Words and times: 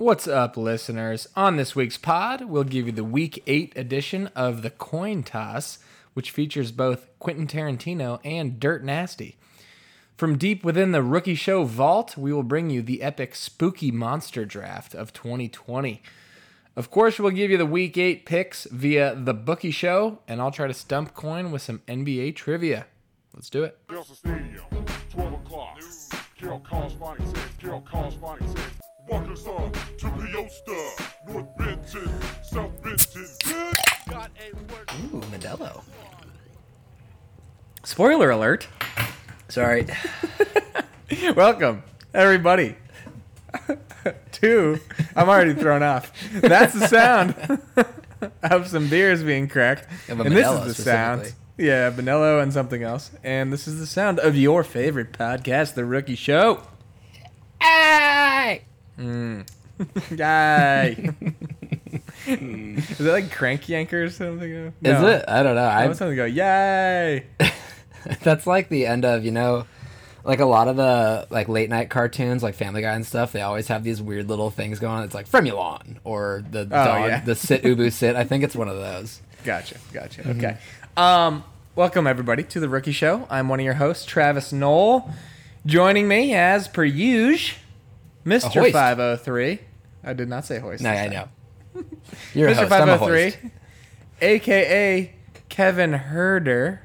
What's 0.00 0.28
up, 0.28 0.56
listeners? 0.56 1.26
On 1.34 1.56
this 1.56 1.74
week's 1.74 1.98
pod, 1.98 2.44
we'll 2.44 2.62
give 2.62 2.86
you 2.86 2.92
the 2.92 3.02
Week 3.02 3.42
8 3.48 3.72
edition 3.74 4.28
of 4.28 4.62
The 4.62 4.70
Coyne 4.70 5.24
Toss, 5.24 5.80
which 6.14 6.30
features 6.30 6.70
both 6.70 7.08
Quentin 7.18 7.48
Tarantino 7.48 8.20
and 8.24 8.60
Dirt 8.60 8.84
Nasty. 8.84 9.38
From 10.16 10.38
deep 10.38 10.62
within 10.62 10.92
the 10.92 11.02
Rookie 11.02 11.34
Show 11.34 11.64
vault, 11.64 12.16
we 12.16 12.32
will 12.32 12.44
bring 12.44 12.70
you 12.70 12.80
the 12.80 13.02
epic 13.02 13.34
Spooky 13.34 13.90
Monster 13.90 14.44
Draft 14.44 14.94
of 14.94 15.12
2020. 15.12 16.00
Of 16.76 16.92
course, 16.92 17.18
we'll 17.18 17.32
give 17.32 17.50
you 17.50 17.58
the 17.58 17.66
Week 17.66 17.98
8 17.98 18.24
picks 18.24 18.66
via 18.66 19.16
The 19.16 19.34
Bookie 19.34 19.72
Show, 19.72 20.20
and 20.28 20.40
I'll 20.40 20.52
try 20.52 20.68
to 20.68 20.74
stump 20.74 21.12
Coyne 21.14 21.50
with 21.50 21.62
some 21.62 21.82
NBA 21.88 22.36
trivia. 22.36 22.86
Let's 23.34 23.50
do 23.50 23.64
it. 23.64 23.76
Stadium, 24.14 24.62
12 25.10 25.32
o'clock. 25.32 25.82
Says, 29.08 29.46
on 29.46 29.72
to 29.98 30.06
Peosta, 30.06 31.08
North 31.28 31.56
Benton, 31.56 32.10
South 32.42 32.82
Benton. 32.82 33.26
Got 34.08 34.30
a 34.40 34.54
word. 34.72 34.90
Ooh, 35.14 35.20
Modelo. 35.30 35.82
Spoiler 37.84 38.30
alert. 38.30 38.68
Sorry. 39.48 39.86
Welcome, 41.34 41.82
everybody. 42.12 42.76
Two. 44.32 44.78
I'm 45.16 45.28
already 45.28 45.54
thrown 45.54 45.82
off. 45.82 46.12
That's 46.32 46.74
the 46.74 46.86
sound 46.88 47.34
of 48.42 48.68
some 48.68 48.88
beers 48.88 49.22
being 49.22 49.48
cracked. 49.48 49.86
Of 50.10 50.20
a 50.20 50.24
and 50.24 50.36
this 50.36 50.46
Modelo 50.46 50.66
is 50.66 50.76
the 50.76 50.82
sound. 50.82 51.20
specifically. 51.22 51.44
Yeah, 51.66 51.90
Vanillo 51.90 52.40
and 52.42 52.52
something 52.52 52.82
else. 52.82 53.10
And 53.24 53.52
this 53.52 53.66
is 53.66 53.80
the 53.80 53.86
sound 53.86 54.20
of 54.20 54.36
your 54.36 54.62
favorite 54.62 55.12
podcast, 55.12 55.74
The 55.74 55.84
Rookie 55.84 56.14
Show. 56.14 56.62
Hey! 57.60 58.62
Yay. 58.98 59.44
is 62.26 63.00
it 63.00 63.00
like 63.00 63.30
Crank 63.30 63.62
Yanker 63.62 64.06
or 64.06 64.10
something? 64.10 64.50
Is 64.82 65.02
it? 65.02 65.24
I 65.28 65.42
don't 65.42 65.54
know. 65.54 65.62
I 65.62 65.86
was 65.86 65.98
something 65.98 66.16
to 66.16 66.16
go, 66.16 66.24
yay. 66.24 67.26
that's 68.22 68.46
like 68.46 68.68
the 68.68 68.86
end 68.86 69.04
of, 69.04 69.24
you 69.24 69.30
know, 69.30 69.66
like 70.24 70.40
a 70.40 70.44
lot 70.44 70.68
of 70.68 70.76
the 70.76 71.26
like 71.30 71.48
late 71.48 71.70
night 71.70 71.90
cartoons, 71.90 72.42
like 72.42 72.54
Family 72.54 72.82
Guy 72.82 72.94
and 72.94 73.06
stuff. 73.06 73.32
They 73.32 73.42
always 73.42 73.68
have 73.68 73.84
these 73.84 74.02
weird 74.02 74.28
little 74.28 74.50
things 74.50 74.78
going 74.78 74.98
on. 74.98 75.04
It's 75.04 75.14
like 75.14 75.28
Fremulon 75.28 75.96
or 76.04 76.44
the 76.50 76.64
dog, 76.64 77.02
Oh, 77.02 77.06
yeah. 77.06 77.20
the 77.20 77.34
sit 77.34 77.62
ubu 77.62 77.92
sit. 77.92 78.16
I 78.16 78.24
think 78.24 78.44
it's 78.44 78.56
one 78.56 78.68
of 78.68 78.76
those. 78.76 79.20
Gotcha, 79.44 79.76
gotcha. 79.92 80.22
Mm-hmm. 80.22 80.44
Okay. 80.44 80.58
Um, 80.96 81.44
welcome 81.76 82.06
everybody 82.06 82.42
to 82.42 82.60
the 82.60 82.68
Rookie 82.68 82.92
Show. 82.92 83.26
I'm 83.30 83.48
one 83.48 83.60
of 83.60 83.64
your 83.64 83.74
hosts, 83.74 84.04
Travis 84.04 84.52
Knoll. 84.52 85.08
Joining 85.64 86.08
me, 86.08 86.34
as 86.34 86.66
per 86.66 86.84
usual, 86.84 87.58
Mister. 88.28 88.70
Five 88.70 88.98
Hundred 88.98 89.16
Three. 89.18 89.60
I 90.04 90.12
did 90.12 90.28
not 90.28 90.44
say 90.44 90.58
hoist. 90.58 90.82
No, 90.82 90.90
I 90.90 91.08
know. 91.08 91.28
You're 92.34 92.54
host. 92.54 92.68
Five 92.68 92.80
Hundred 92.80 92.96
host. 92.98 93.38
Three, 93.38 93.50
aka 94.20 95.12
Kevin 95.48 95.92
Herder. 95.94 96.82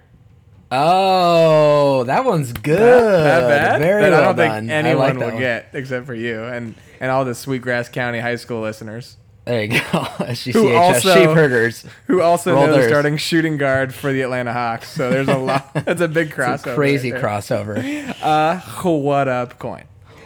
Oh, 0.75 2.03
that 2.05 2.25
one's 2.25 2.51
good. 2.51 2.79
That 2.79 3.47
bad? 3.47 3.79
Very 3.79 4.01
that 4.03 4.09
well 4.11 4.21
I 4.21 4.25
don't 4.25 4.35
done. 4.35 4.59
think 4.61 4.71
anyone 4.71 4.97
like 4.97 5.17
will 5.17 5.27
one. 5.33 5.39
get 5.39 5.69
except 5.73 6.07
for 6.07 6.15
you 6.15 6.43
and 6.45 6.73
and 6.99 7.11
all 7.11 7.25
the 7.25 7.35
Sweetgrass 7.35 7.89
County 7.89 8.19
High 8.19 8.37
School 8.37 8.61
listeners 8.61 9.17
There 9.45 9.61
you 9.61 9.67
go. 9.67 9.75
SGCHS 9.77 10.53
Who 10.53 10.73
also- 10.73 11.13
sheep 11.13 11.29
herders. 11.29 11.85
who 12.07 12.21
also 12.21 12.55
know 12.55 12.75
the 12.75 12.87
starting 12.87 13.17
shooting 13.17 13.57
guard 13.57 13.93
for 13.93 14.11
the 14.11 14.21
Atlanta 14.21 14.51
Hawks. 14.51 14.89
So 14.89 15.11
there's 15.11 15.27
a 15.27 15.37
lot. 15.37 15.71
That's 15.85 16.01
a 16.01 16.07
big 16.07 16.31
crossover. 16.31 16.71
a 16.71 16.75
crazy 16.75 17.11
right 17.11 17.21
crossover. 17.21 18.15
Uh, 18.23 18.59
what 18.97 19.27
up, 19.27 19.59
Coyne? 19.59 19.83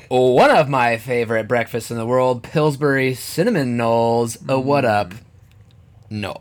One 0.10 0.52
of 0.52 0.70
my 0.70 0.98
favorite 0.98 1.48
breakfasts 1.48 1.92
in 1.92 1.98
the 1.98 2.06
world, 2.06 2.44
Pillsbury 2.44 3.14
cinnamon 3.14 3.78
rolls. 3.78 4.38
A 4.48 4.60
what 4.60 4.86
up? 4.86 5.14
No. 6.10 6.38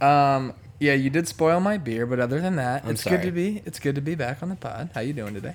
Um, 0.00 0.52
yeah, 0.80 0.94
you 0.94 1.08
did 1.10 1.28
spoil 1.28 1.60
my 1.60 1.78
beer, 1.78 2.06
but 2.06 2.18
other 2.20 2.40
than 2.40 2.56
that, 2.56 2.84
I'm 2.84 2.90
it's 2.92 3.02
sorry. 3.02 3.18
good 3.18 3.22
to 3.26 3.32
be. 3.32 3.62
It's 3.64 3.78
good 3.78 3.94
to 3.94 4.00
be 4.00 4.14
back 4.14 4.42
on 4.42 4.48
the 4.48 4.56
pod. 4.56 4.90
How 4.94 5.00
you 5.00 5.12
doing 5.12 5.34
today? 5.34 5.54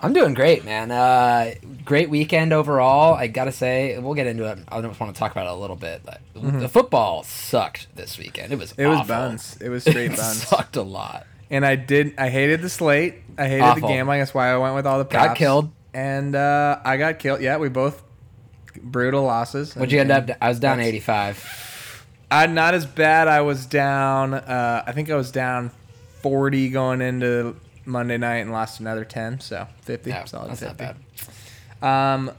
I'm 0.00 0.12
doing 0.12 0.34
great, 0.34 0.64
man. 0.64 0.90
Uh, 0.92 1.54
great 1.84 2.08
weekend 2.10 2.52
overall. 2.52 3.14
I 3.14 3.26
gotta 3.26 3.50
say, 3.50 3.98
we'll 3.98 4.14
get 4.14 4.26
into 4.28 4.44
it. 4.50 4.58
I 4.68 4.80
don't 4.80 4.98
want 5.00 5.14
to 5.14 5.18
talk 5.18 5.32
about 5.32 5.46
it 5.46 5.52
a 5.52 5.54
little 5.56 5.74
bit, 5.76 6.02
but 6.04 6.20
the 6.34 6.68
football 6.68 7.22
sucked 7.24 7.88
this 7.96 8.16
weekend. 8.18 8.52
It 8.52 8.58
was 8.58 8.72
Mm-hmm. 8.72 8.80
It 8.82 8.86
was 8.86 8.98
awful. 8.98 9.08
buns. 9.14 9.56
It 9.60 9.68
was 9.70 9.82
straight 9.84 10.10
It 10.12 10.16
buns. 10.16 10.46
sucked 10.46 10.76
a 10.76 10.82
lot. 10.82 11.26
And 11.50 11.64
I 11.66 11.76
did. 11.76 12.14
I 12.18 12.28
hated 12.28 12.60
the 12.62 12.68
slate. 12.68 13.14
I 13.38 13.48
hated 13.48 13.62
Awful. 13.62 13.88
the 13.88 13.94
gambling. 13.94 14.18
That's 14.20 14.34
why 14.34 14.52
I 14.52 14.56
went 14.58 14.74
with 14.74 14.86
all 14.86 14.98
the 14.98 15.04
Got 15.04 15.24
props. 15.28 15.38
killed. 15.38 15.70
And 15.98 16.36
uh, 16.36 16.78
I 16.84 16.96
got 16.96 17.18
killed. 17.18 17.40
Yeah, 17.40 17.56
we 17.56 17.68
both 17.68 18.04
brutal 18.80 19.24
losses. 19.24 19.74
What'd 19.74 19.90
you 19.90 19.98
end 20.00 20.12
up? 20.12 20.30
I 20.40 20.48
was 20.48 20.60
down 20.60 20.78
85. 20.78 22.06
I 22.30 22.46
not 22.46 22.74
as 22.74 22.86
bad. 22.86 23.26
I 23.26 23.40
was 23.40 23.66
down. 23.66 24.34
Uh, 24.34 24.84
I 24.86 24.92
think 24.92 25.10
I 25.10 25.16
was 25.16 25.32
down 25.32 25.72
forty 26.20 26.68
going 26.68 27.00
into 27.00 27.56
Monday 27.84 28.16
night 28.16 28.36
and 28.38 28.52
lost 28.52 28.78
another 28.78 29.04
ten. 29.04 29.40
So 29.40 29.66
fifty. 29.82 30.10
Yeah, 30.10 30.24
solid 30.26 30.50
that's 30.50 30.62
not 30.62 30.76
bad. 30.76 30.96
Um, 31.82 32.30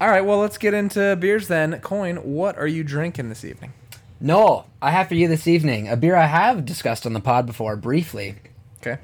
all 0.00 0.08
right. 0.08 0.24
Well, 0.24 0.38
let's 0.38 0.58
get 0.58 0.74
into 0.74 1.14
beers 1.16 1.46
then. 1.46 1.78
Coyne. 1.80 2.16
What 2.16 2.58
are 2.58 2.66
you 2.66 2.82
drinking 2.82 3.28
this 3.28 3.44
evening? 3.44 3.74
Knoll, 4.20 4.66
I 4.82 4.90
have 4.90 5.06
for 5.06 5.14
you 5.14 5.28
this 5.28 5.46
evening 5.46 5.88
a 5.88 5.96
beer 5.96 6.16
I 6.16 6.26
have 6.26 6.64
discussed 6.64 7.06
on 7.06 7.12
the 7.12 7.20
pod 7.20 7.46
before 7.46 7.76
briefly. 7.76 8.34
Okay. 8.80 9.00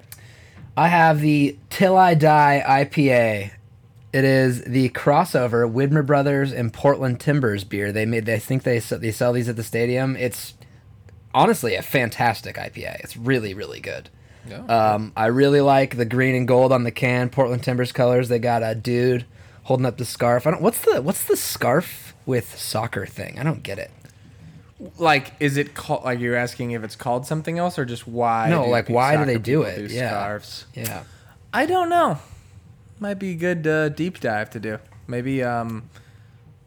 I 0.77 0.88
have 0.88 1.21
the 1.21 1.56
Till 1.71 1.97
I 1.97 2.15
Die 2.15 2.65
IPA. 2.66 3.53
It 4.14 4.22
is 4.22 4.62
the 4.62 4.91
crossover 4.91 5.69
Widmer 5.69 6.06
Brothers 6.06 6.52
and 6.52 6.72
Portland 6.72 7.19
Timbers 7.19 7.64
beer. 7.64 7.91
They 7.91 8.06
made. 8.06 8.26
They 8.26 8.38
think 8.38 8.62
they 8.62 8.78
they 8.78 9.10
sell 9.10 9.32
these 9.32 9.48
at 9.48 9.56
the 9.56 9.64
stadium. 9.64 10.14
It's 10.14 10.54
honestly 11.34 11.75
a 11.75 11.82
fantastic 11.82 12.54
IPA. 12.54 13.00
It's 13.00 13.16
really 13.16 13.54
really 13.54 13.80
good. 13.80 14.10
Um, 14.69 15.12
I 15.16 15.26
really 15.26 15.60
like 15.60 15.97
the 15.97 16.04
green 16.04 16.36
and 16.36 16.47
gold 16.47 16.70
on 16.70 16.84
the 16.84 16.92
can. 16.92 17.28
Portland 17.28 17.64
Timbers 17.64 17.91
colors. 17.91 18.28
They 18.28 18.38
got 18.38 18.62
a 18.62 18.76
dude 18.76 19.24
holding 19.64 19.84
up 19.84 19.97
the 19.97 20.04
scarf. 20.04 20.47
I 20.47 20.53
don't. 20.53 20.62
What's 20.62 20.82
the 20.82 21.03
What's 21.03 21.24
the 21.24 21.36
scarf 21.36 22.14
with 22.24 22.56
soccer 22.56 23.06
thing? 23.06 23.41
I 23.41 23.42
don't 23.42 23.64
get 23.64 23.80
it. 23.80 23.91
Like, 24.97 25.32
is 25.41 25.56
it 25.56 25.74
called? 25.74 26.04
Like, 26.04 26.20
you're 26.20 26.36
asking 26.36 26.70
if 26.70 26.84
it's 26.84 26.94
called 26.94 27.26
something 27.26 27.58
else 27.58 27.80
or 27.80 27.84
just 27.84 28.06
why? 28.06 28.48
No, 28.48 28.69
like, 28.69 28.88
why 28.88 29.16
do 29.16 29.24
they 29.24 29.38
do 29.38 29.62
it? 29.62 29.91
Yeah. 29.91 30.10
Scarves. 30.10 30.66
Yeah. 30.72 31.03
I 31.53 31.66
don't 31.66 31.88
know. 31.88 32.20
Might 33.00 33.15
be 33.19 33.32
a 33.32 33.34
good 33.37 33.66
uh, 33.66 33.88
deep 33.91 34.21
dive 34.21 34.50
to 34.50 34.60
do. 34.60 34.78
Maybe 35.06 35.43
um, 35.43 35.88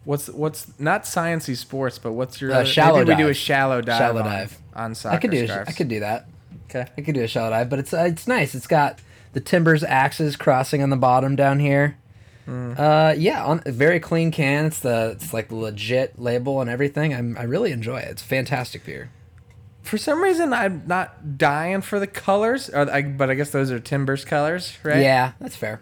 what's 0.04 0.28
what's 0.30 0.68
not 0.80 1.04
sciencey 1.04 1.56
sports, 1.56 1.98
but 2.00 2.14
what's 2.14 2.40
your 2.42 2.52
Uh, 2.52 2.56
other- 2.58 2.66
shallow 2.66 3.00
maybe 3.00 3.12
we 3.12 3.16
do 3.16 3.24
a 3.26 3.28
dive. 3.30 3.38
shallow 3.38 3.82
dive. 3.82 3.98
Shallow 3.98 4.20
on, 4.22 4.26
dive. 4.26 4.58
on 4.76 4.96
soccer 4.96 5.16
I 5.16 5.20
could 5.20 5.32
do. 5.32 5.48
scarves. 5.48 5.70
I 5.70 5.74
could 5.74 5.88
do 5.88 6.00
that. 6.02 6.28
Okay. 6.70 6.86
I 6.98 7.02
could 7.02 7.16
do 7.16 7.24
a 7.24 7.28
shallow 7.28 7.50
dive, 7.52 7.70
but 7.70 7.80
it's 7.80 7.94
uh, 7.94 8.06
it's 8.10 8.28
nice. 8.28 8.54
It's 8.56 8.68
got 8.68 9.00
the 9.34 9.40
timbers 9.40 9.84
axes 9.84 10.36
crossing 10.36 10.84
on 10.84 10.90
the 10.90 10.98
bottom 10.98 11.36
down 11.36 11.60
here. 11.60 11.98
Mm. 12.48 12.80
Uh, 12.80 13.14
yeah, 13.18 13.44
on 13.44 13.62
a 13.66 13.72
very 13.72 14.00
clean 14.00 14.32
can. 14.32 14.66
It's 14.66 14.80
the 14.80 15.12
it's 15.16 15.34
like 15.34 15.48
the 15.50 15.56
legit 15.56 16.20
label 16.20 16.62
and 16.62 16.70
everything. 16.70 17.14
I'm, 17.14 17.38
I 17.38 17.44
really 17.44 17.72
enjoy 17.72 17.98
it. 18.00 18.08
It's 18.10 18.22
fantastic 18.22 18.86
beer. 18.86 19.10
For 19.84 19.98
some 19.98 20.22
reason, 20.22 20.52
I'm 20.54 20.84
not 20.86 21.38
dying 21.38 21.82
for 21.82 22.00
the 22.00 22.08
colors, 22.08 22.70
or 22.70 22.90
I, 22.92 23.02
but 23.02 23.30
I 23.30 23.36
guess 23.36 23.52
those 23.52 23.72
are 23.72 23.80
Timbers 23.80 24.26
colors, 24.26 24.78
right? 24.84 25.02
Yeah, 25.02 25.32
that's 25.40 25.56
fair. 25.56 25.80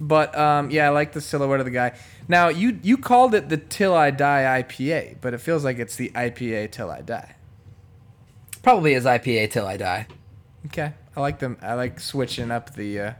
But 0.00 0.36
um, 0.38 0.70
yeah, 0.70 0.86
I 0.86 0.90
like 0.90 1.12
the 1.12 1.20
silhouette 1.20 1.60
of 1.60 1.66
the 1.66 1.72
guy. 1.72 1.98
Now 2.28 2.48
you 2.48 2.78
you 2.82 2.96
called 2.96 3.34
it 3.34 3.48
the 3.48 3.56
Till 3.56 3.94
I 3.94 4.10
Die 4.10 4.62
IPA, 4.62 5.16
but 5.20 5.34
it 5.34 5.38
feels 5.38 5.64
like 5.64 5.78
it's 5.78 5.96
the 5.96 6.10
IPA 6.10 6.70
Till 6.70 6.90
I 6.90 7.00
Die. 7.00 7.34
Probably 8.62 8.94
is 8.94 9.04
IPA 9.04 9.50
till 9.50 9.66
I 9.66 9.76
die. 9.76 10.06
Okay, 10.66 10.92
I 11.16 11.20
like 11.20 11.38
them. 11.38 11.56
I 11.62 11.74
like 11.74 12.00
switching 12.00 12.50
up 12.50 12.74
the 12.74 13.00
uh, 13.00 13.12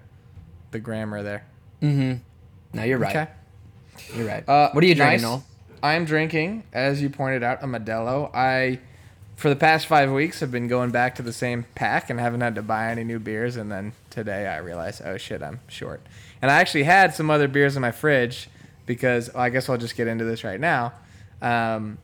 the 0.72 0.78
grammar 0.78 1.22
there. 1.22 1.46
Mm-hmm. 1.80 2.18
No, 2.74 2.82
you're 2.82 2.98
right. 2.98 3.16
Okay. 3.16 3.30
You're 4.14 4.26
right. 4.26 4.46
Uh, 4.48 4.70
what 4.72 4.84
are 4.84 4.86
you 4.86 4.94
drinking, 4.94 5.12
nice. 5.12 5.22
Knoll? 5.22 5.44
I'm 5.82 6.04
drinking, 6.04 6.64
as 6.72 7.00
you 7.00 7.08
pointed 7.08 7.42
out, 7.42 7.62
a 7.62 7.66
Modelo. 7.66 8.34
I, 8.34 8.80
for 9.36 9.48
the 9.48 9.56
past 9.56 9.86
five 9.86 10.10
weeks, 10.10 10.40
have 10.40 10.50
been 10.50 10.68
going 10.68 10.90
back 10.90 11.14
to 11.16 11.22
the 11.22 11.32
same 11.32 11.64
pack 11.74 12.10
and 12.10 12.18
haven't 12.18 12.40
had 12.40 12.54
to 12.56 12.62
buy 12.62 12.90
any 12.90 13.04
new 13.04 13.18
beers. 13.18 13.56
And 13.56 13.70
then 13.70 13.92
today 14.10 14.46
I 14.46 14.58
realized, 14.58 15.02
oh 15.04 15.16
shit, 15.16 15.42
I'm 15.42 15.60
short. 15.68 16.00
And 16.42 16.50
I 16.50 16.60
actually 16.60 16.84
had 16.84 17.14
some 17.14 17.30
other 17.30 17.48
beers 17.48 17.76
in 17.76 17.82
my 17.82 17.90
fridge 17.90 18.48
because 18.86 19.30
well, 19.34 19.42
I 19.42 19.50
guess 19.50 19.68
I'll 19.68 19.76
just 19.78 19.96
get 19.96 20.06
into 20.08 20.24
this 20.24 20.44
right 20.44 20.60
now. 20.60 20.92
Um, 21.42 21.98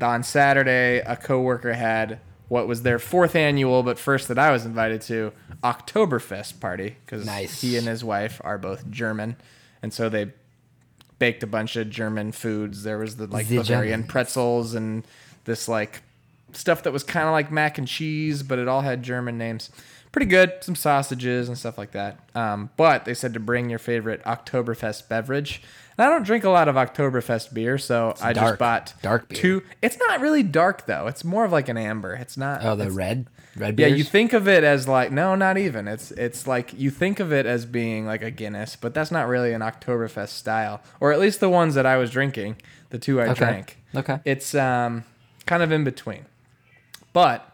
on 0.00 0.22
Saturday, 0.22 0.98
a 1.00 1.16
coworker 1.16 1.72
had 1.74 2.20
what 2.48 2.66
was 2.66 2.82
their 2.82 2.98
fourth 2.98 3.36
annual, 3.36 3.82
but 3.82 3.98
first 3.98 4.28
that 4.28 4.38
I 4.38 4.50
was 4.50 4.64
invited 4.66 5.02
to, 5.02 5.32
Oktoberfest 5.62 6.58
party 6.60 6.96
because 7.04 7.24
Nice. 7.26 7.60
he 7.60 7.76
and 7.76 7.86
his 7.86 8.02
wife 8.02 8.40
are 8.42 8.58
both 8.58 8.90
German, 8.90 9.36
and 9.82 9.92
so 9.92 10.08
they 10.08 10.32
baked 11.18 11.42
a 11.42 11.46
bunch 11.46 11.76
of 11.76 11.90
German 11.90 12.32
foods. 12.32 12.82
There 12.82 12.98
was 12.98 13.16
the 13.16 13.26
like 13.26 13.46
The 13.48 13.58
Bavarian 13.58 14.00
Germans. 14.00 14.10
pretzels 14.10 14.74
and 14.74 15.04
this 15.44 15.68
like 15.68 16.02
stuff 16.52 16.82
that 16.84 16.92
was 16.92 17.02
kind 17.04 17.26
of 17.26 17.32
like 17.32 17.50
mac 17.50 17.78
and 17.78 17.86
cheese, 17.88 18.42
but 18.42 18.58
it 18.58 18.68
all 18.68 18.80
had 18.82 19.02
German 19.02 19.38
names. 19.38 19.70
Pretty 20.12 20.26
good, 20.26 20.52
some 20.62 20.74
sausages 20.74 21.46
and 21.48 21.56
stuff 21.56 21.78
like 21.78 21.92
that. 21.92 22.18
Um, 22.34 22.70
but 22.76 23.04
they 23.04 23.14
said 23.14 23.32
to 23.34 23.40
bring 23.40 23.70
your 23.70 23.78
favorite 23.78 24.22
Oktoberfest 24.24 25.08
beverage, 25.08 25.62
And 25.96 26.04
I 26.04 26.08
don't 26.10 26.24
drink 26.24 26.42
a 26.42 26.50
lot 26.50 26.66
of 26.66 26.74
Oktoberfest 26.74 27.54
beer, 27.54 27.78
so 27.78 28.14
I 28.20 28.32
just 28.32 28.58
bought 28.58 28.92
Dark 29.02 29.28
beer. 29.28 29.38
two. 29.38 29.62
It's 29.82 29.96
not 29.98 30.20
really 30.20 30.42
dark 30.42 30.86
though. 30.86 31.06
It's 31.06 31.24
more 31.24 31.44
of 31.44 31.52
like 31.52 31.68
an 31.68 31.76
amber. 31.76 32.14
It's 32.14 32.36
not. 32.36 32.64
Oh, 32.64 32.74
the 32.74 32.84
it's- 32.86 32.96
red, 32.96 33.26
red 33.56 33.78
Yeah, 33.78 33.86
you 33.86 34.02
think 34.02 34.32
of 34.32 34.48
it 34.48 34.64
as 34.64 34.88
like 34.88 35.12
no, 35.12 35.36
not 35.36 35.56
even. 35.58 35.86
It's 35.86 36.10
it's 36.12 36.44
like 36.44 36.72
you 36.76 36.90
think 36.90 37.20
of 37.20 37.32
it 37.32 37.46
as 37.46 37.64
being 37.64 38.04
like 38.04 38.22
a 38.22 38.32
Guinness, 38.32 38.74
but 38.74 38.92
that's 38.94 39.12
not 39.12 39.28
really 39.28 39.52
an 39.52 39.60
Oktoberfest 39.60 40.30
style, 40.30 40.80
or 40.98 41.12
at 41.12 41.20
least 41.20 41.38
the 41.38 41.48
ones 41.50 41.76
that 41.76 41.86
I 41.86 41.96
was 41.98 42.10
drinking, 42.10 42.56
the 42.88 42.98
two 42.98 43.20
I 43.20 43.26
Okay. 43.26 43.34
drank. 43.34 43.78
Okay. 43.94 44.18
It's 44.24 44.56
um 44.56 45.04
kind 45.46 45.62
of 45.62 45.70
in 45.70 45.84
between, 45.84 46.26
but 47.12 47.46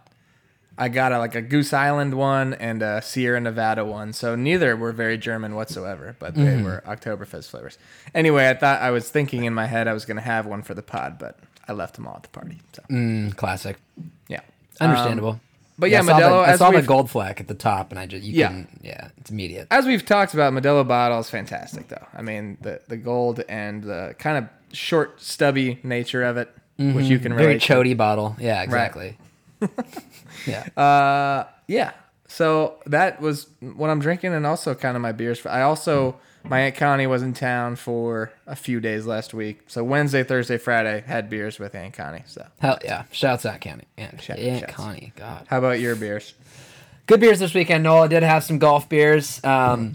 I 0.79 0.89
got 0.89 1.13
a, 1.13 1.19
like 1.19 1.35
a 1.35 1.41
Goose 1.43 1.73
Island 1.73 2.15
one 2.15 2.53
and 2.55 2.83
a 2.83 3.01
Sierra 3.01 3.41
Nevada 3.41 3.85
one, 3.85 4.13
so 4.13 4.35
neither 4.37 4.77
were 4.77 4.93
very 4.93 5.17
German 5.17 5.55
whatsoever, 5.55 6.17
but 6.19 6.35
they 6.35 6.43
Mm-hmm. 6.43 6.65
were 6.65 6.83
Oktoberfest 6.87 7.49
flavors. 7.51 7.79
Anyway, 8.15 8.49
I 8.49 8.55
thought 8.55 8.83
I 8.83 8.91
was 8.91 9.09
thinking 9.09 9.45
in 9.45 9.55
my 9.55 9.67
head 9.67 9.89
I 9.89 9.93
was 9.95 10.05
gonna 10.05 10.21
have 10.21 10.45
one 10.47 10.63
for 10.63 10.75
the 10.75 10.83
pod, 10.83 11.19
but 11.19 11.39
I 11.67 11.73
left 11.73 11.95
them 11.97 12.07
all 12.07 12.17
at 12.17 12.23
the 12.25 12.29
party. 12.29 12.59
So 12.75 12.83
Mm, 12.91 13.35
classic. 13.37 13.77
yeah, 14.29 14.41
Understandable. 14.81 15.31
Um, 15.31 15.41
but 15.79 15.91
yeah, 15.91 15.99
I 16.01 16.03
saw, 16.05 16.17
the, 16.19 16.23
Modelo. 16.25 16.45
I 16.49 16.57
saw 16.57 16.71
the 16.71 16.83
gold 16.83 17.11
flack 17.11 17.39
at 17.41 17.49
the 17.49 17.55
top, 17.55 17.91
and 17.91 17.99
I 17.99 18.07
just 18.07 18.25
you 18.25 18.33
Yeah. 18.35 18.49
couldn't. 18.49 18.81
Yeah, 18.83 19.09
it's 19.19 19.31
immediate. 19.31 19.67
as 19.71 19.85
we've 19.87 20.05
talked 20.05 20.33
about, 20.35 20.53
Modelo 20.53 20.87
bottle 20.87 21.19
is 21.21 21.29
fantastic, 21.31 21.89
though. 21.89 22.07
I 22.15 22.21
mean, 22.23 22.57
the 22.61 22.81
the 22.89 22.97
gold 22.99 23.43
and 23.49 23.83
the 23.83 24.15
kind 24.19 24.39
of 24.39 24.77
short, 24.77 25.21
stubby 25.23 25.79
nature 25.83 26.23
of 26.23 26.37
it, 26.37 26.51
which 26.79 27.07
you 27.07 27.19
can 27.19 27.33
Mm-hmm. 27.33 27.39
Very 27.39 27.47
relate. 27.55 27.63
to. 27.63 27.73
chody 27.75 27.97
bottle. 27.97 28.37
Yeah, 28.39 28.63
exactly. 28.63 29.17
Yeah. 30.47 30.67
Uh, 30.77 31.45
yeah. 31.67 31.93
So 32.29 32.77
that 32.87 33.21
was 33.21 33.49
what 33.61 33.89
I'm 33.91 34.01
drinking, 34.01 34.35
and 34.35 34.47
also 34.47 34.75
kind 34.75 34.97
of 34.97 35.03
my 35.03 35.13
beers. 35.13 35.45
I 35.47 35.63
also 35.63 36.17
my 36.45 36.61
aunt 36.61 36.75
Connie 36.77 37.07
was 37.07 37.23
in 37.23 37.35
town 37.35 37.77
for 37.77 38.33
a 38.47 38.55
few 38.55 38.79
days 38.81 39.07
last 39.07 39.33
week, 39.35 39.63
so 39.67 39.83
Wednesday, 39.83 40.23
Thursday, 40.23 40.59
Friday 40.59 41.03
had 41.07 41.29
beers 41.31 41.59
with 41.59 41.75
Aunt 41.75 41.95
Connie. 41.95 42.23
So 42.27 42.47
Hell 42.61 42.79
yeah. 42.85 43.05
Shouts 43.11 43.47
out 43.47 43.61
Connie. 43.61 43.85
Aunt, 43.97 44.21
Shout- 44.21 44.39
Aunt 44.39 44.61
shouts. 44.61 44.73
Connie. 44.75 45.13
God. 45.17 45.47
how 45.49 45.59
about 45.59 45.81
your 45.81 45.97
beers? 45.97 46.35
Good 47.07 47.21
beers 47.21 47.39
this 47.39 47.55
weekend. 47.55 47.83
Knoll 47.85 48.03
I 48.05 48.09
did 48.09 48.23
have 48.23 48.45
some 48.45 48.59
golf 48.59 48.89
beers. 48.89 49.43
Um, 49.45 49.95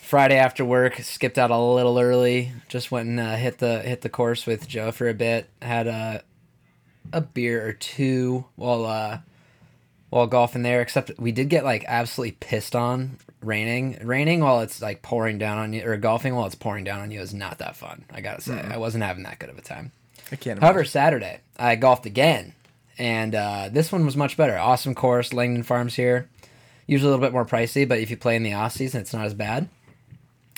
Friday 0.00 0.36
after 0.36 0.64
work, 0.64 0.98
skipped 1.00 1.38
out 1.38 1.50
a 1.50 1.58
little 1.58 1.98
early. 1.98 2.52
Just 2.68 2.90
went 2.90 3.08
and 3.08 3.18
uh, 3.20 3.36
hit 3.36 3.58
the 3.58 3.80
hit 3.80 4.02
the 4.02 4.08
course 4.10 4.46
with 4.46 4.68
Joe 4.68 4.92
for 4.92 5.08
a 5.08 5.14
bit. 5.14 5.48
Had 5.62 5.86
a 5.86 6.22
a 7.12 7.20
beer 7.20 7.66
or 7.66 7.72
two 7.72 8.44
while 8.56 8.84
uh, 8.84 9.18
while 10.10 10.26
golfing 10.26 10.62
there. 10.62 10.80
Except 10.80 11.12
we 11.18 11.32
did 11.32 11.48
get 11.48 11.64
like 11.64 11.84
absolutely 11.86 12.32
pissed 12.32 12.76
on 12.76 13.18
raining. 13.42 13.98
Raining 14.02 14.40
while 14.40 14.60
it's 14.60 14.80
like 14.82 15.02
pouring 15.02 15.38
down 15.38 15.58
on 15.58 15.72
you, 15.72 15.84
or 15.84 15.96
golfing 15.96 16.34
while 16.34 16.46
it's 16.46 16.54
pouring 16.54 16.84
down 16.84 17.00
on 17.00 17.10
you 17.10 17.20
is 17.20 17.34
not 17.34 17.58
that 17.58 17.76
fun. 17.76 18.04
I 18.12 18.20
gotta 18.20 18.40
say, 18.40 18.60
I 18.60 18.76
wasn't 18.76 19.04
having 19.04 19.24
that 19.24 19.38
good 19.38 19.50
of 19.50 19.58
a 19.58 19.62
time. 19.62 19.92
I 20.30 20.36
can't. 20.36 20.60
However, 20.60 20.80
imagine. 20.80 20.90
Saturday 20.90 21.40
I 21.58 21.76
golfed 21.76 22.06
again, 22.06 22.54
and 22.98 23.34
uh, 23.34 23.68
this 23.70 23.92
one 23.92 24.04
was 24.04 24.16
much 24.16 24.36
better. 24.36 24.56
Awesome 24.58 24.94
course, 24.94 25.32
Langdon 25.32 25.62
Farms 25.62 25.94
here. 25.94 26.28
Usually 26.86 27.08
a 27.08 27.10
little 27.12 27.24
bit 27.24 27.32
more 27.32 27.44
pricey, 27.44 27.88
but 27.88 27.98
if 28.00 28.10
you 28.10 28.16
play 28.16 28.36
in 28.36 28.42
the 28.42 28.54
off 28.54 28.72
season, 28.72 29.00
it's 29.00 29.12
not 29.12 29.24
as 29.24 29.34
bad. 29.34 29.68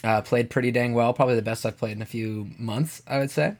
Uh, 0.02 0.20
played 0.20 0.50
pretty 0.50 0.70
dang 0.70 0.94
well, 0.94 1.12
probably 1.14 1.34
the 1.34 1.42
best 1.42 1.64
I've 1.64 1.78
played 1.78 1.96
in 1.96 2.02
a 2.02 2.06
few 2.06 2.50
months, 2.58 3.02
I 3.06 3.18
would 3.18 3.30
say. 3.30 3.54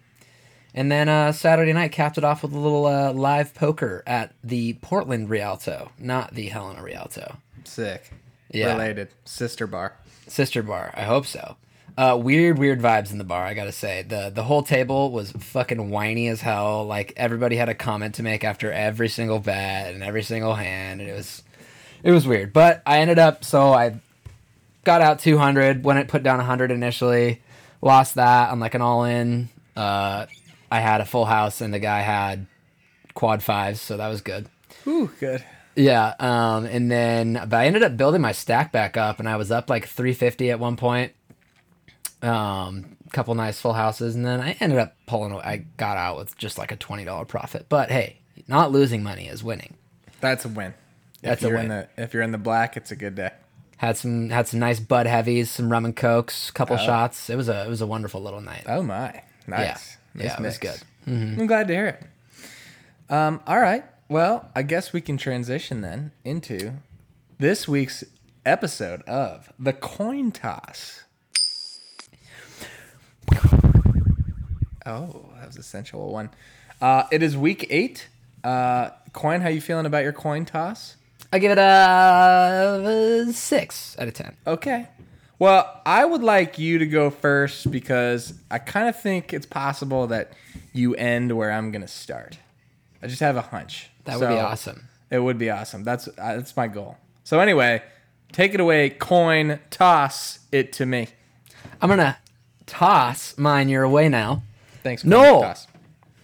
And 0.74 0.90
then 0.90 1.08
uh, 1.08 1.30
Saturday 1.32 1.72
night 1.72 1.92
capped 1.92 2.18
it 2.18 2.24
off 2.24 2.42
with 2.42 2.52
a 2.52 2.58
little 2.58 2.86
uh, 2.86 3.12
live 3.12 3.54
poker 3.54 4.02
at 4.06 4.32
the 4.42 4.72
Portland 4.74 5.30
Rialto, 5.30 5.92
not 5.98 6.34
the 6.34 6.48
Helena 6.48 6.82
Rialto. 6.82 7.36
sick. 7.64 8.10
Yeah. 8.50 8.72
Related 8.72 9.08
sister 9.24 9.66
bar. 9.66 9.94
Sister 10.28 10.62
bar. 10.62 10.92
I 10.94 11.02
hope 11.02 11.26
so. 11.26 11.56
Uh, 11.96 12.18
weird, 12.20 12.58
weird 12.58 12.80
vibes 12.80 13.12
in 13.12 13.18
the 13.18 13.24
bar. 13.24 13.44
I 13.44 13.54
gotta 13.54 13.72
say 13.72 14.02
the 14.02 14.30
the 14.34 14.42
whole 14.44 14.62
table 14.64 15.10
was 15.12 15.30
fucking 15.32 15.90
whiny 15.90 16.28
as 16.28 16.40
hell. 16.40 16.84
Like 16.84 17.12
everybody 17.16 17.56
had 17.56 17.68
a 17.68 17.74
comment 17.74 18.16
to 18.16 18.22
make 18.24 18.42
after 18.42 18.72
every 18.72 19.08
single 19.08 19.38
bet 19.38 19.94
and 19.94 20.02
every 20.02 20.22
single 20.22 20.54
hand, 20.54 21.00
and 21.00 21.08
it 21.08 21.14
was 21.14 21.42
it 22.02 22.10
was 22.10 22.26
weird. 22.26 22.52
But 22.52 22.82
I 22.84 22.98
ended 22.98 23.18
up 23.18 23.44
so 23.44 23.72
I 23.72 23.96
got 24.84 25.02
out 25.02 25.20
200 25.20 25.84
when 25.84 25.96
it 25.96 26.08
put 26.08 26.22
down 26.22 26.38
100 26.38 26.70
initially, 26.70 27.40
lost 27.80 28.16
that 28.16 28.50
on 28.50 28.60
like 28.60 28.74
an 28.74 28.82
all 28.82 29.04
in. 29.04 29.48
Uh, 29.76 30.26
I 30.70 30.80
had 30.80 31.00
a 31.00 31.04
full 31.04 31.24
house 31.26 31.60
and 31.60 31.72
the 31.72 31.78
guy 31.78 32.00
had 32.00 32.46
quad 33.14 33.42
fives, 33.42 33.80
so 33.80 33.96
that 33.96 34.08
was 34.08 34.20
good. 34.20 34.48
Ooh, 34.86 35.10
good. 35.20 35.44
Yeah, 35.76 36.14
um, 36.20 36.64
and 36.66 36.90
then 36.90 37.34
but 37.48 37.54
I 37.54 37.66
ended 37.66 37.82
up 37.82 37.96
building 37.96 38.20
my 38.20 38.32
stack 38.32 38.70
back 38.70 38.96
up, 38.96 39.18
and 39.18 39.28
I 39.28 39.36
was 39.36 39.50
up 39.50 39.68
like 39.68 39.86
350 39.86 40.50
at 40.50 40.60
one 40.60 40.76
point. 40.76 41.12
Um, 42.22 42.96
couple 43.12 43.34
nice 43.34 43.60
full 43.60 43.72
houses, 43.74 44.14
and 44.14 44.24
then 44.24 44.40
I 44.40 44.56
ended 44.60 44.78
up 44.78 44.96
pulling. 45.06 45.32
away- 45.32 45.42
I 45.44 45.56
got 45.76 45.96
out 45.96 46.16
with 46.16 46.36
just 46.38 46.58
like 46.58 46.72
a 46.72 46.76
twenty 46.76 47.04
dollar 47.04 47.24
profit, 47.24 47.66
but 47.68 47.90
hey, 47.90 48.18
not 48.48 48.72
losing 48.72 49.02
money 49.02 49.28
is 49.28 49.42
winning. 49.44 49.74
That's 50.20 50.44
a 50.44 50.48
win. 50.48 50.74
That's 51.22 51.42
if 51.42 51.46
a 51.46 51.48
you're 51.48 51.56
win. 51.58 51.70
In 51.70 51.70
the, 51.70 51.88
if 52.02 52.14
you're 52.14 52.22
in 52.22 52.32
the 52.32 52.38
black, 52.38 52.76
it's 52.76 52.90
a 52.90 52.96
good 52.96 53.14
day. 53.14 53.30
Had 53.76 53.96
some 53.96 54.30
had 54.30 54.48
some 54.48 54.60
nice 54.60 54.80
bud 54.80 55.06
heavies, 55.06 55.50
some 55.50 55.70
rum 55.70 55.84
and 55.84 55.94
cokes, 55.94 56.50
couple 56.50 56.76
shots. 56.76 57.28
It 57.30 57.36
was 57.36 57.48
a 57.48 57.64
it 57.64 57.68
was 57.68 57.80
a 57.80 57.86
wonderful 57.86 58.22
little 58.22 58.40
night. 58.40 58.64
Oh 58.66 58.82
my, 58.82 59.22
nice. 59.46 59.60
Yeah, 59.60 59.78
Nice 60.14 60.32
it 60.34 60.40
was 60.40 60.42
mix. 60.42 60.58
good. 60.58 60.82
I'm 61.06 61.46
glad 61.46 61.68
to 61.68 61.74
hear 61.74 61.86
it. 61.88 62.02
Um, 63.12 63.40
all 63.46 63.58
right. 63.60 63.84
Well, 64.08 64.50
I 64.54 64.62
guess 64.62 64.92
we 64.92 65.00
can 65.00 65.16
transition 65.16 65.80
then 65.80 66.12
into 66.24 66.74
this 67.38 67.66
week's 67.68 68.04
episode 68.46 69.02
of 69.02 69.52
the 69.58 69.72
Coyne 69.72 70.30
toss. 70.32 71.02
Oh, 74.86 75.30
that 75.36 75.46
was 75.46 75.56
a 75.56 75.62
sensual 75.62 76.12
one. 76.12 76.30
Uh, 76.80 77.04
it 77.10 77.22
is 77.22 77.36
week 77.36 77.66
eight. 77.70 78.08
Uh, 78.42 78.90
Coyne, 79.12 79.40
how 79.40 79.48
you 79.48 79.60
feeling 79.60 79.86
about 79.86 80.02
your 80.04 80.12
coin 80.12 80.44
toss? 80.44 80.96
I 81.32 81.38
give 81.38 81.50
it 81.52 81.58
a 81.58 83.26
six 83.32 83.96
out 83.98 84.08
of 84.08 84.14
ten. 84.14 84.36
Okay. 84.46 84.88
Well, 85.38 85.80
I 85.84 86.04
would 86.04 86.22
like 86.22 86.58
you 86.58 86.78
to 86.78 86.86
go 86.86 87.10
first 87.10 87.70
because 87.70 88.34
I 88.50 88.58
kind 88.58 88.88
of 88.88 89.00
think 89.00 89.32
it's 89.32 89.46
possible 89.46 90.06
that 90.06 90.32
you 90.72 90.94
end 90.94 91.36
where 91.36 91.50
I'm 91.50 91.70
going 91.72 91.82
to 91.82 91.88
start. 91.88 92.38
I 93.02 93.06
just 93.08 93.20
have 93.20 93.36
a 93.36 93.42
hunch. 93.42 93.90
That 94.04 94.20
would 94.20 94.28
be 94.28 94.34
awesome. 94.34 94.88
It 95.10 95.18
would 95.18 95.38
be 95.38 95.50
awesome. 95.50 95.84
That's 95.84 96.08
uh, 96.08 96.12
that's 96.16 96.56
my 96.56 96.68
goal. 96.68 96.96
So 97.24 97.40
anyway, 97.40 97.82
take 98.32 98.54
it 98.54 98.60
away. 98.60 98.90
Coin 98.90 99.60
toss 99.70 100.40
it 100.50 100.72
to 100.74 100.86
me. 100.86 101.08
I'm 101.80 101.88
gonna 101.88 102.16
toss 102.66 103.36
mine 103.36 103.68
your 103.68 103.88
way 103.88 104.08
now. 104.08 104.42
Thanks. 104.82 105.02
Coin 105.02 105.10
No. 105.10 105.42
Toss. 105.42 105.66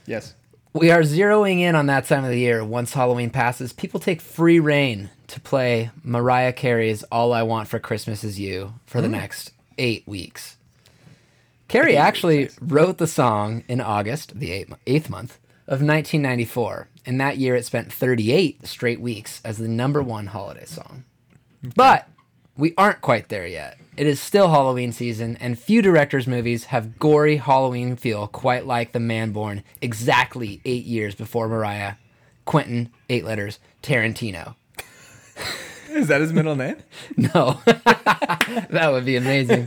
Yes. 0.06 0.34
We 0.72 0.90
are 0.90 1.02
zeroing 1.02 1.60
in 1.60 1.74
on 1.74 1.86
that 1.86 2.06
time 2.06 2.24
of 2.24 2.30
the 2.30 2.38
year. 2.38 2.64
Once 2.64 2.92
Halloween 2.92 3.30
passes, 3.30 3.72
people 3.72 4.00
take 4.00 4.20
free 4.20 4.60
reign 4.60 5.10
to 5.30 5.40
play 5.40 5.90
Mariah 6.02 6.52
Carey's 6.52 7.02
"All 7.04 7.32
I 7.32 7.42
Want 7.42 7.68
for 7.68 7.78
Christmas 7.78 8.24
Is 8.24 8.38
You" 8.38 8.74
for 8.86 9.00
the 9.00 9.08
hmm. 9.08 9.14
next 9.14 9.52
eight 9.78 10.06
weeks. 10.06 10.56
Carey 11.68 11.96
actually 11.96 12.50
wrote 12.60 12.98
the 12.98 13.06
song 13.06 13.62
in 13.68 13.80
August, 13.80 14.38
the 14.38 14.50
eighth, 14.50 14.74
eighth 14.88 15.08
month 15.08 15.38
of 15.68 15.80
1994, 15.80 16.88
and 17.06 17.20
that 17.20 17.38
year 17.38 17.54
it 17.54 17.64
spent 17.64 17.92
38 17.92 18.66
straight 18.66 19.00
weeks 19.00 19.40
as 19.44 19.58
the 19.58 19.68
number 19.68 20.02
one 20.02 20.26
holiday 20.26 20.64
song. 20.64 21.04
But 21.76 22.08
we 22.56 22.74
aren't 22.76 23.00
quite 23.00 23.28
there 23.28 23.46
yet. 23.46 23.78
It 23.96 24.08
is 24.08 24.20
still 24.20 24.48
Halloween 24.48 24.90
season, 24.90 25.36
and 25.40 25.58
few 25.58 25.80
directors' 25.80 26.26
movies 26.26 26.64
have 26.64 26.98
gory 26.98 27.36
Halloween 27.36 27.94
feel 27.94 28.26
quite 28.26 28.66
like 28.66 28.90
The 28.90 28.98
Man 28.98 29.30
Born 29.30 29.62
exactly 29.80 30.60
eight 30.64 30.86
years 30.86 31.14
before 31.14 31.48
Mariah, 31.48 31.94
Quentin, 32.44 32.90
eight 33.08 33.24
letters, 33.24 33.60
Tarantino. 33.82 34.56
Is 35.90 36.08
that 36.08 36.20
his 36.20 36.32
middle 36.32 36.56
name? 36.56 36.76
No, 37.16 37.60
that 37.66 38.90
would 38.92 39.04
be 39.04 39.16
amazing. 39.16 39.66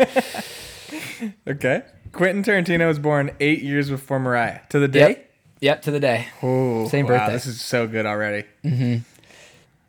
Okay. 1.48 1.84
Quentin 2.12 2.44
Tarantino 2.44 2.88
was 2.88 3.00
born 3.00 3.32
eight 3.40 3.62
years 3.62 3.90
before 3.90 4.20
Mariah. 4.20 4.60
To 4.70 4.80
the 4.80 4.88
day. 4.88 5.00
Yep, 5.10 5.32
yep, 5.62 5.82
to 5.84 5.92
the 5.92 6.00
day. 6.00 6.28
Ooh, 6.44 6.88
Same 6.90 7.06
wow, 7.06 7.18
birthday. 7.18 7.34
This 7.34 7.46
is 7.46 7.62
so 7.62 7.88
good 7.88 8.06
already. 8.06 8.48
Mm-hmm. 8.64 8.98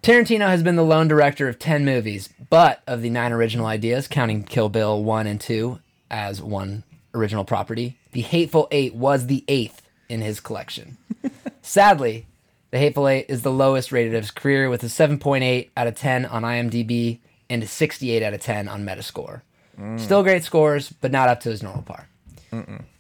Tarantino 0.02 0.48
has 0.48 0.62
been 0.62 0.76
the 0.76 0.84
lone 0.84 1.08
director 1.08 1.48
of 1.48 1.58
10 1.58 1.84
movies, 1.84 2.28
but 2.50 2.82
of 2.86 3.02
the 3.02 3.10
nine 3.10 3.32
original 3.32 3.66
ideas, 3.66 4.06
counting 4.08 4.42
Kill 4.44 4.68
Bill 4.68 5.02
1 5.02 5.26
and 5.26 5.40
2 5.40 5.78
as 6.10 6.42
one 6.42 6.84
original 7.14 7.44
property, 7.44 7.96
The 8.12 8.20
Hateful 8.20 8.68
Eight 8.70 8.94
was 8.94 9.26
the 9.26 9.44
eighth 9.48 9.88
in 10.08 10.20
his 10.20 10.40
collection. 10.40 10.96
Sadly, 11.62 12.26
The 12.74 12.80
Hateful 12.80 13.06
Eight 13.06 13.26
is 13.28 13.42
the 13.42 13.52
lowest 13.52 13.92
rated 13.92 14.16
of 14.16 14.24
his 14.24 14.32
career 14.32 14.68
with 14.68 14.82
a 14.82 14.86
7.8 14.86 15.70
out 15.76 15.86
of 15.86 15.94
10 15.94 16.26
on 16.26 16.42
IMDb 16.42 17.20
and 17.48 17.62
a 17.62 17.68
68 17.68 18.20
out 18.20 18.34
of 18.34 18.40
10 18.40 18.66
on 18.66 18.84
Metascore. 18.84 19.42
Still 19.96 20.24
great 20.24 20.42
scores, 20.42 20.92
but 21.00 21.12
not 21.12 21.28
up 21.28 21.38
to 21.42 21.50
his 21.50 21.62
normal 21.62 21.84
par. 21.84 22.08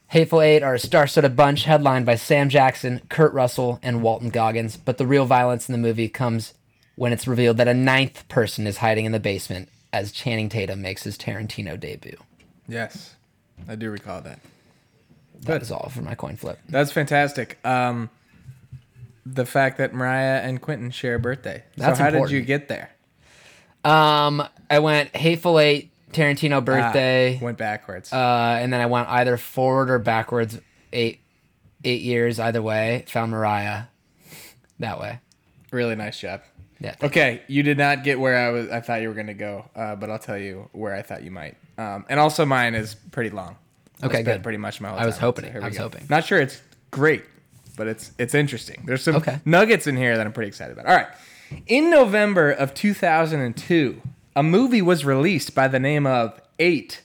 Hateful 0.06 0.42
Eight 0.42 0.62
are 0.62 0.74
a 0.74 0.78
star-studded 0.78 1.34
bunch 1.34 1.64
headlined 1.64 2.06
by 2.06 2.14
Sam 2.14 2.50
Jackson, 2.50 3.00
Kurt 3.08 3.32
Russell, 3.32 3.80
and 3.82 4.00
Walton 4.00 4.30
Goggins. 4.30 4.76
But 4.76 4.98
the 4.98 5.08
real 5.08 5.24
violence 5.24 5.68
in 5.68 5.72
the 5.72 5.78
movie 5.78 6.08
comes 6.08 6.54
when 6.94 7.12
it's 7.12 7.26
revealed 7.26 7.56
that 7.56 7.66
a 7.66 7.74
ninth 7.74 8.28
person 8.28 8.68
is 8.68 8.76
hiding 8.76 9.06
in 9.06 9.10
the 9.10 9.18
basement 9.18 9.68
as 9.92 10.12
Channing 10.12 10.48
Tatum 10.48 10.82
makes 10.82 11.02
his 11.02 11.18
Tarantino 11.18 11.80
debut. 11.80 12.18
Yes, 12.68 13.16
I 13.68 13.74
do 13.74 13.90
recall 13.90 14.20
that. 14.20 14.38
That 15.40 15.62
is 15.62 15.72
all 15.72 15.88
for 15.88 16.02
my 16.02 16.14
coin 16.14 16.36
flip. 16.36 16.60
That's 16.68 16.92
fantastic. 16.92 17.58
Um, 17.64 18.08
the 19.26 19.46
fact 19.46 19.78
that 19.78 19.94
Mariah 19.94 20.40
and 20.42 20.60
Quentin 20.60 20.90
share 20.90 21.14
a 21.14 21.18
birthday. 21.18 21.64
That's 21.76 21.98
so 21.98 22.04
how 22.04 22.10
did 22.10 22.30
you 22.30 22.40
get 22.42 22.68
there? 22.68 22.90
Um, 23.84 24.42
I 24.70 24.78
went 24.78 25.14
Hateful 25.14 25.58
Eight, 25.58 25.90
Tarantino 26.12 26.56
Ah, 26.56 26.60
birthday, 26.60 27.38
went 27.40 27.58
backwards. 27.58 28.12
uh, 28.12 28.58
and 28.60 28.72
then 28.72 28.80
I 28.80 28.86
went 28.86 29.08
either 29.08 29.36
forward 29.36 29.90
or 29.90 29.98
backwards 29.98 30.58
eight 30.92 31.20
eight 31.84 32.00
years 32.02 32.38
either 32.40 32.62
way. 32.62 33.04
Found 33.08 33.32
Mariah 33.32 33.84
that 34.78 34.98
way. 35.00 35.20
really 35.70 35.94
nice 35.96 36.18
job. 36.18 36.40
Yeah. 36.80 36.94
Okay, 37.02 37.42
you 37.46 37.62
did 37.62 37.78
not 37.78 38.04
get 38.04 38.18
where 38.18 38.36
I 38.36 38.50
was. 38.50 38.68
I 38.70 38.80
thought 38.80 39.00
you 39.02 39.08
were 39.08 39.14
going 39.14 39.26
to 39.28 39.34
go, 39.34 39.64
uh, 39.76 39.96
but 39.96 40.10
I'll 40.10 40.18
tell 40.18 40.36
you 40.38 40.68
where 40.72 40.94
I 40.94 41.02
thought 41.02 41.22
you 41.22 41.30
might. 41.30 41.56
Um, 41.78 42.04
and 42.08 42.18
also, 42.20 42.44
mine 42.44 42.74
is 42.74 42.94
pretty 42.94 43.30
long. 43.30 43.56
Okay, 44.02 44.22
good. 44.22 44.42
Pretty 44.42 44.58
much 44.58 44.80
my 44.80 44.88
whole 44.90 44.98
I 44.98 45.06
was 45.06 45.16
hoping 45.18 45.50
So 45.52 45.60
I 45.60 45.68
was 45.68 45.76
go. 45.76 45.84
hoping. 45.84 46.06
Not 46.10 46.24
sure 46.24 46.40
it's 46.40 46.60
great, 46.90 47.24
but 47.76 47.86
it's 47.86 48.12
it's 48.18 48.34
interesting. 48.34 48.82
There's 48.86 49.02
some 49.02 49.16
Okay. 49.16 49.38
nuggets 49.44 49.86
in 49.86 49.96
here 49.96 50.16
that 50.16 50.26
I'm 50.26 50.32
pretty 50.32 50.48
excited 50.48 50.72
about. 50.72 50.86
All 50.86 50.94
right, 50.96 51.08
in 51.66 51.90
November 51.90 52.50
of 52.50 52.74
2002, 52.74 54.00
a 54.36 54.42
movie 54.42 54.82
was 54.82 55.04
released 55.04 55.54
by 55.54 55.68
the 55.68 55.78
name 55.80 56.06
of 56.06 56.40
Eight 56.58 57.02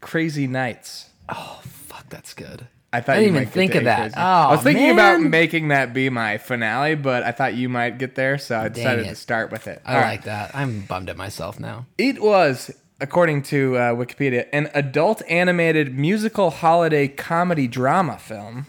Crazy 0.00 0.46
Nights. 0.46 1.10
Oh, 1.28 1.60
fuck, 1.64 2.08
that's 2.08 2.34
good. 2.34 2.66
I 2.92 3.00
thought 3.00 3.16
I 3.16 3.20
didn't 3.20 3.34
you 3.36 3.40
even 3.42 3.52
think 3.52 3.74
of 3.76 3.84
that. 3.84 3.98
Crazy- 4.00 4.14
Oh, 4.16 4.20
I 4.20 4.50
was 4.50 4.62
thinking 4.62 4.90
about 4.90 5.20
making 5.20 5.68
that 5.68 5.94
be 5.94 6.08
my 6.10 6.38
finale, 6.38 6.96
but 6.96 7.22
I 7.22 7.30
thought 7.30 7.54
you 7.54 7.68
might 7.68 7.98
get 7.98 8.16
there, 8.16 8.36
so 8.36 8.58
I 8.58 8.68
decided 8.68 9.06
to 9.06 9.14
start 9.14 9.52
with 9.52 9.68
it. 9.68 9.80
I 9.84 9.94
All 9.94 10.00
like 10.00 10.06
right. 10.10 10.22
that. 10.24 10.50
I'm 10.56 10.80
bummed 10.80 11.08
at 11.08 11.16
myself 11.16 11.60
now. 11.60 11.86
It 11.98 12.20
was, 12.20 12.72
according 13.00 13.42
to 13.44 13.76
uh, 13.76 13.94
Wikipedia, 13.94 14.46
an 14.52 14.70
adult 14.74 15.22
animated 15.28 15.96
musical 15.96 16.50
holiday 16.50 17.06
comedy 17.06 17.68
drama 17.68 18.18
film 18.18 18.66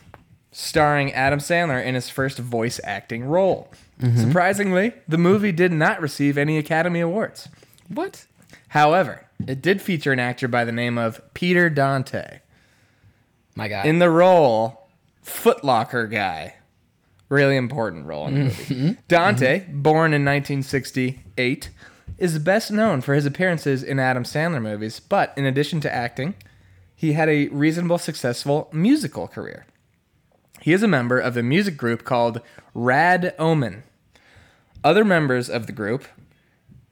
starring 0.51 1.13
Adam 1.13 1.39
Sandler 1.39 1.83
in 1.83 1.95
his 1.95 2.09
first 2.09 2.37
voice 2.37 2.79
acting 2.83 3.23
role. 3.23 3.71
Mm-hmm. 4.01 4.17
Surprisingly, 4.17 4.93
the 5.07 5.17
movie 5.17 5.51
did 5.51 5.71
not 5.71 6.01
receive 6.01 6.37
any 6.37 6.57
Academy 6.57 6.99
Awards. 6.99 7.47
What? 7.87 8.25
However, 8.69 9.27
it 9.47 9.61
did 9.61 9.81
feature 9.81 10.11
an 10.11 10.19
actor 10.19 10.47
by 10.47 10.65
the 10.65 10.71
name 10.71 10.97
of 10.97 11.21
Peter 11.33 11.69
Dante. 11.69 12.39
My 13.55 13.67
God. 13.67 13.85
In 13.85 13.99
the 13.99 14.09
role, 14.09 14.87
Footlocker 15.25 16.09
guy. 16.09 16.55
Really 17.29 17.55
important 17.55 18.05
role 18.05 18.27
in 18.27 18.35
the 18.35 18.43
movie. 18.43 18.97
Dante, 19.07 19.65
born 19.69 20.13
in 20.13 20.25
1968, 20.25 21.69
is 22.17 22.37
best 22.39 22.71
known 22.71 22.99
for 22.99 23.13
his 23.13 23.25
appearances 23.25 23.83
in 23.83 23.99
Adam 23.99 24.23
Sandler 24.23 24.61
movies, 24.61 24.99
but 24.99 25.33
in 25.37 25.45
addition 25.45 25.79
to 25.81 25.93
acting, 25.93 26.35
he 26.93 27.13
had 27.13 27.29
a 27.29 27.47
reasonable 27.47 27.97
successful 27.97 28.69
musical 28.73 29.27
career. 29.27 29.65
He 30.61 30.73
is 30.73 30.83
a 30.83 30.87
member 30.87 31.19
of 31.19 31.35
a 31.37 31.43
music 31.43 31.75
group 31.77 32.03
called 32.03 32.41
Rad 32.73 33.33
Omen. 33.39 33.83
Other 34.83 35.03
members 35.03 35.49
of 35.49 35.67
the 35.67 35.71
group, 35.73 36.05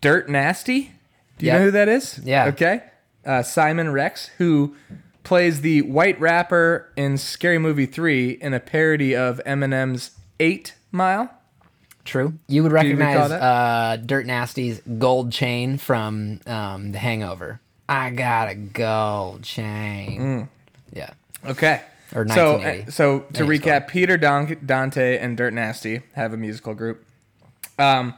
Dirt 0.01 0.29
Nasty. 0.29 0.91
Do 1.37 1.45
you 1.45 1.51
Yep. 1.51 1.59
know 1.59 1.65
who 1.65 1.71
that 1.71 1.87
is? 1.89 2.19
Yeah. 2.23 2.45
Okay. 2.47 2.81
Uh, 3.25 3.41
Simon 3.43 3.91
Rex, 3.91 4.27
who 4.37 4.75
plays 5.23 5.61
the 5.61 5.81
white 5.83 6.19
rapper 6.19 6.89
in 6.95 7.17
Scary 7.17 7.57
Movie 7.57 7.85
3 7.85 8.31
in 8.41 8.53
a 8.53 8.59
parody 8.59 9.15
of 9.15 9.39
Eminem's 9.45 10.11
8 10.39 10.73
Mile. 10.91 11.29
True. 12.05 12.33
You 12.47 12.63
would 12.63 12.71
recognize 12.71 13.29
that? 13.29 13.41
uh, 13.41 13.97
Dirt 13.97 14.25
Nasty's 14.25 14.81
gold 14.97 15.31
chain 15.31 15.77
from 15.77 16.39
um, 16.47 16.91
The 16.91 16.97
Hangover. 16.97 17.59
I 17.87 18.09
got 18.11 18.49
a 18.49 18.55
gold 18.55 19.43
chain. 19.43 20.19
Mm. 20.19 20.47
Yeah. 20.93 21.09
Okay. 21.45 21.81
Or 22.15 22.27
so, 22.27 22.55
uh, 22.55 22.89
so 22.89 23.19
to 23.33 23.43
recap, 23.43 23.87
Peter 23.87 24.17
Don- 24.17 24.57
Dante 24.65 25.17
and 25.19 25.37
Dirt 25.37 25.53
Nasty 25.53 26.01
have 26.13 26.33
a 26.33 26.37
musical 26.37 26.73
group. 26.73 27.05
Um, 27.77 28.15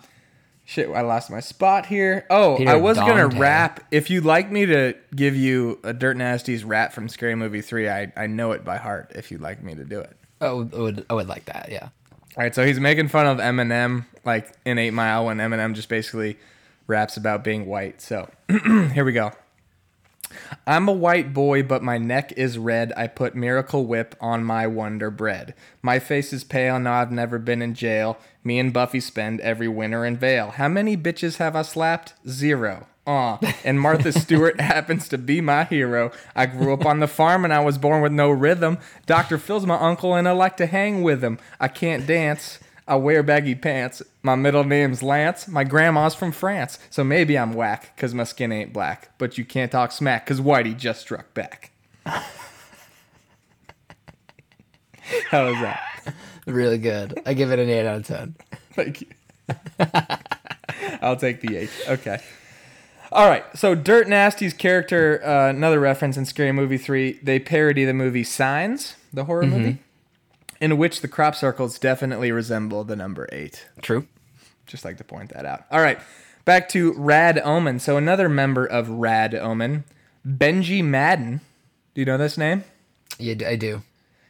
shit, 0.65 0.89
I 0.89 1.01
lost 1.01 1.29
my 1.29 1.41
spot 1.41 1.88
here. 1.88 2.25
Oh, 2.29 2.55
Peter 2.57 2.71
I 2.71 2.75
was 2.75 2.98
gonna 2.98 3.24
Dante. 3.24 3.38
rap. 3.38 3.83
If 3.91 4.10
you'd 4.10 4.24
like 4.25 4.50
me 4.50 4.65
to 4.65 4.95
give 5.15 5.36
you 5.36 5.79
a 5.83 5.93
Dirt 5.93 6.15
Nasty's 6.15 6.63
rap 6.63 6.93
from 6.93 7.10
Scary 7.10 7.36
Movie 7.36 7.62
Three, 7.62 7.89
I 7.89 8.12
I 8.15 8.27
know 8.27 8.53
it 8.53 8.63
by 8.63 8.77
heart. 8.77 9.12
If 9.13 9.29
you'd 9.29 9.41
like 9.41 9.62
me 9.62 9.75
to 9.75 9.83
do 9.83 10.00
it. 10.00 10.15
Oh, 10.39 10.62
I 10.74 10.77
would, 10.79 11.05
I 11.10 11.13
would 11.13 11.27
like 11.27 11.45
that. 11.45 11.67
Yeah. 11.69 11.89
All 12.38 12.43
right, 12.43 12.55
so 12.55 12.65
he's 12.65 12.79
making 12.79 13.10
fun 13.10 13.27
of 13.27 13.39
Eminem, 13.39 14.05
like 14.24 14.53
in 14.65 14.77
Eight 14.77 14.91
Mile, 14.93 15.25
when 15.25 15.38
Eminem 15.38 15.75
just 15.75 15.89
basically 15.89 16.38
raps 16.88 17.17
about 17.17 17.43
being 17.43 17.65
white. 17.65 18.01
So 18.01 18.29
here 18.93 19.03
we 19.03 19.12
go. 19.12 19.33
I'm 20.65 20.88
a 20.88 20.93
white 20.93 21.33
boy, 21.33 21.63
but 21.63 21.83
my 21.83 21.97
neck 21.97 22.33
is 22.38 22.57
red. 22.57 22.93
I 22.95 23.07
put 23.07 23.35
Miracle 23.35 23.85
Whip 23.85 24.15
on 24.19 24.43
my 24.43 24.67
Wonder 24.67 25.11
Bread. 25.11 25.53
My 25.81 26.00
face 26.00 26.33
is 26.33 26.43
pale, 26.43 26.79
no, 26.79 26.91
I've 26.91 27.11
never 27.11 27.39
been 27.39 27.61
in 27.61 27.73
jail. 27.73 28.17
Me 28.43 28.59
and 28.59 28.73
Buffy 28.73 29.00
spend 29.00 29.39
every 29.41 29.67
winter 29.67 30.05
in 30.05 30.17
Vail. 30.17 30.51
How 30.51 30.67
many 30.67 30.97
bitches 30.97 31.38
have 31.38 31.55
I 31.55 31.61
slapped? 31.61 32.13
Zero. 32.27 32.88
Aw. 33.07 33.39
And 33.63 33.79
Martha 33.79 34.11
Stewart 34.19 34.59
happens 34.59 35.07
to 35.09 35.17
be 35.17 35.41
my 35.41 35.63
hero. 35.63 36.11
I 36.35 36.45
grew 36.45 36.73
up 36.73 36.85
on 36.85 37.00
the 37.00 37.07
farm 37.07 37.43
and 37.43 37.53
I 37.53 37.59
was 37.59 37.77
born 37.77 38.01
with 38.01 38.11
no 38.11 38.29
rhythm. 38.29 38.77
Dr. 39.05 39.38
Phil's 39.38 39.65
my 39.65 39.79
uncle 39.79 40.15
and 40.15 40.27
I 40.27 40.31
like 40.31 40.57
to 40.57 40.65
hang 40.65 41.01
with 41.01 41.23
him. 41.23 41.39
I 41.59 41.67
can't 41.67 42.05
dance. 42.05 42.59
I 42.88 42.95
wear 42.95 43.23
baggy 43.23 43.55
pants. 43.55 44.01
My 44.23 44.35
middle 44.35 44.63
name's 44.63 45.03
Lance. 45.03 45.47
My 45.47 45.63
grandma's 45.63 46.15
from 46.15 46.31
France. 46.31 46.79
So 46.89 47.03
maybe 47.03 47.38
I'm 47.38 47.53
whack 47.53 47.95
because 47.95 48.13
my 48.13 48.23
skin 48.23 48.51
ain't 48.51 48.73
black. 48.73 49.17
But 49.17 49.38
you 49.38 49.45
can't 49.45 49.71
talk 49.71 49.91
smack 49.91 50.25
because 50.25 50.41
Whitey 50.41 50.77
just 50.77 51.01
struck 51.01 51.33
back. 51.33 51.71
How 52.05 52.25
was 55.47 55.59
that? 55.61 56.13
Really 56.45 56.77
good. 56.77 57.21
I 57.25 57.33
give 57.33 57.51
it 57.51 57.59
an 57.59 57.69
8 57.69 57.88
out 57.88 57.97
of 57.97 58.07
10. 58.07 58.35
Thank 58.73 59.01
you. 59.01 59.07
I'll 61.01 61.15
take 61.17 61.41
the 61.41 61.57
eight. 61.57 61.69
Okay. 61.88 62.19
All 63.11 63.27
right. 63.27 63.43
So 63.55 63.75
Dirt 63.75 64.07
Nasty's 64.07 64.53
character, 64.53 65.21
uh, 65.25 65.50
another 65.50 65.79
reference 65.79 66.17
in 66.17 66.25
Scary 66.25 66.51
Movie 66.51 66.77
3, 66.77 67.19
they 67.21 67.39
parody 67.39 67.85
the 67.85 67.93
movie 67.93 68.23
Signs, 68.23 68.95
the 69.11 69.25
horror 69.25 69.45
movie, 69.45 69.79
in 70.62 70.77
which 70.77 71.01
the 71.01 71.08
crop 71.08 71.36
circles 71.36 71.77
definitely 71.80 72.32
resemble 72.32 72.86
the 72.86 72.96
number 72.96 73.27
eight. 73.32 73.68
True. 73.82 74.08
Just 74.68 74.86
like 74.86 74.98
to 74.98 75.03
point 75.03 75.34
that 75.34 75.46
out. 75.46 75.65
All 75.72 75.82
right. 75.82 76.00
Back 76.46 76.70
to 76.70 76.94
Rad 76.94 77.41
Omen. 77.44 77.80
So 77.80 77.98
another 77.98 78.30
member 78.30 78.65
of 78.65 78.88
Rad 78.88 79.36
Omen, 79.36 79.84
Benji 80.25 80.84
Madden. 80.84 81.41
Do 81.94 82.01
you 82.01 82.06
know 82.06 82.18
this 82.18 82.38
name? 82.38 82.63
Yeah, 83.20 83.36
I 83.48 83.56
do. 83.56 83.82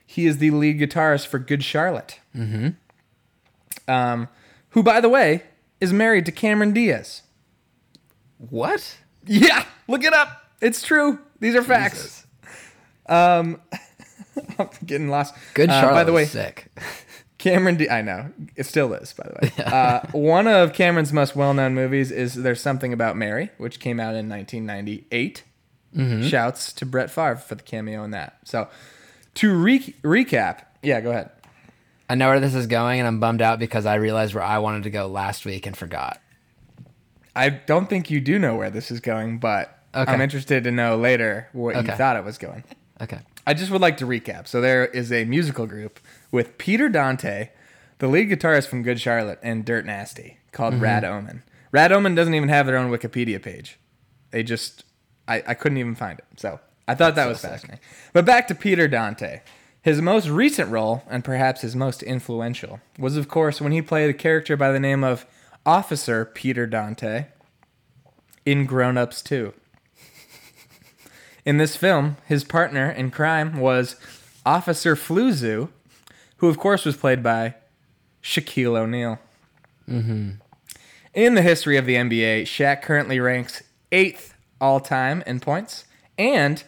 He 0.06 0.26
is 0.26 0.40
the 0.40 0.52
lead 0.52 0.80
guitarist 0.80 1.28
for 1.28 1.38
Good 1.38 1.64
Charlotte. 1.64 2.20
Mm-hmm. 2.36 2.70
Um, 3.88 4.28
who, 4.70 4.84
by 4.84 5.00
the 5.00 5.10
way, 5.10 5.44
is 5.80 5.94
married 5.94 6.26
to 6.26 6.32
Cameron 6.32 6.74
Diaz. 6.74 7.24
What? 8.38 8.98
Yeah, 9.26 9.66
look 9.88 10.04
it 10.04 10.14
up. 10.14 10.44
It's 10.62 10.82
true. 10.82 11.20
These 11.40 11.56
are 11.56 11.64
facts. 11.64 12.26
Um, 13.08 13.62
I'm 14.60 14.70
getting 14.86 15.10
lost. 15.10 15.34
Good 15.54 15.70
Uh, 15.70 15.82
Charlotte 15.82 15.94
by 16.00 16.04
the 16.04 16.14
way, 16.14 16.26
sick. 16.26 16.68
Cameron. 17.38 17.78
D- 17.78 17.90
I 17.90 18.02
know 18.02 18.32
it 18.56 18.66
still 18.66 18.94
is. 18.94 19.14
By 19.14 19.24
the 19.28 19.40
way, 19.42 19.64
uh, 19.66 20.02
one 20.12 20.48
of 20.48 20.74
Cameron's 20.74 21.12
most 21.12 21.36
well-known 21.36 21.74
movies 21.74 22.12
is 22.12 22.36
"There's 22.36 22.62
Something 22.62 22.94
About 22.94 23.18
Mary," 23.18 23.50
which 23.58 23.80
came 23.80 24.00
out 24.00 24.16
in 24.16 24.30
1998. 24.30 25.44
Mm-hmm. 25.96 26.28
Shouts 26.28 26.72
to 26.74 26.86
Brett 26.86 27.10
Favre 27.10 27.36
for 27.38 27.56
the 27.56 27.64
cameo 27.64 28.04
in 28.04 28.12
that. 28.12 28.38
So, 28.46 28.70
to 29.36 29.54
re- 29.54 29.96
recap, 30.04 30.62
yeah, 30.84 31.02
go 31.02 31.10
ahead. 31.12 31.32
I 32.10 32.16
know 32.16 32.30
where 32.30 32.40
this 32.40 32.54
is 32.56 32.68
going, 32.68 33.00
and 33.00 33.08
I'm 33.08 33.20
bummed 33.20 33.42
out 33.42 33.58
because 33.60 33.86
I 33.86 33.96
realized 33.96 34.34
where 34.36 34.44
I 34.44 34.60
wanted 34.60 34.84
to 34.84 34.90
go 34.90 35.08
last 35.08 35.46
week 35.46 35.66
and 35.66 35.76
forgot. 35.76 36.22
I 37.36 37.50
don't 37.50 37.90
think 37.90 38.10
you 38.12 38.22
do 38.22 38.38
know 38.38 38.56
where 38.56 38.70
this 38.70 38.92
is 38.92 39.00
going, 39.00 39.40
but 39.40 39.78
Okay. 39.96 40.10
I'm 40.12 40.22
interested 40.22 40.64
to 40.66 40.72
know 40.72 40.96
later 40.98 41.48
what 41.54 41.76
you 41.76 41.84
thought 41.92 42.16
it 42.18 42.24
was 42.24 42.38
going. 42.38 42.64
Okay. 43.02 43.20
I 43.45 43.53
just 43.53 43.71
would 43.71 43.81
like 43.81 43.98
to 43.98 44.05
recap. 44.05 44.48
So 44.48 44.62
there 44.62 44.86
is 44.86 45.12
a 45.12 45.25
musical 45.25 45.65
group 45.65 46.00
with 46.31 46.57
Peter 46.57 46.89
Dante, 46.89 47.50
the 48.00 48.07
lead 48.07 48.29
guitarist 48.29 48.67
from 48.67 48.83
Good 48.83 49.00
Charlotte, 49.00 49.39
and 49.41 49.65
Dirt 49.65 49.86
Nasty 49.86 50.38
called 50.51 50.75
mm-hmm. 50.75 50.83
Rad 50.83 51.03
Omen. 51.03 51.43
Rad 51.71 51.91
Omen 51.91 52.15
doesn't 52.15 52.33
even 52.33 52.50
have 52.50 52.65
their 52.65 52.77
own 52.77 52.91
Wikipedia 52.91 53.41
page. 53.41 53.79
They 54.31 54.43
just, 54.43 54.83
I, 55.27 55.43
I 55.48 55.53
couldn't 55.53 55.77
even 55.77 55.95
find 55.95 56.19
it. 56.19 56.25
So 56.38 56.60
I 56.88 56.95
thought 56.95 57.15
that 57.15 57.27
was 57.27 57.41
fascinating. 57.41 57.79
But 58.13 58.25
back 58.25 58.48
to 58.50 58.55
Peter 58.55 58.88
Dante. 58.88 59.41
His 59.81 60.00
most 60.00 60.27
recent 60.27 60.69
role, 60.69 61.03
and 61.10 61.24
perhaps 61.24 61.62
his 61.62 61.75
most 61.75 62.03
influential, 62.03 62.81
was 63.00 63.17
of 63.17 63.27
course 63.27 63.60
when 63.60 63.71
he 63.71 63.81
played 63.81 64.10
a 64.10 64.13
character 64.13 64.55
by 64.55 64.71
the 64.71 64.79
name 64.79 65.03
of 65.03 65.25
Officer 65.65 66.24
Peter 66.25 66.67
Dante 66.67 67.25
in 68.45 68.65
Grown 68.65 68.98
Ups 68.98 69.24
2. 69.24 69.53
In 71.45 71.57
this 71.57 71.75
film, 71.75 72.17
his 72.27 72.43
partner 72.43 72.89
in 72.89 73.12
crime 73.12 73.60
was 73.60 73.95
Officer 74.45 74.95
Fluzoo, 74.95 75.69
who 76.38 76.48
of 76.48 76.57
course 76.57 76.86
was 76.86 76.98
played 76.98 77.24
by 77.24 77.55
Shaquille 78.21 78.77
O'Neal. 78.77 79.19
Mm-hmm. 79.89 80.31
In 81.13 81.36
the 81.36 81.41
history 81.41 81.77
of 81.77 81.86
the 81.86 81.95
NBA, 81.95 82.43
Shaq 82.43 82.81
currently 82.81 83.19
ranks 83.19 83.63
eighth 83.91 84.33
all 84.60 84.79
time 84.79 85.24
in 85.25 85.39
points 85.39 85.86
and 86.17 86.63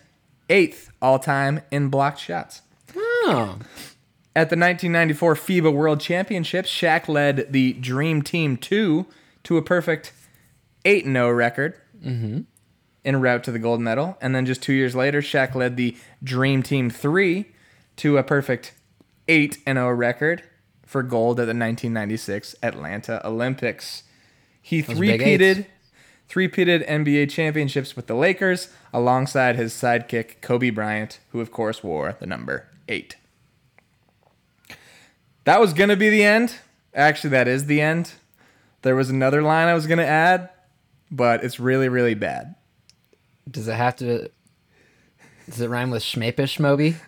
eighth 0.49 0.91
all 1.01 1.19
time 1.19 1.61
in 1.71 1.89
blocked 1.89 2.19
shots. 2.19 2.61
Oh. 2.95 3.59
At 4.35 4.49
the 4.49 4.57
1994 4.57 5.35
FIBA 5.35 5.73
World 5.73 5.99
Championships, 5.99 6.69
Shaq 6.69 7.07
led 7.07 7.51
the 7.51 7.73
Dream 7.73 8.23
Team 8.23 8.57
2 8.57 9.05
to 9.43 9.57
a 9.57 9.61
perfect 9.61 10.11
8 10.85 11.05
0 11.05 11.29
record 11.31 11.75
mm-hmm. 12.03 12.41
En 13.05 13.19
route 13.21 13.43
to 13.43 13.51
the 13.51 13.59
gold 13.59 13.81
medal. 13.81 14.17
And 14.21 14.35
then 14.35 14.45
just 14.45 14.61
two 14.61 14.73
years 14.73 14.95
later, 14.95 15.21
Shaq 15.21 15.55
led 15.55 15.77
the 15.77 15.95
Dream 16.23 16.63
Team 16.63 16.89
3 16.89 17.45
to 17.97 18.17
a 18.17 18.23
perfect 18.23 18.73
8 19.27 19.57
0 19.65 19.89
record 19.91 20.43
for 20.85 21.03
gold 21.03 21.39
at 21.39 21.45
the 21.45 21.55
1996 21.55 22.55
Atlanta 22.61 23.25
Olympics. 23.27 24.03
He 24.61 24.81
three-peated, 24.81 25.65
three-peated 26.27 26.87
NBA 26.87 27.29
championships 27.29 27.95
with 27.95 28.07
the 28.07 28.15
Lakers 28.15 28.69
alongside 28.93 29.55
his 29.55 29.73
sidekick 29.73 30.41
Kobe 30.41 30.69
Bryant, 30.69 31.19
who 31.31 31.41
of 31.41 31.51
course 31.51 31.83
wore 31.83 32.15
the 32.19 32.25
number 32.25 32.67
8. 32.87 33.17
That 35.45 35.59
was 35.59 35.73
going 35.73 35.89
to 35.89 35.97
be 35.97 36.09
the 36.09 36.23
end. 36.23 36.55
Actually, 36.93 37.31
that 37.31 37.47
is 37.47 37.65
the 37.65 37.81
end. 37.81 38.13
There 38.83 38.95
was 38.95 39.09
another 39.09 39.41
line 39.41 39.67
I 39.67 39.73
was 39.73 39.87
going 39.87 39.97
to 39.97 40.05
add, 40.05 40.49
but 41.11 41.43
it's 41.43 41.59
really, 41.59 41.89
really 41.89 42.13
bad. 42.13 42.55
Does 43.49 43.67
it 43.67 43.75
have 43.75 43.95
to? 43.97 44.29
Does 45.49 45.59
it 45.61 45.69
rhyme 45.69 45.89
with 45.91 46.03
Schmapish 46.03 46.59
Moby? 46.59 46.95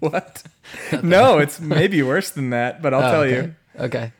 What? 0.00 0.42
no, 1.02 1.38
it's 1.38 1.58
maybe 1.58 2.02
worse 2.02 2.30
than 2.30 2.50
that, 2.50 2.82
but 2.82 2.92
I'll 2.92 3.00
Oh, 3.02 3.10
tell 3.10 3.20
okay. 3.22 3.34
you. 3.34 3.54
Okay. 3.80 4.12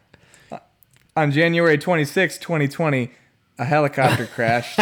On 1.15 1.31
January 1.31 1.77
26, 1.77 2.39
2020, 2.39 3.11
a 3.59 3.65
helicopter 3.65 4.25
crashed 4.35 4.81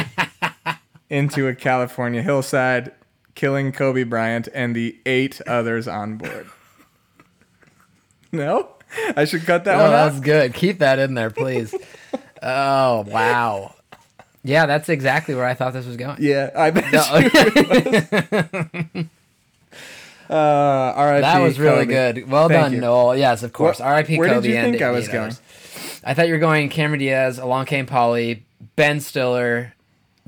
into 1.10 1.48
a 1.48 1.54
California 1.54 2.22
hillside, 2.22 2.92
killing 3.34 3.72
Kobe 3.72 4.04
Bryant 4.04 4.48
and 4.54 4.74
the 4.74 4.96
eight 5.04 5.40
others 5.48 5.88
on 5.88 6.16
board. 6.16 6.46
No? 8.30 8.68
I 9.16 9.24
should 9.24 9.44
cut 9.46 9.64
that 9.64 9.76
Oh, 9.76 9.82
one 9.82 9.90
that's 9.90 10.16
out. 10.16 10.22
good. 10.22 10.54
Keep 10.54 10.78
that 10.78 10.98
in 11.00 11.14
there, 11.14 11.30
please. 11.30 11.74
oh 12.40 13.00
wow. 13.08 13.74
Yeah, 14.44 14.66
that's 14.66 14.88
exactly 14.90 15.34
where 15.34 15.46
I 15.46 15.54
thought 15.54 15.72
this 15.72 15.86
was 15.86 15.96
going. 15.96 16.18
Yeah, 16.20 16.50
I 16.54 16.70
bet 16.70 16.92
No. 16.92 18.90
you. 18.94 19.08
Uh, 20.30 20.34
R.I.P. 20.96 21.20
that 21.20 21.38
was 21.40 21.58
really 21.60 21.84
Kobe. 21.84 22.12
good. 22.22 22.30
Well 22.30 22.48
Thank 22.48 22.60
done, 22.62 22.72
you. 22.72 22.80
Knoll. 22.80 23.14
Yes, 23.14 23.42
of 23.42 23.52
course. 23.52 23.76
Wh- 23.78 23.82
R.I.P. 23.82 24.16
where 24.18 24.28
did 24.40 24.46
you 24.46 24.54
think 24.54 24.80
I 24.80 24.90
was 24.90 25.06
going? 25.06 25.32
I 26.02 26.14
thought 26.14 26.28
you 26.28 26.32
were 26.32 26.38
going 26.38 26.70
Cameron 26.70 26.98
Diaz, 27.00 27.38
Along 27.38 27.66
Came 27.66 27.84
Polly, 27.84 28.42
Ben 28.74 29.00
Stiller, 29.00 29.74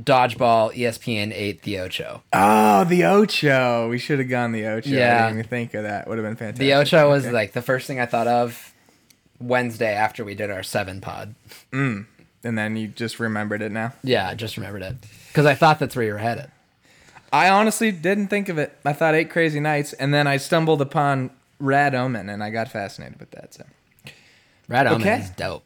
Dodgeball, 0.01 0.75
ESPN 0.75 1.33
8, 1.35 1.63
The 1.63 1.79
Ocho. 1.81 2.23
Oh, 2.35 2.85
the 2.85 3.05
Ocho. 3.05 3.89
We 3.89 3.97
should 3.99 4.19
have 4.19 4.29
gone 4.29 4.53
the 4.53 4.67
Ocho. 4.67 4.91
I 4.91 4.93
Yeah. 4.93 5.23
didn't 5.29 5.39
even 5.39 5.49
think 5.49 5.73
of 5.73 5.85
that. 5.85 6.07
Would 6.09 6.19
have 6.19 6.27
been 6.27 6.37
fantastic. 6.37 6.59
The 6.61 6.75
Ocho 6.75 7.09
was 7.09 7.25
Okay. 7.25 7.33
like 7.35 7.53
the 7.53 7.63
first 7.63 7.87
thing 7.87 7.99
I 7.99 8.05
thought 8.05 8.27
of 8.27 8.75
Wednesday 9.41 9.95
after 9.95 10.27
we 10.27 10.35
did 10.35 10.51
our 10.51 10.63
seven 10.63 11.01
pod. 11.01 11.35
And 12.47 12.57
then 12.57 12.77
you 12.77 12.87
just 12.89 13.19
remembered 13.19 13.61
it 13.61 13.73
now. 13.73 13.93
Yeah, 14.05 14.29
I 14.29 14.35
just 14.35 14.57
remembered 14.57 14.83
it 14.83 14.95
because 15.29 15.47
I 15.47 15.55
thought 15.55 15.79
that's 15.81 15.97
where 15.97 16.05
you 16.07 16.13
were 16.13 16.19
headed. 16.19 16.51
I 17.33 17.49
honestly 17.51 17.91
didn't 17.91 18.29
think 18.29 18.49
of 18.49 18.57
it. 18.57 18.73
I 18.85 18.93
thought 18.93 19.15
Eight 19.15 19.31
Crazy 19.31 19.59
Nights, 19.59 19.93
and 19.95 20.15
then 20.15 20.27
I 20.29 20.37
stumbled 20.37 20.81
upon 20.81 21.31
Rad 21.59 21.95
Omen, 21.95 22.29
and 22.29 22.43
I 22.45 22.51
got 22.51 22.69
fascinated 22.71 23.19
with 23.19 23.33
that. 23.33 23.53
So, 23.55 23.65
Rad 24.69 24.87
Omen 24.87 25.03
Okay. 25.03 25.21
is 25.23 25.31
dope. 25.31 25.65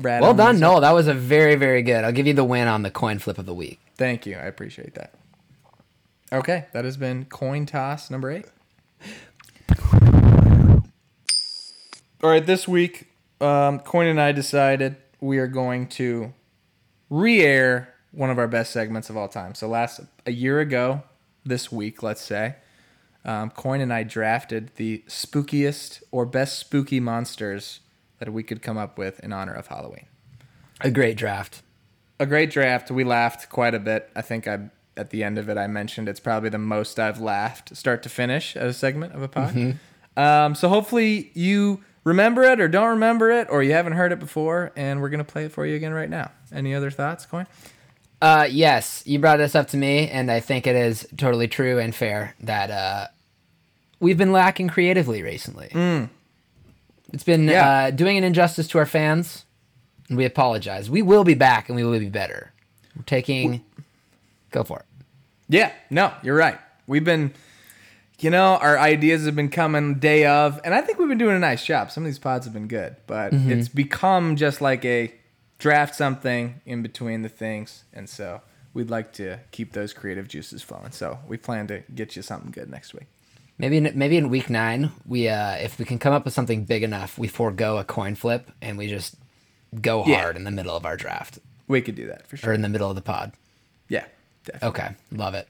Rad 0.00 0.22
Well 0.22 0.30
Omen 0.30 0.46
done, 0.46 0.60
Knoll. 0.60 0.80
That 0.80 0.92
was 0.92 1.06
a 1.06 1.14
very, 1.14 1.54
very 1.54 1.82
good. 1.82 2.02
I'll 2.02 2.12
give 2.12 2.26
you 2.26 2.32
the 2.34 2.44
win 2.44 2.66
on 2.66 2.82
the 2.82 2.90
coin 2.90 3.18
flip 3.18 3.36
of 3.38 3.44
the 3.46 3.54
week. 3.54 3.78
Thank 3.96 4.24
you. 4.26 4.36
I 4.36 4.44
appreciate 4.46 4.94
that. 4.94 5.12
Okay, 6.32 6.64
that 6.72 6.84
has 6.86 6.96
been 6.96 7.26
coin 7.26 7.66
toss 7.66 8.10
number 8.10 8.30
eight. 8.30 8.46
All 12.22 12.30
right, 12.30 12.44
this 12.44 12.66
week, 12.66 13.06
um, 13.40 13.78
Coyne 13.80 14.08
and 14.08 14.20
I 14.20 14.32
decided 14.32 14.96
we 15.26 15.38
are 15.38 15.46
going 15.46 15.88
to 15.88 16.32
re-air 17.10 17.94
one 18.12 18.30
of 18.30 18.38
our 18.38 18.48
best 18.48 18.72
segments 18.72 19.10
of 19.10 19.16
all 19.16 19.28
time. 19.28 19.54
So 19.54 19.68
last 19.68 20.00
a 20.24 20.32
year 20.32 20.60
ago, 20.60 21.02
this 21.44 21.70
week, 21.70 22.02
let's 22.02 22.20
say, 22.22 22.56
um, 23.24 23.50
Coyne 23.50 23.80
and 23.80 23.92
I 23.92 24.02
drafted 24.04 24.70
the 24.76 25.02
spookiest 25.08 26.02
or 26.10 26.24
best 26.26 26.58
spooky 26.58 27.00
monsters 27.00 27.80
that 28.18 28.32
we 28.32 28.42
could 28.42 28.62
come 28.62 28.78
up 28.78 28.96
with 28.98 29.20
in 29.20 29.32
honor 29.32 29.52
of 29.52 29.66
Halloween 29.66 30.06
A 30.80 30.90
great 30.90 31.16
draft. 31.16 31.62
a 32.18 32.26
great 32.26 32.50
draft. 32.50 32.90
We 32.90 33.04
laughed 33.04 33.50
quite 33.50 33.74
a 33.74 33.78
bit. 33.78 34.08
I 34.16 34.22
think 34.22 34.48
I 34.48 34.70
at 34.96 35.10
the 35.10 35.22
end 35.22 35.36
of 35.36 35.50
it 35.50 35.58
I 35.58 35.66
mentioned 35.66 36.08
it's 36.08 36.20
probably 36.20 36.48
the 36.48 36.56
most 36.58 36.98
I've 36.98 37.20
laughed 37.20 37.76
start 37.76 38.02
to 38.04 38.08
finish 38.08 38.56
at 38.56 38.66
a 38.66 38.72
segment 38.72 39.12
of 39.12 39.20
a 39.22 39.28
pod. 39.28 39.78
Um, 40.16 40.54
so 40.54 40.70
hopefully 40.70 41.30
you 41.34 41.84
remember 42.06 42.44
it 42.44 42.60
or 42.60 42.68
don't 42.68 42.90
remember 42.90 43.30
it 43.32 43.48
or 43.50 43.62
you 43.64 43.72
haven't 43.72 43.94
heard 43.94 44.12
it 44.12 44.20
before, 44.20 44.72
and 44.76 45.02
we're 45.02 45.08
gonna 45.10 45.24
play 45.24 45.44
it 45.46 45.52
for 45.52 45.66
you 45.66 45.74
again 45.74 45.92
right 45.92 46.08
now. 46.08 46.30
Any 46.54 46.72
other 46.74 46.90
thoughts, 46.90 47.26
Coyne? 47.26 47.46
Uh, 48.22 48.46
yes, 48.48 49.02
you 49.04 49.18
brought 49.18 49.36
this 49.38 49.54
up 49.54 49.66
to 49.68 49.76
me, 49.76 50.08
and 50.08 50.30
I 50.30 50.40
think 50.40 50.66
it 50.66 50.76
is 50.76 51.06
totally 51.18 51.48
true 51.48 51.78
and 51.78 51.94
fair 51.94 52.34
that 52.40 52.70
uh, 52.70 53.06
we've 54.00 54.16
been 54.16 54.32
lacking 54.32 54.68
creatively 54.68 55.22
recently. 55.22 55.68
It's 57.12 57.24
been 57.24 57.48
Yeah. 57.48 57.68
uh, 57.68 57.90
doing 57.90 58.16
an 58.16 58.24
injustice 58.24 58.68
to 58.68 58.78
our 58.78 58.86
fans, 58.86 59.44
and 60.08 60.16
we 60.16 60.24
apologize. 60.24 60.88
We 60.88 61.02
will 61.02 61.24
be 61.24 61.34
back, 61.34 61.68
and 61.68 61.76
we 61.76 61.84
will 61.84 61.98
be 61.98 62.08
better. 62.08 62.52
We're 62.96 63.02
taking. 63.02 63.62
Go 64.52 64.62
for 64.64 64.78
it. 64.78 64.86
Yeah, 65.48 65.72
no, 65.90 66.12
you're 66.22 66.36
right. 66.36 66.58
We've 66.86 67.04
been, 67.04 67.34
you 68.18 68.30
know, 68.30 68.56
our 68.56 68.78
ideas 68.78 69.26
have 69.26 69.36
been 69.36 69.50
coming 69.50 69.94
day 69.98 70.24
of, 70.26 70.60
and 70.64 70.74
I 70.74 70.80
think 70.80 70.98
we've 70.98 71.08
been 71.08 71.18
doing 71.18 71.36
a 71.36 71.40
nice 71.40 71.64
job. 71.64 71.90
Some 71.90 72.04
of 72.04 72.06
these 72.06 72.18
pods 72.18 72.46
have 72.46 72.54
been 72.54 72.68
good, 72.68 72.96
but 73.06 73.32
it's 73.32 73.68
become 73.68 74.36
just 74.36 74.60
like 74.60 74.84
a 74.84 75.12
draft 75.58 75.94
something 75.94 76.60
in 76.64 76.82
between 76.82 77.22
the 77.22 77.28
things, 77.28 77.84
and 77.92 78.08
so 78.08 78.40
we'd 78.74 78.90
like 78.90 79.12
to 79.14 79.38
keep 79.52 79.72
those 79.72 79.92
creative 79.92 80.28
juices 80.28 80.62
flowing. 80.62 80.92
So 80.92 81.18
we 81.28 81.36
plan 81.36 81.66
to 81.68 81.82
get 81.94 82.16
you 82.16 82.22
something 82.22 82.50
good 82.50 82.70
next 82.70 82.94
week. 82.94 83.04
Maybe 83.58 83.78
in, 83.78 83.90
maybe 83.94 84.18
in 84.18 84.28
week 84.28 84.50
nine, 84.50 84.92
we 85.06 85.28
uh, 85.28 85.52
if 85.56 85.78
we 85.78 85.84
can 85.86 85.98
come 85.98 86.12
up 86.12 86.24
with 86.26 86.34
something 86.34 86.64
big 86.64 86.82
enough, 86.82 87.18
we 87.18 87.26
forego 87.28 87.78
a 87.78 87.84
coin 87.84 88.14
flip 88.14 88.50
and 88.60 88.76
we 88.76 88.86
just 88.86 89.16
go 89.80 90.04
Yeah. 90.06 90.20
hard 90.20 90.36
in 90.36 90.44
the 90.44 90.50
middle 90.50 90.76
of 90.76 90.84
our 90.86 90.96
draft 90.96 91.38
We 91.68 91.80
could 91.82 91.94
do 91.96 92.06
that 92.06 92.26
for 92.26 92.36
sure. 92.36 92.50
or 92.50 92.52
in 92.54 92.60
the 92.62 92.68
middle 92.68 92.88
of 92.90 92.96
the 92.96 93.02
pod. 93.02 93.32
Yeah, 93.88 94.04
definitely. 94.44 94.68
Okay, 94.68 94.88
love 95.10 95.34
it. 95.34 95.48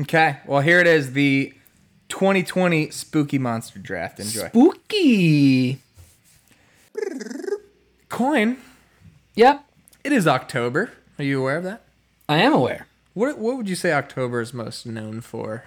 Okay, 0.00 0.36
well 0.46 0.60
here 0.60 0.78
it 0.80 0.86
is, 0.86 1.12
the 1.14 1.54
2020 2.08 2.90
Spooky 2.90 3.38
Monster 3.38 3.78
Draft. 3.78 4.20
Enjoy. 4.20 4.48
Spooky. 4.48 5.80
Coyne. 8.08 8.56
Yep, 9.34 9.64
It 10.04 10.12
is 10.12 10.26
October. 10.26 10.92
Are 11.18 11.24
you 11.24 11.40
aware 11.40 11.58
of 11.58 11.64
that? 11.64 11.82
I 12.28 12.38
am 12.38 12.52
aware. 12.54 12.86
What 13.14 13.38
What 13.38 13.56
would 13.56 13.68
you 13.68 13.76
say 13.76 13.92
October 13.92 14.40
is 14.40 14.54
most 14.54 14.86
known 14.86 15.20
for? 15.20 15.64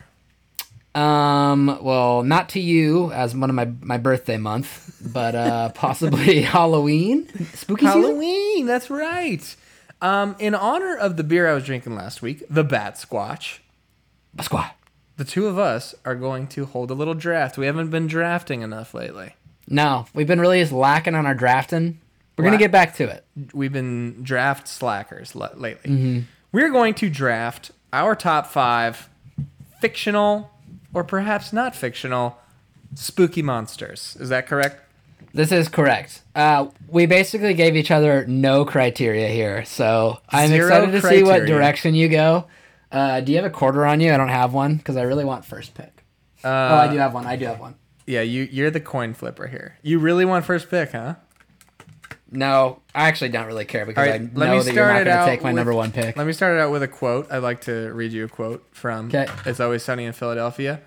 Um, 0.95 1.77
well, 1.83 2.23
not 2.23 2.49
to 2.49 2.59
you 2.59 3.11
as 3.11 3.35
one 3.35 3.49
of 3.49 3.55
my 3.55 3.65
my 3.81 3.97
birthday 3.97 4.37
month, 4.37 4.95
but 5.13 5.35
uh 5.35 5.69
possibly 5.75 6.41
Halloween, 6.41 7.27
spooky 7.53 7.85
season. 7.85 8.01
Halloween. 8.01 8.65
That's 8.65 8.89
right. 8.89 9.55
Um, 10.01 10.35
in 10.39 10.55
honor 10.55 10.95
of 10.95 11.17
the 11.17 11.23
beer 11.23 11.47
I 11.47 11.53
was 11.53 11.65
drinking 11.65 11.93
last 11.95 12.21
week, 12.21 12.43
the 12.49 12.63
Bat 12.63 12.95
Squatch, 12.95 13.59
Squad. 14.41 14.71
The 15.19 15.25
two 15.25 15.47
of 15.47 15.59
us 15.59 15.93
are 16.05 16.15
going 16.15 16.47
to 16.47 16.65
hold 16.65 16.89
a 16.89 16.93
little 16.93 17.13
draft. 17.13 17.57
We 17.57 17.65
haven't 17.65 17.89
been 17.89 18.07
drafting 18.07 18.61
enough 18.61 18.93
lately. 18.93 19.35
No, 19.67 20.05
we've 20.13 20.25
been 20.25 20.39
really 20.39 20.61
just 20.61 20.71
lacking 20.71 21.13
on 21.13 21.25
our 21.25 21.35
drafting. 21.35 21.99
We're 22.37 22.45
gonna 22.45 22.57
get 22.57 22.71
back 22.71 22.95
to 22.95 23.03
it. 23.03 23.25
We've 23.53 23.71
been 23.73 24.23
draft 24.23 24.65
slackers 24.69 25.35
l- 25.35 25.51
lately. 25.55 26.25
We're 26.53 26.69
going 26.69 26.93
to 26.95 27.09
draft 27.09 27.71
our 27.91 28.15
top 28.15 28.47
five 28.47 29.09
fictional 29.81 30.51
or 30.93 31.03
perhaps 31.03 31.51
not 31.51 31.75
fictional 31.75 32.37
spooky 32.95 33.41
monsters. 33.41 34.15
Is 34.21 34.29
that 34.29 34.47
correct? 34.47 34.85
This 35.33 35.51
is 35.51 35.67
correct. 35.67 36.21
Uh, 36.33 36.67
we 36.87 37.05
basically 37.05 37.53
gave 37.53 37.75
each 37.75 37.91
other 37.91 38.25
no 38.25 38.63
criteria 38.65 39.27
here, 39.27 39.63
so 39.65 40.21
I'm 40.29 40.47
Zero 40.49 40.67
excited 40.67 40.91
to 40.93 41.01
see 41.07 41.23
what 41.23 41.45
direction 41.45 41.93
you 41.93 42.07
go. 42.09 42.45
Uh, 42.91 43.21
do 43.21 43.31
you 43.31 43.37
have 43.37 43.45
a 43.45 43.49
quarter 43.49 43.85
on 43.85 43.99
you? 44.01 44.13
I 44.13 44.17
don't 44.17 44.29
have 44.29 44.53
one 44.53 44.77
because 44.77 44.97
I 44.97 45.03
really 45.03 45.25
want 45.25 45.45
first 45.45 45.73
pick. 45.75 46.03
Uh, 46.43 46.47
oh, 46.47 46.75
I 46.75 46.87
do 46.91 46.97
have 46.97 47.13
one. 47.13 47.25
I 47.25 47.35
do 47.35 47.45
have 47.45 47.59
one. 47.59 47.75
Yeah, 48.07 48.21
you 48.21 48.47
you're 48.51 48.71
the 48.71 48.79
coin 48.79 49.13
flipper 49.13 49.47
here. 49.47 49.77
You 49.83 49.99
really 49.99 50.25
want 50.25 50.45
first 50.45 50.69
pick, 50.69 50.91
huh? 50.93 51.15
No, 52.31 52.81
I 52.93 53.07
actually 53.07 53.29
don't 53.29 53.47
really 53.47 53.65
care 53.65 53.85
because 53.85 54.07
right, 54.07 54.15
I 54.21 54.23
know 54.23 54.61
that 54.63 54.73
you're 54.73 54.85
not 54.87 55.03
going 55.03 55.17
to 55.17 55.25
take 55.25 55.41
my 55.43 55.49
with- 55.49 55.55
number 55.57 55.73
one 55.73 55.91
pick. 55.91 56.15
Let 56.15 56.27
me 56.27 56.33
start 56.33 56.55
it 56.57 56.59
out 56.59 56.71
with 56.71 56.83
a 56.83 56.87
quote. 56.87 57.31
I'd 57.31 57.39
like 57.43 57.61
to 57.61 57.91
read 57.93 58.11
you 58.11 58.25
a 58.25 58.27
quote 58.27 58.65
from 58.71 59.09
'Kay. 59.09 59.27
It's 59.45 59.59
Always 59.59 59.83
Sunny 59.83 60.05
in 60.05 60.13
Philadelphia. 60.13 60.81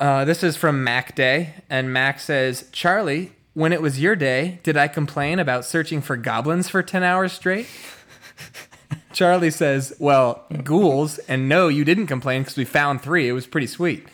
Uh, 0.00 0.24
this 0.24 0.42
is 0.42 0.56
from 0.56 0.82
Mac 0.82 1.14
Day, 1.14 1.54
and 1.70 1.92
Mac 1.92 2.18
says, 2.18 2.68
Charlie, 2.72 3.32
when 3.54 3.72
it 3.72 3.80
was 3.80 4.00
your 4.00 4.16
day, 4.16 4.58
did 4.64 4.76
I 4.76 4.88
complain 4.88 5.38
about 5.38 5.64
searching 5.64 6.00
for 6.00 6.16
goblins 6.16 6.68
for 6.68 6.82
10 6.82 7.04
hours 7.04 7.32
straight? 7.32 7.66
Charlie 9.12 9.50
says, 9.50 9.94
"Well, 9.98 10.44
ghouls, 10.64 11.18
and 11.20 11.48
no, 11.48 11.68
you 11.68 11.84
didn't 11.84 12.06
complain 12.06 12.42
because 12.42 12.56
we 12.56 12.64
found 12.64 13.00
three. 13.02 13.28
It 13.28 13.32
was 13.32 13.46
pretty 13.46 13.66
sweet." 13.66 14.06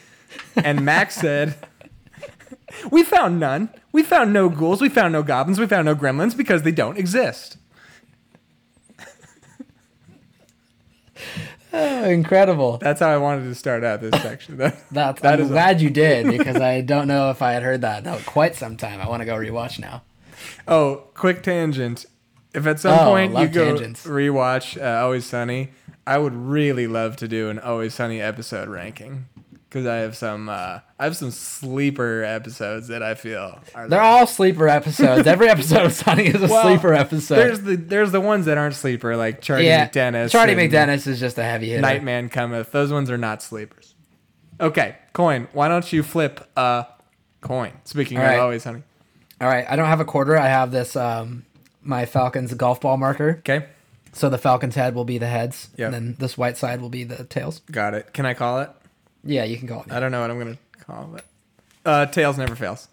And 0.56 0.84
Max 0.84 1.14
said, 1.20 1.54
"We 2.90 3.02
found 3.02 3.38
none. 3.40 3.70
We 3.92 4.02
found 4.02 4.32
no 4.32 4.48
ghouls. 4.48 4.80
We 4.80 4.88
found 4.88 5.12
no 5.12 5.22
goblins. 5.22 5.58
We 5.58 5.66
found 5.66 5.86
no 5.86 5.94
gremlins 5.94 6.36
because 6.36 6.62
they 6.62 6.72
don't 6.72 6.98
exist." 6.98 7.56
Oh, 11.72 12.04
incredible. 12.04 12.78
That's 12.78 13.00
how 13.00 13.08
I 13.10 13.18
wanted 13.18 13.44
to 13.44 13.54
start 13.54 13.84
out 13.84 14.00
this 14.00 14.20
section. 14.22 14.56
That- 14.56 14.78
That's, 14.90 15.20
that 15.20 15.34
I'm 15.34 15.40
is 15.40 15.50
a- 15.50 15.52
glad 15.52 15.80
you 15.80 15.90
did 15.90 16.26
because 16.26 16.56
I 16.56 16.80
don't 16.80 17.06
know 17.08 17.30
if 17.30 17.42
I 17.42 17.52
had 17.52 17.62
heard 17.62 17.82
that. 17.82 18.04
Quite 18.24 18.54
some 18.54 18.76
time. 18.76 19.00
I 19.00 19.08
want 19.08 19.20
to 19.20 19.26
go 19.26 19.34
rewatch 19.36 19.78
now. 19.78 20.02
Oh, 20.66 21.04
quick 21.14 21.42
tangent. 21.42 22.06
If 22.54 22.66
at 22.66 22.80
some 22.80 22.98
Oh, 22.98 23.04
point 23.04 23.36
you 23.36 23.48
go 23.48 23.76
tangents. 23.76 24.06
rewatch 24.06 24.80
uh, 24.80 25.02
Always 25.04 25.26
Sunny, 25.26 25.70
I 26.06 26.18
would 26.18 26.34
really 26.34 26.86
love 26.86 27.16
to 27.16 27.28
do 27.28 27.50
an 27.50 27.58
Always 27.58 27.94
Sunny 27.94 28.20
episode 28.20 28.68
ranking 28.68 29.26
because 29.68 29.86
I 29.86 29.96
have 29.96 30.16
some 30.16 30.48
uh, 30.48 30.80
I 30.98 31.04
have 31.04 31.14
some 31.14 31.30
sleeper 31.30 32.24
episodes 32.24 32.88
that 32.88 33.02
I 33.02 33.14
feel 33.14 33.60
are 33.74 33.86
They're 33.88 33.98
the- 34.00 34.04
all 34.04 34.26
sleeper 34.26 34.66
episodes. 34.68 35.26
Every 35.26 35.48
episode 35.50 35.84
of 35.84 35.92
Sunny 35.92 36.26
is 36.26 36.42
a 36.42 36.46
Well, 36.46 36.62
sleeper 36.62 36.94
episode. 36.94 37.36
There's 37.36 37.60
the 37.60 37.76
there's 37.76 38.12
the 38.12 38.20
ones 38.22 38.46
that 38.46 38.56
aren't 38.56 38.74
sleeper 38.76 39.14
like 39.16 39.42
Charlie 39.42 39.66
yeah, 39.66 39.86
McDennis. 39.86 40.30
Chardee 40.30 40.54
MacDennis 40.56 41.06
is 41.06 41.20
just 41.20 41.36
a 41.38 41.44
heavy 41.44 41.68
hitter. 41.68 41.82
Nightman 41.82 42.30
cometh. 42.30 42.72
Those 42.72 42.90
ones 42.90 43.10
are 43.10 43.18
not 43.18 43.42
sleepers. 43.42 43.94
Okay, 44.60 44.96
Coyne. 45.12 45.48
Why 45.52 45.68
don't 45.68 45.92
you 45.92 46.02
flip 46.02 46.48
a 46.56 46.86
coin? 47.42 47.72
Speaking 47.84 48.16
All 48.18 48.24
of 48.24 48.30
right. 48.30 48.38
Always 48.38 48.62
Sunny. 48.62 48.82
All 49.40 49.46
right, 49.48 49.66
I 49.68 49.76
don't 49.76 49.86
have 49.86 50.00
a 50.00 50.04
quarter. 50.04 50.36
I 50.36 50.48
have 50.48 50.72
this 50.72 50.96
um 50.96 51.44
my 51.82 52.06
Falcons 52.06 52.52
golf 52.54 52.80
ball 52.80 52.96
marker. 52.96 53.36
Okay, 53.40 53.66
So 54.12 54.28
the 54.28 54.38
Falcons 54.38 54.74
head 54.74 54.94
will 54.94 55.04
be 55.04 55.18
the 55.18 55.26
heads, 55.28 55.68
Yep. 55.76 55.86
and 55.86 55.94
then 55.94 56.16
this 56.18 56.36
white 56.38 56.56
side 56.56 56.80
will 56.80 56.88
be 56.88 57.04
the 57.04 57.24
tails. 57.24 57.60
got 57.70 57.94
it. 57.94 58.12
Can 58.12 58.26
I 58.26 58.34
call 58.34 58.60
it? 58.60 58.70
Yeah, 59.24 59.44
you 59.44 59.56
can 59.56 59.68
call 59.68 59.82
it. 59.82 59.92
I 59.92 60.00
don't 60.00 60.10
know 60.12 60.20
what 60.20 60.30
I'm 60.30 60.38
gonna 60.38 60.58
call 60.80 61.14
it. 61.16 61.24
Uh, 61.84 62.06
tails 62.06 62.36
never 62.38 62.54
fails. 62.56 62.88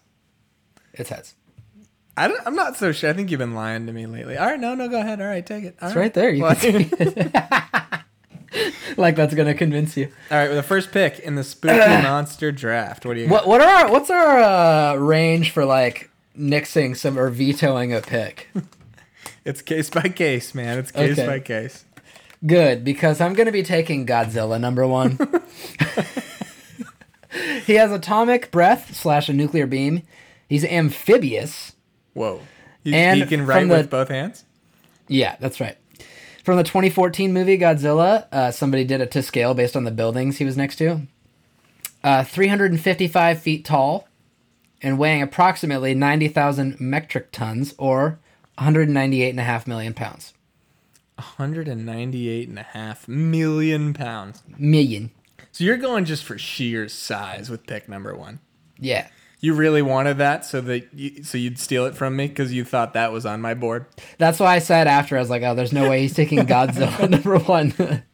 It's 0.92 1.10
heads. 1.10 1.34
I 2.16 2.28
don't, 2.28 2.40
I'm 2.46 2.54
not 2.54 2.76
so 2.76 2.92
sure. 2.92 3.10
I 3.10 3.12
think 3.12 3.30
you've 3.30 3.38
been 3.38 3.54
lying 3.54 3.86
to 3.86 3.92
me 3.92 4.06
lately. 4.06 4.38
All 4.38 4.46
right, 4.46 4.58
no, 4.58 4.74
no, 4.74 4.88
go 4.88 4.98
ahead. 5.00 5.20
All 5.20 5.26
right, 5.26 5.44
take 5.44 5.64
it. 5.64 5.76
All 5.82 5.88
It's 5.88 5.96
right 5.96 6.14
there. 6.14 6.30
You 6.30 6.42
Well, 6.44 6.54
can 6.54 6.88
see 6.88 6.96
it. 6.98 7.32
like 8.96 9.16
that's 9.16 9.34
gonna 9.34 9.52
convince 9.54 9.96
you. 9.96 10.08
All 10.30 10.38
right, 10.38 10.48
with 10.48 10.56
the 10.56 10.62
first 10.62 10.92
pick 10.92 11.18
in 11.18 11.34
the 11.34 11.44
spooky 11.44 11.76
monster 12.02 12.50
draft. 12.52 13.04
What 13.04 13.14
do 13.14 13.20
you? 13.20 13.28
What 13.28 13.46
what 13.46 13.60
are 13.60 13.68
our, 13.84 13.92
what's 13.92 14.08
our 14.10 14.38
uh, 14.38 14.94
range 14.96 15.50
for 15.50 15.64
like 15.66 16.10
nixing 16.38 16.96
some 16.96 17.18
or 17.18 17.28
vetoing 17.30 17.92
a 17.92 18.00
pick? 18.00 18.48
It's 19.46 19.62
case 19.62 19.88
by 19.90 20.08
case, 20.08 20.54
man. 20.54 20.78
It's 20.78 20.90
case 20.90 21.12
Okay. 21.18 21.26
by 21.26 21.40
case. 21.40 21.84
Good, 22.44 22.84
because 22.84 23.20
I'm 23.20 23.32
going 23.34 23.46
to 23.46 23.52
be 23.52 23.62
taking 23.62 24.04
Godzilla 24.06 24.60
number 24.60 24.86
one. 24.86 25.18
he 27.64 27.74
has 27.74 27.90
atomic 27.92 28.50
breath 28.50 28.94
slash 28.94 29.28
a 29.28 29.32
nuclear 29.32 29.66
beam. 29.66 30.02
He's 30.48 30.64
amphibious. 30.64 31.74
Whoa. 32.14 32.40
He, 32.84 32.94
And 32.94 33.20
he 33.20 33.26
can 33.26 33.46
write 33.46 33.68
the- 33.68 33.74
with 33.74 33.90
both 33.90 34.08
hands. 34.08 34.44
Yeah, 35.08 35.36
that's 35.40 35.60
right. 35.60 35.76
From 36.44 36.56
the 36.56 36.64
2014 36.64 37.32
movie 37.32 37.58
Godzilla, 37.58 38.26
uh, 38.32 38.50
somebody 38.52 38.84
did 38.84 39.00
it 39.00 39.10
to 39.12 39.22
scale 39.22 39.54
based 39.54 39.76
on 39.76 39.84
the 39.84 39.90
buildings 39.90 40.38
he 40.38 40.44
was 40.44 40.56
next 40.56 40.76
to. 40.76 41.02
Uh, 42.04 42.22
355 42.22 43.40
feet 43.40 43.64
tall 43.64 44.06
and 44.82 44.98
weighing 44.98 45.22
approximately 45.22 45.94
90,000 45.94 46.80
metric 46.80 47.32
tons 47.32 47.74
or 47.78 48.20
198.5 48.58 49.66
million 49.66 49.94
pounds. 49.94 50.32
198 51.16 52.48
and 52.48 52.58
a 52.58 52.62
half 52.62 53.08
million 53.08 53.94
pounds. 53.94 54.42
Million. 54.58 55.10
So 55.52 55.64
you're 55.64 55.78
going 55.78 56.04
just 56.04 56.24
for 56.24 56.36
sheer 56.36 56.88
size 56.88 57.48
with 57.48 57.66
pick 57.66 57.88
number 57.88 58.14
one. 58.14 58.40
Yeah. 58.78 59.08
You 59.40 59.54
really 59.54 59.82
wanted 59.82 60.18
that 60.18 60.44
so 60.44 60.60
that 60.62 60.92
you, 60.92 61.22
so 61.22 61.38
you'd 61.38 61.58
steal 61.58 61.86
it 61.86 61.94
from 61.94 62.16
me 62.16 62.26
because 62.26 62.52
you 62.52 62.64
thought 62.64 62.94
that 62.94 63.12
was 63.12 63.24
on 63.24 63.40
my 63.40 63.54
board. 63.54 63.86
That's 64.18 64.40
why 64.40 64.54
I 64.54 64.58
said 64.58 64.86
after, 64.86 65.16
I 65.16 65.20
was 65.20 65.30
like, 65.30 65.42
oh, 65.42 65.54
there's 65.54 65.72
no 65.72 65.88
way 65.88 66.00
he's 66.00 66.14
taking 66.14 66.38
Godzilla 66.40 67.08
number 67.10 67.38
one. 67.38 68.02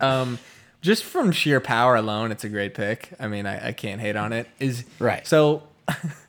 Um, 0.00 0.38
just 0.82 1.04
from 1.04 1.32
sheer 1.32 1.60
power 1.60 1.94
alone, 1.94 2.30
it's 2.32 2.44
a 2.44 2.48
great 2.48 2.74
pick. 2.74 3.10
I 3.18 3.28
mean, 3.28 3.46
I, 3.46 3.68
I 3.68 3.72
can't 3.72 4.00
hate 4.00 4.16
on 4.16 4.32
it. 4.32 4.48
Is 4.58 4.84
Right. 4.98 5.26
So 5.26 5.62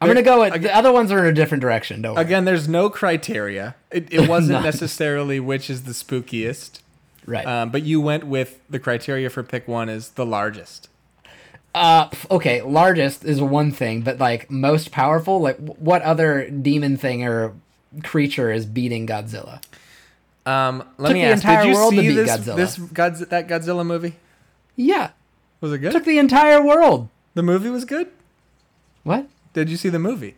I'm 0.00 0.06
going 0.06 0.16
to 0.16 0.22
go 0.22 0.40
with 0.40 0.62
the 0.62 0.74
other 0.74 0.92
ones 0.92 1.10
are 1.10 1.18
in 1.18 1.26
a 1.26 1.32
different 1.32 1.60
direction. 1.60 2.02
Don't 2.02 2.14
worry. 2.14 2.24
again, 2.24 2.44
there's 2.44 2.68
no 2.68 2.88
criteria. 2.88 3.74
It, 3.90 4.12
it 4.12 4.28
wasn't 4.34 4.62
necessarily 4.62 5.40
which 5.40 5.68
is 5.68 5.82
the 5.84 5.92
spookiest, 5.92 6.80
Right. 7.26 7.44
um, 7.46 7.70
but 7.70 7.82
you 7.82 8.00
went 8.00 8.24
with 8.24 8.60
the 8.70 8.78
criteria 8.78 9.28
for 9.28 9.42
pick 9.42 9.66
one 9.66 9.88
is 9.88 10.10
the 10.10 10.24
largest. 10.24 10.88
Uh, 11.74 12.08
okay, 12.30 12.62
largest 12.62 13.24
is 13.24 13.40
one 13.40 13.72
thing, 13.72 14.00
but 14.02 14.18
like 14.18 14.50
most 14.50 14.90
powerful, 14.92 15.40
like 15.40 15.56
what 15.58 16.02
other 16.02 16.48
demon 16.48 16.96
thing 16.96 17.24
or 17.26 17.54
creature 18.04 18.50
is 18.52 18.64
beating 18.66 19.06
Godzilla? 19.06 19.62
Um, 20.46 20.82
let 20.96 21.08
Took 21.10 21.14
me 21.14 21.20
the 21.22 21.26
ask: 21.28 21.42
entire 21.44 21.62
Did 21.64 21.68
you 21.70 21.74
world 21.74 21.94
to 21.94 22.00
beat 22.00 22.14
this 22.14 22.30
Godzilla. 22.30 22.56
this 22.56 22.78
Godz- 22.78 23.28
that 23.28 23.48
Godzilla 23.48 23.84
movie? 23.84 24.14
Yeah, 24.76 25.10
Was 25.60 25.72
it 25.72 25.78
good? 25.78 25.92
took 25.92 26.04
the 26.04 26.18
entire 26.18 26.62
world. 26.64 27.08
the 27.34 27.42
movie 27.42 27.68
was 27.68 27.84
good. 27.84 28.08
What? 29.02 29.26
Did 29.58 29.70
you 29.70 29.76
see 29.76 29.88
the 29.88 29.98
movie? 29.98 30.36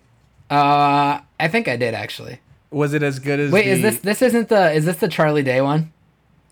Uh, 0.51 1.21
I 1.39 1.49
think 1.49 1.69
I 1.69 1.77
did 1.77 1.95
actually. 1.95 2.41
Was 2.71 2.95
it 2.95 3.03
as 3.03 3.19
good 3.19 3.39
as? 3.41 3.53
Wait, 3.53 3.65
the, 3.65 3.71
is 3.71 3.83
this 3.83 3.99
this 4.01 4.23
isn't 4.23 4.49
the 4.49 4.73
is 4.73 4.85
this 4.85 4.97
the 4.97 5.09
Charlie 5.09 5.43
Day 5.43 5.61
one? 5.61 5.93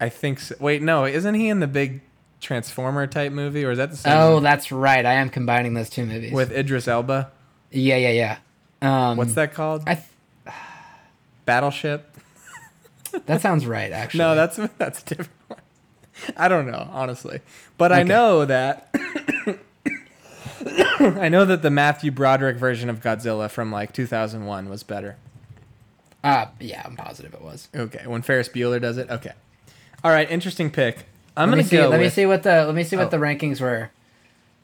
I 0.00 0.08
think 0.08 0.38
so. 0.40 0.54
Wait, 0.60 0.82
no, 0.82 1.04
isn't 1.04 1.34
he 1.34 1.48
in 1.48 1.60
the 1.60 1.66
big 1.66 2.00
Transformer 2.40 3.06
type 3.06 3.32
movie, 3.32 3.64
or 3.64 3.70
is 3.72 3.78
that 3.78 3.90
the 3.90 3.96
same? 3.96 4.12
Oh, 4.16 4.40
that's 4.40 4.70
right. 4.70 5.04
I 5.04 5.14
am 5.14 5.28
combining 5.30 5.74
those 5.74 5.90
two 5.90 6.04
movies. 6.06 6.32
with 6.32 6.52
Idris 6.52 6.86
Elba. 6.86 7.30
yeah, 7.70 7.96
yeah, 7.96 8.36
yeah. 8.82 9.10
Um, 9.10 9.16
What's 9.16 9.34
that 9.34 9.54
called? 9.54 9.82
I 9.86 9.94
th- 9.94 10.54
Battleship. 11.44 12.16
that 13.26 13.40
sounds 13.40 13.66
right. 13.66 13.90
Actually, 13.92 14.18
No, 14.18 14.34
that's 14.34 14.56
that's 14.78 15.02
a 15.02 15.04
different 15.04 15.30
one. 15.48 15.60
I 16.36 16.48
don't 16.48 16.66
know, 16.70 16.88
honestly, 16.92 17.40
but 17.76 17.90
I 17.92 18.02
know 18.02 18.44
that 18.44 18.94
I 21.20 21.28
know 21.28 21.44
that 21.44 21.62
the 21.62 21.70
Matthew 21.70 22.10
Broderick 22.10 22.56
version 22.56 22.88
of 22.90 23.00
Godzilla 23.00 23.50
from 23.50 23.70
like 23.72 23.92
2001 23.92 24.68
was 24.68 24.82
better. 24.82 25.16
uh, 26.24 26.46
yeah, 26.60 26.82
I'm 26.84 26.96
positive 26.96 27.34
it 27.34 27.42
was. 27.42 27.68
Okay, 27.74 28.06
when 28.06 28.22
Ferris 28.22 28.48
Bueller 28.48 28.80
does 28.80 28.98
it. 28.98 29.08
Okay, 29.10 29.32
all 30.04 30.10
right, 30.10 30.30
interesting 30.30 30.70
pick. 30.70 31.06
I'm 31.36 31.50
let 31.50 31.56
gonna 31.58 31.68
see. 31.68 31.76
go. 31.76 31.88
Let 31.88 32.00
me 32.00 32.08
see 32.08 32.26
what 32.26 32.42
the 32.42 32.64
let 32.66 32.74
me 32.74 32.82
see 32.84 32.96
what 32.96 33.06
Oh. 33.06 33.10
the 33.10 33.16
rankings 33.18 33.60
were. 33.60 33.90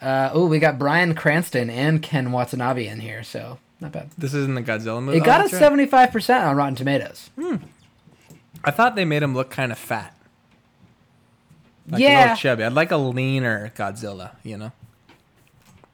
Uh, 0.03 0.31
oh, 0.33 0.47
we 0.47 0.59
got 0.59 0.79
Bryan 0.79 1.15
Cranston 1.15 1.71
and 1.71 2.03
Ken 2.03 2.33
Watanabe 2.33 2.87
in 2.89 3.01
here, 3.01 3.23
so 3.23 3.59
not 3.81 3.93
bad. 3.93 4.11
This 4.19 4.35
isn't 4.35 4.55
the 4.55 4.63
Godzilla 4.63 5.03
movie. 5.03 5.19
It 5.19 5.23
Oh, 5.23 5.25
got 5.25 5.45
a 5.45 5.49
seventy 5.49 5.87
five 5.87 6.11
percent 6.11 6.45
on 6.45 6.57
Rotten 6.57 6.75
Tomatoes. 6.75 7.31
Hmm. 7.41 7.57
I 8.65 8.71
thought 8.71 8.97
they 8.97 9.05
made 9.05 9.23
him 9.23 9.35
look 9.35 9.51
kind 9.51 9.71
of 9.71 9.79
fat. 9.79 10.17
Like 11.89 12.01
a 12.01 12.03
yeah, 12.03 12.21
little 12.23 12.37
chubby. 12.37 12.65
I'd 12.65 12.73
like 12.73 12.91
a 12.91 12.97
leaner 12.97 13.71
Godzilla, 13.77 14.33
you 14.43 14.57
know. 14.57 14.73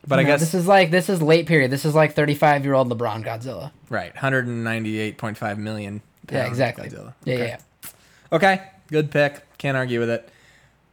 But 0.07 0.19
I 0.19 0.23
guess 0.25 0.41
this 0.41 0.55
is 0.55 0.67
like 0.67 0.91
this 0.91 1.09
is 1.09 1.21
late 1.21 1.47
period. 1.47 1.71
This 1.71 1.85
is 1.85 1.95
like 1.95 2.15
thirty 2.15 2.35
five 2.35 2.65
year 2.65 2.75
old 2.75 2.89
LeBron 2.91 3.25
Godzilla. 3.25 3.71
right, 3.91 4.15
198.5 4.15 5.59
million. 5.59 6.03
Yeah, 6.31 6.47
exactly. 6.47 6.89
Godzilla. 6.89 7.15
Yeah, 7.25 7.35
okay. 7.35 7.47
yeah, 7.49 7.91
Okay, 8.33 8.63
good 8.89 9.11
pick. 9.11 9.43
Can't 9.59 9.77
argue 9.77 10.01
with 10.01 10.11
it. 10.11 10.29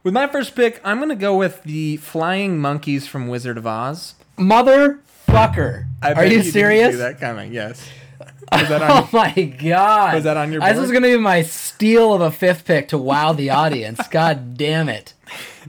With 0.02 0.14
my 0.14 0.26
first 0.26 0.54
pick, 0.54 0.80
I'm 0.84 0.98
gonna 1.00 1.16
go 1.16 1.36
with 1.36 1.62
the 1.64 1.96
flying 1.98 2.58
monkeys 2.58 3.06
from 3.06 3.28
Wizard 3.28 3.56
of 3.58 3.66
Oz. 3.66 4.14
yeah. 4.36 4.44
Motherfucker, 4.44 5.86
I 6.02 6.12
are 6.14 6.24
you 6.24 6.38
didn't 6.42 6.52
serious? 6.52 6.92
See 6.92 6.98
that 6.98 7.18
coming? 7.20 7.52
Yes. 7.52 7.88
Was 8.52 8.68
that 8.68 8.82
on? 8.82 8.90
Oh 8.90 9.08
my 9.12 9.32
god! 9.32 10.14
Was 10.14 10.24
that 10.24 10.36
on 10.36 10.50
your 10.52 10.60
This 10.60 10.72
board? 10.74 10.84
is 10.84 10.92
gonna 10.92 11.06
be 11.08 11.16
my 11.18 11.42
steal 11.42 12.14
of 12.14 12.20
a 12.20 12.30
fifth 12.30 12.64
pick 12.64 12.88
to 12.88 12.98
wow 12.98 13.32
the 13.32 13.50
audience. 13.50 14.00
god 14.10 14.56
damn 14.56 14.88
it! 14.88 15.14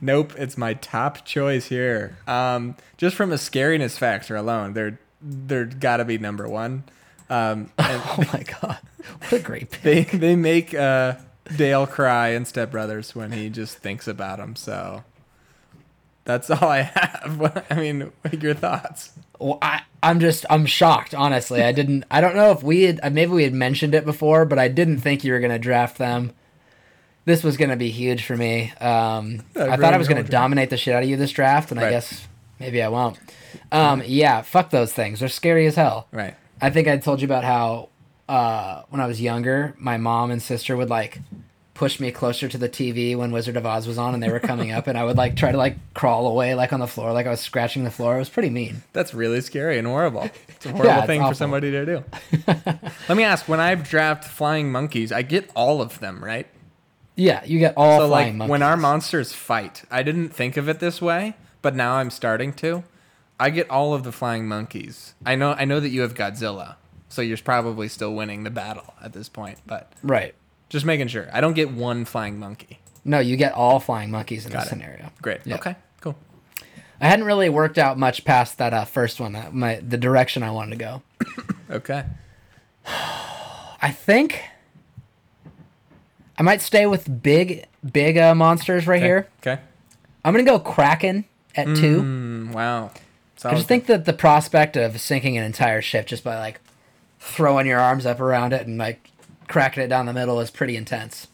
Nope, 0.01 0.33
it's 0.37 0.57
my 0.57 0.73
top 0.75 1.25
choice 1.25 1.67
here. 1.67 2.17
Um, 2.27 2.75
just 2.97 3.15
from 3.15 3.31
a 3.31 3.35
scariness 3.35 3.97
factor 3.97 4.35
alone, 4.35 4.73
they're 4.73 4.99
they're 5.21 5.65
gotta 5.65 6.05
be 6.05 6.17
number 6.17 6.47
one. 6.47 6.83
Um, 7.29 7.71
Oh 7.79 8.23
my 8.33 8.43
god! 8.43 8.77
What 9.19 9.33
a 9.33 9.39
great 9.39 9.71
pick. 9.81 10.11
they 10.11 10.17
they 10.17 10.35
make 10.35 10.73
uh, 10.73 11.15
Dale 11.55 11.85
cry 11.87 12.29
in 12.29 12.45
Step 12.45 12.71
Brothers 12.71 13.13
when 13.15 13.31
he 13.31 13.49
just 13.49 13.77
thinks 13.77 14.07
about 14.07 14.39
him. 14.39 14.55
So 14.55 15.03
that's 16.23 16.49
all 16.49 16.69
I 16.69 16.81
have. 16.81 17.65
I 17.69 17.75
mean, 17.75 18.11
what 18.21 18.33
are 18.33 18.37
your 18.37 18.53
thoughts? 18.53 19.11
Well, 19.39 19.57
I, 19.61 19.81
I'm 20.01 20.19
just 20.19 20.45
I'm 20.49 20.65
shocked. 20.65 21.13
Honestly, 21.13 21.61
I 21.61 21.71
didn't. 21.71 22.05
I 22.09 22.21
don't 22.21 22.35
know 22.35 22.51
if 22.51 22.63
we 22.63 22.83
had 22.83 23.13
maybe 23.13 23.31
we 23.31 23.43
had 23.43 23.53
mentioned 23.53 23.93
it 23.95 24.05
before, 24.05 24.45
but 24.45 24.59
I 24.59 24.69
didn't 24.69 24.99
think 24.99 25.23
you 25.23 25.33
were 25.33 25.39
gonna 25.39 25.59
draft 25.59 25.97
them. 25.97 26.31
This 27.25 27.43
was 27.43 27.57
gonna 27.57 27.75
be 27.75 27.91
huge 27.91 28.23
for 28.25 28.35
me. 28.35 28.71
Um, 28.79 29.43
I 29.55 29.69
I 29.69 29.77
thought 29.77 29.93
I 29.93 29.97
was 29.97 30.07
gonna 30.07 30.23
dominate 30.23 30.69
the 30.69 30.77
shit 30.77 30.95
out 30.95 31.03
of 31.03 31.09
you 31.09 31.17
this 31.17 31.31
draft, 31.31 31.71
and 31.71 31.79
I 31.79 31.89
guess 31.89 32.27
maybe 32.59 32.81
I 32.81 32.87
won't. 32.89 33.19
Um, 33.71 34.01
yeah, 34.05 34.41
fuck 34.41 34.69
those 34.69 34.93
things. 34.93 35.19
They're 35.19 35.29
scary 35.29 35.65
as 35.67 35.75
hell. 35.75 36.07
Right. 36.11 36.35
I 36.61 36.69
think 36.69 36.87
I 36.87 36.97
told 36.97 37.21
you 37.21 37.25
about 37.25 37.43
how 37.43 37.89
uh, 38.27 38.83
when 38.89 39.01
I 39.01 39.07
was 39.07 39.21
younger, 39.21 39.75
my 39.77 39.97
mom 39.97 40.31
and 40.31 40.41
sister 40.41 40.75
would 40.75 40.89
like 40.89 41.19
push 41.73 41.99
me 41.99 42.11
closer 42.11 42.49
to 42.49 42.57
the 42.57 42.67
TV 42.67 43.15
when 43.15 43.31
Wizard 43.31 43.55
of 43.55 43.65
Oz 43.65 43.87
was 43.87 43.97
on 43.97 44.13
and 44.13 44.21
they 44.21 44.29
were 44.29 44.39
coming 44.41 44.71
up, 44.71 44.87
and 44.87 44.97
I 44.97 45.03
would 45.05 45.15
like 45.17 45.35
try 45.35 45.51
to 45.51 45.57
like 45.57 45.77
crawl 45.93 46.27
away 46.27 46.53
like 46.53 46.73
on 46.73 46.79
the 46.79 46.87
floor, 46.87 47.13
like 47.13 47.25
I 47.25 47.29
was 47.29 47.39
scratching 47.39 47.83
the 47.85 47.91
floor. 47.91 48.15
It 48.15 48.19
was 48.19 48.29
pretty 48.29 48.49
mean. 48.49 48.81
That's 48.91 49.13
really 49.13 49.41
scary 49.41 49.77
and 49.77 49.87
horrible. 49.87 50.29
It's 50.49 50.65
a 50.65 50.69
horrible 50.71 50.85
Yeah, 50.87 50.97
it's 50.99 51.07
thing 51.07 51.25
for 51.25 51.33
somebody 51.33 51.71
to 51.71 51.85
do. 51.85 52.03
Let 53.07 53.17
me 53.17 53.23
ask: 53.23 53.47
When 53.47 53.59
I 53.59 53.75
draft 53.75 54.25
flying 54.25 54.71
monkeys, 54.71 55.11
I 55.11 55.21
get 55.21 55.49
all 55.55 55.81
of 55.81 55.99
them, 55.99 56.23
right? 56.23 56.47
Yeah, 57.19 57.43
you 57.43 57.59
get 57.59 57.73
all 57.75 57.99
so 57.99 58.07
flying 58.07 58.37
like 58.37 58.49
when 58.49 58.63
our 58.63 58.77
monsters 58.77 59.33
fight, 59.33 59.83
I 59.91 60.03
didn't 60.03 60.29
think 60.29 60.57
of 60.57 60.69
it 60.69 60.79
this 60.79 61.01
way, 61.01 61.35
but 61.61 61.75
now 61.75 61.95
I'm 61.95 62.09
starting 62.09 62.53
to. 62.53 62.83
I 63.39 63.49
get 63.49 63.69
all 63.69 63.93
of 63.93 64.03
the 64.03 64.11
flying 64.11 64.47
monkeys. 64.47 65.13
I 65.25 65.35
know 65.35 65.51
I 65.51 65.65
know 65.65 65.79
that 65.79 65.89
you 65.89 66.01
have 66.01 66.13
Godzilla, 66.13 66.75
so 67.09 67.21
you're 67.21 67.37
probably 67.37 67.87
still 67.87 68.13
winning 68.13 68.43
the 68.43 68.49
battle 68.49 68.93
at 69.01 69.13
this 69.13 69.29
point, 69.29 69.59
but 69.65 69.91
right. 70.01 70.33
just 70.69 70.85
making 70.85 71.07
sure. 71.07 71.29
I 71.33 71.41
don't 71.41 71.53
get 71.53 71.71
one 71.71 72.05
flying 72.05 72.39
monkey. 72.39 72.79
No, 73.03 73.19
you 73.19 73.37
get 73.37 73.53
all 73.53 73.79
flying 73.79 74.11
monkeys 74.11 74.45
in 74.45 74.51
Got 74.51 74.59
this 74.59 74.67
it. 74.67 74.69
scenario. 74.69 75.11
Great. 75.21 75.41
Yeah. 75.45 75.55
Okay. 75.55 75.75
Cool. 76.01 76.15
I 77.01 77.07
hadn't 77.07 77.25
really 77.25 77.49
worked 77.49 77.77
out 77.77 77.97
much 77.97 78.25
past 78.25 78.57
that 78.57 78.73
uh, 78.73 78.85
first 78.85 79.19
one, 79.19 79.35
uh, 79.35 79.49
my 79.51 79.75
the 79.75 79.97
direction 79.97 80.43
I 80.43 80.51
wanted 80.51 80.71
to 80.71 80.77
go. 80.77 81.01
Okay. 81.71 82.03
I 82.87 83.91
think 83.91 84.41
I 86.39 86.43
might 86.43 86.61
stay 86.61 86.85
with 86.85 87.21
big, 87.21 87.65
big 87.91 88.17
uh, 88.17 88.33
monsters 88.33 88.87
right 88.87 89.01
here. 89.01 89.27
Okay. 89.41 89.61
I'm 90.23 90.33
gonna 90.33 90.45
go 90.45 90.57
Kraken 90.57 91.25
at 91.53 91.65
two. 91.75 92.01
Mm, 92.01 92.53
wow. 92.53 92.91
I 93.43 93.55
just 93.55 93.67
think 93.67 93.85
that 93.87 94.05
the 94.05 94.13
prospect 94.13 94.75
of 94.77 94.99
sinking 94.99 95.37
an 95.37 95.43
entire 95.43 95.81
ship 95.81 96.07
just 96.07 96.23
by 96.23 96.39
like 96.39 96.61
throwing 97.19 97.67
your 97.67 97.79
arms 97.79 98.05
up 98.05 98.19
around 98.19 98.53
it 98.53 98.65
and 98.67 98.77
like 98.77 99.11
cracking 99.47 99.83
it 99.83 99.87
down 99.87 100.05
the 100.05 100.13
middle 100.13 100.39
is 100.39 100.49
pretty 100.49 100.75
intense. 100.77 101.27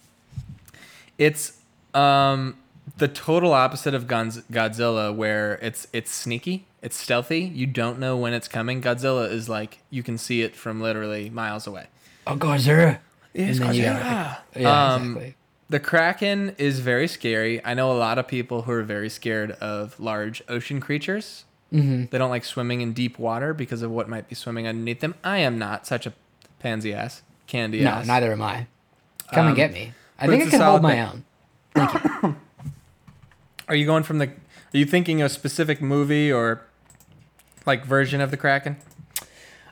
It's 1.17 1.59
um 1.93 2.57
the 2.97 3.07
total 3.07 3.53
opposite 3.53 3.93
of 3.93 4.05
Godzilla, 4.05 5.13
where 5.15 5.55
it's 5.61 5.87
it's 5.93 6.11
sneaky, 6.11 6.65
it's 6.81 6.97
stealthy. 6.97 7.41
You 7.41 7.67
don't 7.67 7.99
know 7.99 8.17
when 8.17 8.33
it's 8.33 8.47
coming. 8.47 8.81
Godzilla 8.81 9.31
is 9.31 9.49
like 9.49 9.79
you 9.89 10.01
can 10.01 10.17
see 10.17 10.41
it 10.41 10.55
from 10.55 10.81
literally 10.81 11.29
miles 11.29 11.67
away. 11.67 11.87
Oh, 12.27 12.35
Godzilla! 12.35 12.99
It's 13.35 13.59
And 13.59 13.67
then 13.69 13.75
you 13.75 13.83
Godzilla. 13.83 13.99
gotta- 14.01 14.37
Yeah, 14.59 14.93
Um, 14.93 15.01
exactly. 15.03 15.35
The 15.69 15.79
Kraken 15.79 16.55
is 16.57 16.79
very 16.79 17.07
scary. 17.07 17.63
I 17.65 17.73
know 17.73 17.91
a 17.91 17.97
lot 17.97 18.17
of 18.17 18.27
people 18.27 18.61
who 18.63 18.71
are 18.71 18.83
very 18.83 19.09
scared 19.09 19.51
of 19.53 19.99
large 19.99 20.41
ocean 20.47 20.79
creatures. 20.79 21.43
Mm-hmm. 21.73 22.05
They 22.11 22.17
don't 22.17 22.29
like 22.29 22.45
swimming 22.45 22.81
in 22.81 22.93
deep 22.93 23.17
water 23.19 23.53
because 23.53 23.81
of 23.81 23.91
what 23.91 24.07
might 24.07 24.29
be 24.29 24.35
swimming 24.35 24.67
underneath 24.67 24.99
them. 25.01 25.15
I 25.23 25.39
am 25.39 25.57
not 25.59 25.85
such 25.87 26.05
a 26.05 26.13
pansy 26.59 26.93
ass, 26.93 27.23
candy 27.47 27.81
No, 27.81 27.89
ass. 27.89 28.07
No, 28.07 28.13
neither 28.13 28.31
am 28.31 28.41
I. 28.41 28.67
Come 29.33 29.41
Um, 29.41 29.47
and 29.47 29.55
get 29.55 29.73
me. 29.73 29.93
I 30.19 30.27
think 30.27 30.43
it's 30.43 30.53
I 30.53 30.57
a 30.57 30.59
can 30.59 30.69
hold 30.69 30.81
solid 30.81 30.83
my 30.83 31.21
pick. 31.75 32.23
own. 32.23 32.35
Are 33.67 33.75
you 33.75 33.85
going 33.85 34.03
from 34.03 34.19
the? 34.19 34.27
Are 34.27 34.77
you 34.77 34.85
thinking 34.85 35.21
of 35.21 35.25
a 35.25 35.29
specific 35.33 35.81
movie 35.81 36.31
or 36.31 36.61
like 37.65 37.85
version 37.85 38.21
of 38.21 38.29
the 38.31 38.37
Kraken? 38.37 38.77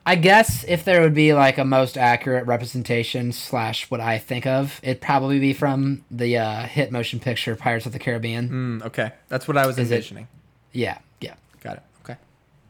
I 0.06 0.16
guess 0.16 0.66
if 0.68 0.84
there 0.84 1.02
would 1.02 1.14
be 1.14 1.34
like 1.34 1.58
a 1.58 1.64
most 1.64 1.98
accurate 1.98 2.46
representation 2.46 3.32
slash 3.32 3.90
what 3.90 4.02
I 4.02 4.18
think 4.18 4.46
of, 4.46 4.80
it'd 4.84 5.00
probably 5.02 5.40
be 5.40 5.54
from 5.54 6.04
the 6.12 6.38
uh, 6.38 6.64
hit 6.64 6.92
motion 6.92 7.20
picture 7.22 7.56
Pirates 7.56 7.86
of 7.86 7.94
the 7.94 8.00
Caribbean. 8.00 8.50
Mm, 8.82 8.86
okay, 8.88 9.12
that's 9.30 9.48
what 9.48 9.58
I 9.58 9.66
was 9.66 9.78
Is 9.80 9.90
it- 9.92 9.96
envisioning. 9.96 10.28
Yeah, 10.74 10.98
yeah. 11.22 11.36
Got 11.62 11.78
it. 11.78 11.84
Okay, 12.04 12.18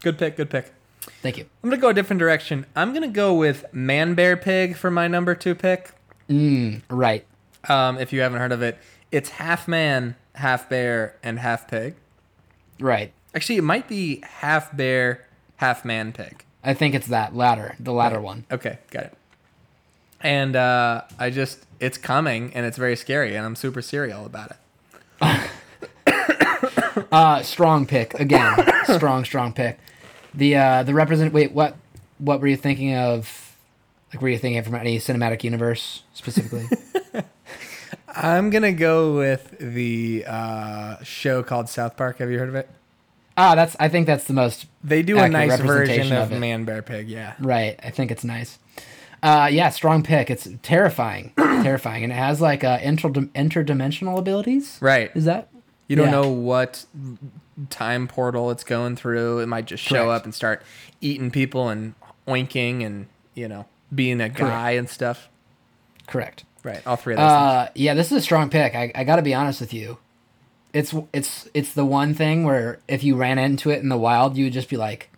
good 0.02 0.18
pick. 0.20 0.36
Good 0.38 0.50
pick. 0.52 0.72
Thank 1.22 1.38
you. 1.38 1.46
I'm 1.64 1.70
gonna 1.70 1.82
go 1.82 1.90
a 1.90 1.94
different 1.94 2.20
direction. 2.20 2.66
I'm 2.76 2.94
gonna 2.94 3.08
go 3.08 3.34
with 3.34 3.66
Man 3.74 4.14
Bear 4.14 4.38
Pig 4.38 4.76
for 4.76 4.92
my 4.92 5.08
number 5.08 5.34
two 5.36 5.56
pick. 5.56 5.92
Mm, 6.30 6.82
right. 6.90 7.26
Um, 7.68 7.98
if 7.98 8.14
you 8.14 8.22
haven't 8.22 8.40
heard 8.40 8.52
of 8.52 8.62
it, 8.62 8.78
it's 9.12 9.30
half 9.30 9.68
man, 9.68 10.16
half 10.36 10.70
bear, 10.70 11.16
and 11.24 11.40
half 11.40 11.68
pig. 11.68 11.96
Right. 12.80 13.12
Actually, 13.34 13.58
it 13.58 13.64
might 13.64 13.88
be 13.88 14.22
half 14.26 14.76
bear, 14.76 15.26
half 15.58 15.84
man 15.84 16.12
pig. 16.14 16.44
I 16.64 16.74
think 16.74 16.96
it's 16.96 17.08
that 17.08 17.36
latter, 17.36 17.76
the 17.80 17.92
latter 17.92 18.22
one. 18.22 18.46
Okay, 18.52 18.78
got 18.92 19.04
it. 19.04 19.14
And 20.22 20.56
uh, 20.56 21.02
I 21.20 21.30
just, 21.30 21.66
it's 21.80 21.98
coming, 21.98 22.54
and 22.54 22.66
it's 22.66 22.78
very 22.78 22.96
scary, 22.96 23.36
and 23.36 23.46
I'm 23.46 23.56
super 23.56 23.82
serial 23.82 24.26
about 24.26 24.52
it. 25.22 25.50
Uh, 27.12 27.42
strong 27.42 27.86
pick 27.86 28.14
again. 28.20 28.56
strong, 28.86 29.26
strong 29.26 29.54
pick. 29.54 29.80
The 30.34 30.56
uh, 30.56 30.84
the 30.84 30.94
represent. 30.94 31.34
Wait, 31.34 31.52
what? 31.52 31.76
What 32.18 32.42
were 32.42 32.48
you 32.48 32.58
thinking 32.58 32.96
of? 32.96 33.56
Like, 34.12 34.22
were 34.22 34.30
you 34.30 34.38
thinking 34.38 34.64
from 34.64 34.76
any 34.76 34.98
cinematic 34.98 35.44
universe 35.44 36.04
specifically? 36.14 36.68
I'm 38.16 38.50
gonna 38.50 38.72
go 38.72 39.16
with 39.16 39.58
the 39.60 40.24
uh, 40.28 41.04
show 41.04 41.44
called 41.44 41.70
South 41.70 41.98
Park. 41.98 42.18
Have 42.20 42.30
you 42.30 42.40
heard 42.40 42.50
of 42.50 42.56
it? 42.56 42.70
Ah, 43.38 43.56
that's. 43.56 43.76
I 43.80 43.90
think 43.90 44.08
that's 44.08 44.26
the 44.26 44.34
most 44.34 44.66
They 44.84 45.02
do 45.04 45.18
a 45.20 45.28
nice 45.30 45.60
version 45.60 46.12
of, 46.12 46.32
of. 46.32 46.40
Man 46.40 46.66
Bear 46.66 46.82
Pig. 46.82 47.10
Yeah. 47.10 47.34
Right. 47.40 47.80
I 47.84 47.90
think 47.90 48.12
it's 48.12 48.24
nice. 48.24 48.60
Uh, 49.22 49.48
yeah, 49.52 49.70
strong 49.70 50.04
pick. 50.04 50.30
It's 50.30 50.50
terrifying, 50.64 51.32
terrifying, 51.38 52.04
and 52.04 52.12
it 52.12 52.16
has 52.18 52.42
like 52.42 52.64
uh, 52.66 52.80
inter- 52.82 53.10
interdimensional 53.10 54.18
abilities. 54.20 54.78
Right. 54.82 55.12
Is 55.16 55.24
that? 55.26 55.48
You 55.88 55.96
don't 55.96 56.08
Yeah. 56.08 56.12
know 56.12 56.30
what 56.30 56.86
time 57.70 58.08
portal 58.08 58.52
it's 58.52 58.64
going 58.66 58.96
through. 58.98 59.40
It 59.40 59.46
might 59.48 59.66
just 59.66 59.84
show 59.84 60.06
Correct. 60.06 60.10
up 60.10 60.24
and 60.26 60.34
start 60.36 60.62
eating 61.00 61.32
people 61.32 61.70
and 61.70 61.94
oinking 62.28 62.86
and 62.86 63.08
you 63.34 63.48
know 63.48 63.66
being 63.94 64.20
a 64.20 64.28
guy 64.30 64.72
and 64.72 64.90
stuff. 64.90 65.30
Correct. 66.08 66.44
Right. 66.64 66.82
All 66.86 66.96
three 66.96 67.14
of 67.14 67.20
those. 67.20 67.30
Uh, 67.32 67.70
yeah, 67.76 67.94
this 67.94 68.08
is 68.12 68.18
a 68.18 68.22
strong 68.22 68.50
pick. 68.50 68.76
I, 68.76 68.92
I 68.96 69.04
got 69.04 69.18
to 69.18 69.22
be 69.22 69.34
honest 69.34 69.60
with 69.62 69.74
you. 69.74 69.98
It's 70.74 70.94
it's 71.14 71.48
it's 71.54 71.74
the 71.74 71.86
one 71.86 72.14
thing 72.16 72.44
where 72.44 72.80
if 72.88 73.04
you 73.04 73.16
ran 73.16 73.38
into 73.38 73.70
it 73.70 73.80
in 73.82 73.90
the 73.90 73.98
wild, 73.98 74.36
you 74.38 74.46
would 74.46 74.54
just 74.54 74.70
be 74.70 74.78
like, 74.78 75.10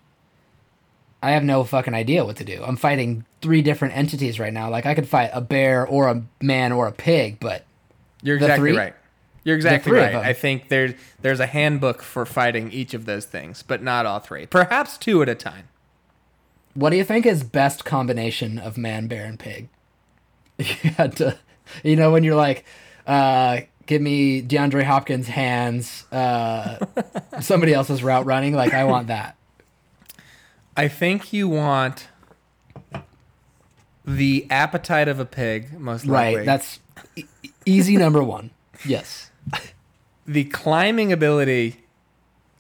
I 1.24 1.32
have 1.32 1.44
no 1.44 1.64
fucking 1.64 1.94
idea 1.94 2.26
what 2.26 2.36
to 2.38 2.44
do. 2.44 2.64
I'm 2.64 2.76
fighting 2.76 3.26
three 3.42 3.62
different 3.62 3.96
entities 3.96 4.40
right 4.40 4.54
now. 4.54 4.70
Like 4.70 4.86
I 4.86 4.94
could 4.94 5.08
fight 5.08 5.32
a 5.34 5.42
bear 5.42 5.86
or 5.88 6.10
a 6.10 6.24
man 6.42 6.72
or 6.72 6.88
a 6.88 6.92
pig, 6.92 7.40
but 7.40 7.66
You're 8.22 8.36
exactly 8.36 8.72
three? 8.72 8.78
right. 8.78 8.94
You're 9.44 9.56
exactly 9.56 9.92
right. 9.94 10.16
I 10.16 10.34
think 10.34 10.70
there's 10.70 10.94
there's 11.22 11.40
a 11.40 11.46
handbook 11.46 12.02
for 12.02 12.26
fighting 12.26 12.72
each 12.72 12.94
of 12.94 13.06
those 13.06 13.26
things, 13.26 13.64
but 13.64 13.82
not 13.82 14.06
all 14.06 14.20
three. 14.20 14.46
Perhaps 14.48 14.98
two 14.98 15.22
at 15.22 15.30
a 15.30 15.36
time. 15.36 15.70
what 16.74 16.90
do 16.90 16.98
you 16.98 17.04
think 17.04 17.26
is 17.26 17.44
best 17.44 17.86
combination 17.86 18.58
of 18.60 18.78
man, 18.78 19.08
bear, 19.08 19.26
and 19.26 19.40
pig? 19.40 19.70
You 20.58 20.92
had 20.92 21.16
to, 21.18 21.38
you 21.84 21.96
know, 21.96 22.12
when 22.12 22.24
you're 22.24 22.36
like, 22.36 22.66
uh, 23.06 23.62
give 23.86 24.02
me 24.02 24.42
DeAndre 24.42 24.84
Hopkins' 24.84 25.28
hands, 25.28 26.06
uh, 26.12 26.86
somebody 27.42 27.74
else's 27.74 28.04
route 28.04 28.26
running. 28.26 28.54
Like 28.54 28.74
I 28.74 28.84
want 28.84 29.08
that. 29.08 29.36
I 30.78 30.88
think 30.88 31.32
you 31.32 31.48
want 31.48 32.08
the 34.06 34.46
appetite 34.50 35.08
of 35.08 35.20
a 35.20 35.26
pig, 35.26 35.80
most 35.80 36.06
likely. 36.06 36.38
Right. 36.38 36.46
That's 36.46 36.80
e- 37.16 37.24
easy 37.66 37.98
number 37.98 38.24
one. 38.24 38.52
Yes. 38.86 39.32
the 40.28 40.44
climbing 40.46 41.12
ability 41.12 41.78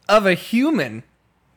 of 0.07 0.25
a 0.25 0.33
human 0.33 1.03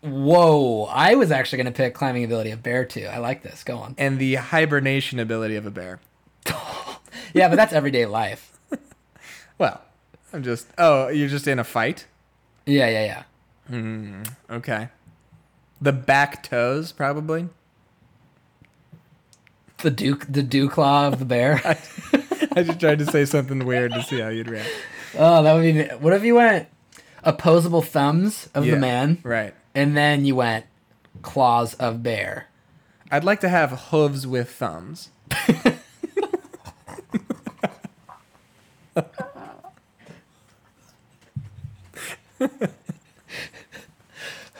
Whoa. 0.00 0.84
I 0.84 1.16
was 1.16 1.32
actually 1.32 1.56
going 1.56 1.72
to 1.72 1.76
pick 1.76 1.92
climbing 1.92 2.22
ability 2.24 2.52
of 2.52 2.62
bear 2.62 2.84
too. 2.84 3.06
I 3.06 3.18
like 3.18 3.42
this. 3.42 3.64
Go 3.64 3.78
on. 3.78 3.96
and 3.98 4.18
the 4.18 4.36
hibernation 4.36 5.18
ability 5.18 5.56
of 5.56 5.66
a 5.66 5.70
bear. 5.70 6.00
Yeah, 7.34 7.48
but 7.48 7.56
that's 7.56 7.72
everyday 7.72 8.06
life. 8.06 8.57
Well, 9.58 9.80
I'm 10.32 10.42
just. 10.42 10.66
Oh, 10.78 11.08
you're 11.08 11.28
just 11.28 11.46
in 11.48 11.58
a 11.58 11.64
fight. 11.64 12.06
Yeah, 12.66 12.88
yeah, 12.88 13.04
yeah. 13.04 13.22
Hmm, 13.68 14.22
okay. 14.50 14.88
The 15.80 15.92
back 15.92 16.42
toes, 16.42 16.92
probably. 16.92 17.48
The 19.78 19.90
Duke, 19.90 20.26
the 20.28 20.42
Dew 20.42 20.68
claw 20.68 21.06
of 21.08 21.18
the 21.18 21.24
bear. 21.24 21.60
I 22.56 22.62
just 22.62 22.80
tried 22.80 22.98
to 22.98 23.06
say 23.06 23.24
something 23.24 23.64
weird 23.64 23.92
to 23.92 24.02
see 24.02 24.18
how 24.20 24.28
you'd 24.28 24.48
react. 24.48 24.70
oh, 25.16 25.42
that 25.42 25.52
would 25.54 25.62
be. 25.62 25.84
What 25.96 26.12
if 26.14 26.24
you 26.24 26.34
went 26.34 26.66
opposable 27.22 27.82
thumbs 27.82 28.48
of 28.54 28.64
Yeah, 28.66 28.74
the 28.74 28.80
man, 28.80 29.18
Right. 29.22 29.54
and 29.74 29.96
then 29.96 30.24
you 30.24 30.34
went 30.34 30.66
claws 31.22 31.74
of 31.74 32.02
bear? 32.02 32.48
I'd 33.10 33.24
like 33.24 33.40
to 33.40 33.48
have 33.48 33.70
hooves 33.90 34.26
with 34.26 34.50
thumbs. 34.50 35.10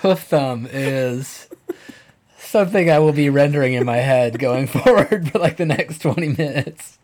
Hoof 0.03 0.23
thumb 0.25 0.69
is 0.71 1.49
something 2.39 2.91
I 2.91 2.99
will 2.99 3.13
be 3.13 3.31
rendering 3.31 3.75
in 3.75 3.85
my 3.85 3.97
head 3.97 4.39
going 4.39 4.67
forward 4.69 5.31
for 5.31 5.39
like 5.39 5.57
the 5.57 5.67
next 5.67 6.01
twenty 6.01 6.29
minutes. 6.29 6.99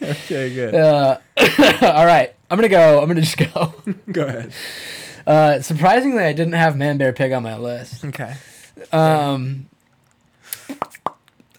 Okay, 0.00 0.54
good. 0.54 0.74
Uh, 0.74 1.18
all 1.82 2.06
right, 2.06 2.34
I'm 2.50 2.56
gonna 2.56 2.68
go. 2.68 3.00
I'm 3.00 3.08
gonna 3.08 3.20
just 3.20 3.36
go. 3.36 3.74
Go 4.12 4.26
ahead. 4.26 4.52
Uh, 5.26 5.60
surprisingly, 5.60 6.22
I 6.22 6.32
didn't 6.32 6.52
have 6.54 6.76
man, 6.76 6.98
bear, 6.98 7.12
pig 7.12 7.32
on 7.32 7.42
my 7.42 7.56
list. 7.58 8.04
Okay. 8.04 8.34
Um, 8.92 9.66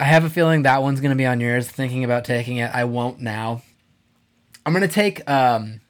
I 0.00 0.04
have 0.04 0.24
a 0.24 0.30
feeling 0.30 0.62
that 0.62 0.82
one's 0.82 1.00
gonna 1.00 1.14
be 1.14 1.26
on 1.26 1.40
yours. 1.40 1.68
Thinking 1.68 2.04
about 2.04 2.24
taking 2.24 2.56
it, 2.56 2.70
I 2.74 2.84
won't 2.84 3.20
now. 3.20 3.62
I'm 4.64 4.72
gonna 4.72 4.88
take 4.88 5.28
um, 5.28 5.80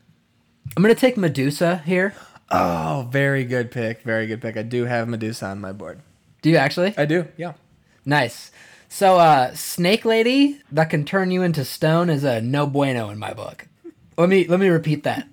I'm 0.77 0.83
gonna 0.83 0.95
take 0.95 1.17
Medusa 1.17 1.79
here. 1.87 2.15
Oh, 2.51 3.09
very 3.11 3.45
good 3.45 3.71
pick. 3.71 4.03
Very 4.03 4.27
good 4.27 4.41
pick. 4.41 4.57
I 4.57 4.63
do 4.63 4.85
have 4.85 5.09
Medusa 5.09 5.47
on 5.47 5.61
my 5.61 5.73
board. 5.73 6.01
Do 6.43 6.51
you 6.51 6.57
actually? 6.57 6.95
I 6.97 7.05
do. 7.05 7.27
Yeah. 7.37 7.55
Nice. 8.05 8.51
So, 8.89 9.19
uh, 9.19 9.55
Snake 9.55 10.05
Lady 10.05 10.61
that 10.73 10.89
can 10.89 11.05
turn 11.05 11.31
you 11.31 11.43
into 11.43 11.65
stone 11.65 12.09
is 12.09 12.25
a 12.25 12.41
no 12.41 12.67
bueno 12.67 13.11
in 13.11 13.19
my 13.19 13.35
book. 13.35 13.67
Let 14.17 14.29
me 14.29 14.47
let 14.47 14.61
me 14.61 14.69
repeat 14.69 15.05
that. 15.05 15.29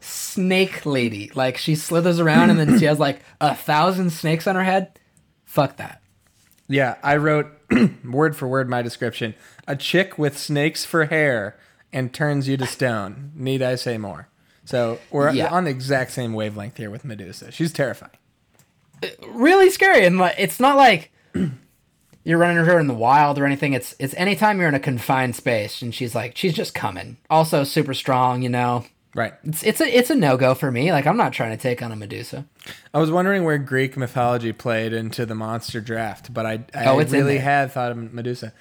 Snake 0.00 0.84
Lady, 0.86 1.30
like 1.34 1.56
she 1.56 1.74
slithers 1.74 2.20
around 2.20 2.50
and 2.50 2.58
then 2.58 2.78
she 2.78 2.84
has 2.84 3.00
like 3.00 3.20
a 3.40 3.54
thousand 3.54 4.10
snakes 4.10 4.46
on 4.46 4.54
her 4.54 4.62
head. 4.62 4.98
Fuck 5.44 5.76
that. 5.78 6.02
Yeah, 6.68 6.96
I 7.02 7.16
wrote 7.16 7.46
word 8.04 8.36
for 8.36 8.46
word 8.46 8.68
my 8.68 8.82
description. 8.82 9.34
A 9.66 9.74
chick 9.74 10.18
with 10.18 10.38
snakes 10.38 10.84
for 10.84 11.06
hair 11.06 11.58
and 11.92 12.12
turns 12.12 12.46
you 12.46 12.56
to 12.58 12.66
stone. 12.66 13.32
Need 13.34 13.62
I 13.62 13.74
say 13.74 13.96
more? 13.98 14.28
So 14.68 14.98
we're 15.10 15.30
Yeah. 15.32 15.48
on 15.48 15.64
the 15.64 15.70
exact 15.70 16.10
same 16.12 16.34
wavelength 16.34 16.76
here 16.76 16.90
with 16.90 17.02
Medusa. 17.02 17.50
She's 17.50 17.72
terrifying. 17.72 18.12
Really 19.26 19.70
scary, 19.70 20.04
and 20.04 20.18
like, 20.18 20.34
it's 20.38 20.60
not 20.60 20.76
like 20.76 21.10
you're 22.24 22.36
running 22.36 22.62
her 22.62 22.78
in 22.78 22.86
the 22.86 22.92
wild 22.92 23.38
or 23.38 23.46
anything. 23.46 23.72
It's 23.72 23.94
it's 23.98 24.12
anytime 24.18 24.58
you're 24.58 24.68
in 24.68 24.74
a 24.74 24.80
confined 24.80 25.36
space 25.36 25.80
and 25.80 25.94
she's 25.94 26.14
like 26.14 26.36
she's 26.36 26.52
just 26.52 26.74
coming. 26.74 27.16
Also 27.30 27.64
super 27.64 27.94
strong, 27.94 28.42
you 28.42 28.50
know. 28.50 28.84
Right. 29.14 29.32
It's 29.44 29.62
it's 29.62 29.80
a 29.80 29.86
it's 29.96 30.10
a 30.10 30.14
no 30.14 30.36
go 30.36 30.54
for 30.54 30.70
me. 30.70 30.92
Like 30.92 31.06
I'm 31.06 31.16
not 31.16 31.32
trying 31.32 31.52
to 31.56 31.56
take 31.62 31.80
on 31.82 31.90
a 31.90 31.96
Medusa. 31.96 32.44
I 32.92 32.98
was 32.98 33.10
wondering 33.10 33.44
where 33.44 33.56
Greek 33.56 33.96
mythology 33.96 34.52
played 34.52 34.92
into 34.92 35.24
the 35.24 35.34
monster 35.34 35.80
draft, 35.80 36.34
but 36.34 36.44
I, 36.44 36.64
I 36.74 36.86
Oh, 36.88 36.98
really 37.00 37.38
had 37.38 37.72
thought 37.72 37.92
of 37.92 38.12
Medusa. 38.12 38.52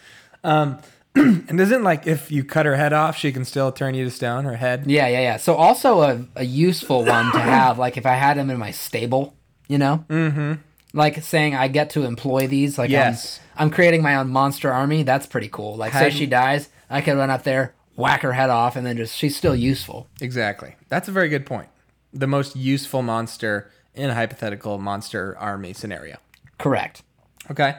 Um, 0.44 0.78
and 1.48 1.60
isn't 1.60 1.84
like 1.84 2.06
if 2.06 2.32
you 2.32 2.44
cut 2.44 2.66
her 2.66 2.76
head 2.76 2.94
off, 2.94 3.18
she 3.18 3.32
can 3.32 3.46
still 3.46 3.72
turn 3.72 3.96
you 3.96 4.06
to 4.06 4.12
stone? 4.12 4.46
Her 4.46 4.56
head. 4.56 4.86
Yeah, 4.88 5.08
yeah, 5.08 5.22
yeah. 5.22 5.38
So 5.38 5.56
also 5.56 6.02
a, 6.02 6.26
a 6.36 6.44
useful 6.44 7.06
one 7.06 7.32
to 7.32 7.40
have, 7.40 7.80
like 7.80 7.98
if 7.98 8.06
I 8.06 8.14
had 8.14 8.38
them 8.38 8.50
in 8.50 8.58
my 8.58 8.72
stable, 8.72 9.36
you 9.68 9.78
know, 9.78 10.06
mm-hmm. 10.10 10.54
like 10.94 11.22
saying 11.24 11.56
I 11.56 11.68
get 11.68 11.90
to 11.92 12.04
employ 12.04 12.48
these. 12.48 12.78
Like 12.78 12.90
Yes. 12.90 13.40
I'm, 13.56 13.66
I'm 13.66 13.70
creating 13.72 14.02
my 14.02 14.16
own 14.16 14.30
monster 14.30 14.72
army. 14.72 15.04
That's 15.04 15.26
pretty 15.26 15.50
cool. 15.50 15.76
Like 15.76 15.94
say 15.94 16.10
she 16.10 16.26
dies, 16.26 16.70
I 16.90 17.02
could 17.02 17.18
run 17.18 17.30
up 17.30 17.44
there, 17.44 17.74
whack 17.96 18.22
her 18.22 18.34
head 18.34 18.50
off, 18.50 18.76
and 18.76 18.86
then 18.86 18.98
just 18.98 19.16
she's 19.16 19.36
still 19.36 19.56
useful. 19.56 20.08
Exactly. 20.22 20.76
That's 20.90 21.08
a 21.08 21.12
very 21.12 21.30
good 21.30 21.46
point. 21.46 21.70
The 22.14 22.28
most 22.28 22.56
useful 22.56 23.02
monster 23.02 23.72
in 23.94 24.10
a 24.10 24.14
hypothetical 24.14 24.78
monster 24.78 25.38
army 25.38 25.74
scenario. 25.74 26.18
Correct. 26.58 27.04
Okay. 27.50 27.76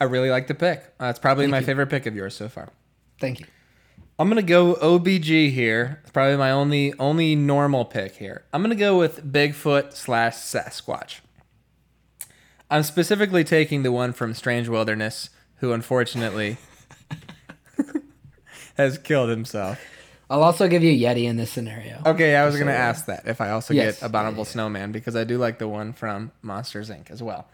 I 0.00 0.04
really 0.04 0.30
like 0.30 0.46
the 0.46 0.54
pick. 0.54 0.92
Uh, 1.00 1.06
it's 1.06 1.18
probably 1.18 1.44
Thank 1.44 1.52
my 1.52 1.58
you. 1.60 1.66
favorite 1.66 1.88
pick 1.88 2.06
of 2.06 2.14
yours 2.14 2.34
so 2.34 2.48
far. 2.48 2.68
Thank 3.20 3.40
you. 3.40 3.46
I'm 4.18 4.28
gonna 4.28 4.42
go 4.42 4.74
OBG 4.74 5.50
here. 5.50 5.98
It's 6.02 6.10
probably 6.12 6.36
my 6.36 6.52
only 6.52 6.94
only 7.00 7.34
normal 7.34 7.84
pick 7.84 8.14
here. 8.16 8.44
I'm 8.52 8.62
gonna 8.62 8.76
go 8.76 8.96
with 8.96 9.32
Bigfoot 9.32 9.92
slash 9.92 10.36
Sasquatch. 10.36 11.20
I'm 12.70 12.84
specifically 12.84 13.42
taking 13.42 13.82
the 13.82 13.90
one 13.90 14.12
from 14.12 14.32
Strange 14.34 14.68
Wilderness, 14.68 15.30
who 15.56 15.72
unfortunately 15.72 16.58
has 18.76 18.98
killed 18.98 19.30
himself. 19.30 19.80
I'll 20.30 20.42
also 20.44 20.68
give 20.68 20.82
you 20.82 20.92
Yeti 20.92 21.24
in 21.24 21.36
this 21.36 21.50
scenario. 21.50 22.00
Okay, 22.06 22.36
I 22.36 22.46
was 22.46 22.56
gonna 22.56 22.70
uh, 22.70 22.74
ask 22.74 23.06
that 23.06 23.26
if 23.26 23.40
I 23.40 23.50
also 23.50 23.74
yes. 23.74 24.00
get 24.00 24.06
Abominable 24.06 24.44
Snowman 24.44 24.92
because 24.92 25.16
I 25.16 25.24
do 25.24 25.38
like 25.38 25.58
the 25.58 25.68
one 25.68 25.92
from 25.92 26.30
Monsters 26.40 26.88
Inc. 26.88 27.10
as 27.10 27.22
well. 27.22 27.48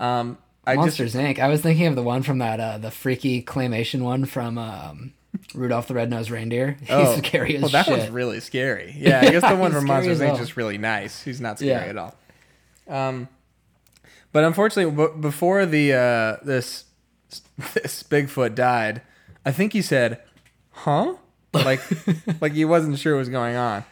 Um, 0.00 0.38
I 0.68 0.74
Monsters 0.76 1.14
just 1.14 1.24
Inc. 1.24 1.38
I 1.38 1.48
was 1.48 1.60
thinking 1.60 1.86
of 1.86 1.94
the 1.96 2.02
one 2.02 2.22
from 2.22 2.38
that 2.38 2.60
uh, 2.60 2.78
the 2.78 2.90
freaky 2.90 3.42
claymation 3.42 4.02
one 4.02 4.24
from 4.24 4.58
um, 4.58 5.12
Rudolph 5.54 5.88
the 5.88 5.94
Red-Nosed 5.94 6.30
Reindeer. 6.30 6.72
He's 6.80 6.90
oh, 6.90 7.16
scary 7.18 7.56
as 7.56 7.62
well, 7.62 7.70
that 7.70 7.86
shit. 7.86 7.98
one's 7.98 8.10
really 8.10 8.40
scary. 8.40 8.94
Yeah, 8.98 9.20
I 9.20 9.30
guess 9.30 9.42
the 9.48 9.56
one 9.56 9.72
from 9.72 9.86
Monsters 9.86 10.20
Inc. 10.20 10.32
is 10.34 10.38
just 10.38 10.56
really 10.56 10.78
nice. 10.78 11.22
He's 11.22 11.40
not 11.40 11.58
scary 11.58 11.70
Yeah. 11.72 11.86
at 11.86 11.96
all. 11.96 12.14
Um, 12.88 13.28
but 14.32 14.44
unfortunately, 14.44 14.94
b- 14.94 15.20
before 15.20 15.66
the 15.66 15.92
uh, 15.94 16.36
this 16.44 16.84
this 17.74 18.02
Bigfoot 18.02 18.54
died, 18.54 19.02
I 19.44 19.52
think 19.52 19.72
he 19.72 19.82
said, 19.82 20.20
"Huh?" 20.70 21.14
Like 21.52 21.80
like 22.40 22.52
he 22.52 22.64
wasn't 22.64 22.98
sure 22.98 23.14
what 23.14 23.20
was 23.20 23.28
going 23.30 23.56
on. 23.56 23.84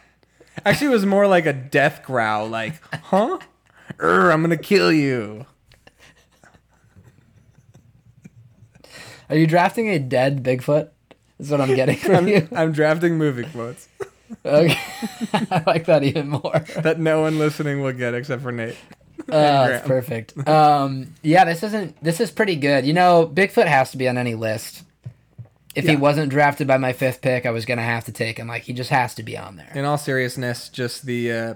Actually, 0.65 0.87
it 0.87 0.91
was 0.91 1.05
more 1.05 1.27
like 1.27 1.45
a 1.45 1.53
death 1.53 2.03
growl, 2.03 2.47
like 2.47 2.75
"Huh?" 3.05 3.39
Urgh, 3.97 4.33
I'm 4.33 4.41
gonna 4.41 4.57
kill 4.57 4.91
you. 4.91 5.45
Are 9.29 9.35
you 9.35 9.47
drafting 9.47 9.89
a 9.89 9.99
dead 9.99 10.43
Bigfoot? 10.43 10.89
Is 11.39 11.51
what 11.51 11.61
I'm 11.61 11.75
getting 11.75 11.97
from 11.97 12.15
I'm, 12.15 12.27
you. 12.27 12.47
I'm 12.51 12.71
drafting 12.71 13.17
movie 13.17 13.43
quotes 13.43 13.87
Okay. 14.45 14.77
I 15.33 15.63
like 15.65 15.85
that 15.85 16.03
even 16.03 16.29
more. 16.29 16.65
that 16.81 16.99
no 16.99 17.21
one 17.21 17.39
listening 17.39 17.81
will 17.81 17.93
get 17.93 18.13
except 18.13 18.41
for 18.41 18.51
Nate. 18.51 18.75
Uh, 19.21 19.67
that's 19.67 19.87
perfect. 19.87 20.47
Um, 20.47 21.13
yeah, 21.21 21.45
this 21.45 21.63
isn't. 21.63 22.01
This 22.03 22.19
is 22.19 22.31
pretty 22.31 22.55
good. 22.55 22.85
You 22.85 22.93
know, 22.93 23.29
Bigfoot 23.31 23.67
has 23.67 23.91
to 23.91 23.97
be 23.97 24.07
on 24.07 24.17
any 24.17 24.35
list. 24.35 24.83
If 25.75 25.85
he 25.85 25.95
wasn't 25.95 26.31
drafted 26.31 26.67
by 26.67 26.77
my 26.77 26.91
fifth 26.91 27.21
pick, 27.21 27.45
I 27.45 27.51
was 27.51 27.65
gonna 27.65 27.83
have 27.83 28.05
to 28.05 28.11
take 28.11 28.39
him. 28.39 28.47
Like 28.47 28.63
he 28.63 28.73
just 28.73 28.89
has 28.89 29.13
to 29.15 29.23
be 29.23 29.37
on 29.37 29.57
there. 29.57 29.71
In 29.75 29.85
all 29.85 29.97
seriousness, 29.97 30.69
just 30.69 31.05
the 31.05 31.31
uh, 31.31 31.53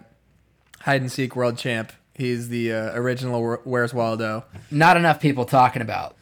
hide 0.82 1.02
and 1.02 1.12
seek 1.12 1.36
world 1.36 1.58
champ. 1.58 1.92
He's 2.14 2.50
the 2.50 2.72
uh, 2.72 2.92
original 2.94 3.58
Where's 3.64 3.94
Waldo. 3.94 4.46
Not 4.70 4.96
enough 4.96 5.20
people 5.20 5.46
talking 5.46 5.82
about 5.82 6.16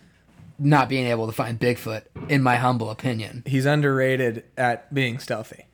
not 0.59 0.89
being 0.89 1.07
able 1.07 1.25
to 1.27 1.31
find 1.33 1.59
Bigfoot, 1.59 2.03
in 2.27 2.43
my 2.43 2.57
humble 2.57 2.89
opinion. 2.89 3.43
He's 3.45 3.65
underrated 3.65 4.43
at 4.57 4.93
being 4.93 5.17
stealthy. 5.19 5.65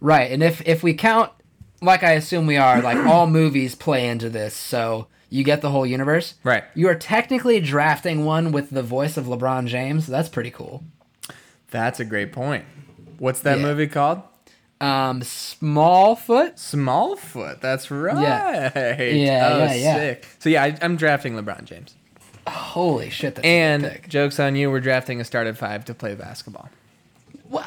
Right, 0.00 0.30
and 0.30 0.42
if 0.42 0.66
if 0.66 0.82
we 0.82 0.94
count, 0.94 1.30
like 1.82 2.02
I 2.02 2.12
assume 2.12 2.46
we 2.46 2.56
are, 2.56 2.80
like 2.80 2.98
all 2.98 3.26
movies 3.40 3.74
play 3.74 4.08
into 4.08 4.30
this, 4.30 4.54
so 4.54 5.08
you 5.30 5.44
get 5.44 5.60
the 5.60 5.70
whole 5.70 5.84
universe. 5.84 6.34
Right. 6.42 6.64
You 6.74 6.88
are 6.88 6.94
technically 6.94 7.60
drafting 7.60 8.24
one 8.24 8.50
with 8.50 8.70
the 8.70 8.82
voice 8.82 9.16
of 9.18 9.26
LeBron 9.26 9.66
James. 9.66 10.06
That's 10.06 10.28
pretty 10.30 10.50
cool. 10.50 10.84
That's 11.70 12.00
a 12.00 12.04
great 12.06 12.32
point. 12.32 12.64
What's 13.18 13.40
that 13.40 13.58
Yeah. 13.58 13.64
movie 13.66 13.88
called? 13.88 14.22
Um, 14.80 15.20
Smallfoot. 15.20 16.54
Smallfoot. 16.54 17.60
That's 17.60 17.90
right. 17.90 18.22
Yeah. 18.22 18.72
oh, 18.74 18.80
yeah, 19.10 19.74
yeah. 19.74 19.94
sick. 19.96 20.26
So 20.38 20.48
yeah, 20.48 20.62
I, 20.64 20.78
I'm 20.80 20.96
drafting 20.96 21.34
LeBron 21.34 21.64
James. 21.64 21.94
Holy 22.50 23.10
shit! 23.10 23.34
That's 23.36 23.46
And 23.46 24.00
jokes 24.08 24.38
on 24.40 24.56
you, 24.56 24.70
we're 24.70 24.80
drafting 24.80 25.20
a 25.20 25.24
start 25.24 25.46
at 25.46 25.56
five 25.56 25.84
to 25.86 25.94
play 25.94 26.14
basketball. 26.14 26.68
Wha- 27.48 27.62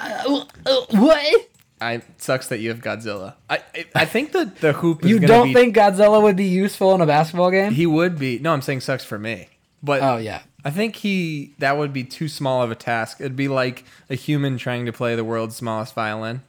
uh, 0.66 0.86
what? 0.92 1.48
I 1.80 2.02
sucks 2.18 2.48
that 2.50 2.60
you 2.60 2.70
have 2.70 2.80
Godzilla. 2.82 3.34
I 3.50 3.58
I, 3.76 3.86
I 3.96 4.06
think 4.06 4.34
that 4.34 4.58
the 4.62 4.74
hoop 4.74 5.04
is 5.04 5.10
You 5.10 5.20
don't 5.20 5.48
be, 5.48 5.54
think 5.54 5.76
Godzilla 5.76 6.22
would 6.22 6.36
be 6.36 6.46
useful 6.46 6.94
in 6.94 7.02
a 7.02 7.08
basketball 7.08 7.50
game? 7.52 7.74
he 7.74 7.86
would 7.88 8.20
be? 8.20 8.38
No, 8.40 8.54
I'm 8.54 8.62
saying 8.62 8.82
sucks 8.82 9.04
for 9.04 9.18
me. 9.18 9.48
But 9.82 10.02
oh 10.04 10.18
yeah. 10.18 10.42
I 10.64 10.70
think 10.70 10.98
he 10.98 11.56
that 11.58 11.78
would 11.78 11.92
be 11.92 12.04
too 12.04 12.28
small 12.28 12.62
of 12.62 12.70
a 12.70 12.76
task. 12.76 13.20
It'd 13.20 13.36
be 13.36 13.48
like 13.48 13.84
a 14.12 14.16
human 14.16 14.58
trying 14.60 14.86
to 14.86 14.94
play 14.94 15.16
the 15.16 15.24
world's 15.24 15.56
smallest 15.56 15.96
violin. 15.96 16.44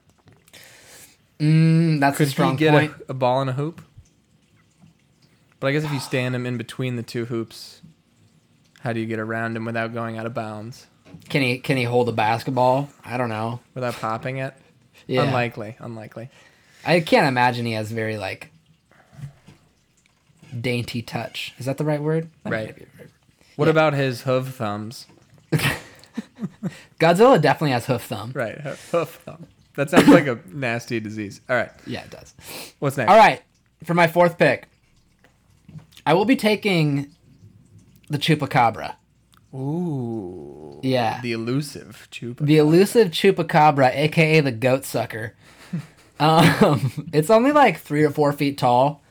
Mm, 1.41 1.99
that's 2.01 2.19
Could 2.19 2.29
a 2.29 2.31
strong 2.31 2.57
get 2.57 2.73
point. 2.73 2.93
a, 3.09 3.13
a 3.13 3.15
ball 3.15 3.41
in 3.43 3.49
a 3.49 3.53
hoop? 3.55 3.81
But 5.61 5.69
I 5.69 5.73
guess 5.73 5.85
if 5.85 5.93
you 5.93 6.01
stand 6.01 6.35
him 6.35 6.45
in 6.45 6.57
between 6.57 6.97
the 6.97 7.03
two 7.03 7.27
hoops, 7.27 7.82
how 8.83 8.93
do 8.93 9.01
you 9.01 9.07
get 9.07 9.19
around 9.19 9.57
him 9.57 9.65
without 9.65 9.93
going 9.95 10.19
out 10.19 10.27
of 10.27 10.35
bounds? 10.35 10.87
Can 11.29 11.43
he 11.43 11.59
can 11.59 11.77
he 11.77 11.85
hold 11.85 12.09
a 12.09 12.13
basketball? 12.13 12.89
I 13.05 13.17
don't 13.17 13.29
know. 13.29 13.61
Without 13.75 13.95
popping 13.95 14.39
it? 14.39 14.55
Yeah. 15.07 15.23
Unlikely. 15.23 15.77
Unlikely. 15.79 16.31
I 16.85 17.01
can't 17.01 17.27
imagine 17.27 17.67
he 17.67 17.73
has 17.73 17.91
very 17.93 18.17
like 18.17 18.51
dainty 20.59 21.03
touch. 21.03 21.55
Is 21.59 21.67
that 21.67 21.79
the 21.79 21.85
right 21.85 22.01
word? 22.03 22.29
That 22.45 22.53
Right. 22.53 22.67
might 22.67 22.77
be 22.77 22.85
the 22.85 22.91
right 22.99 22.99
word. 23.01 23.11
What 23.57 23.69
about 23.69 23.93
his 23.95 24.23
hoof 24.23 24.49
thumbs? 24.49 25.07
Godzilla 26.99 27.41
definitely 27.41 27.71
has 27.73 27.87
hoof 27.87 28.03
thumb. 28.03 28.33
Right, 28.35 28.59
hoof 28.61 28.91
hoof 28.91 29.09
thumb. 29.25 29.47
That 29.77 29.91
sounds 29.91 30.09
like 30.09 30.27
a 30.27 30.39
nasty 30.53 31.01
disease. 31.01 31.41
All 31.49 31.57
right, 31.57 31.71
Yeah, 31.87 32.03
it 32.05 32.11
does. 32.11 32.35
what's 32.79 32.97
next? 32.97 33.11
All 33.11 33.17
right, 33.17 33.43
for 33.85 33.95
my 33.95 34.07
fourth 34.07 34.37
pick, 34.39 34.67
I 36.05 36.15
will 36.15 36.25
be 36.27 36.37
taking 36.37 37.11
the 38.13 38.19
chupacabra. 38.19 38.97
Ooh. 39.55 40.81
Yeah. 40.83 41.21
The 41.21 41.33
elusive 41.33 42.09
chupa. 42.11 42.45
The 42.45 42.59
elusive 42.59 43.09
chupacabra, 43.09 43.95
aka 43.95 44.41
the 44.41 44.53
goat 44.53 44.85
sucker. 44.85 45.35
um, 46.21 47.11
it's 47.13 47.31
only 47.31 47.53
like 47.53 47.79
three 47.79 48.05
or 48.05 48.11
four 48.11 48.33
feet 48.33 48.59
tall, 48.59 49.03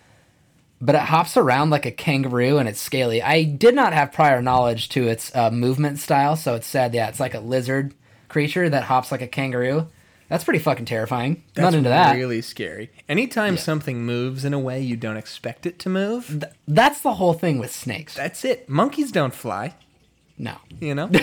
but 0.79 0.95
it 0.95 1.01
hops 1.01 1.37
around 1.37 1.69
like 1.69 1.85
a 1.85 1.91
kangaroo 1.91 2.57
and 2.57 2.67
it's 2.67 2.81
scaly. 2.81 3.21
I 3.21 3.43
did 3.43 3.75
not 3.75 3.93
have 3.93 4.11
prior 4.11 4.41
knowledge 4.41 4.89
to 4.89 5.07
its 5.07 5.35
uh, 5.35 5.51
movement 5.51 5.99
style, 5.99 6.35
so 6.35 6.55
it's 6.55 6.67
said, 6.67 6.93
yeah, 6.93 7.09
it's 7.09 7.19
like 7.19 7.33
a 7.35 7.39
lizard 7.39 7.93
creature 8.27 8.69
that 8.69 8.83
hops 8.83 9.11
like 9.11 9.21
a 9.21 9.27
kangaroo. 9.27 9.87
That's 10.31 10.43
pretty 10.45 10.59
fucking 10.59 10.85
terrifying. 10.85 11.43
That's 11.53 11.63
not 11.65 11.73
into 11.75 11.89
that. 11.89 12.15
really 12.15 12.41
scary. 12.41 12.89
Anytime 13.09 13.55
Yeah. 13.55 13.61
something 13.61 14.03
moves 14.05 14.45
in 14.45 14.53
a 14.53 14.59
way 14.59 14.81
you 14.81 14.95
don't 14.95 15.17
expect 15.17 15.65
it 15.65 15.77
to 15.79 15.89
move, 15.89 16.27
Th- 16.27 16.53
that's 16.67 17.01
the 17.01 17.15
whole 17.15 17.33
thing 17.33 17.59
with 17.59 17.71
snakes. 17.71 18.15
that's 18.15 18.45
it. 18.45 18.67
Monkeys 18.69 19.11
don't 19.11 19.33
fly, 19.35 19.75
no. 20.37 20.55
you 20.79 20.95
know? 20.95 21.11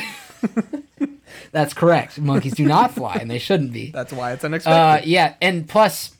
That's 1.52 1.74
correct. 1.74 2.18
Monkeys 2.18 2.54
do 2.54 2.64
not 2.66 2.92
fly, 2.94 3.16
and 3.20 3.30
they 3.30 3.38
shouldn't 3.38 3.72
be. 3.72 3.90
That's 3.94 4.12
why 4.12 4.32
it's 4.32 4.44
Uh, 4.44 4.48
unexpected. 4.48 5.08
yeah, 5.08 5.34
and 5.42 5.68
plus, 5.68 6.14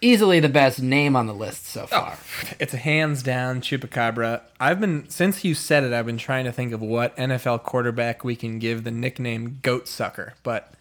easily 0.00 0.40
the 0.40 0.48
best 0.48 0.80
name 0.82 1.14
on 1.16 1.26
the 1.26 1.34
list 1.34 1.66
so 1.66 1.86
far. 1.86 2.16
It's 2.58 2.72
a 2.74 2.78
hands 2.78 3.22
down 3.22 3.60
chupacabra. 3.60 4.40
I've 4.60 4.80
been 4.80 5.08
since 5.08 5.44
you 5.44 5.54
said 5.54 5.84
it. 5.84 5.92
I've 5.92 6.06
been 6.06 6.18
trying 6.18 6.44
to 6.46 6.52
think 6.52 6.72
of 6.72 6.80
what 6.80 7.16
NFL 7.16 7.62
quarterback 7.64 8.24
we 8.24 8.34
can 8.36 8.58
give 8.58 8.84
the 8.84 8.90
nickname 8.90 9.58
Goat 9.62 9.88
Sucker, 9.88 10.34
but 10.42 10.72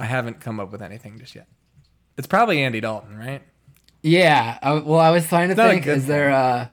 I 0.00 0.06
haven't 0.06 0.40
come 0.40 0.58
up 0.60 0.72
with 0.72 0.82
anything 0.82 1.18
just 1.18 1.34
yet. 1.34 1.46
It's 2.16 2.26
probably 2.26 2.62
Andy 2.62 2.80
Dalton, 2.80 3.16
right? 3.16 3.42
Yeah. 4.02 4.58
I, 4.62 4.72
well, 4.74 4.98
I 5.00 5.10
was 5.10 5.28
trying 5.28 5.50
to 5.50 5.54
Not 5.54 5.70
think: 5.70 5.86
is 5.86 6.06
there 6.06 6.30
uh 6.32 6.68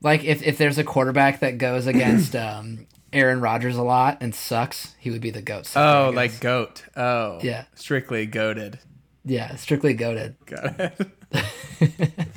like 0.00 0.24
if 0.24 0.42
if 0.42 0.58
there's 0.58 0.78
a 0.78 0.84
quarterback 0.84 1.40
that 1.40 1.58
goes 1.58 1.86
against 1.86 2.34
um, 2.46 2.86
Aaron 3.12 3.40
Rodgers 3.40 3.76
a 3.76 3.82
lot 3.82 4.18
and 4.20 4.34
sucks, 4.34 4.94
he 4.98 5.10
would 5.10 5.20
be 5.20 5.30
the 5.30 5.42
goat. 5.42 5.70
Oh, 5.76 6.10
like 6.14 6.40
goat. 6.40 6.82
Oh, 6.96 7.38
Yeah. 7.42 7.64
strictly 7.74 8.26
goaded. 8.26 8.78
yeah, 9.24 9.54
strictly 9.56 9.94
goaded. 9.94 10.36
Got 10.46 10.80
it. 10.80 11.08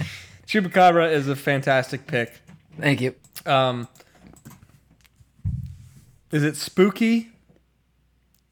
Chupacabra 0.47 1.11
is 1.11 1.27
a 1.27 1.35
fantastic 1.35 2.07
pick. 2.07 2.31
Thank 2.79 3.01
you. 3.01 3.15
Um, 3.45 3.87
is 6.31 6.43
it 6.43 6.55
spooky? 6.55 7.31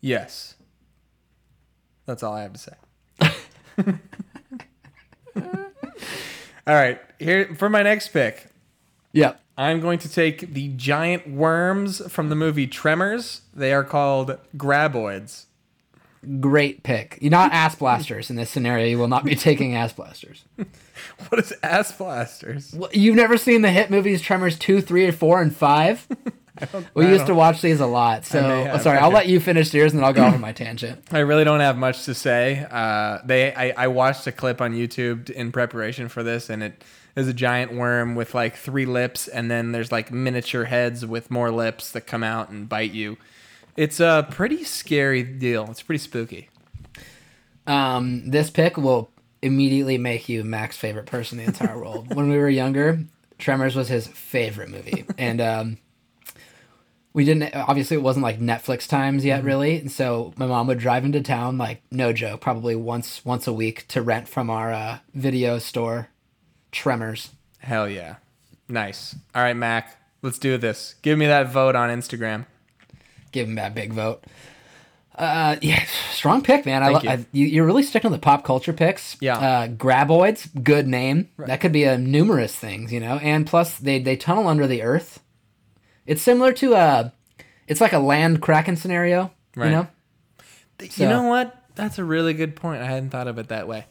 Yes. 0.05 0.53
That's 2.05 2.21
all 2.21 2.35
I 2.35 2.43
have 2.43 2.53
to 2.53 2.59
say. 2.59 2.73
all 6.67 6.75
right, 6.75 7.01
here 7.17 7.55
for 7.55 7.71
my 7.71 7.81
next 7.81 8.09
pick. 8.09 8.45
Yeah. 9.13 9.33
I'm 9.57 9.79
going 9.79 9.97
to 9.97 10.07
take 10.07 10.53
the 10.53 10.67
giant 10.75 11.27
worms 11.27 12.05
from 12.11 12.29
the 12.29 12.35
movie 12.35 12.67
Tremors. 12.67 13.41
They 13.51 13.73
are 13.73 13.83
called 13.83 14.37
graboids. 14.55 15.45
Great 16.39 16.83
pick. 16.83 17.17
You're 17.21 17.31
not 17.31 17.51
ass 17.53 17.75
blasters 17.75 18.29
in 18.29 18.35
this 18.35 18.49
scenario. 18.49 18.85
You 18.85 18.97
will 18.97 19.07
not 19.07 19.23
be 19.25 19.35
taking 19.35 19.75
ass 19.75 19.93
blasters. 19.93 20.43
What 21.29 21.39
is 21.39 21.53
ass 21.63 21.91
blasters? 21.91 22.73
Wh- 22.73 22.95
You've 22.95 23.15
never 23.15 23.37
seen 23.37 23.61
the 23.61 23.69
hit 23.71 23.89
movies 23.89 24.21
Tremors 24.21 24.57
2, 24.59 24.81
3, 24.81 25.11
4, 25.11 25.41
and 25.41 25.55
5? 25.55 26.07
We 26.93 27.07
used 27.07 27.25
to 27.25 27.35
watch 27.35 27.61
these 27.61 27.81
a 27.81 27.85
lot. 27.85 28.25
So, 28.25 28.41
have, 28.41 28.81
sorry, 28.81 28.97
I'll 28.97 29.11
let 29.11 29.27
you 29.27 29.41
finish 29.41 29.73
yours 29.73 29.91
and 29.91 29.99
then 29.99 30.05
I'll 30.05 30.13
go 30.13 30.25
over 30.25 30.37
my 30.37 30.53
tangent. 30.53 31.03
I 31.11 31.19
really 31.19 31.43
don't 31.43 31.59
have 31.59 31.75
much 31.77 32.05
to 32.05 32.13
say. 32.13 32.65
Uh, 32.71 33.17
they, 33.25 33.53
I, 33.53 33.73
I 33.83 33.87
watched 33.87 34.25
a 34.25 34.31
clip 34.31 34.61
on 34.61 34.71
YouTube 34.73 35.29
in 35.29 35.51
preparation 35.51 36.07
for 36.07 36.23
this, 36.23 36.49
and 36.49 36.63
it 36.63 36.81
is 37.17 37.27
a 37.27 37.33
giant 37.33 37.73
worm 37.73 38.15
with 38.15 38.33
like 38.33 38.55
three 38.55 38.85
lips, 38.85 39.27
and 39.27 39.51
then 39.51 39.73
there's 39.73 39.91
like 39.91 40.13
miniature 40.13 40.63
heads 40.63 41.05
with 41.05 41.29
more 41.29 41.51
lips 41.51 41.91
that 41.91 42.07
come 42.07 42.23
out 42.23 42.47
and 42.49 42.69
bite 42.69 42.91
you. 42.93 43.17
It's 43.75 43.99
a 43.99 44.27
pretty 44.31 44.63
scary 44.63 45.23
deal. 45.23 45.67
It's 45.69 45.81
pretty 45.81 45.99
spooky. 45.99 46.49
Um, 47.67 48.29
this 48.29 48.49
pick 48.49 48.77
will 48.77 49.11
immediately 49.41 49.97
make 49.97 50.29
you 50.29 50.43
Mac's 50.43 50.77
favorite 50.77 51.05
person 51.05 51.39
in 51.39 51.45
the 51.45 51.51
entire 51.51 51.77
world. 51.77 52.13
when 52.15 52.29
we 52.29 52.37
were 52.37 52.49
younger, 52.49 52.99
Tremors 53.37 53.75
was 53.75 53.89
his 53.89 54.07
favorite 54.07 54.69
movie, 54.69 55.05
and 55.17 55.41
um, 55.41 55.77
we 57.11 57.25
didn't. 57.25 57.53
Obviously, 57.53 57.97
it 57.97 58.03
wasn't 58.03 58.23
like 58.23 58.39
Netflix 58.39 58.87
times 58.87 59.25
yet, 59.25 59.43
really. 59.43 59.79
And 59.79 59.91
so 59.91 60.33
my 60.37 60.45
mom 60.45 60.67
would 60.67 60.79
drive 60.79 61.03
into 61.03 61.21
town, 61.21 61.57
like 61.57 61.81
no 61.91 62.13
joke, 62.13 62.39
probably 62.39 62.75
once 62.75 63.25
once 63.25 63.45
a 63.45 63.53
week 63.53 63.87
to 63.89 64.01
rent 64.01 64.29
from 64.29 64.49
our 64.49 64.71
uh, 64.71 64.99
video 65.13 65.59
store. 65.59 66.09
Tremors. 66.71 67.31
Hell 67.59 67.89
yeah, 67.89 68.17
nice. 68.69 69.15
All 69.33 69.41
right, 69.41 69.55
Mac, 69.55 69.97
let's 70.21 70.39
do 70.39 70.57
this. 70.57 70.95
Give 71.01 71.17
me 71.17 71.25
that 71.25 71.51
vote 71.51 71.75
on 71.75 71.89
Instagram. 71.89 72.45
Give 73.35 73.47
him 73.49 73.55
that 73.55 73.75
big 73.75 73.91
vote. 73.93 74.23
Uh, 75.13 75.55
yeah, 75.61 75.83
strong 76.11 76.41
pick, 76.41 76.65
man. 76.65 76.83
I, 76.83 76.89
lo- 76.89 76.99
you. 77.01 77.09
I 77.09 77.25
you, 77.31 77.45
you're 77.47 77.65
really 77.65 77.83
sticking 77.83 78.09
to 78.09 78.15
the 78.15 78.21
pop 78.21 78.43
culture 78.43 78.73
picks. 78.73 79.15
Yeah. 79.21 79.37
Uh, 79.37 79.67
graboids, 79.67 80.47
good 80.63 80.87
name. 80.87 81.29
Right. 81.37 81.47
That 81.47 81.61
could 81.61 81.71
be 81.71 81.83
a 81.83 81.97
numerous 81.97 82.55
things, 82.55 82.91
you 82.91 82.99
know. 82.99 83.17
And 83.17 83.45
plus, 83.45 83.77
they 83.77 83.99
they 83.99 84.15
tunnel 84.15 84.47
under 84.47 84.67
the 84.67 84.81
earth. 84.83 85.21
It's 86.05 86.21
similar 86.21 86.53
to 86.53 86.73
a, 86.75 87.13
it's 87.67 87.81
like 87.81 87.93
a 87.93 87.99
land 87.99 88.41
kraken 88.41 88.75
scenario. 88.77 89.31
Right. 89.55 89.65
You 89.67 89.71
know. 89.71 89.87
You 90.81 90.89
So- 90.89 91.09
know 91.09 91.23
what? 91.23 91.61
That's 91.75 91.97
a 91.99 92.03
really 92.05 92.33
good 92.33 92.55
point. 92.55 92.81
I 92.81 92.85
hadn't 92.85 93.09
thought 93.09 93.27
of 93.27 93.37
it 93.37 93.49
that 93.49 93.67
way. 93.67 93.85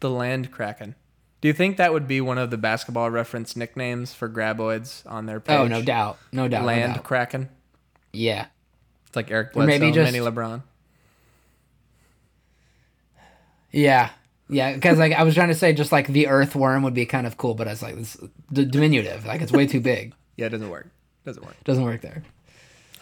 The 0.00 0.10
land 0.10 0.50
kraken. 0.52 0.94
Do 1.40 1.48
you 1.48 1.54
think 1.54 1.76
that 1.76 1.92
would 1.92 2.06
be 2.06 2.20
one 2.20 2.38
of 2.38 2.50
the 2.50 2.58
basketball 2.58 3.10
reference 3.10 3.56
nicknames 3.56 4.12
for 4.14 4.28
graboids 4.28 5.02
on 5.10 5.26
their 5.26 5.40
page? 5.40 5.56
Oh, 5.58 5.66
no 5.66 5.80
doubt, 5.82 6.18
no 6.32 6.46
doubt. 6.48 6.60
no 6.62 6.66
Land 6.66 6.94
doubt. 6.94 7.04
kraken. 7.04 7.48
Yeah. 8.12 8.46
It's 9.10 9.16
like 9.16 9.30
Eric 9.30 9.48
Or 9.48 9.64
Bledsoe, 9.64 9.66
maybe 9.78 9.92
just- 9.92 10.12
mini 10.12 10.24
LeBron. 10.24 10.62
Yeah. 13.72 14.10
Yeah, 14.48 14.72
because 14.74 14.98
like 14.98 15.12
I 15.12 15.22
was 15.22 15.34
trying 15.34 15.48
to 15.48 15.54
say, 15.54 15.72
just 15.72 15.92
like 15.92 16.08
the 16.08 16.26
earthworm 16.26 16.82
would 16.82 16.94
be 16.94 17.06
kind 17.06 17.24
of 17.26 17.36
cool, 17.36 17.54
but 17.54 17.68
it's 17.68 17.82
like, 17.82 17.94
this 17.96 18.16
d- 18.52 18.64
diminutive, 18.64 19.24
like 19.24 19.40
it's 19.42 19.52
way 19.52 19.66
too 19.66 19.80
big. 19.80 20.14
Yeah, 20.36 20.46
it 20.46 20.50
doesn't 20.50 20.70
work. 20.70 20.88
Doesn't 21.26 21.44
work. 21.44 21.54
Doesn't 21.64 21.84
work 21.84 22.00
there. 22.00 22.22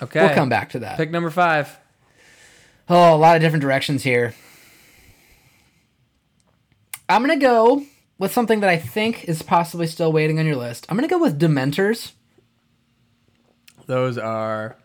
Okay. 0.03 0.19
We'll 0.27 0.35
come 0.35 0.49
back 0.49 0.71
to 0.71 0.81
that. 0.81 0.97
Pick 0.97 1.13
number 1.13 1.31
five. 1.31 1.79
Oh, 2.89 3.15
a 3.15 3.17
lot 3.17 3.37
of 3.37 3.43
different 3.43 3.61
directions 3.63 4.03
here. 4.03 4.35
I'm 7.09 7.23
gonna 7.23 7.37
go 7.39 7.85
with 8.19 8.33
something 8.33 8.59
that 8.61 8.69
I 8.71 8.77
think 8.77 9.27
is 9.27 9.43
possibly 9.43 9.87
still 9.87 10.11
waiting 10.11 10.41
on 10.41 10.47
your 10.47 10.57
list. 10.57 10.85
I'm 10.89 10.97
gonna 10.97 11.07
go 11.07 11.19
with 11.21 11.39
Dementors. 11.39 12.13
Those 13.87 14.19
are 14.19 14.77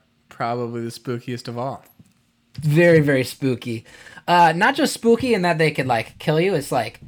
probably 0.44 0.82
the 0.82 0.90
spookiest 0.90 1.48
of 1.48 1.58
all. 1.58 1.86
Very, 2.60 3.00
very 3.00 3.24
spooky. 3.24 3.86
Uh, 4.28 4.52
not 4.54 4.76
just 4.76 4.94
spooky 4.94 5.34
in 5.34 5.42
that 5.44 5.58
they 5.58 5.72
could 5.72 5.88
like 5.88 6.20
kill 6.20 6.38
you. 6.40 6.54
It's 6.54 6.70
like 6.72 7.00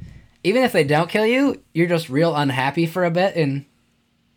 even 0.42 0.62
if 0.62 0.72
they 0.72 0.84
don't 0.84 1.10
kill 1.10 1.26
you, 1.26 1.62
you're 1.74 1.86
just 1.86 2.08
real 2.08 2.34
unhappy 2.34 2.86
for 2.86 3.04
a 3.04 3.10
bit. 3.10 3.36
And 3.36 3.66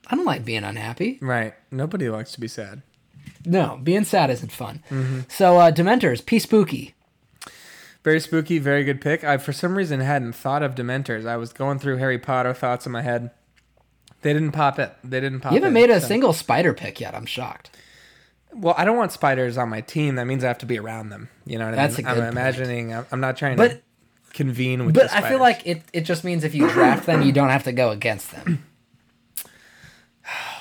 I 0.07 0.15
don't 0.17 0.25
like 0.25 0.43
being 0.43 0.65
unhappy. 0.65 1.17
Right. 1.21 1.53
Nobody 1.71 2.09
likes 2.09 2.33
to 2.33 2.41
be 2.41 2.49
sad. 2.49 2.81
No, 3.45 3.79
being 3.81 4.03
sad 4.03 4.29
isn't 4.29 4.51
fun. 4.51 4.83
So 5.29 5.57
uh, 5.59 5.71
Dementors, 5.71 6.25
P 6.25 6.37
spooky. 6.39 6.93
Very 8.03 8.19
spooky, 8.19 8.59
very 8.59 8.83
good 8.83 8.99
pick. 8.99 9.23
I 9.23 9.37
for 9.37 9.53
some 9.53 9.77
reason 9.77 10.01
hadn't 10.01 10.33
thought 10.33 10.61
of 10.61 10.75
Dementors. 10.75 11.25
I 11.25 11.37
was 11.37 11.53
going 11.53 11.79
through 11.79 11.97
Harry 11.97 12.19
Potter 12.19 12.53
thoughts 12.53 12.85
in 12.85 12.91
my 12.91 13.01
head. 13.01 13.31
They 14.23 14.33
didn't 14.33 14.51
pop 14.51 14.77
it. 14.77 14.93
They 15.05 15.21
didn't 15.21 15.39
pop. 15.39 15.53
You 15.53 15.57
haven't 15.59 15.69
in, 15.69 15.73
made 15.73 15.89
a 15.89 16.01
so- 16.01 16.07
single 16.07 16.33
spider 16.33 16.73
pick 16.73 16.99
yet. 16.99 17.15
I'm 17.15 17.25
shocked. 17.25 17.69
Well, 18.53 18.73
I 18.77 18.83
don't 18.85 18.97
want 18.97 19.11
spiders 19.11 19.57
on 19.57 19.69
my 19.69 19.81
team. 19.81 20.15
That 20.15 20.25
means 20.25 20.43
I 20.43 20.47
have 20.47 20.57
to 20.59 20.65
be 20.65 20.79
around 20.79 21.09
them. 21.09 21.29
You 21.45 21.59
know 21.59 21.65
what 21.67 21.75
That's 21.75 21.95
I 21.95 21.97
mean? 22.01 22.07
a 22.07 22.13
good 22.15 22.23
I'm 22.23 22.31
imagining. 22.31 22.93
I'm, 22.93 23.05
I'm 23.11 23.19
not 23.19 23.37
trying 23.37 23.57
But- 23.57 23.69
to 23.71 23.81
convene 24.33 24.85
with. 24.85 24.95
But 24.95 25.11
I 25.13 25.27
feel 25.29 25.39
like 25.39 25.61
it, 25.65 25.83
it 25.93 26.01
just 26.01 26.23
means 26.23 26.43
if 26.43 26.53
you 26.55 26.69
draft 26.69 27.05
them, 27.05 27.21
you 27.21 27.31
don't 27.31 27.49
have 27.49 27.63
to 27.63 27.71
go 27.71 27.89
against 27.91 28.31
them. 28.31 28.63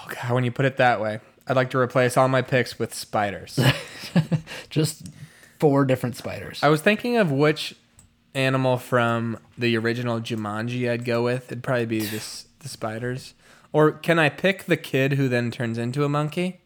God, 0.08 0.32
when 0.32 0.44
you 0.44 0.50
put 0.50 0.64
it 0.64 0.76
that 0.78 1.00
way, 1.00 1.20
I'd 1.46 1.56
like 1.56 1.70
to 1.70 1.78
replace 1.78 2.16
all 2.16 2.28
my 2.28 2.42
picks 2.42 2.78
with 2.78 2.94
spiders. 2.94 3.58
Just 4.70 5.08
four 5.58 5.84
different 5.84 6.16
spiders. 6.16 6.60
I 6.62 6.68
was 6.68 6.80
thinking 6.80 7.16
of 7.16 7.30
which 7.30 7.74
animal 8.34 8.76
from 8.78 9.38
the 9.56 9.76
original 9.76 10.20
Jumanji 10.20 10.90
I'd 10.90 11.04
go 11.04 11.22
with. 11.22 11.50
It'd 11.52 11.62
probably 11.62 11.86
be 11.86 12.00
this 12.00 12.46
the 12.60 12.68
spiders. 12.68 13.34
Or 13.72 13.92
can 13.92 14.18
I 14.18 14.28
pick 14.30 14.64
the 14.64 14.76
kid 14.76 15.12
who 15.14 15.28
then 15.28 15.50
turns 15.50 15.76
into 15.78 16.04
a 16.04 16.08
monkey? 16.08 16.60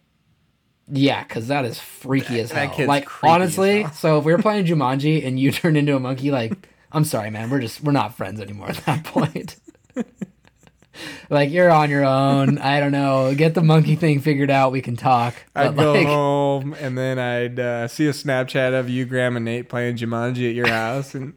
Yeah, 0.94 1.22
because 1.24 1.48
that 1.48 1.64
is 1.64 1.78
freaky 1.78 2.38
as 2.40 2.50
that 2.50 2.66
hell. 2.68 2.76
kid's 2.76 2.88
like 2.88 3.04
as 3.06 3.12
honestly, 3.22 3.82
hell. 3.82 3.92
so 3.92 4.18
if 4.18 4.24
we 4.26 4.32
were 4.32 4.42
playing 4.42 4.66
Jumanji 4.66 5.26
and 5.26 5.40
you 5.40 5.50
turned 5.52 5.78
into 5.78 5.96
a 5.96 6.00
monkey, 6.00 6.30
like 6.30 6.68
I'm 6.92 7.04
sorry, 7.04 7.30
man, 7.30 7.48
we're 7.48 7.60
just 7.60 7.82
we're 7.82 7.92
not 7.92 8.14
friends 8.14 8.40
anymore 8.40 8.68
at 8.68 8.76
that 8.84 9.04
point. 9.04 9.56
like 11.30 11.50
you're 11.50 11.70
on 11.70 11.88
your 11.88 12.04
own. 12.04 12.58
I 12.58 12.78
don't 12.80 12.92
know. 12.92 13.34
Get 13.34 13.54
the 13.54 13.62
monkey 13.62 13.96
thing 13.96 14.20
figured 14.20 14.50
out. 14.50 14.70
We 14.72 14.82
can 14.82 14.96
talk. 14.96 15.34
I'd 15.56 15.74
But, 15.74 15.82
go 15.82 15.92
like, 15.94 16.06
home 16.06 16.76
and 16.78 16.96
then 16.98 17.18
I'd 17.18 17.58
uh, 17.58 17.88
see 17.88 18.06
a 18.06 18.12
Snapchat 18.12 18.78
of 18.78 18.90
you, 18.90 19.06
Graham, 19.06 19.36
and 19.36 19.46
Nate 19.46 19.70
playing 19.70 19.96
Jumanji 19.96 20.48
at 20.48 20.54
your 20.54 20.68
house, 20.68 21.14
and 21.14 21.32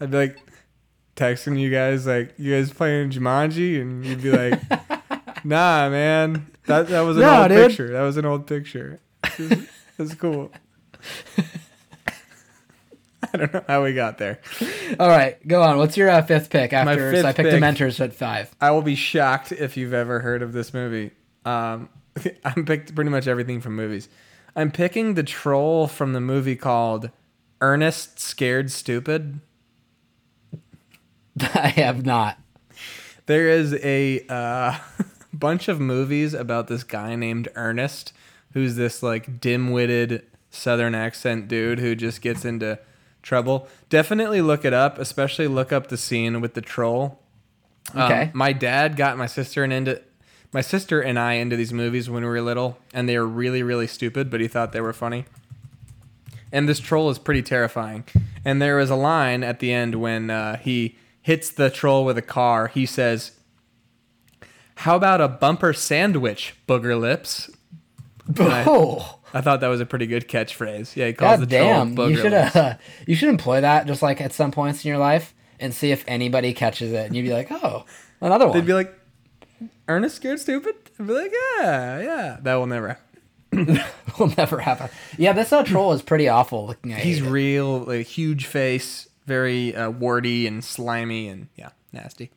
I'd 0.00 0.10
be 0.10 0.16
like 0.16 0.38
texting 1.14 1.60
you 1.60 1.70
guys 1.70 2.06
like, 2.06 2.34
"You 2.38 2.56
guys 2.56 2.72
playing 2.72 3.10
Jumanji?" 3.10 3.80
And 3.80 4.04
you'd 4.04 4.22
be 4.22 4.32
like, 4.32 4.60
"Nah, 5.44 5.88
man, 5.88 6.46
that 6.66 6.88
that 6.88 7.00
was 7.02 7.16
an 7.16 7.22
No, 7.22 7.42
old 7.42 7.48
dude." 7.48 7.68
picture. 7.68 7.90
That 7.92 8.02
was 8.02 8.16
an 8.16 8.24
old 8.26 8.46
picture. 8.46 9.00
That's 9.98 10.14
cool." 10.14 10.50
I 13.32 13.38
don't 13.38 13.52
know 13.52 13.64
how 13.66 13.82
we 13.82 13.92
got 13.92 14.18
there. 14.18 14.40
All 15.00 15.08
right, 15.08 15.36
go 15.46 15.62
on. 15.62 15.78
What's 15.78 15.96
your 15.96 16.08
uh, 16.08 16.22
fifth 16.22 16.48
pick 16.50 16.72
after? 16.72 17.10
fifth 17.10 17.22
so 17.22 17.28
I 17.28 17.32
picked 17.32 17.50
pick- 17.50 17.60
Dementors 17.62 18.00
at 18.00 18.14
five. 18.14 18.54
I 18.60 18.70
will 18.70 18.82
be 18.82 18.94
shocked 18.94 19.52
if 19.52 19.76
you've 19.76 19.94
ever 19.94 20.20
heard 20.20 20.42
of 20.42 20.52
this 20.52 20.72
movie. 20.72 21.10
Um, 21.44 21.88
I'm 22.44 22.64
picked 22.64 22.94
pretty 22.94 23.10
much 23.10 23.26
everything 23.26 23.60
from 23.60 23.74
movies. 23.74 24.08
I'm 24.54 24.70
picking 24.70 25.14
the 25.14 25.22
troll 25.22 25.86
from 25.86 26.12
the 26.12 26.20
movie 26.20 26.56
called 26.56 27.10
Ernest 27.60 28.18
Scared 28.20 28.70
Stupid. 28.70 29.40
I 31.40 31.68
have 31.68 32.06
not. 32.06 32.38
There 33.26 33.48
is 33.48 33.74
a 33.74 34.24
uh, 34.28 34.78
bunch 35.38 35.68
of 35.68 35.80
movies 35.80 36.34
about 36.34 36.68
this 36.68 36.82
guy 36.84 37.14
named 37.16 37.48
Ernest, 37.54 38.12
who's 38.52 38.76
this 38.76 39.02
like 39.02 39.40
dim-witted 39.40 40.24
southern 40.50 40.94
accent 40.94 41.48
dude 41.48 41.78
who 41.78 41.94
just 41.94 42.20
gets 42.22 42.44
into 42.44 42.78
trouble. 43.22 43.68
Definitely 43.88 44.40
look 44.40 44.64
it 44.64 44.72
up, 44.72 44.98
especially 44.98 45.46
look 45.48 45.72
up 45.72 45.88
the 45.88 45.96
scene 45.96 46.40
with 46.40 46.54
the 46.54 46.60
troll. 46.62 47.20
Um, 47.94 48.02
Okay. 48.02 48.30
my 48.32 48.52
dad 48.52 48.96
got 48.96 49.16
my 49.18 49.26
sister 49.26 49.62
and 49.64 49.72
into 49.72 50.00
my 50.52 50.60
sister 50.60 51.00
and 51.00 51.18
I 51.18 51.34
into 51.34 51.56
these 51.56 51.72
movies 51.72 52.08
when 52.08 52.22
we 52.22 52.28
were 52.28 52.40
little, 52.40 52.78
and 52.94 53.08
they 53.08 53.18
were 53.18 53.26
really 53.26 53.62
really 53.62 53.86
stupid, 53.86 54.30
but 54.30 54.40
he 54.40 54.48
thought 54.48 54.72
they 54.72 54.80
were 54.80 54.92
funny. 54.92 55.24
And 56.52 56.68
this 56.68 56.78
troll 56.80 57.10
is 57.10 57.18
pretty 57.18 57.42
terrifying. 57.42 58.04
And 58.44 58.62
there 58.62 58.78
is 58.78 58.88
a 58.88 58.96
line 58.96 59.42
at 59.42 59.58
the 59.58 59.72
end 59.72 59.96
when 59.96 60.30
uh, 60.30 60.56
he 60.56 60.96
hits 61.20 61.50
the 61.50 61.68
troll 61.70 62.04
with 62.04 62.16
a 62.16 62.22
car. 62.22 62.68
He 62.68 62.86
says, 62.86 63.32
"How 64.76 64.96
about 64.96 65.20
a 65.20 65.28
bumper 65.28 65.72
sandwich, 65.72 66.54
booger 66.68 66.98
lips?" 66.98 67.50
Oh, 68.38 69.18
I 69.32 69.40
thought 69.40 69.60
that 69.60 69.68
was 69.68 69.80
a 69.80 69.86
pretty 69.86 70.06
good 70.06 70.28
catchphrase. 70.28 70.96
Yeah, 70.96 71.06
he 71.06 71.12
calls 71.12 71.38
god 71.38 71.48
the 71.48 71.56
troll 71.56 71.68
damn! 71.68 71.96
booger 71.96 72.10
You 72.10 72.16
should 72.16 72.32
lips. 72.32 72.56
uh, 72.56 72.76
you 73.06 73.14
should 73.14 73.28
employ 73.28 73.60
that 73.60 73.86
just 73.86 74.02
like 74.02 74.20
at 74.20 74.32
some 74.32 74.50
points 74.50 74.84
in 74.84 74.88
your 74.88 74.98
life 74.98 75.34
and 75.60 75.72
see 75.74 75.90
if 75.90 76.04
anybody 76.06 76.52
catches 76.52 76.92
it, 76.92 77.06
and 77.06 77.16
you'd 77.16 77.22
be 77.22 77.32
like, 77.32 77.48
oh, 77.50 77.84
another 78.20 78.46
one. 78.46 78.56
They'd 78.56 78.66
be 78.66 78.74
like, 78.74 78.92
"Ernest 79.88 80.16
scared 80.16 80.40
stupid." 80.40 80.74
I'd 80.98 81.06
be 81.06 81.12
like, 81.12 81.32
"Yeah, 81.32 82.00
yeah." 82.00 82.36
That 82.42 82.54
will 82.56 82.66
never. 82.66 82.98
will 84.18 84.32
never 84.36 84.58
happen. 84.58 84.88
Yeah, 85.16 85.32
this 85.32 85.52
uh, 85.52 85.62
troll 85.62 85.92
is 85.92 86.02
pretty 86.02 86.28
awful 86.28 86.66
looking 86.66 86.92
at. 86.92 86.98
He's 87.00 87.22
real, 87.22 87.80
like 87.80 88.06
huge 88.06 88.46
face, 88.46 89.08
very 89.26 89.74
uh, 89.74 89.90
warty 89.90 90.46
and 90.46 90.64
slimy, 90.64 91.28
and 91.28 91.48
yeah, 91.56 91.70
nasty. 91.92 92.30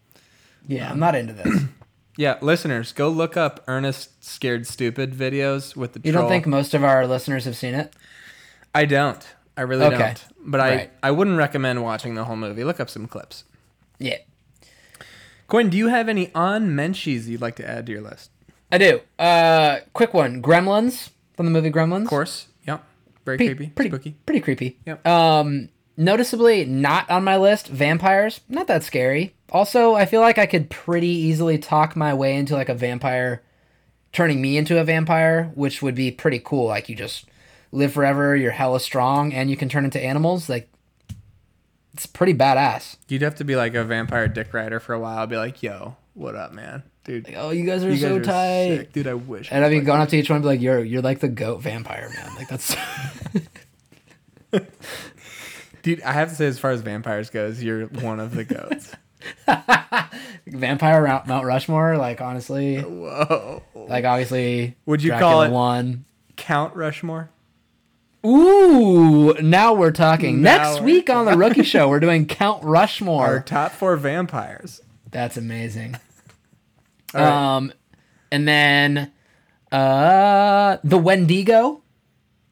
yeah, 0.68 0.90
I'm 0.92 1.00
not 1.00 1.16
into 1.16 1.34
this. 1.34 1.64
Yeah, 2.20 2.38
listeners, 2.42 2.92
go 2.92 3.08
look 3.08 3.38
up 3.38 3.64
Ernest 3.66 4.22
scared 4.26 4.68
stupid 4.68 5.14
videos 5.14 5.78
with 5.78 5.94
the 5.94 6.02
You 6.04 6.12
troll. 6.12 6.24
don't 6.24 6.30
think 6.30 6.46
most 6.48 6.74
of 6.74 6.84
our 6.84 7.08
listeners 7.08 7.46
have 7.46 7.56
seen 7.56 7.74
it? 7.74 7.94
I 8.76 8.84
don't. 8.84 9.26
I 9.56 9.62
really 9.62 9.86
Okay. 9.86 9.98
don't. 9.98 10.26
But 10.44 10.60
I, 10.60 10.70
Right. 10.76 10.92
I 11.02 11.12
wouldn't 11.12 11.38
recommend 11.38 11.82
watching 11.82 12.16
the 12.16 12.26
whole 12.26 12.36
movie. 12.36 12.66
Look 12.66 12.82
up 12.82 12.90
some 12.90 13.08
clips. 13.08 13.46
Yeah, 14.00 14.18
Quinn, 15.48 15.70
do 15.70 15.78
you 15.78 15.88
have 15.88 16.10
any 16.10 16.30
on 16.36 16.72
menchies 16.72 17.26
you'd 17.28 17.40
like 17.42 17.56
to 17.56 17.68
add 17.70 17.86
to 17.86 17.92
your 17.94 18.02
list? 18.02 18.32
I 18.72 18.78
do. 18.78 19.00
Uh, 19.18 19.80
quick 19.94 20.14
one: 20.14 20.42
Gremlins 20.42 21.12
from 21.38 21.46
the 21.46 21.52
movie 21.52 21.72
Gremlins. 21.72 22.04
Of 22.04 22.10
course. 22.10 22.48
Yep. 22.68 22.84
Very 23.26 23.38
pretty, 23.38 23.56
creepy. 23.56 23.72
pretty 23.72 23.90
spooky. 23.92 24.16
pretty 24.26 24.42
creepy. 24.42 24.78
Yep. 24.86 25.08
Um, 25.08 25.70
noticeably 26.00 26.66
not 26.66 27.08
on 27.12 27.24
my 27.24 27.38
list. 27.38 27.68
Vampires, 27.68 28.40
not 28.50 28.66
that 28.68 28.84
scary. 28.84 29.36
Also, 29.52 29.94
I 29.94 30.06
feel 30.06 30.22
like 30.22 30.38
I 30.40 30.46
could 30.48 30.70
pretty 30.72 31.10
easily 31.10 31.58
talk 31.60 31.96
my 31.96 32.14
way 32.14 32.36
into 32.36 32.56
like 32.56 32.70
a 32.70 32.74
vampire, 32.74 33.44
turning 34.14 34.42
me 34.42 34.58
into 34.58 34.80
a 34.80 34.84
vampire, 34.84 35.52
which 35.54 35.82
would 35.84 35.96
be 35.96 36.10
pretty 36.10 36.40
cool. 36.44 36.68
Like 36.68 36.88
you 36.90 36.96
just 36.96 37.26
live 37.72 37.94
forever, 37.94 38.36
you're 38.36 38.52
hella 38.52 38.80
strong, 38.80 39.34
and 39.34 39.50
you 39.52 39.58
can 39.58 39.70
turn 39.70 39.86
into 39.86 40.02
animals. 40.04 40.50
Like 40.50 40.70
it's 41.94 42.06
pretty 42.06 42.34
badass. 42.34 42.96
You'd 43.08 43.22
have 43.24 43.36
to 43.36 43.44
be 43.44 43.56
like 43.56 43.76
a 43.76 43.84
vampire 43.84 44.28
dick 44.28 44.54
rider 44.54 44.80
for 44.80 44.94
a 44.94 45.00
while. 45.00 45.28
Be 45.28 45.36
like, 45.38 45.62
yo, 45.62 45.98
what 46.14 46.36
up, 46.36 46.54
man? 46.54 46.84
Dude, 47.04 47.28
Like, 47.28 47.36
oh, 47.38 47.50
you 47.50 47.66
guys 47.66 47.84
are 47.84 47.90
you 47.90 47.98
so 47.98 48.18
guys 48.20 48.20
are 48.20 48.24
tight. 48.24 48.78
sick. 48.78 48.94
Dude, 48.94 49.08
I 49.08 49.16
wish. 49.16 49.50
And 49.52 49.66
I'd 49.66 49.70
be 49.70 49.80
going 49.82 50.00
up 50.00 50.10
to 50.10 50.18
each 50.18 50.30
one 50.30 50.38
and 50.38 50.44
be 50.44 50.48
like, 50.48 50.62
"You're 50.62 50.84
you're 50.84 51.02
like 51.02 51.20
the 51.20 51.28
goat 51.28 51.62
vampire, 51.62 52.10
man." 52.16 52.36
Like 52.36 52.48
that's 52.48 52.76
Dude, 55.82 56.02
I 56.02 56.12
have 56.14 56.30
to 56.30 56.36
say, 56.36 56.46
as 56.48 56.60
far 56.60 56.72
as 56.72 56.82
vampires 56.82 57.30
goes, 57.30 57.62
you're 57.64 57.86
one 57.88 58.20
of 58.20 58.36
the 58.36 58.44
goats. 58.44 58.94
vampire 60.48 61.06
Mount 61.06 61.28
Mount 61.28 61.46
Rushmore. 61.46 61.98
Like 61.98 62.22
honestly, 62.22 62.78
Whoa. 62.82 63.64
like 63.76 64.06
obviously, 64.06 64.76
Would 64.86 65.04
you 65.04 65.10
Dracula 65.12 65.32
call 65.32 65.42
it- 65.44 65.52
one? 65.52 66.06
Count 66.36 66.76
Rushmore? 66.76 67.30
Ooh, 68.26 69.34
now 69.42 69.74
we're 69.74 69.92
talking. 69.92 70.42
Now 70.42 70.58
Next 70.58 70.80
we're 70.80 70.86
week 70.86 71.10
on 71.10 71.26
the 71.26 71.36
Bookie 71.38 71.64
Show, 71.64 71.88
we're 71.88 72.00
doing 72.02 72.26
Count 72.28 72.64
Rushmore. 72.64 73.26
Our 73.26 73.40
top 73.42 73.72
four 73.72 73.96
vampires. 73.96 74.82
That's 75.12 75.38
amazing. 75.38 75.96
All 77.16 77.22
right. 77.22 77.56
Um, 77.56 77.74
and 78.32 78.48
then 78.48 79.12
uh, 79.72 80.78
the 80.84 80.98
Wendigo. 80.98 81.82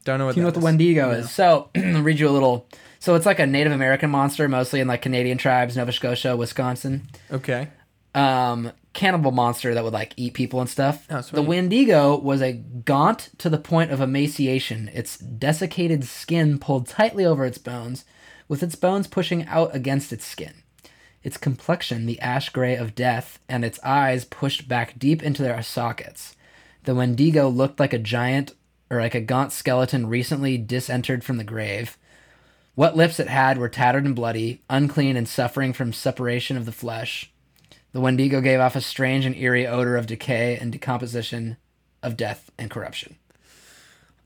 Don't 0.06 0.20
know 0.20 0.28
what 0.28 0.36
Do 0.36 0.40
you 0.40 0.44
know 0.44 0.48
what 0.48 0.54
the. 0.56 0.62
Wendigo 0.62 1.12
is? 1.12 1.32
So 1.32 1.70
I'll 1.76 2.02
read 2.02 2.20
you 2.20 2.30
a 2.30 2.32
little. 2.32 2.68
So 3.08 3.16
it's 3.16 3.26
like 3.26 3.40
a 3.40 3.48
Native 3.48 3.72
American 3.72 4.10
monster, 4.10 4.50
mostly 4.50 4.82
in 4.82 4.90
like 4.90 5.02
Canadian 5.02 5.38
tribes, 5.38 5.78
Nova 5.78 5.94
Scotia, 5.94 6.36
Wisconsin. 6.36 7.08
Okay. 7.32 7.70
um 8.14 8.74
cannibal 8.92 9.32
monster 9.32 9.74
that 9.74 9.86
would 9.86 9.94
like 9.94 10.14
eat 10.18 10.34
people 10.34 10.60
and 10.60 10.70
stuff. 10.70 11.08
Oh, 11.10 11.22
the. 11.22 11.42
Wendigo 11.42 12.18
was 12.20 12.42
a 12.42 12.52
gaunt 12.52 13.30
to 13.38 13.50
the 13.50 13.60
point 13.60 13.92
of 13.92 14.02
emaciation, 14.02 14.90
its 14.94 15.18
desiccated 15.18 16.04
skin 16.04 16.60
pulled 16.60 16.86
tightly 16.86 17.26
over 17.26 17.46
its 17.46 17.58
bones, 17.58 18.04
with 18.50 18.62
its 18.62 18.76
bones 18.76 19.08
pushing 19.08 19.46
out 19.48 19.74
against 19.74 20.12
its 20.12 20.26
skin. 20.26 20.64
Its 21.24 21.38
complexion 21.38 22.08
the 22.08 22.20
ash 22.20 22.50
gray 22.50 22.76
of 22.76 22.94
death, 22.94 23.40
and 23.48 23.64
its 23.64 23.80
eyes 23.86 24.26
pushed 24.26 24.68
back 24.68 25.00
deep 25.00 25.24
into 25.24 25.42
their 25.42 25.64
sockets. 25.64 26.36
The 26.84 26.94
Wendigo 26.94 27.48
looked 27.48 27.80
like 27.80 27.94
a 27.94 28.00
giant 28.00 28.54
or 28.90 29.00
like 29.00 29.16
a 29.16 29.22
gaunt 29.22 29.54
skeleton 29.54 30.08
recently 30.08 30.58
disentered 30.58 31.24
from 31.24 31.38
the 31.38 31.46
grave. 31.46 31.98
What 32.78 32.96
lips 32.96 33.20
it 33.20 33.28
had 33.28 33.58
were 33.58 33.70
tattered 33.70 34.06
and 34.06 34.16
bloody, 34.16 34.62
unclean 34.70 35.18
and 35.18 35.28
suffering 35.28 35.74
from 35.74 35.92
separation 35.92 36.58
of 36.58 36.68
the 36.68 36.72
flesh. 36.72 37.32
The 37.92 38.00
Wendigo 38.00 38.40
gave 38.40 38.60
off 38.60 38.76
a 38.76 38.82
strange 38.82 39.26
and 39.26 39.36
eerie 39.36 39.66
odor 39.66 39.98
of 39.98 40.06
decay 40.06 40.60
and 40.62 40.72
decomposition, 40.72 41.58
of 42.04 42.16
death 42.16 42.52
and 42.56 42.70
corruption. 42.70 43.16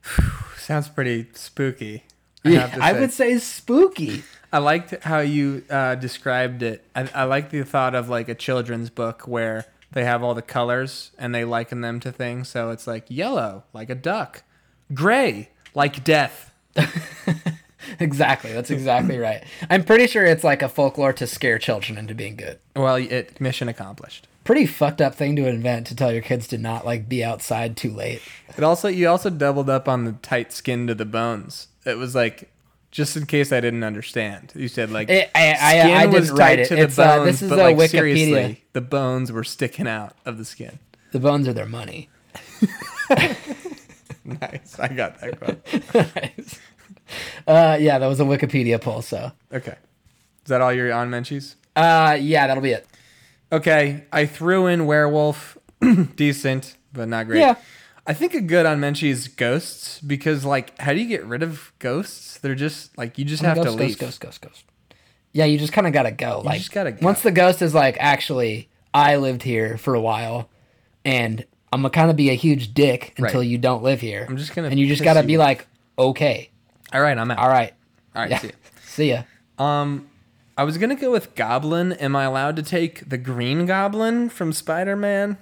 Sounds 0.57 0.89
pretty 0.89 1.27
spooky. 1.33 2.03
I 2.43 2.49
Yeah, 2.49 2.77
I 2.81 2.91
would 2.91 3.13
say 3.13 3.37
spooky. 3.37 4.23
I 4.51 4.57
liked 4.57 5.01
how 5.05 5.19
you 5.19 5.63
uh, 5.69 5.95
described 5.95 6.61
it. 6.61 6.83
I, 6.93 7.09
I 7.15 7.23
like 7.23 7.51
the 7.51 7.63
thought 7.63 7.95
of 7.95 8.09
like 8.09 8.27
a 8.27 8.35
children's 8.35 8.89
book 8.89 9.25
where 9.25 9.63
they 9.93 10.03
have 10.03 10.23
all 10.23 10.33
the 10.33 10.41
colors 10.41 11.11
and 11.17 11.33
they 11.33 11.45
liken 11.45 11.79
them 11.79 12.01
to 12.01 12.11
things. 12.11 12.49
So 12.49 12.71
it's 12.71 12.85
like 12.85 13.05
yellow, 13.07 13.63
like 13.71 13.89
a 13.89 13.95
duck, 13.95 14.43
gray, 14.93 15.51
like 15.73 16.03
death. 16.03 16.51
exactly. 17.99 18.51
That's 18.53 18.69
exactly 18.71 19.17
right. 19.17 19.43
I'm 19.69 19.83
pretty 19.83 20.07
sure 20.07 20.25
it's 20.25 20.43
like 20.43 20.61
a 20.61 20.69
folklore 20.69 21.13
to 21.13 21.27
scare 21.27 21.59
children 21.59 21.97
into 21.97 22.13
being 22.15 22.35
good. 22.35 22.59
Well, 22.75 22.95
it 22.95 23.39
mission 23.41 23.67
accomplished. 23.69 24.27
Pretty 24.43 24.65
fucked 24.65 25.01
up 25.01 25.13
thing 25.15 25.35
to 25.35 25.47
invent 25.47 25.87
to 25.87 25.95
tell 25.95 26.11
your 26.11 26.21
kids 26.23 26.47
to 26.47 26.57
not 26.57 26.85
like 26.85 27.07
be 27.07 27.23
outside 27.23 27.77
too 27.77 27.91
late. 27.91 28.21
It 28.57 28.63
also 28.63 28.87
you 28.87 29.07
also 29.07 29.29
doubled 29.29 29.69
up 29.69 29.87
on 29.87 30.05
the 30.05 30.13
tight 30.13 30.51
skin 30.51 30.87
to 30.87 30.95
the 30.95 31.05
bones. 31.05 31.67
It 31.85 31.97
was 31.97 32.15
like 32.15 32.49
just 32.89 33.15
in 33.15 33.25
case 33.25 33.51
I 33.51 33.59
didn't 33.61 33.83
understand. 33.83 34.51
You 34.55 34.67
said 34.67 34.89
like 34.91 35.09
It- 35.09 35.29
I- 35.35 35.51
I- 35.59 35.79
skin 35.81 35.95
I 35.97 36.05
was 36.07 36.25
didn't 36.27 36.37
write 36.39 36.47
tight 36.55 36.59
it. 36.59 36.67
to 36.69 36.75
the 36.75 36.81
It's, 36.81 36.99
uh, 36.99 37.17
bones, 37.17 37.25
this 37.25 37.41
is 37.43 37.49
but 37.49 37.59
like 37.59 37.77
Wikipedia. 37.77 37.89
seriously, 37.89 38.63
the 38.73 38.81
bones 38.81 39.31
were 39.31 39.43
sticking 39.43 39.87
out 39.87 40.15
of 40.25 40.37
the 40.39 40.45
skin. 40.45 40.79
The 41.11 41.19
bones 41.19 41.47
are 41.47 41.53
their 41.53 41.65
money. 41.67 42.09
Nice, 44.23 44.77
I 44.79 44.87
got 44.89 45.19
that 45.19 45.39
quote. 45.39 45.65
uh, 47.47 47.77
yeah, 47.79 47.99
that 47.99 48.07
was 48.07 48.19
a 48.19 48.23
Wikipedia 48.23 48.79
poll. 48.81 49.01
So, 49.01 49.31
Okay, 49.53 49.75
is 50.43 50.47
that 50.49 50.61
all 50.61 50.73
your 50.73 50.91
on 50.93 51.09
menchies? 51.09 51.55
uh, 51.75 52.17
yeah, 52.19 52.47
that'll 52.47 52.63
be 52.63 52.71
it. 52.71 52.87
Okay, 53.51 54.05
I 54.11 54.25
threw 54.25 54.67
in 54.67 54.85
werewolf, 54.85 55.57
decent 56.15 56.77
but 56.93 57.07
not 57.07 57.27
great. 57.27 57.39
Yeah. 57.39 57.55
I 58.07 58.13
think 58.13 58.33
a 58.33 58.41
good 58.41 58.65
on 58.65 58.79
menchie 58.79 59.09
is 59.09 59.27
ghosts 59.27 59.99
because 60.01 60.43
like 60.43 60.77
how 60.79 60.91
do 60.93 60.99
you 60.99 61.07
get 61.07 61.23
rid 61.25 61.43
of 61.43 61.71
ghosts? 61.79 62.39
They're 62.39 62.55
just 62.55 62.97
like 62.97 63.17
you 63.17 63.25
just 63.25 63.43
have 63.43 63.55
ghost, 63.57 63.67
to 63.67 63.71
leave. 63.73 63.97
Ghost, 63.97 64.19
ghost, 64.19 64.41
ghost, 64.41 64.41
ghost. 64.41 64.63
Yeah, 65.33 65.45
you 65.45 65.57
just 65.57 65.71
kind 65.71 65.87
of 65.87 65.93
gotta 65.93 66.11
go. 66.11 66.41
like, 66.43 66.57
just 66.59 66.71
gotta 66.71 66.91
go. 66.91 67.05
once 67.05 67.21
the 67.21 67.31
ghost 67.31 67.61
is 67.61 67.73
like, 67.73 67.95
actually, 67.99 68.69
I 68.93 69.15
lived 69.17 69.43
here 69.43 69.77
for 69.77 69.93
a 69.95 70.01
while, 70.01 70.49
and 71.05 71.45
I'm 71.71 71.81
gonna 71.81 71.89
kind 71.91 72.09
of 72.09 72.15
be 72.17 72.29
a 72.31 72.35
huge 72.35 72.73
dick 72.73 73.13
until 73.17 73.39
Right. 73.41 73.47
you 73.47 73.57
don't 73.57 73.83
live 73.83 74.01
here. 74.01 74.25
I'm 74.27 74.35
just 74.37 74.53
gonna 74.55 74.67
and 74.69 74.79
you 74.79 74.87
just 74.87 75.03
gotta 75.03 75.21
you 75.21 75.27
be 75.27 75.35
off. 75.37 75.39
like, 75.45 75.67
okay, 75.97 76.49
All 76.93 77.01
right, 77.01 77.17
I'm 77.17 77.31
out. 77.31 77.37
all 77.39 77.49
right, 77.49 77.73
All 78.15 78.21
right, 78.21 78.31
yeah, 78.31 78.39
see 78.39 78.47
ya. 78.47 78.53
see 78.83 79.09
ya. 79.11 79.23
Um, 79.57 80.07
I 80.57 80.63
was 80.63 80.77
gonna 80.77 80.95
go 80.95 81.11
with 81.11 81.35
Goblin. 81.35 81.93
Am 81.93 82.15
I 82.15 82.23
allowed 82.23 82.55
to 82.57 82.63
take 82.63 83.07
the 83.09 83.17
Green 83.17 83.65
Goblin 83.65 84.29
from 84.29 84.51
Spider 84.53 84.95
Man? 84.95 85.37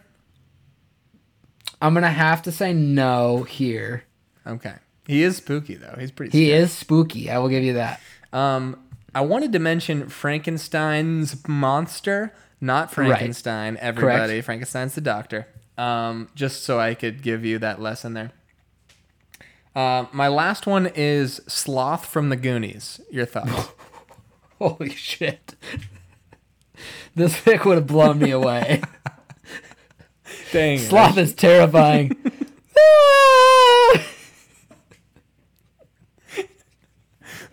I'm 1.82 1.94
gonna 1.94 2.10
have 2.12 2.42
to 2.44 2.52
say 2.52 2.74
no 2.74 3.44
here. 3.44 4.04
Okay, 4.46 4.76
he 5.08 5.24
is 5.24 5.38
spooky 5.38 5.76
though. 5.76 5.96
He's 6.00 6.12
pretty. 6.12 6.38
He 6.38 6.48
scary. 6.48 6.62
is 6.62 6.72
spooky. 6.74 7.30
I 7.30 7.38
will 7.40 7.50
give 7.50 7.64
you 7.64 7.74
that. 7.74 8.02
Um, 8.34 8.78
I 9.16 9.22
wanted 9.22 9.52
to 9.54 9.60
mention 9.60 10.08
Frankenstein's 10.10 11.48
monster, 11.48 12.34
not 12.62 12.92
Frankenstein. 12.92 13.78
Everybody, 13.80 14.42
Frankenstein's 14.42 14.96
the 14.96 15.02
doctor. 15.02 15.48
Um, 15.78 16.28
just 16.36 16.64
so 16.64 16.80
I 16.80 16.94
could 16.94 17.22
give 17.22 17.46
you 17.46 17.58
that 17.60 17.82
lesson 17.82 18.14
there. 18.14 18.32
Uh, 19.76 20.06
my 20.12 20.28
last 20.28 20.66
one 20.68 20.88
is 20.96 21.42
Sloth 21.48 22.06
from 22.06 22.30
the 22.30 22.36
Goonies. 22.36 23.00
Your 23.12 23.26
thoughts? 23.26 23.70
Holy 24.60 24.90
shit. 24.92 25.56
This 27.16 27.42
pick 27.42 27.66
would 27.66 27.76
have 27.76 27.88
blown 27.88 28.20
me 28.20 28.32
away. 28.32 28.82
Dang. 30.54 30.78
Sloth 30.78 31.18
is 31.18 31.34
terrifying. 31.34 32.16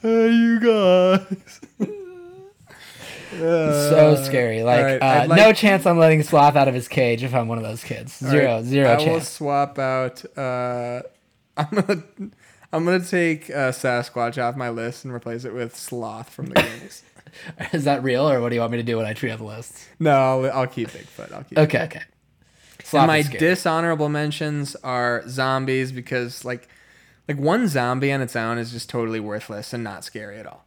Hey, 0.03 0.31
you 0.31 0.61
guys. 0.61 1.61
so 3.41 4.23
scary. 4.25 4.63
Like, 4.63 4.79
alright, 4.81 5.03
uh, 5.03 5.27
like- 5.29 5.37
no 5.37 5.53
chance 5.53 5.87
I'm 5.87 5.99
letting 5.99 6.23
Sloth 6.23 6.55
out 6.55 6.69
of 6.69 6.75
his 6.75 6.87
cage 6.87 7.25
if 7.25 7.35
I'm 7.35 7.49
one 7.49 7.59
of 7.59 7.65
those 7.65 7.83
kids. 7.83 8.17
Zero, 8.19 8.49
Alright, 8.51 8.65
zero 8.65 8.89
I 8.91 8.97
will 9.09 9.21
swap 9.21 9.79
out. 9.79 10.25
Uh, 10.39 11.03
I'm 11.57 11.69
gonna. 11.71 12.03
I'm 12.73 12.85
gonna 12.85 13.05
take 13.05 13.49
uh, 13.49 13.71
Sasquatch 13.71 14.43
off 14.43 14.57
my 14.57 14.71
list 14.71 15.05
and 15.05 15.15
replace 15.15 15.45
it 15.45 15.55
with 15.55 15.75
Sloth 15.77 16.31
from 16.31 16.47
the 16.47 16.55
Goonies. 16.61 17.03
Is 17.73 17.85
that 17.85 18.03
real, 18.03 18.29
or 18.29 18.41
what 18.41 18.49
do 18.49 18.55
you 18.57 18.61
want 18.61 18.73
me 18.73 18.79
to 18.79 18.85
do 18.85 18.97
when 18.97 19.07
I 19.07 19.13
tree 19.13 19.31
up 19.31 19.41
list? 19.41 19.87
no, 20.01 20.11
I'll, 20.11 20.51
I'll 20.53 20.67
keep 20.67 20.89
Bigfoot. 20.91 21.33
I'll 21.33 21.45
keep. 21.45 21.59
Okay, 21.59 21.83
okay. 21.85 22.03
And 22.79 22.87
Sloth 22.87 23.07
my 23.07 23.19
is 23.19 23.27
scary. 23.27 23.39
dishonorable 23.39 24.09
mentions 24.09 24.75
are 24.77 25.23
zombies 25.29 25.93
because 25.93 26.45
like, 26.45 26.69
like 27.29 27.39
one 27.39 27.69
zombie 27.69 28.13
on 28.13 28.21
its 28.21 28.35
own 28.37 28.59
is 28.59 28.73
just 28.73 28.89
totally 28.91 29.21
worthless 29.21 29.73
and 29.73 29.83
not 29.85 30.05
scary 30.05 30.39
at 30.39 30.47
all. 30.47 30.65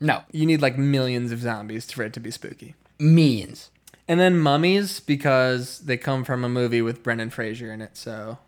no 0.00 0.22
You 0.32 0.46
need 0.46 0.62
like 0.62 0.78
millions 0.78 1.32
of 1.32 1.40
zombies 1.40 1.90
for 1.90 2.02
it 2.04 2.12
to 2.14 2.20
be 2.20 2.30
spooky. 2.30 2.74
means. 2.98 3.70
And 4.08 4.18
then 4.18 4.38
mummies 4.38 4.98
because 5.00 5.80
they 5.80 5.96
come 5.96 6.24
from 6.24 6.44
a 6.44 6.48
movie 6.48 6.82
with 6.82 7.02
Brendan 7.02 7.30
Fraser 7.30 7.72
in 7.72 7.80
it. 7.80 7.96
So 7.96 8.38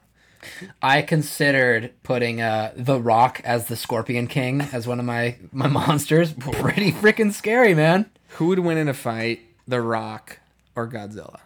I 0.82 1.02
considered 1.02 1.92
putting 2.02 2.40
uh, 2.40 2.72
the 2.76 3.00
Rock 3.00 3.40
as 3.44 3.66
the 3.66 3.76
Scorpion 3.76 4.26
King 4.26 4.60
as 4.72 4.86
one 4.86 4.98
of 4.98 5.04
my 5.06 5.36
my 5.52 5.66
monsters. 5.78 6.32
Pretty 6.32 6.92
freaking 6.92 7.32
scary, 7.32 7.74
man. 7.74 8.10
who 8.30 8.46
would 8.46 8.58
win 8.60 8.78
in 8.78 8.88
a 8.88 8.94
fight, 8.94 9.40
The 9.68 9.80
Rock 9.80 10.40
or 10.74 10.88
Godzilla? 10.88 11.40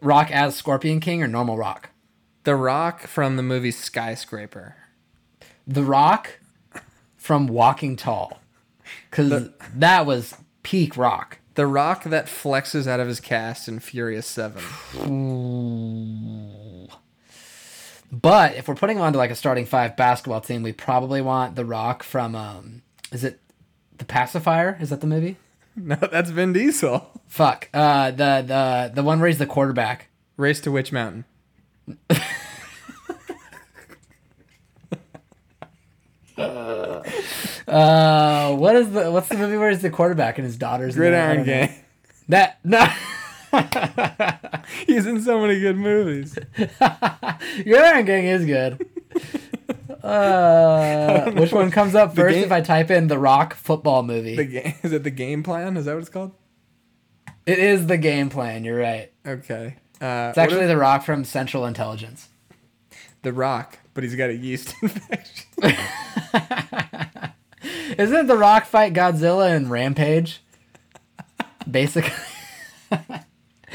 Rock 0.00 0.30
as 0.30 0.56
Scorpion 0.56 1.00
King 1.00 1.22
or 1.22 1.28
normal 1.28 1.56
Rock? 1.56 1.90
The 2.44 2.56
Rock 2.56 3.06
from 3.06 3.36
the 3.36 3.42
movie 3.42 3.70
Skyscraper. 3.70 4.76
The 5.66 5.82
Rock 5.84 6.38
from 7.16 7.46
Walking 7.48 7.96
Tall, 7.96 8.40
because 9.10 9.50
that 9.74 10.06
was 10.06 10.34
peak 10.62 10.96
Rock. 10.96 11.38
The 11.54 11.66
Rock 11.66 12.04
that 12.04 12.26
flexes 12.26 12.86
out 12.86 13.00
of 13.00 13.08
his 13.08 13.18
cast 13.18 13.66
in 13.66 13.80
Furious 13.80 14.26
7. 14.26 14.62
But 18.26 18.56
if 18.56 18.66
we're 18.66 18.74
putting 18.74 18.96
him 18.96 19.04
onto 19.04 19.18
like 19.18 19.30
a 19.30 19.36
starting 19.36 19.66
five 19.66 19.96
basketball 19.96 20.40
team, 20.40 20.64
we 20.64 20.72
probably 20.72 21.22
want 21.22 21.54
The 21.54 21.64
Rock 21.64 22.02
from 22.02 22.34
um, 22.34 22.82
is 23.12 23.22
it 23.22 23.38
the 23.98 24.04
Pacifier? 24.04 24.76
Is 24.80 24.90
that 24.90 25.00
the 25.00 25.06
movie? 25.06 25.36
No, 25.76 25.94
that's 25.94 26.30
Vin 26.30 26.52
Diesel. 26.52 27.06
Fuck. 27.28 27.68
Uh, 27.72 28.10
the 28.10 28.42
the 28.44 28.92
the 28.94 29.02
one 29.04 29.20
where 29.20 29.28
he's 29.28 29.38
the 29.38 29.46
quarterback. 29.46 30.08
Race 30.38 30.58
to 30.62 30.72
Witch 30.72 30.90
Mountain. 30.90 31.24
Uh, 37.68 38.54
what 38.54 38.76
is 38.76 38.90
the 38.92 39.10
what's 39.10 39.28
the 39.28 39.36
movie 39.36 39.56
where 39.56 39.70
he's 39.70 39.82
the 39.82 39.90
quarterback 39.90 40.38
and 40.38 40.44
his 40.44 40.56
daughter's 40.56 40.94
in 40.96 41.02
there? 41.02 41.30
I 41.30 41.34
Gridiron. 41.36 41.68
Gang. 41.68 41.84
That 42.28 42.58
no. 42.64 42.86
He's 44.86 45.06
in 45.06 45.20
so 45.22 45.40
many 45.40 45.60
good 45.60 45.76
movies. 45.76 46.38
Gridiron 46.56 48.04
Gang 48.04 48.24
is 48.26 48.44
good. 48.44 48.86
Uh, 50.02 51.32
which 51.32 51.50
one 51.52 51.68
comes 51.72 51.96
up 51.96 52.14
first 52.14 52.34
game- 52.34 52.44
if 52.44 52.52
I 52.52 52.60
type 52.60 52.92
in 52.92 53.08
the 53.08 53.18
Rock 53.18 53.54
football 53.54 54.04
movie? 54.04 54.36
The 54.36 54.44
game 54.44 54.74
is 54.84 54.92
it 54.92 55.02
the 55.02 55.10
game 55.10 55.42
plan? 55.42 55.76
Is 55.76 55.86
that 55.86 55.94
what 55.94 56.00
it's 56.00 56.08
called? 56.08 56.30
it 57.44 57.58
is 57.58 57.88
the 57.88 57.96
game 57.98 58.30
plan. 58.30 58.62
You're 58.62 58.78
right. 58.78 59.10
Okay. 59.26 59.76
Uh, 60.00 60.26
It's 60.28 60.38
actually 60.38 60.66
the 60.68 60.76
Rock 60.76 61.02
from 61.04 61.24
Central 61.24 61.66
Intelligence. 61.66 62.28
the 63.22 63.32
Rock, 63.32 63.80
but 63.94 64.04
he's 64.04 64.14
got 64.14 64.30
a 64.30 64.34
yeast 64.36 64.74
infection. 64.80 65.44
Isn't 67.98 68.26
the 68.28 68.36
Rock 68.36 68.66
fight 68.66 68.92
Godzilla 68.94 69.56
in 69.56 69.68
Rampage? 69.68 70.40
Basically. 71.68 72.12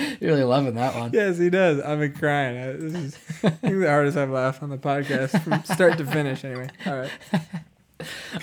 You're 0.20 0.32
really 0.32 0.43
loving 0.43 0.76
that 0.76 0.95
one. 0.95 1.12
yes, 1.14 1.38
he 1.38 1.49
does. 1.49 1.80
I've 1.80 1.99
been 1.99 2.14
crying. 2.14 2.58
I- 2.58 2.72
This 2.74 2.93
is 2.93 3.16
I 3.43 3.49
think 3.49 3.80
the 3.80 3.88
hardest 3.89 4.18
I've 4.18 4.30
laughed 4.30 4.62
on 4.64 4.70
the 4.70 4.78
podcast 4.78 5.41
from 5.43 5.64
start 5.64 5.97
to 5.97 6.06
finish. 6.06 6.43
Anyway, 6.45 6.70
all 6.86 6.97
right. 6.97 7.12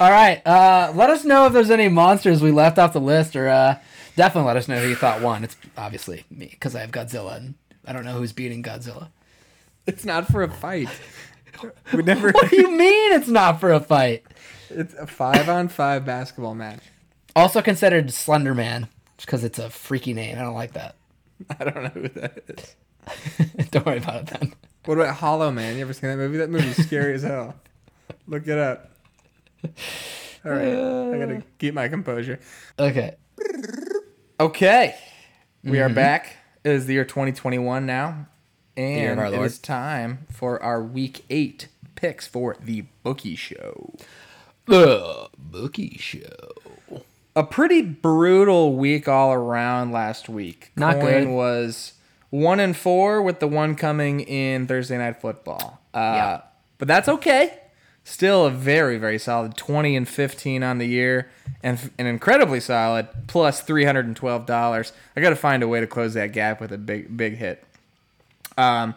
All 0.00 0.10
right. 0.10 0.40
Uh, 0.46 0.92
let 0.94 1.10
us 1.10 1.24
know 1.24 1.46
if 1.46 1.52
there's 1.52 1.70
any 1.72 1.88
monsters 1.88 2.40
we 2.40 2.52
left 2.52 2.78
off 2.78 2.92
the 2.92 3.00
list, 3.00 3.34
or 3.34 3.48
uh, 3.48 3.76
definitely 4.14 4.46
let 4.46 4.56
us 4.56 4.68
know 4.68 4.78
who 4.80 4.88
you 4.88 4.94
thought 4.94 5.20
won. 5.20 5.42
It's 5.42 5.56
obviously 5.76 6.24
me 6.30 6.46
because 6.50 6.76
I 6.76 6.80
have 6.80 6.92
Godzilla, 6.92 7.36
and 7.38 7.54
I 7.84 7.92
don't 7.92 8.04
know 8.04 8.12
who's 8.12 8.32
beating 8.32 8.62
Godzilla. 8.62 9.08
It's 9.84 10.04
not 10.04 10.28
for 10.28 10.44
a 10.44 10.48
fight. 10.48 10.88
We 11.92 12.02
never. 12.04 12.30
What 12.30 12.50
do 12.50 12.56
you 12.56 12.70
mean 12.70 13.12
it's 13.14 13.26
not 13.26 13.58
for 13.58 13.72
a 13.72 13.80
fight? 13.80 14.24
It's 14.70 14.94
a 14.94 15.08
five 15.08 15.48
on 15.48 15.66
five 15.68 16.04
basketball 16.04 16.54
match. 16.54 16.82
Also 17.34 17.60
considered 17.60 18.12
Slender 18.12 18.54
Man, 18.54 18.86
because 19.16 19.42
it's 19.42 19.58
a 19.58 19.70
freaky 19.70 20.12
name. 20.14 20.38
I 20.38 20.42
don't 20.42 20.54
like 20.54 20.74
that. 20.74 20.94
I 21.60 21.64
don't 21.64 21.82
know 21.82 21.88
who 21.90 22.08
that 22.08 22.42
is. 22.48 22.76
don't 23.70 23.86
worry 23.86 23.98
about 23.98 24.22
it 24.22 24.26
then. 24.26 24.54
What 24.84 24.98
about 24.98 25.16
Hollow 25.16 25.50
Man? 25.50 25.76
You 25.76 25.82
ever 25.82 25.92
seen 25.92 26.10
that 26.10 26.16
movie? 26.16 26.38
That 26.38 26.50
movie's 26.50 26.84
scary 26.84 27.14
as 27.14 27.22
hell. 27.22 27.54
Look 28.26 28.46
it 28.46 28.58
up. 28.58 28.90
All 30.44 30.52
right, 30.52 30.68
I 30.68 31.18
gotta 31.18 31.36
uh. 31.38 31.40
keep 31.58 31.74
my 31.74 31.88
composure. 31.88 32.38
Okay. 32.78 33.16
Okay, 34.40 34.94
we 35.64 35.80
are 35.80 35.86
mm-hmm. 35.86 35.94
back. 35.94 36.36
It 36.62 36.70
is 36.70 36.86
the 36.86 36.94
year 36.94 37.04
2021 37.04 37.86
now, 37.86 38.28
and 38.76 39.18
it 39.18 39.40
is 39.40 39.58
time 39.58 40.26
for 40.30 40.62
our 40.62 40.82
Week 40.82 41.24
Eight 41.28 41.68
picks 41.96 42.28
for 42.28 42.56
the 42.62 42.84
Bookie 43.02 43.34
Show. 43.34 43.94
The 44.66 45.28
Bookie 45.36 45.96
Show. 45.98 46.52
A 47.38 47.44
pretty 47.44 47.82
brutal 47.82 48.74
week 48.76 49.06
all 49.06 49.32
around 49.32 49.92
last 49.92 50.28
week. 50.28 50.72
Not 50.76 50.96
Coyne 50.96 51.24
good. 51.24 51.28
was 51.28 51.92
one 52.30 52.58
and 52.58 52.76
four 52.76 53.22
with 53.22 53.38
the 53.40 53.46
one 53.46 53.74
coming 53.76 54.20
in 54.20 54.66
Thursday 54.66 54.98
night 54.98 55.20
football. 55.20 55.80
Uh, 55.94 55.98
Yeah. 55.98 56.40
But 56.78 56.88
that's 56.88 57.08
okay. 57.08 57.58
Still 58.04 58.46
a 58.46 58.50
very 58.50 58.96
very 58.98 59.18
solid 59.18 59.56
twenty 59.56 59.94
and 59.94 60.08
fifteen 60.08 60.62
on 60.62 60.78
the 60.78 60.86
year, 60.86 61.28
and 61.62 61.76
f- 61.78 61.90
an 61.98 62.06
incredibly 62.06 62.58
solid 62.60 63.06
plus 63.26 63.60
three 63.60 63.84
hundred 63.84 64.06
and 64.06 64.16
twelve 64.16 64.46
dollars. 64.46 64.92
I 65.14 65.20
got 65.20 65.30
to 65.30 65.36
find 65.36 65.62
a 65.62 65.68
way 65.68 65.80
to 65.80 65.86
close 65.86 66.14
that 66.14 66.32
gap 66.32 66.60
with 66.60 66.72
a 66.72 66.78
big 66.78 67.16
big 67.16 67.36
hit. 67.36 67.62
Um, 68.56 68.94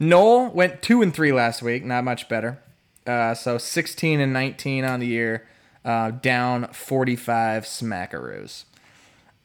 Knoll 0.00 0.48
went 0.48 0.80
two 0.80 1.02
and 1.02 1.12
three 1.14 1.32
last 1.32 1.60
week, 1.62 1.84
not 1.84 2.04
much 2.04 2.28
better. 2.28 2.58
Uh, 3.06 3.34
so 3.34 3.58
16 3.58 4.20
and 4.20 4.32
19 4.32 4.84
on 4.84 5.00
the 5.00 5.06
year, 5.06 5.46
uh, 5.88 6.10
down 6.10 6.68
45 6.72 7.64
smackaroos. 7.64 8.64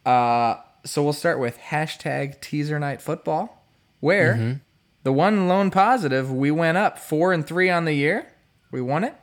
Uh, 0.06 0.56
so 0.84 1.02
we'll 1.02 1.14
start 1.14 1.39
with 1.39 1.58
hashtag 1.58 2.41
teaser 2.41 2.78
night 2.78 3.02
football, 3.02 3.66
where 4.02 4.60
the 5.04 5.14
one 5.14 5.48
lone 5.48 5.72
positive, 5.72 6.30
we 6.30 6.52
went 6.52 6.78
up 6.78 7.00
four 7.00 7.32
and 7.32 7.48
three 7.48 7.70
on 7.70 7.86
the 7.86 7.94
year. 7.94 8.28
We 8.72 8.82
won 8.82 9.06
it. 9.06 9.16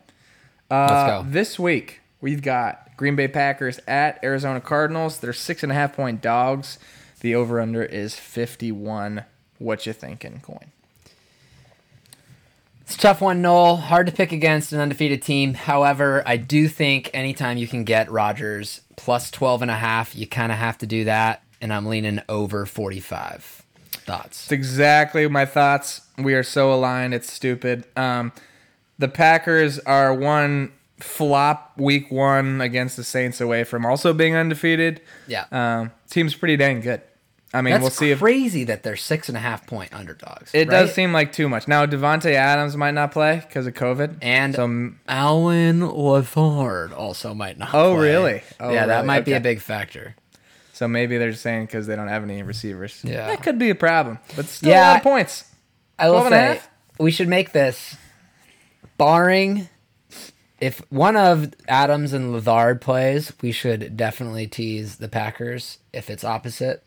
Uh, 0.71 0.87
Let's 0.91 1.11
go. 1.25 1.31
This 1.31 1.59
week, 1.59 2.01
we've 2.23 2.41
got 2.41 2.97
Green 2.97 3.16
Bay 3.16 3.29
Packers 3.29 3.79
at 3.87 4.18
Arizona 4.25 4.61
Cardinals. 4.62 5.18
They're 5.18 5.35
six 5.35 5.62
and 5.62 5.71
a 5.71 5.75
half 5.75 5.95
point 5.95 6.23
dogs. 6.23 6.79
The 7.21 7.35
over 7.35 7.61
under 7.61 7.83
is 7.83 8.14
51. 8.14 9.25
What 9.59 9.85
you 9.85 9.93
thinking, 9.93 10.41
Coyne? 10.43 10.73
It's 12.91 12.97
a 12.97 13.03
tough 13.03 13.20
one, 13.20 13.41
Knoll. 13.41 13.76
Hard 13.76 14.09
to 14.09 14.12
pick 14.12 14.32
against 14.32 14.72
an 14.72 14.80
undefeated 14.80 15.22
team. 15.22 15.55
However, 15.55 16.24
I 16.26 16.36
do 16.36 16.66
think 16.66 17.09
anytime 17.14 17.57
you 17.57 17.68
can 17.68 17.84
get 17.84 18.11
Rodgers 18.11 18.80
plus 18.97 19.30
12 19.30 19.62
and 19.62 19.70
a 19.70 19.76
half, 19.76 20.16
you 20.16 20.26
kind 20.26 20.51
of 20.51 20.59
have 20.59 20.76
to 20.78 20.86
do 20.86 21.05
that. 21.05 21.45
And 21.61 21.72
I'm 21.72 21.86
leaning 21.86 22.20
over 22.28 22.66
45. 22.66 23.62
Thoughts? 23.93 24.43
It's 24.43 24.51
exactly 24.51 25.28
my 25.28 25.47
thoughts. 25.47 26.01
We 26.18 26.34
are 26.34 26.43
so 26.43 26.74
aligned. 26.74 27.14
It's 27.14 27.32
stupid. 27.32 27.84
Um, 27.95 28.32
the 28.99 29.07
Packers 29.07 29.78
are 29.78 30.12
one 30.12 30.72
flop 30.99 31.74
week 31.76 32.11
one 32.11 32.61
against 32.61 32.97
the 32.97 33.05
Saints 33.05 33.41
away 33.41 33.62
from 33.62 33.86
also 33.86 34.12
being 34.12 34.34
undefeated. 34.34 35.01
Yeah. 35.28 35.45
Um, 35.53 35.93
team's 36.11 36.34
pretty 36.34 36.57
dang 36.57 36.80
good. 36.80 37.03
I 37.53 37.62
mean, 37.62 37.72
That's 37.72 37.82
we'll 37.82 37.90
see 37.90 38.11
if 38.12 38.20
crazy 38.20 38.64
that 38.64 38.84
they're 38.84 38.94
six 38.96 39.28
and 39.28 39.36
a 39.36 39.40
half 39.40 39.66
point 39.66 39.92
underdogs. 39.92 40.53
it 40.55 40.68
right? 40.68 40.70
does 40.70 40.94
seem 40.94 41.12
like 41.12 41.32
too 41.32 41.48
much. 41.48 41.66
Now 41.66 41.84
Davante 41.84 42.32
Adams 42.32 42.76
might 42.76 42.92
not 42.94 43.11
play 43.11 43.42
because 43.46 43.66
of 43.66 43.74
COVID, 43.74 44.18
And 44.22 44.55
so 44.55 44.92
Allen 45.09 45.80
Lazard 45.90 46.92
also 46.92 47.34
might 47.34 47.59
not. 47.59 47.74
Oh, 47.74 47.94
play. 47.96 48.03
really? 48.12 48.42
Oh, 48.61 48.72
yeah, 48.72 48.86
that 48.86 48.94
really? 48.96 49.07
might 49.07 49.24
be 49.24 49.32
a 49.32 49.40
big 49.40 49.61
factor. 49.61 50.14
so 50.72 50.86
maybe 50.86 51.18
they're 51.18 51.32
just 51.32 51.42
saying 51.42 51.66
because 51.66 51.88
they 51.88 51.96
don't 51.96 52.09
have 52.09 52.22
any 52.22 52.42
receivers. 52.44 53.01
Yeah. 53.03 53.26
that 53.26 53.42
could 53.42 53.59
be 53.59 53.70
a 53.70 53.74
problem, 53.74 54.18
but 54.36 54.46
still 54.46 54.70
yeah, 54.70 54.86
a 54.86 54.92
lot 54.92 54.96
of 54.98 55.03
points. 55.03 55.44
I 55.98 56.07
will 56.09 56.20
12 56.20 56.26
and 56.26 56.34
a 56.34 56.61
say 56.61 56.66
we 57.01 57.11
should 57.11 57.28
make 57.28 57.51
this 57.53 57.96
barring 58.96 59.68
if 60.61 60.82
one 60.90 61.16
of 61.16 61.53
Adams 61.66 62.12
and 62.12 62.32
Lazard 62.32 62.80
plays, 62.80 63.32
we 63.42 63.51
should 63.51 63.96
definitely 63.96 64.46
tease 64.46 64.96
the 64.96 65.09
Packers. 65.09 65.78
If 65.92 66.11
it's 66.11 66.22
opposite, 66.22 66.84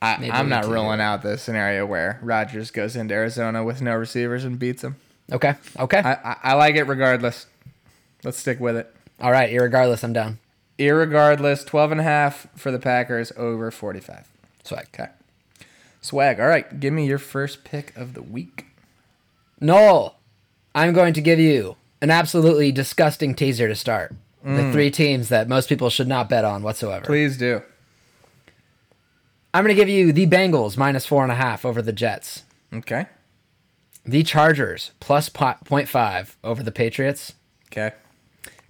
I, 0.00 0.30
I'm 0.32 0.48
not 0.48 0.66
ruling 0.66 1.00
out 1.00 1.22
the 1.22 1.36
scenario 1.38 1.84
where 1.84 2.20
Rodgers 2.22 2.70
goes 2.70 2.94
into 2.94 3.14
Arizona 3.14 3.64
with 3.64 3.82
no 3.82 3.96
receivers 3.96 4.44
and 4.44 4.58
beats 4.58 4.82
them. 4.82 4.96
okay, 5.32 5.54
okay, 5.78 5.98
I, 5.98 6.12
I, 6.12 6.36
I 6.44 6.54
like 6.54 6.76
it 6.76 6.84
regardless. 6.84 7.46
Let's 8.22 8.38
stick 8.38 8.60
with 8.60 8.76
it. 8.76 8.94
All 9.20 9.32
right, 9.32 9.50
irregardless, 9.50 10.04
I'm 10.04 10.12
down. 10.12 10.38
Irregardless, 10.78 11.66
12 11.66 11.92
and 11.92 12.00
a 12.00 12.04
half 12.04 12.46
for 12.56 12.70
the 12.70 12.78
Packers 12.78 13.32
over 13.36 13.70
45. 13.70 14.28
Swag. 14.62 14.86
Okay. 14.94 15.10
Swag. 16.00 16.38
All 16.38 16.46
right. 16.46 16.78
Give 16.78 16.92
me 16.92 17.06
your 17.06 17.18
first 17.18 17.64
pick 17.64 17.96
of 17.96 18.14
the 18.14 18.22
week. 18.22 18.66
Knoll, 19.60 20.16
I'm 20.74 20.92
going 20.92 21.14
to 21.14 21.20
give 21.20 21.40
you 21.40 21.76
an 22.00 22.10
absolutely 22.10 22.70
disgusting 22.70 23.34
teaser 23.34 23.66
to 23.66 23.74
start. 23.74 24.14
The 24.44 24.50
mm. 24.50 24.72
three 24.72 24.90
teams 24.90 25.30
that 25.30 25.48
most 25.48 25.68
people 25.68 25.90
should 25.90 26.06
not 26.06 26.28
bet 26.28 26.44
on 26.44 26.62
whatsoever. 26.62 27.04
Please 27.04 27.36
do. 27.36 27.62
I'm 29.58 29.64
going 29.64 29.74
to 29.74 29.82
give 29.82 29.88
you 29.88 30.12
the 30.12 30.24
Bengals 30.28 30.76
minus 30.76 31.04
four 31.04 31.24
and 31.24 31.32
a 31.32 31.34
half 31.34 31.64
over 31.64 31.82
the 31.82 31.92
Jets, 31.92 32.44
Okay. 32.72 33.06
the 34.04 34.22
Chargers 34.22 34.92
plus 35.00 35.28
po- 35.28 35.56
0.5 35.64 36.36
over 36.44 36.62
the 36.62 36.70
Patriots, 36.70 37.32
Okay. 37.72 37.90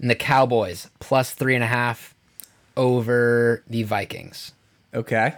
and 0.01 0.09
the 0.09 0.15
Cowboys 0.15 0.89
plus 0.99 1.33
three 1.35 1.55
and 1.55 1.63
a 1.63 1.67
half 1.67 2.15
over 2.75 3.63
the 3.69 3.83
Vikings. 3.83 4.53
Okay. 4.95 5.35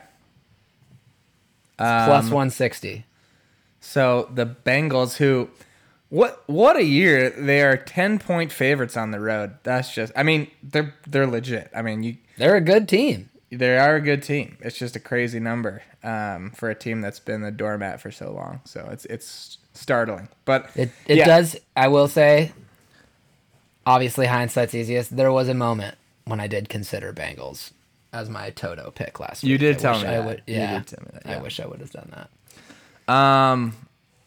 Um, 1.80 2.08
160. 2.08 3.04
So 3.80 4.30
the 4.32 4.46
Bengals, 4.46 5.16
who, 5.16 5.50
what 6.10 6.44
what 6.46 6.76
a 6.76 6.84
year! 6.84 7.28
They 7.30 7.62
are 7.62 7.76
ten 7.76 8.20
point 8.20 8.52
favorites 8.52 8.96
on 8.96 9.10
the 9.10 9.18
road. 9.18 9.54
That's 9.64 9.92
just, 9.92 10.12
I 10.14 10.22
mean, 10.22 10.48
they're 10.62 10.94
they're 11.08 11.26
legit. 11.26 11.70
I 11.74 11.82
mean, 11.82 12.04
you 12.04 12.18
They're 12.36 12.56
a 12.56 12.60
good 12.60 12.88
team. 12.88 13.29
They 13.50 13.76
are 13.78 13.96
a 13.96 14.00
good 14.00 14.22
team. 14.22 14.56
It's 14.60 14.78
just 14.78 14.96
a 14.96 15.00
crazy 15.00 15.40
number 15.40 15.82
um, 16.02 16.50
for 16.52 16.70
a 16.70 16.74
team 16.74 17.00
that's 17.00 17.20
been 17.20 17.42
the 17.42 17.50
doormat 17.50 18.00
for 18.00 18.10
so 18.10 18.32
long. 18.32 18.60
So 18.64 18.88
it's 18.92 19.04
it's 19.06 19.58
startling. 19.74 20.28
But 20.44 20.70
It 20.74 20.90
it 21.06 21.18
yeah. 21.18 21.26
does. 21.26 21.56
I 21.76 21.88
will 21.88 22.08
say. 22.08 22.52
Obviously, 23.86 24.26
hindsight's 24.26 24.74
easiest. 24.74 25.16
There 25.16 25.32
was 25.32 25.48
a 25.48 25.54
moment 25.54 25.96
when 26.26 26.38
I 26.38 26.46
did 26.46 26.68
consider 26.68 27.12
Bengals 27.12 27.72
as 28.12 28.28
my 28.28 28.50
Toto 28.50 28.90
pick 28.94 29.18
last 29.18 29.42
week. 29.42 29.50
You 29.50 29.58
did 29.58 29.76
I 29.76 29.78
tell 29.78 30.00
me 30.00 30.06
I 30.06 30.10
that. 30.18 30.24
would. 30.26 30.42
You 30.46 30.54
Yeah, 30.56 30.78
did 30.78 30.86
tell 30.86 31.04
me 31.04 31.10
that, 31.14 31.38
I 31.38 31.42
wish 31.42 31.58
I 31.60 31.66
would 31.66 31.80
have 31.80 31.90
done 31.90 32.12
that. 32.14 33.12
Um, 33.12 33.74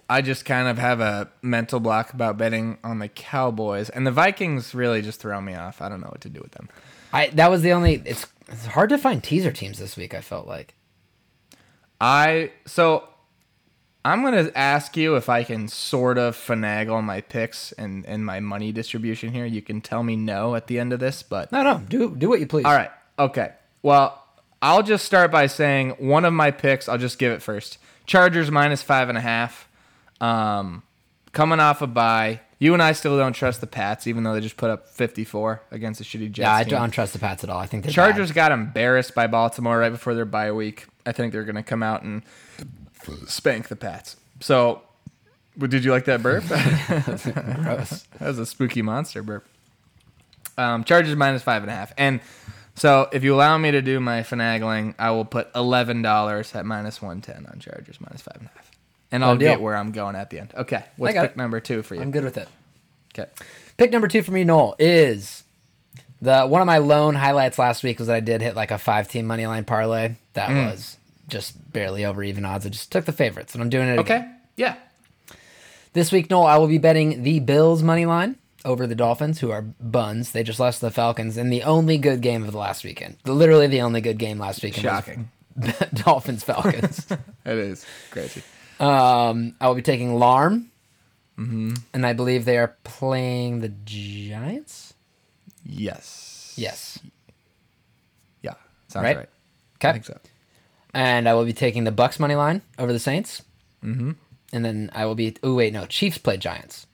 I 0.10 0.22
just 0.22 0.44
kind 0.44 0.68
of 0.68 0.78
have 0.80 1.00
a 1.00 1.30
mental 1.42 1.80
block 1.80 2.14
about 2.14 2.38
betting 2.38 2.78
on 2.84 3.00
the 3.00 3.08
Cowboys, 3.08 3.90
and 3.90 4.06
the 4.06 4.12
Vikings 4.12 4.74
really 4.76 5.02
just 5.02 5.20
throw 5.20 5.40
me 5.40 5.54
off. 5.56 5.82
I 5.82 5.88
don't 5.88 6.02
know 6.02 6.10
what 6.10 6.22
to 6.22 6.30
do 6.30 6.42
with 6.42 6.52
them. 6.52 6.68
I 7.14 7.28
that 7.28 7.50
was 7.52 7.62
the 7.62 7.72
only. 7.74 8.02
It's 8.06 8.26
it's 8.50 8.66
hard 8.68 8.90
to 8.90 8.98
find 8.98 9.24
teaser 9.24 9.52
teams 9.52 9.80
this 9.80 9.96
week. 9.98 10.14
I 10.14 10.22
felt 10.22 10.48
like. 10.48 10.76
I 12.02 12.52
so 12.66 13.08
I'm 14.06 14.24
gonna 14.24 14.52
ask 14.56 14.98
you 14.98 15.16
if 15.16 15.30
I 15.30 15.44
can 15.44 15.68
sort 15.68 16.18
of 16.18 16.36
finagle 16.36 17.04
my 17.04 17.22
picks 17.22 17.72
and 17.74 18.06
and 18.06 18.26
my 18.26 18.40
money 18.40 18.72
distribution 18.72 19.32
here. 19.32 19.46
You 19.46 19.62
can 19.62 19.80
tell 19.82 20.04
me 20.04 20.16
no 20.16 20.56
at 20.56 20.68
the 20.68 20.80
end 20.80 20.92
of 20.94 21.00
this, 21.00 21.24
but 21.24 21.52
No, 21.52 21.64
no. 21.64 21.82
Do 21.88 22.14
do 22.16 22.28
what 22.30 22.40
you 22.40 22.48
please. 22.48 22.66
all 22.66 22.74
right, 22.76 22.92
okay. 23.18 23.54
Well, 23.82 24.22
I'll 24.62 24.84
just 24.84 25.06
start 25.06 25.32
by 25.32 25.48
saying 25.48 25.92
one 25.92 26.26
of 26.26 26.34
my 26.34 26.52
picks. 26.52 26.88
I'll 26.90 26.98
just 26.98 27.20
give 27.20 27.32
it 27.32 27.42
first. 27.42 27.78
Chargers 28.06 28.52
minus 28.52 28.82
five 28.82 29.08
and 29.10 29.18
a 29.18 29.22
half. 29.22 29.68
Um, 30.20 30.84
coming 31.32 31.60
off 31.60 31.82
a 31.82 31.88
bye. 31.88 32.42
You 32.64 32.72
and 32.72 32.82
I 32.82 32.94
still 32.94 33.18
don't 33.18 33.34
trust 33.34 33.60
the 33.60 33.68
Pats, 33.68 34.08
even 34.08 34.24
though 34.24 34.34
they 34.34 34.40
just 34.40 34.56
put 34.56 34.70
up 34.70 34.88
54 34.88 35.64
against 35.72 36.00
a 36.00 36.06
shitty 36.06 36.32
Jets. 36.32 36.46
Yeah, 36.46 36.56
I 36.56 36.64
team. 36.64 36.72
don't 36.72 36.92
trust 36.92 37.12
the 37.12 37.20
Pats 37.20 37.44
at 37.44 37.50
all. 37.50 37.60
I 37.60 37.66
think 37.66 37.84
they're 37.84 37.92
Chargers 37.92 38.30
bad. 38.30 38.36
got 38.36 38.52
embarrassed 38.54 39.14
by 39.14 39.28
Baltimore 39.28 39.78
right 39.78 39.92
before 39.92 40.14
their 40.14 40.24
bye 40.24 40.50
week. 40.54 40.86
I 41.06 41.12
think 41.12 41.34
they're 41.34 41.44
going 41.44 41.58
to 41.58 41.64
come 41.64 41.84
out 41.84 42.04
and 42.04 42.24
spank 43.28 43.68
the 43.68 43.76
Pats. 43.76 44.16
So, 44.40 44.82
did 45.60 45.84
you 45.84 45.92
like 45.92 46.06
that 46.06 46.24
burp? 46.24 46.46
Gross. 46.48 48.04
that 48.20 48.28
was 48.28 48.40
a 48.40 48.46
spooky 48.46 48.82
monster 48.82 49.22
burp. 49.24 49.46
Um, 50.58 50.86
Chargers 50.86 51.18
minus 51.18 51.44
five 51.44 51.64
and 51.64 51.70
a 51.70 51.76
half. 51.76 51.92
And 51.98 52.22
so, 52.76 53.10
if 53.12 53.26
you 53.26 53.36
allow 53.36 53.58
me 53.58 53.72
to 53.72 53.82
do 53.82 54.00
my 54.00 54.22
finagling, 54.22 54.96
I 54.98 55.12
will 55.12 55.26
put 55.26 55.52
$11 55.52 56.56
at 56.56 56.66
minus 56.66 57.02
110 57.02 57.46
on 57.52 57.60
Chargers 57.60 58.00
minus 58.00 58.22
five 58.22 58.38
and 58.40 58.48
a 58.48 58.52
half. 58.58 58.63
And 59.14 59.24
I'll 59.24 59.38
get 59.38 59.62
where 59.62 59.78
I'm 59.78 59.92
going 59.94 60.16
at 60.18 60.30
the 60.30 60.40
end. 60.40 60.52
Okay. 60.56 60.84
What's 60.98 61.14
pick 61.14 61.32
it. 61.32 61.38
number 61.38 61.60
two 61.62 61.84
for 61.84 61.96
you? 61.96 62.02
I'm 62.02 62.12
good 62.12 62.24
with 62.26 62.36
it. 62.38 62.48
Okay. 63.18 63.30
Pick 63.78 63.92
number 63.92 64.08
two 64.08 64.24
for 64.24 64.32
me, 64.32 64.44
Knoll, 64.44 64.76
is 64.80 65.44
the 66.22 66.46
one 66.48 66.62
of 66.62 66.66
my 66.66 66.80
lone 66.80 67.16
highlights 67.16 67.58
last 67.60 67.84
week 67.84 68.00
was 68.00 68.08
that 68.08 68.16
I 68.16 68.20
did 68.22 68.42
hit 68.42 68.56
like 68.56 68.72
a 68.72 68.78
five 68.78 69.08
team 69.08 69.26
money 69.28 69.46
line 69.46 69.64
parlay. 69.66 70.16
That 70.34 70.50
Mm. 70.50 70.72
was 70.72 70.98
just 71.28 71.72
barely 71.72 72.04
over 72.06 72.24
even 72.24 72.44
odds. 72.44 72.66
I 72.66 72.70
just 72.70 72.92
took 72.92 73.06
the 73.06 73.12
favorites, 73.14 73.54
and 73.54 73.62
I'm 73.64 73.70
doing 73.70 73.88
it 73.88 74.00
again. 74.00 74.22
Okay. 74.24 74.32
Yeah. 74.58 74.76
This 75.94 76.12
week, 76.12 76.30
Knoll, 76.30 76.46
I 76.48 76.58
will 76.58 76.68
be 76.68 76.80
betting 76.80 77.22
the 77.24 77.40
Bills 77.40 77.84
money 77.84 78.06
line 78.08 78.36
over 78.66 78.88
the 78.88 78.96
Dolphins, 78.96 79.40
who 79.40 79.52
are 79.52 79.62
buns. 79.62 80.32
They 80.32 80.42
just 80.42 80.60
lost 80.60 80.80
to 80.80 80.88
the 80.88 80.92
Falcons 80.92 81.38
in 81.38 81.50
the 81.52 81.62
only 81.64 81.98
good 82.00 82.22
game 82.22 82.44
of 82.44 82.52
the 82.52 82.58
last 82.58 82.84
weekend. 82.84 83.18
Literally 83.26 83.68
the 83.68 83.82
only 83.82 84.02
good 84.02 84.18
game 84.18 84.40
last 84.40 84.64
weekend. 84.64 84.86
was 84.86 84.94
Shocking. 84.94 85.30
Dolphins 85.94 86.44
Falcons. 86.44 87.06
It 87.46 87.58
is 87.58 87.86
crazy. 88.10 88.42
Um, 88.84 89.56
I 89.62 89.68
will 89.68 89.76
be 89.76 89.82
taking 89.82 90.16
Larm, 90.16 90.70
Mm-hmm. 91.38 91.74
and 91.96 92.06
I 92.06 92.14
believe 92.14 92.46
they 92.46 92.60
are 92.60 92.76
playing 92.84 93.62
the 93.62 93.70
Giants. 93.86 94.94
Yes. 95.66 96.54
Yes. 96.56 97.00
Yeah. 98.44 98.54
Sounds 98.88 99.04
Right? 99.04 99.18
right. 99.18 99.30
I 99.30 99.88
Okay. 99.88 99.92
think 99.94 100.06
so. 100.06 100.20
And 100.94 101.28
I 101.28 101.34
will 101.34 101.46
be 101.46 101.54
taking 101.54 101.86
the 101.86 101.92
Bucks 101.92 102.20
money 102.20 102.36
line 102.36 102.62
over 102.78 102.94
the 102.94 103.00
Saints. 103.00 103.42
Mm-hmm. 103.84 104.12
And 104.54 104.64
then 104.66 104.92
I 104.94 105.06
will 105.08 105.16
be. 105.16 105.36
Oh 105.42 105.56
wait, 105.56 105.74
no. 105.74 105.88
Chiefs 105.88 106.20
play 106.20 106.38
Giants. 106.38 106.86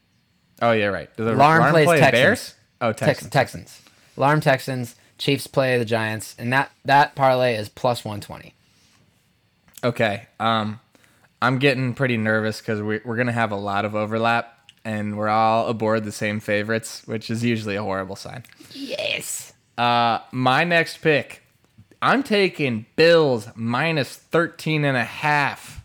Oh 0.62 0.72
yeah, 0.72 0.86
right. 0.86 1.14
Does 1.18 1.26
the 1.26 1.34
Larm 1.34 1.70
plays 1.72 1.86
play 1.86 2.00
Texans. 2.00 2.22
Bears? 2.22 2.56
Oh, 2.80 2.94
Texans. 2.94 3.30
Texans. 3.32 3.34
Texans. 3.34 3.82
Alarm 4.16 4.40
Texans. 4.40 4.96
Chiefs 5.18 5.48
play 5.48 5.78
the 5.78 5.84
Giants, 5.84 6.34
and 6.40 6.54
that 6.54 6.72
that 6.86 7.14
parlay 7.16 7.56
is 7.56 7.68
plus 7.68 8.06
one 8.06 8.22
twenty. 8.22 8.54
Okay. 9.84 10.28
Um, 10.40 10.80
I'm 11.42 11.58
getting 11.60 11.94
pretty 11.94 12.18
nervous 12.18 12.60
because 12.60 12.82
we, 12.82 13.00
we're 13.06 13.16
gonna 13.18 13.32
have 13.32 13.52
a 13.52 13.56
lot 13.58 13.86
of 13.86 13.96
overlap, 13.96 14.72
and 14.84 15.18
we're 15.18 15.30
all 15.30 15.68
aboard 15.68 16.04
the 16.04 16.12
same 16.12 16.40
favorites, 16.40 17.04
which 17.06 17.30
is 17.30 17.44
usually 17.44 17.76
a 17.76 17.84
horrible 17.84 18.16
sign. 18.16 18.44
Yes. 18.74 19.54
Uh, 19.78 20.20
my 20.32 20.64
next 20.66 20.98
pick, 20.98 21.42
I'm 22.02 22.24
taking 22.24 22.86
Bills 22.96 23.48
minus 23.56 24.16
13 24.16 24.84
and 24.84 24.98
a 24.98 25.04
half 25.06 25.82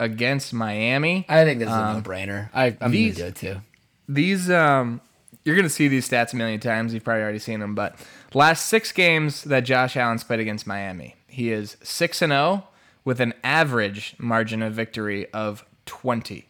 against 0.00 0.52
Miami. 0.54 1.26
I 1.28 1.44
think 1.44 1.58
this 1.58 1.68
is 1.68 1.74
Um, 1.74 1.84
a 1.88 1.94
no-brainer. 1.94 2.48
I, 2.54 2.76
I'm 2.80 2.90
these- 2.90 3.18
gonna 3.18 3.30
do 3.32 3.48
it 3.48 3.54
too. 3.54 3.60
these 4.08 4.48
um 4.50 5.00
you're 5.44 5.56
gonna 5.56 5.68
see 5.68 5.88
these 5.88 6.08
stats 6.08 6.32
a 6.32 6.36
million 6.36 6.60
times 6.60 6.94
you've 6.94 7.04
probably 7.04 7.22
already 7.22 7.38
seen 7.38 7.60
them 7.60 7.74
but 7.74 7.94
last 8.34 8.66
six 8.66 8.90
games 8.92 9.44
that 9.44 9.60
josh 9.60 9.96
allen's 9.96 10.24
played 10.24 10.40
against 10.40 10.66
miami 10.66 11.14
he 11.26 11.50
is 11.52 11.76
6 11.82 12.22
and 12.22 12.30
0 12.30 12.64
with 13.08 13.20
an 13.20 13.32
average 13.42 14.14
margin 14.18 14.60
of 14.60 14.74
victory 14.74 15.26
of 15.32 15.64
20 15.86 16.44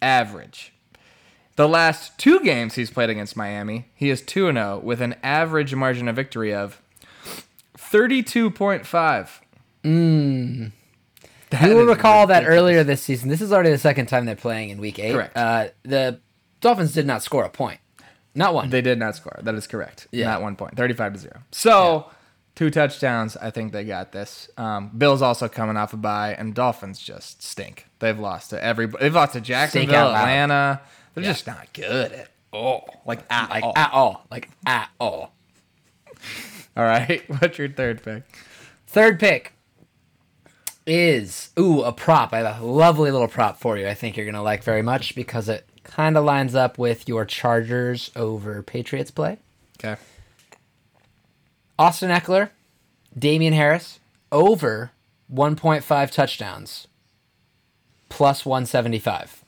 average 0.00 0.72
the 1.56 1.68
last 1.68 2.16
two 2.16 2.38
games 2.40 2.76
he's 2.76 2.90
played 2.90 3.10
against 3.10 3.36
miami 3.36 3.88
he 3.92 4.08
is 4.08 4.22
2 4.22 4.46
and 4.46 4.56
0 4.56 4.78
with 4.84 5.00
an 5.00 5.16
average 5.24 5.74
margin 5.74 6.06
of 6.06 6.14
victory 6.14 6.54
of 6.54 6.80
32.5 7.76 9.28
You 9.82 10.70
That 11.50 11.68
will 11.70 11.82
is 11.82 11.88
recall 11.88 12.28
that 12.28 12.44
earlier 12.46 12.84
this 12.84 13.02
season. 13.02 13.28
This 13.28 13.40
is 13.40 13.52
already 13.52 13.70
the 13.70 13.78
second 13.78 14.06
time 14.06 14.26
they're 14.26 14.36
playing 14.36 14.70
in 14.70 14.78
Week 14.80 14.98
Eight. 15.00 15.12
Correct. 15.12 15.36
Uh, 15.36 15.68
the 15.82 16.20
Dolphins 16.60 16.92
did 16.92 17.06
not 17.06 17.22
score 17.22 17.44
a 17.44 17.50
point, 17.50 17.80
not 18.34 18.54
one. 18.54 18.70
They 18.70 18.80
did 18.80 18.98
not 18.98 19.14
score. 19.16 19.38
That 19.42 19.54
is 19.54 19.66
correct. 19.66 20.06
Yeah. 20.10 20.26
Not 20.26 20.42
one 20.42 20.56
point. 20.56 20.76
35 20.76 21.12
to 21.14 21.18
0. 21.18 21.42
So, 21.52 22.10
two 22.54 22.70
touchdowns. 22.70 23.36
I 23.36 23.50
think 23.50 23.72
they 23.72 23.84
got 23.84 24.12
this. 24.12 24.48
Um, 24.56 24.90
Bills 24.96 25.22
also 25.22 25.48
coming 25.48 25.76
off 25.76 25.92
a 25.92 25.96
bye, 25.96 26.34
and 26.38 26.54
Dolphins 26.54 26.98
just 26.98 27.42
stink. 27.42 27.86
They've 27.98 28.18
lost 28.18 28.50
to 28.50 28.62
every. 28.62 28.86
They've 28.86 29.14
lost 29.14 29.32
to 29.32 29.40
Jacksonville. 29.40 30.08
Atlanta. 30.08 30.80
They're 31.14 31.24
just 31.24 31.46
not 31.46 31.72
good 31.72 32.12
at 32.12 32.30
all. 32.52 33.02
Like 33.06 33.20
at 33.30 33.50
like 33.50 33.64
all. 33.64 33.72
at 33.76 33.92
all, 33.92 34.26
like 34.30 34.48
at 34.66 34.90
all. 34.98 35.34
all 36.76 36.84
right. 36.84 37.22
What's 37.40 37.58
your 37.58 37.68
third 37.68 38.02
pick? 38.02 38.22
Third 38.86 39.18
pick 39.18 39.52
is 40.86 41.50
ooh 41.58 41.82
a 41.82 41.92
prop. 41.92 42.32
I 42.32 42.38
have 42.38 42.60
a 42.60 42.66
lovely 42.66 43.10
little 43.10 43.28
prop 43.28 43.58
for 43.58 43.78
you. 43.78 43.88
I 43.88 43.94
think 43.94 44.16
you're 44.16 44.26
gonna 44.26 44.42
like 44.42 44.62
very 44.62 44.82
much 44.82 45.14
because 45.14 45.48
it 45.48 45.68
kind 45.82 46.16
of 46.16 46.24
lines 46.24 46.54
up 46.54 46.78
with 46.78 47.08
your 47.08 47.24
Chargers 47.24 48.10
over 48.16 48.62
Patriots 48.62 49.10
play. 49.10 49.38
Okay. 49.78 50.00
Austin 51.78 52.10
Ekeler, 52.10 52.50
Damien 53.18 53.52
Harris 53.52 54.00
over 54.30 54.92
1.5 55.32 56.10
touchdowns, 56.10 56.86
plus 58.08 58.44
175. 58.46 59.44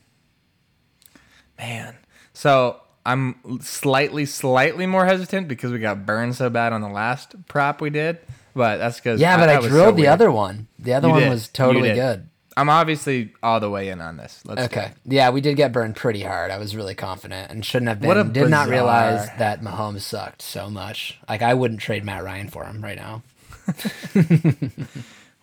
Man. 1.59 1.97
So 2.33 2.81
I'm 3.05 3.61
slightly, 3.61 4.27
slightly 4.27 4.87
more 4.87 5.07
hesitant 5.07 5.49
because 5.49 5.73
we 5.73 5.79
got 5.79 6.05
burned 6.07 6.35
so 6.37 6.51
bad 6.51 6.73
on 6.73 6.81
the 6.81 6.89
last 6.89 7.35
prop 7.49 7.81
we 7.81 7.91
did. 7.91 8.19
But 8.55 8.79
that's 8.79 8.97
because 8.99 9.21
Yeah, 9.21 9.37
but 9.39 9.49
I, 9.49 9.61
drilled 9.61 9.97
the 9.97 10.09
other 10.09 10.31
one. 10.31 10.67
The 10.79 10.95
other 10.95 11.09
You 11.09 11.13
one 11.15 11.23
did. 11.23 11.31
was 11.31 11.49
totally 11.49 11.93
good. 11.93 12.29
I'm 12.57 12.71
obviously 12.71 13.35
all 13.43 13.61
the 13.61 13.69
way 13.69 13.89
in 13.89 14.01
on 14.01 14.17
this. 14.17 14.43
Let's 14.47 14.63
Okay. 14.63 14.93
Yeah, 15.05 15.31
we 15.31 15.41
did 15.41 15.57
get 15.57 15.73
burned 15.73 15.97
pretty 15.97 16.23
hard. 16.23 16.51
I 16.51 16.59
was 16.59 16.75
really 16.75 16.95
confident 16.95 17.51
and 17.51 17.65
shouldn't 17.65 17.89
have 17.89 18.01
been. 18.01 18.09
What 18.09 18.17
a 18.17 18.25
did 18.25 18.49
not 18.49 18.69
realize 18.69 19.23
bizarre- 19.23 19.39
that 19.39 19.61
Mahomes 19.61 20.01
sucked 20.01 20.43
so 20.43 20.71
much. 20.71 21.19
Like 21.29 21.43
I 21.43 21.55
wouldn't 21.55 21.81
trade 21.81 22.05
Matt 22.05 22.25
Ryan 22.25 22.49
for 22.49 22.65
him 22.65 22.83
right 22.83 22.97
now. 22.97 23.23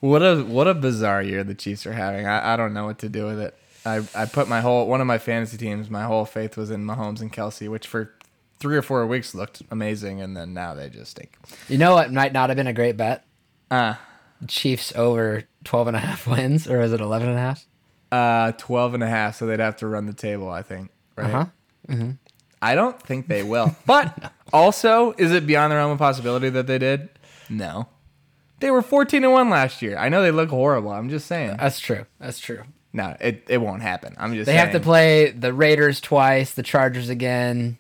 What 0.04 0.22
a 0.22 0.44
what 0.44 0.68
a 0.68 0.74
bizarre 0.74 1.24
year 1.24 1.46
the 1.46 1.56
Chiefs 1.56 1.86
are 1.86 1.94
having. 1.94 2.28
I, 2.28 2.56
I 2.56 2.58
don't 2.58 2.74
know 2.74 2.84
what 2.84 3.00
to 3.00 3.08
do 3.08 3.26
with 3.26 3.40
it. 3.40 3.58
I, 3.86 4.02
I 4.14 4.26
put 4.26 4.50
my 4.50 4.60
whole 4.60 4.86
one 4.86 5.00
of 5.00 5.08
my 5.08 5.18
fantasy 5.18 5.56
teams, 5.56 5.90
my 5.90 6.04
whole 6.04 6.26
faith 6.26 6.58
was 6.58 6.72
in 6.72 6.84
Mahomes 6.86 7.22
and 7.22 7.32
Kelce, 7.32 7.70
which 7.70 7.88
for 7.88 8.14
three 8.60 8.76
or 8.76 8.82
four 8.82 9.08
weeks 9.08 9.34
looked 9.34 9.62
amazing, 9.72 10.20
and 10.20 10.36
then 10.36 10.54
now 10.54 10.74
they 10.74 10.90
just 10.90 11.12
stink. 11.12 11.38
You 11.70 11.78
know 11.78 11.94
what 11.94 12.12
might 12.12 12.34
not 12.34 12.50
have 12.50 12.58
been 12.58 12.68
a 12.68 12.74
great 12.74 12.98
bet? 12.98 13.24
Uh, 13.72 13.94
Chiefs 14.48 14.94
over 14.96 15.44
12 15.64 15.88
and 15.88 15.98
a 15.98 16.00
half 16.00 16.28
wins 16.28 16.68
or 16.68 16.82
is 16.82 16.94
it 16.94 17.02
11 17.02 17.30
and 17.30 17.38
a 17.38 17.42
half? 17.42 17.66
uh, 18.12 18.52
12 18.54 18.94
and 18.94 19.04
a 19.04 19.08
half, 19.08 19.36
so 19.38 19.46
they'd 19.48 19.60
have 19.60 19.78
to 19.78 19.88
run 19.88 20.06
the 20.06 20.14
table, 20.14 20.48
I 20.50 20.62
think. 20.62 20.92
Right? 21.18 21.34
Uh-huh. 21.34 22.06
I 22.62 22.76
don't 22.76 23.02
think 23.02 23.28
they 23.28 23.42
will. 23.44 23.76
But 23.88 24.32
also, 24.54 25.14
is 25.18 25.32
it 25.32 25.48
beyond 25.48 25.72
the 25.72 25.76
realm 25.78 25.92
of 25.92 25.98
possibility 25.98 26.50
that 26.52 26.68
they 26.68 26.78
did? 26.78 27.10
No. 27.50 27.88
They 28.60 28.70
were 28.72 28.82
14 28.84 29.24
and 29.24 29.34
1 29.34 29.50
last 29.50 29.82
year. 29.82 29.98
I 29.98 30.10
know 30.10 30.22
they 30.22 30.32
look 30.32 30.50
horrible. 30.50 30.92
I'm 30.92 31.10
just 31.10 31.26
saying. 31.28 31.58
That's 31.60 31.80
true. 31.80 32.06
That's 32.20 32.40
true. 32.40 32.62
No, 32.94 33.18
it, 33.20 33.44
it 33.50 33.58
won't 33.58 33.82
happen. 33.82 34.16
I'm 34.20 34.36
just 34.36 34.46
They 34.46 34.52
saying. 34.54 34.60
have 34.60 34.72
to 34.74 34.80
play 34.80 35.32
the 35.32 35.52
Raiders 35.52 36.00
twice, 36.00 36.54
the 36.54 36.62
Chargers 36.64 37.10
again, 37.10 37.80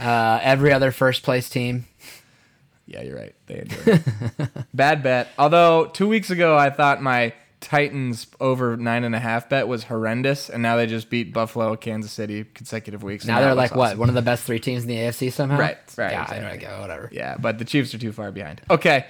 uh, 0.00 0.40
every 0.42 0.72
other 0.72 0.90
first 0.90 1.22
place 1.22 1.50
team. 1.50 1.86
Yeah, 2.90 3.02
you're 3.02 3.16
right. 3.16 3.34
They 3.46 3.60
enjoy 3.60 3.76
it. 3.86 4.02
Bad 4.74 5.02
bet. 5.02 5.28
Although 5.38 5.86
two 5.86 6.08
weeks 6.08 6.30
ago 6.30 6.56
I 6.58 6.70
thought 6.70 7.00
my 7.00 7.32
Titans 7.60 8.26
over 8.40 8.76
nine 8.76 9.04
and 9.04 9.14
a 9.14 9.18
half 9.18 9.48
bet 9.48 9.68
was 9.68 9.84
horrendous, 9.84 10.48
and 10.48 10.62
now 10.62 10.76
they 10.76 10.86
just 10.86 11.10
beat 11.10 11.32
Buffalo, 11.32 11.76
Kansas 11.76 12.10
City 12.10 12.44
consecutive 12.54 13.02
weeks. 13.02 13.26
Now 13.26 13.38
they're 13.40 13.50
that 13.50 13.56
like 13.56 13.70
looks 13.70 13.78
what? 13.78 13.86
awesome. 13.88 13.98
One 13.98 14.08
of 14.08 14.14
the 14.14 14.22
best 14.22 14.44
three 14.44 14.58
teams 14.58 14.82
in 14.82 14.88
the 14.88 14.96
AFC 14.96 15.30
somehow. 15.30 15.58
Right, 15.58 15.78
right, 15.96 16.12
Yeah. 16.12 16.50
I 16.52 16.56
go 16.56 16.80
whatever. 16.80 17.10
Yeah, 17.12 17.36
but 17.38 17.58
the 17.58 17.64
Chiefs 17.64 17.94
are 17.94 17.98
too 17.98 18.12
far 18.12 18.32
behind. 18.32 18.62
Okay, 18.70 19.06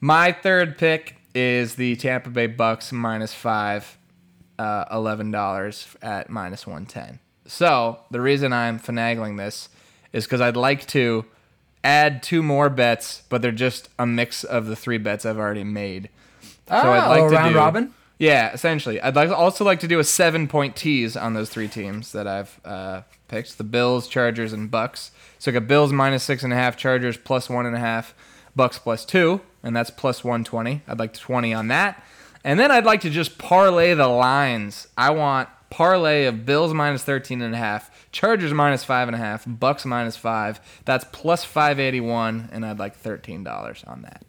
my 0.00 0.32
third 0.32 0.78
pick 0.78 1.16
is 1.34 1.74
the 1.74 1.94
Tampa 1.96 2.30
Bay 2.30 2.46
Bucks 2.46 2.90
minus 2.90 3.34
five, 3.34 3.98
uh, 4.58 4.86
eleven 4.90 5.30
dollars 5.30 5.86
at 6.00 6.30
minus 6.30 6.66
one 6.66 6.86
ten. 6.86 7.20
So 7.46 8.00
the 8.10 8.20
reason 8.20 8.52
I'm 8.52 8.80
finagling 8.80 9.36
this 9.36 9.68
is 10.12 10.24
because 10.24 10.40
I'd 10.40 10.56
like 10.56 10.86
to 10.88 11.26
add 11.84 12.22
two 12.22 12.42
more 12.42 12.68
bets, 12.68 13.22
but 13.28 13.42
they're 13.42 13.52
just 13.52 13.88
a 13.98 14.06
mix 14.06 14.44
of 14.44 14.66
the 14.66 14.76
three 14.76 14.98
bets 14.98 15.24
I've 15.24 15.38
already 15.38 15.64
made. 15.64 16.08
Oh, 16.70 16.76
I'd 16.76 17.08
like 17.08 17.30
to 17.30 17.36
round 17.36 17.52
do- 17.54 17.58
robin. 17.58 17.94
Yeah, 18.18 18.52
essentially. 18.52 19.00
I'd 19.00 19.16
like 19.16 19.30
also 19.30 19.64
like 19.64 19.80
to 19.80 19.88
do 19.88 19.98
a 19.98 20.04
seven 20.04 20.46
point 20.46 20.76
tease 20.76 21.16
on 21.16 21.32
those 21.32 21.48
three 21.48 21.68
teams 21.68 22.12
that 22.12 22.26
I've 22.26 22.60
uh, 22.66 23.02
picked: 23.28 23.56
the 23.56 23.64
Bills, 23.64 24.06
Chargers, 24.08 24.52
and 24.52 24.70
Bucks. 24.70 25.10
So 25.38 25.50
I 25.50 25.54
got 25.54 25.66
Bills 25.66 25.90
minus 25.90 26.22
six 26.22 26.42
and 26.42 26.52
a 26.52 26.56
half, 26.56 26.76
Chargers 26.76 27.16
plus 27.16 27.48
one 27.48 27.64
and 27.64 27.74
a 27.74 27.78
half, 27.78 28.14
Bucks 28.54 28.78
plus 28.78 29.06
two, 29.06 29.40
and 29.62 29.74
that's 29.74 29.88
plus 29.90 30.22
one 30.22 30.44
twenty. 30.44 30.82
I'd 30.86 30.98
like 30.98 31.14
twenty 31.14 31.54
on 31.54 31.68
that, 31.68 32.04
and 32.44 32.60
then 32.60 32.70
I'd 32.70 32.84
like 32.84 33.00
to 33.00 33.10
just 33.10 33.38
parlay 33.38 33.94
the 33.94 34.06
lines. 34.06 34.86
I 34.98 35.10
want 35.10 35.48
parlay 35.70 36.26
of 36.26 36.44
Bills 36.44 36.74
minus 36.74 37.02
thirteen 37.02 37.40
and 37.40 37.54
a 37.54 37.58
half, 37.58 37.99
Chargers 38.12 38.52
minus 38.52 38.82
five 38.84 39.08
and 39.08 39.14
a 39.14 39.18
half, 39.18 39.44
Bucks 39.46 39.84
minus 39.84 40.16
five. 40.16 40.60
That's 40.84 41.04
plus 41.12 41.44
five 41.44 41.78
eighty 41.78 42.00
one, 42.00 42.48
and 42.52 42.66
I'd 42.66 42.78
like 42.78 42.96
thirteen 42.96 43.44
dollars 43.44 43.84
on 43.86 44.02
that. 44.02 44.24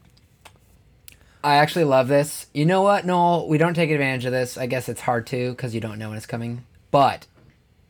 I 1.44 1.56
actually 1.56 1.86
love 1.86 2.08
this. 2.08 2.46
You 2.54 2.66
know 2.66 2.84
what? 2.84 3.06
Knoll? 3.06 3.48
we 3.48 3.58
don't 3.58 3.74
take 3.74 3.90
advantage 3.90 4.26
of 4.26 4.32
this. 4.32 4.58
I 4.58 4.68
guess 4.68 4.88
it's 4.88 5.02
hard 5.02 5.26
to 5.28 5.52
because 5.52 5.74
you 5.74 5.82
don't 5.82 5.98
know 5.98 6.10
when 6.10 6.18
it's 6.18 6.28
coming. 6.28 6.66
But 6.92 7.26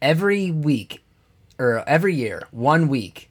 every 0.02 0.52
week, 0.52 1.04
or 1.60 1.84
every 1.88 2.16
year, 2.16 2.44
one 2.52 2.88
week, 2.88 3.30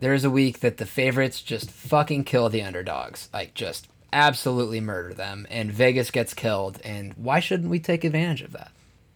there's 0.00 0.24
a 0.24 0.30
week 0.30 0.60
that 0.60 0.78
the 0.78 0.86
favorites 0.86 1.42
just 1.42 1.70
fucking 1.70 2.24
kill 2.24 2.48
the 2.48 2.62
underdogs. 2.62 3.28
Like, 3.32 3.52
just 3.52 3.88
absolutely 4.12 4.80
murder 4.80 5.12
them. 5.12 5.46
And 5.50 5.70
Vegas 5.70 6.10
gets 6.10 6.34
killed. 6.34 6.80
And 6.82 7.12
why 7.14 7.40
shouldn't 7.40 7.70
we 7.70 7.78
take 7.78 8.04
advantage 8.04 8.42
of 8.42 8.52
that? 8.52 8.72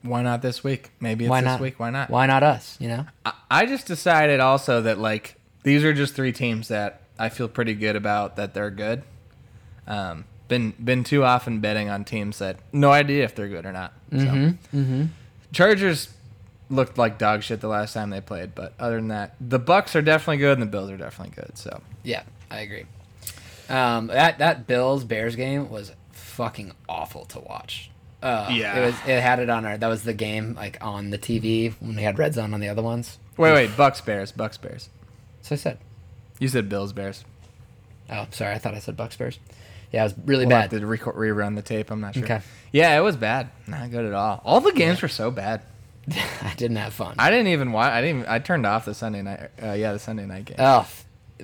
Why 0.06 0.22
not 0.22 0.42
this 0.42 0.62
week? 0.64 0.90
Maybe 1.00 1.24
it's 1.24 1.30
Why 1.30 1.40
this 1.40 1.46
not? 1.46 1.60
week. 1.60 1.78
Why 1.78 1.90
not? 1.90 2.10
Why 2.10 2.26
not 2.26 2.42
us? 2.42 2.76
You 2.80 2.88
know? 2.88 3.06
I- 3.24 3.32
I 3.50 3.66
just 3.66 3.86
decided 3.86 4.40
also 4.40 4.80
that 4.82 4.98
like 4.98 5.36
these 5.62 5.84
are 5.84 5.92
just 5.92 6.14
three 6.14 6.32
teams 6.32 6.68
that 6.68 7.00
I 7.18 7.28
feel 7.28 7.48
pretty 7.48 7.74
good 7.74 7.96
about 7.96 8.36
that 8.36 8.54
they're 8.54 8.70
good. 8.70 9.02
Um, 9.86 10.24
been 10.48 10.72
been 10.82 11.04
too 11.04 11.24
often 11.24 11.60
betting 11.60 11.88
on 11.88 12.04
teams 12.04 12.38
that 12.38 12.58
no 12.72 12.92
idea 12.92 13.24
if 13.24 13.34
they're 13.34 13.48
good 13.48 13.66
or 13.66 13.72
not. 13.72 13.92
So. 14.12 14.18
Mm-hmm. 14.18 15.04
Chargers 15.52 16.08
looked 16.68 16.98
like 16.98 17.18
dog 17.18 17.42
shit 17.42 17.60
the 17.60 17.68
last 17.68 17.94
time 17.94 18.10
they 18.10 18.20
played, 18.20 18.54
but 18.54 18.74
other 18.78 18.96
than 18.96 19.08
that, 19.08 19.34
the 19.40 19.58
Bucks 19.58 19.94
are 19.94 20.02
definitely 20.02 20.38
good 20.38 20.52
and 20.54 20.62
the 20.62 20.66
Bills 20.66 20.90
are 20.90 20.96
definitely 20.96 21.34
good. 21.40 21.56
So 21.56 21.80
Yeah, 22.02 22.22
I 22.50 22.60
agree. 22.60 22.86
Um, 23.68 24.08
that 24.08 24.38
that 24.38 24.66
Bills 24.66 25.04
Bears 25.04 25.34
game 25.36 25.68
was 25.70 25.92
fucking 26.12 26.72
awful 26.88 27.24
to 27.26 27.40
watch. 27.40 27.90
Uh, 28.22 28.48
Yeah. 28.50 28.76
it 28.78 28.86
was. 28.86 28.94
It 29.06 29.20
had 29.20 29.38
it 29.40 29.50
on 29.50 29.64
our. 29.64 29.76
That 29.76 29.88
was 29.88 30.02
the 30.02 30.14
game 30.14 30.54
like 30.54 30.78
on 30.80 31.10
the 31.10 31.18
TV 31.18 31.72
when 31.80 31.96
we 31.96 32.02
had 32.02 32.18
red 32.18 32.34
zone 32.34 32.54
on 32.54 32.60
the 32.60 32.68
other 32.68 32.82
ones. 32.82 33.18
wait, 33.36 33.52
wait, 33.52 33.76
Bucks 33.76 34.00
Bears, 34.00 34.32
Bucks 34.32 34.56
Bears. 34.56 34.88
So 35.42 35.54
I 35.54 35.58
said, 35.58 35.78
You 36.38 36.48
said 36.48 36.68
Bills 36.68 36.92
Bears. 36.92 37.24
oh, 38.10 38.26
sorry, 38.30 38.54
I 38.54 38.58
thought 38.58 38.74
I 38.74 38.78
said 38.80 38.96
Bucks 38.96 39.16
Bears. 39.16 39.38
Yeah, 39.92 40.00
it 40.02 40.04
was 40.04 40.14
really 40.24 40.44
We'll 40.46 40.50
bad. 40.56 40.72
have 40.72 40.80
to 40.80 40.86
re- 40.86 40.98
rerun 40.98 41.54
the 41.54 41.62
tape. 41.62 41.90
I'm 41.90 42.00
not 42.00 42.14
sure. 42.14 42.24
Okay. 42.24 42.40
Yeah, 42.72 42.98
it 42.98 43.02
was 43.02 43.16
bad. 43.16 43.50
Not 43.68 43.90
good 43.90 44.04
at 44.04 44.12
all. 44.12 44.40
All 44.44 44.60
the 44.60 44.72
games 44.72 45.00
were 45.00 45.08
so 45.08 45.30
bad. 45.30 45.60
I 46.42 46.54
didn't 46.56 46.76
have 46.78 46.92
fun. 46.94 47.14
I 47.18 47.30
didn't 47.30 47.48
even 47.48 47.70
watch. 47.72 47.92
I 47.92 48.00
didn't. 48.00 48.28
I 48.28 48.38
turned 48.40 48.66
off 48.66 48.84
the 48.84 48.94
Sunday 48.94 49.22
night. 49.22 49.50
Uh, 49.62 49.72
yeah, 49.72 49.92
the 49.92 49.98
Sunday 49.98 50.26
night 50.26 50.46
game. 50.46 50.56
oh, 50.58 50.88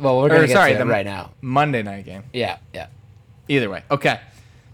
well, 0.01 0.19
we're 0.19 0.29
gonna 0.29 0.41
Or, 0.43 0.47
get 0.47 0.53
sorry, 0.55 0.71
to 0.73 0.77
it 0.77 0.79
the- 0.79 0.87
right 0.87 1.05
now. 1.07 1.31
Monday 1.41 1.83
night 1.83 2.05
game. 2.05 2.25
Yeah, 2.33 2.57
yeah. 2.73 2.87
Either 3.49 3.71
way. 3.71 3.83
Okay. 3.91 4.19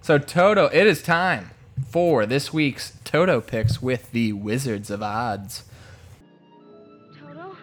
So 0.03 0.17
Toto, 0.19 0.67
it 0.67 0.87
is 0.87 1.03
time 1.03 1.51
for 1.89 2.27
this 2.27 2.53
week's 2.53 2.93
Toto 3.05 3.41
picks 3.41 3.81
with 3.81 4.11
the 4.13 4.33
Wizards 4.33 4.91
of 4.91 5.03
Odds. 5.03 5.65
Toto? 7.19 7.57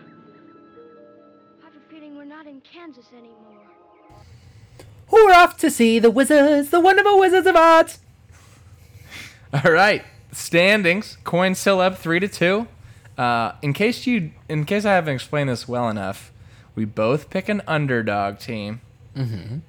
I 1.62 1.66
have 1.66 1.76
a 1.76 1.90
feeling 1.90 2.18
we're 2.18 2.26
not 2.26 2.48
in 2.48 2.62
Kansas 2.62 3.08
anymore. 3.12 3.62
We're 5.12 5.34
off 5.34 5.58
to 5.58 5.70
see 5.70 6.00
the 6.00 6.10
Wizards, 6.12 6.70
the 6.70 6.80
wonderful 6.80 7.20
Wizards 7.20 7.48
of 7.48 7.56
Odds. 7.56 8.00
All 9.54 9.72
right. 9.72 10.04
Standings. 10.32 11.18
Coyne 11.24 11.56
still 11.56 11.80
up 11.80 11.98
three 11.98 12.20
to 12.20 12.28
two. 12.28 12.68
Uh, 13.18 13.54
in 13.62 13.72
case 13.72 14.06
you, 14.06 14.32
in 14.50 14.66
case 14.66 14.84
I 14.84 14.94
haven't 14.94 15.16
explained 15.16 15.50
this 15.50 15.68
well 15.68 15.88
enough, 15.90 16.34
we 16.76 16.84
both 16.84 17.30
pick 17.30 17.48
an 17.48 17.62
underdog 17.68 18.40
team. 18.40 18.82
Mm-hmm. 19.16 19.60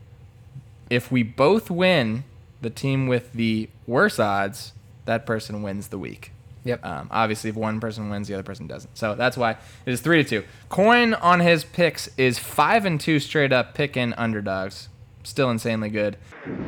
If 0.90 1.12
we 1.12 1.22
both 1.22 1.70
win, 1.70 2.24
the 2.61 2.70
team 2.70 3.07
with 3.07 3.32
the 3.32 3.68
worse 3.86 4.18
odds, 4.18 4.72
that 5.04 5.26
person 5.26 5.62
wins 5.62 5.88
the 5.88 5.98
week. 5.98 6.32
Yep. 6.64 6.84
Um, 6.84 7.09
obviously, 7.12 7.50
if 7.50 7.57
one 7.57 7.78
person 7.78 8.11
wins, 8.11 8.26
the 8.26 8.34
other 8.34 8.42
person 8.42 8.66
doesn't. 8.66 8.98
So 8.98 9.14
that's 9.14 9.36
why 9.36 9.52
it 9.52 9.92
is 9.92 10.00
three 10.00 10.22
to 10.24 10.28
two. 10.28 10.44
Coyne 10.68 11.14
on 11.14 11.38
his 11.38 11.62
picks 11.64 12.09
is 12.18 12.40
five 12.40 12.84
and 12.84 13.00
two 13.00 13.20
straight 13.20 13.52
up 13.52 13.74
picking 13.74 14.12
underdogs. 14.14 14.88
Still 15.22 15.48
insanely 15.50 15.90
good. 15.90 16.16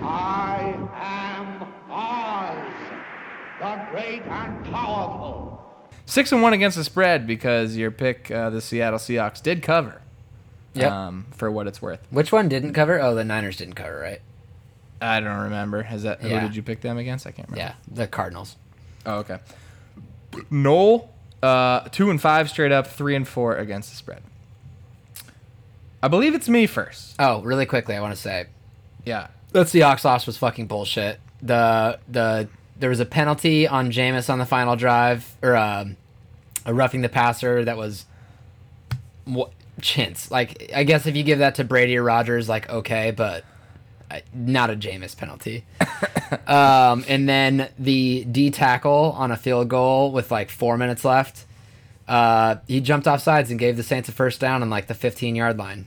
I 0.02 0.74
am 0.94 1.62
Oz, 1.90 2.72
the 3.60 3.86
great 3.90 4.22
and 4.22 4.64
powerful. 4.66 5.64
Six 6.06 6.32
and 6.32 6.42
one 6.42 6.52
against 6.52 6.76
the 6.76 6.84
spread 6.84 7.26
because 7.26 7.76
your 7.76 7.90
pick, 7.90 8.30
uh, 8.30 8.50
the 8.50 8.60
Seattle 8.60 8.98
Seahawks, 8.98 9.42
did 9.42 9.62
cover. 9.62 10.00
Yep. 10.74 10.92
Um, 10.92 11.26
for 11.32 11.50
what 11.50 11.66
it's 11.66 11.82
worth. 11.82 12.06
Which 12.10 12.30
one 12.30 12.48
didn't 12.48 12.72
cover? 12.72 13.00
Oh, 13.00 13.14
the 13.14 13.24
Niners 13.24 13.56
didn't 13.56 13.74
cover, 13.74 13.98
right? 13.98 14.20
I 15.00 15.20
don't 15.20 15.38
remember. 15.44 15.82
Has 15.82 16.02
that? 16.02 16.22
Yeah. 16.22 16.40
Who 16.40 16.46
did 16.48 16.56
you 16.56 16.62
pick 16.62 16.80
them 16.80 16.98
against? 16.98 17.26
I 17.26 17.30
can't 17.30 17.48
remember. 17.48 17.74
Yeah, 17.88 17.94
the 17.94 18.06
Cardinals. 18.06 18.56
Oh, 19.06 19.18
okay. 19.18 19.38
Knoll, 20.50 21.10
uh, 21.42 21.80
two 21.90 22.10
and 22.10 22.20
five 22.20 22.48
straight 22.50 22.72
up, 22.72 22.86
three 22.86 23.14
and 23.14 23.26
four 23.26 23.56
against 23.56 23.90
the 23.90 23.96
spread. 23.96 24.22
I 26.02 26.08
believe 26.08 26.34
it's 26.34 26.48
me 26.48 26.66
first. 26.66 27.14
Oh, 27.18 27.40
really 27.42 27.66
quickly, 27.66 27.96
I 27.96 28.00
want 28.00 28.14
to 28.14 28.20
say 28.20 28.46
Yeah. 29.04 29.28
that 29.52 29.66
Seahawks 29.66 30.04
loss 30.04 30.26
was 30.26 30.36
fucking 30.36 30.66
bullshit. 30.66 31.20
The 31.42 31.98
the 32.08 32.48
there 32.78 32.90
was 32.90 33.00
a 33.00 33.04
penalty 33.06 33.66
on 33.66 33.90
Jameis 33.90 34.30
on 34.30 34.38
the 34.38 34.46
final 34.46 34.76
drive, 34.76 35.36
or 35.42 35.56
um, 35.56 35.96
a 36.64 36.72
roughing 36.74 37.00
the 37.02 37.08
passer 37.08 37.64
that 37.64 37.76
was 37.76 38.04
what 39.24 39.50
chintz. 39.80 40.30
Like 40.30 40.70
I 40.74 40.84
guess 40.84 41.06
if 41.06 41.16
you 41.16 41.22
give 41.22 41.38
that 41.40 41.56
to 41.56 41.64
Brady 41.64 41.96
or 41.96 42.02
Rodgers, 42.04 42.48
like 42.48 42.68
okay, 42.70 43.10
but 43.10 43.44
not 44.32 44.70
a 44.70 44.76
Jameis 44.76 45.16
penalty. 45.16 45.64
um, 46.46 47.04
and 47.08 47.28
then 47.28 47.68
the 47.78 48.24
D 48.24 48.50
tackle 48.50 49.14
on 49.16 49.30
a 49.30 49.36
field 49.36 49.68
goal 49.68 50.12
with 50.12 50.30
like 50.30 50.50
four 50.50 50.76
minutes 50.76 51.04
left. 51.04 51.44
Uh, 52.06 52.56
he 52.66 52.80
jumped 52.80 53.06
off 53.06 53.20
sides 53.22 53.50
and 53.50 53.58
gave 53.60 53.76
the 53.76 53.82
Saints 53.82 54.08
a 54.08 54.12
first 54.12 54.40
down 54.40 54.62
on 54.62 54.70
like 54.70 54.86
the 54.86 54.94
15 54.94 55.36
yard 55.36 55.58
line. 55.58 55.86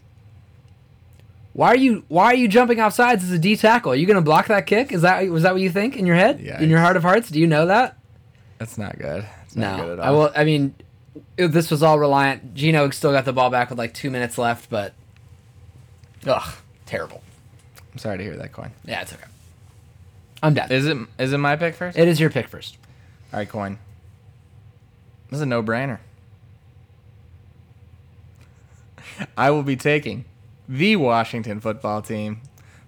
Why 1.53 1.69
are 1.69 1.77
you 1.77 2.05
Why 2.07 2.25
are 2.25 2.35
you 2.35 2.47
jumping 2.47 2.79
off 2.79 2.93
sides 2.93 3.23
as 3.23 3.31
a 3.31 3.39
D 3.39 3.57
tackle? 3.57 3.91
Are 3.91 3.95
you 3.95 4.05
gonna 4.05 4.21
block 4.21 4.47
that 4.47 4.67
kick? 4.67 4.91
Is 4.93 5.01
that 5.01 5.27
was 5.29 5.43
that 5.43 5.53
what 5.53 5.61
you 5.61 5.69
think 5.69 5.97
in 5.97 6.05
your 6.05 6.15
head? 6.15 6.39
Yeah. 6.39 6.61
In 6.61 6.69
your 6.69 6.79
heart 6.79 6.95
of 6.95 7.03
hearts, 7.03 7.29
do 7.29 7.39
you 7.39 7.47
know 7.47 7.65
that? 7.65 7.97
That's 8.57 8.77
not 8.77 8.97
good. 8.97 9.25
It's 9.45 9.55
not 9.55 9.79
good 9.81 9.97
No, 9.97 10.03
at 10.03 10.07
I 10.07 10.11
will. 10.11 10.31
I 10.35 10.43
mean, 10.45 10.75
it- 11.35 11.47
this 11.47 11.69
was 11.71 11.83
all 11.83 11.99
reliant. 11.99 12.53
Geno 12.53 12.89
still 12.91 13.11
got 13.11 13.25
the 13.25 13.33
ball 13.33 13.49
back 13.49 13.69
with 13.69 13.79
like 13.79 13.93
two 13.93 14.09
minutes 14.09 14.37
left, 14.37 14.69
but 14.69 14.93
ugh, 16.25 16.53
terrible. 16.85 17.21
I'm 17.91 17.97
sorry 17.97 18.17
to 18.17 18.23
hear 18.23 18.37
that, 18.37 18.53
Coyne. 18.53 18.71
Yeah, 18.85 19.01
it's 19.01 19.13
okay. 19.13 19.23
I'm 20.43 20.53
done. 20.53 20.71
Is 20.71 20.87
it 20.87 20.97
is 21.19 21.33
it 21.33 21.37
my 21.37 21.55
pick 21.55 21.75
first? 21.75 21.97
It 21.97 22.07
is 22.07 22.19
your 22.19 22.29
pick 22.29 22.47
first. 22.47 22.77
All 23.33 23.39
right, 23.39 23.49
Coyne. 23.49 23.77
This 25.29 25.37
is 25.37 25.41
a 25.41 25.45
no-brainer. 25.45 25.99
I 29.37 29.51
will 29.51 29.63
be 29.63 29.75
taking 29.75 30.25
the 30.67 30.95
Washington 30.95 31.59
football 31.59 32.01
team 32.01 32.41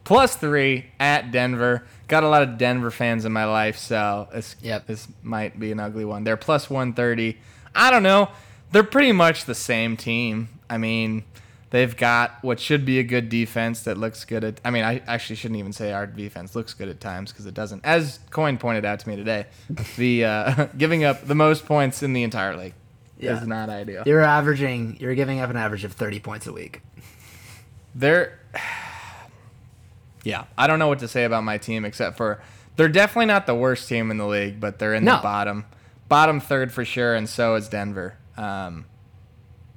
plus 0.04 0.36
three 0.36 0.88
at 0.99 1.32
Denver. 1.32 1.86
Got 2.08 2.24
a 2.24 2.28
lot 2.28 2.43
of 2.43 2.58
Denver 2.58 2.91
fans 2.91 3.26
in 3.26 3.32
my 3.32 3.45
life, 3.45 3.78
so 3.78 4.28
this 4.34 4.56
Yep. 4.62 4.88
this 4.88 5.08
might 5.22 5.60
be 5.60 5.72
an 5.72 5.80
ugly 5.80 6.06
one. 6.06 6.24
They're 6.24 6.38
plus 6.38 6.70
one 6.70 6.93
thirty. 6.93 7.38
I 7.76 7.91
don't 7.91 8.04
know. 8.04 8.30
They're 8.72 8.84
pretty 8.84 9.12
much 9.12 9.45
the 9.45 9.56
same 9.56 9.97
team. 9.97 10.49
I 10.70 10.78
mean, 10.78 11.24
they've 11.74 11.97
got 11.97 12.38
what 12.43 12.59
should 12.59 12.86
be 12.86 12.99
a 12.99 13.03
good 13.03 13.30
defense 13.30 13.82
that 13.82 13.97
looks 13.97 14.24
good 14.26 14.43
at. 14.43 14.61
I 14.63 14.69
mean, 14.69 14.84
I 14.84 15.01
actually 15.07 15.38
shouldn't 15.38 15.57
even 15.59 15.74
say 15.74 15.91
our 15.91 16.05
defense 16.05 16.55
looks 16.55 16.76
good 16.76 16.88
at 16.88 16.99
times 17.01 17.32
because 17.32 17.47
it 17.47 17.55
doesn't. 17.55 17.84
As 17.84 18.19
Coyne 18.30 18.59
pointed 18.59 18.86
out 18.86 18.99
to 18.99 19.09
me 19.09 19.15
today, 19.15 19.47
the 19.97 20.24
uh, 20.26 20.65
giving 20.78 21.03
up 21.03 21.26
the 21.28 21.34
most 21.36 21.65
points 21.65 22.03
in 22.03 22.13
the 22.13 22.21
entire 22.21 22.55
league 22.55 22.76
Yeah. 23.19 23.41
is 23.41 23.47
not 23.47 23.69
ideal. 23.69 24.03
You're 24.05 24.21
averaging. 24.21 24.97
You're 24.99 25.15
giving 25.15 25.39
up 25.39 25.49
an 25.49 25.57
average 25.57 25.84
of 25.84 25.93
30 25.93 26.19
points 26.19 26.45
a 26.47 26.53
week. 26.53 26.82
They're 27.95 28.39
yeah, 30.24 30.45
I 30.57 30.67
don't 30.67 30.80
know 30.80 30.88
what 30.88 30.99
to 30.99 31.07
say 31.07 31.24
about 31.26 31.43
my 31.43 31.57
team 31.57 31.86
except 31.86 32.17
for 32.17 32.41
they're 32.76 32.88
definitely 32.89 33.26
not 33.28 33.45
the 33.45 33.55
worst 33.55 33.89
team 33.89 34.09
in 34.11 34.17
the 34.17 34.26
league, 34.28 34.59
but 34.59 34.80
they're 34.80 34.93
in 34.93 35.03
No. 35.03 35.17
the 35.17 35.21
bottom, 35.24 35.65
bottom 36.07 36.39
third 36.39 36.71
for 36.71 36.86
sure, 36.86 37.13
and 37.13 37.28
so 37.30 37.55
is 37.55 37.67
Denver. 37.67 38.15
Um, 38.38 38.86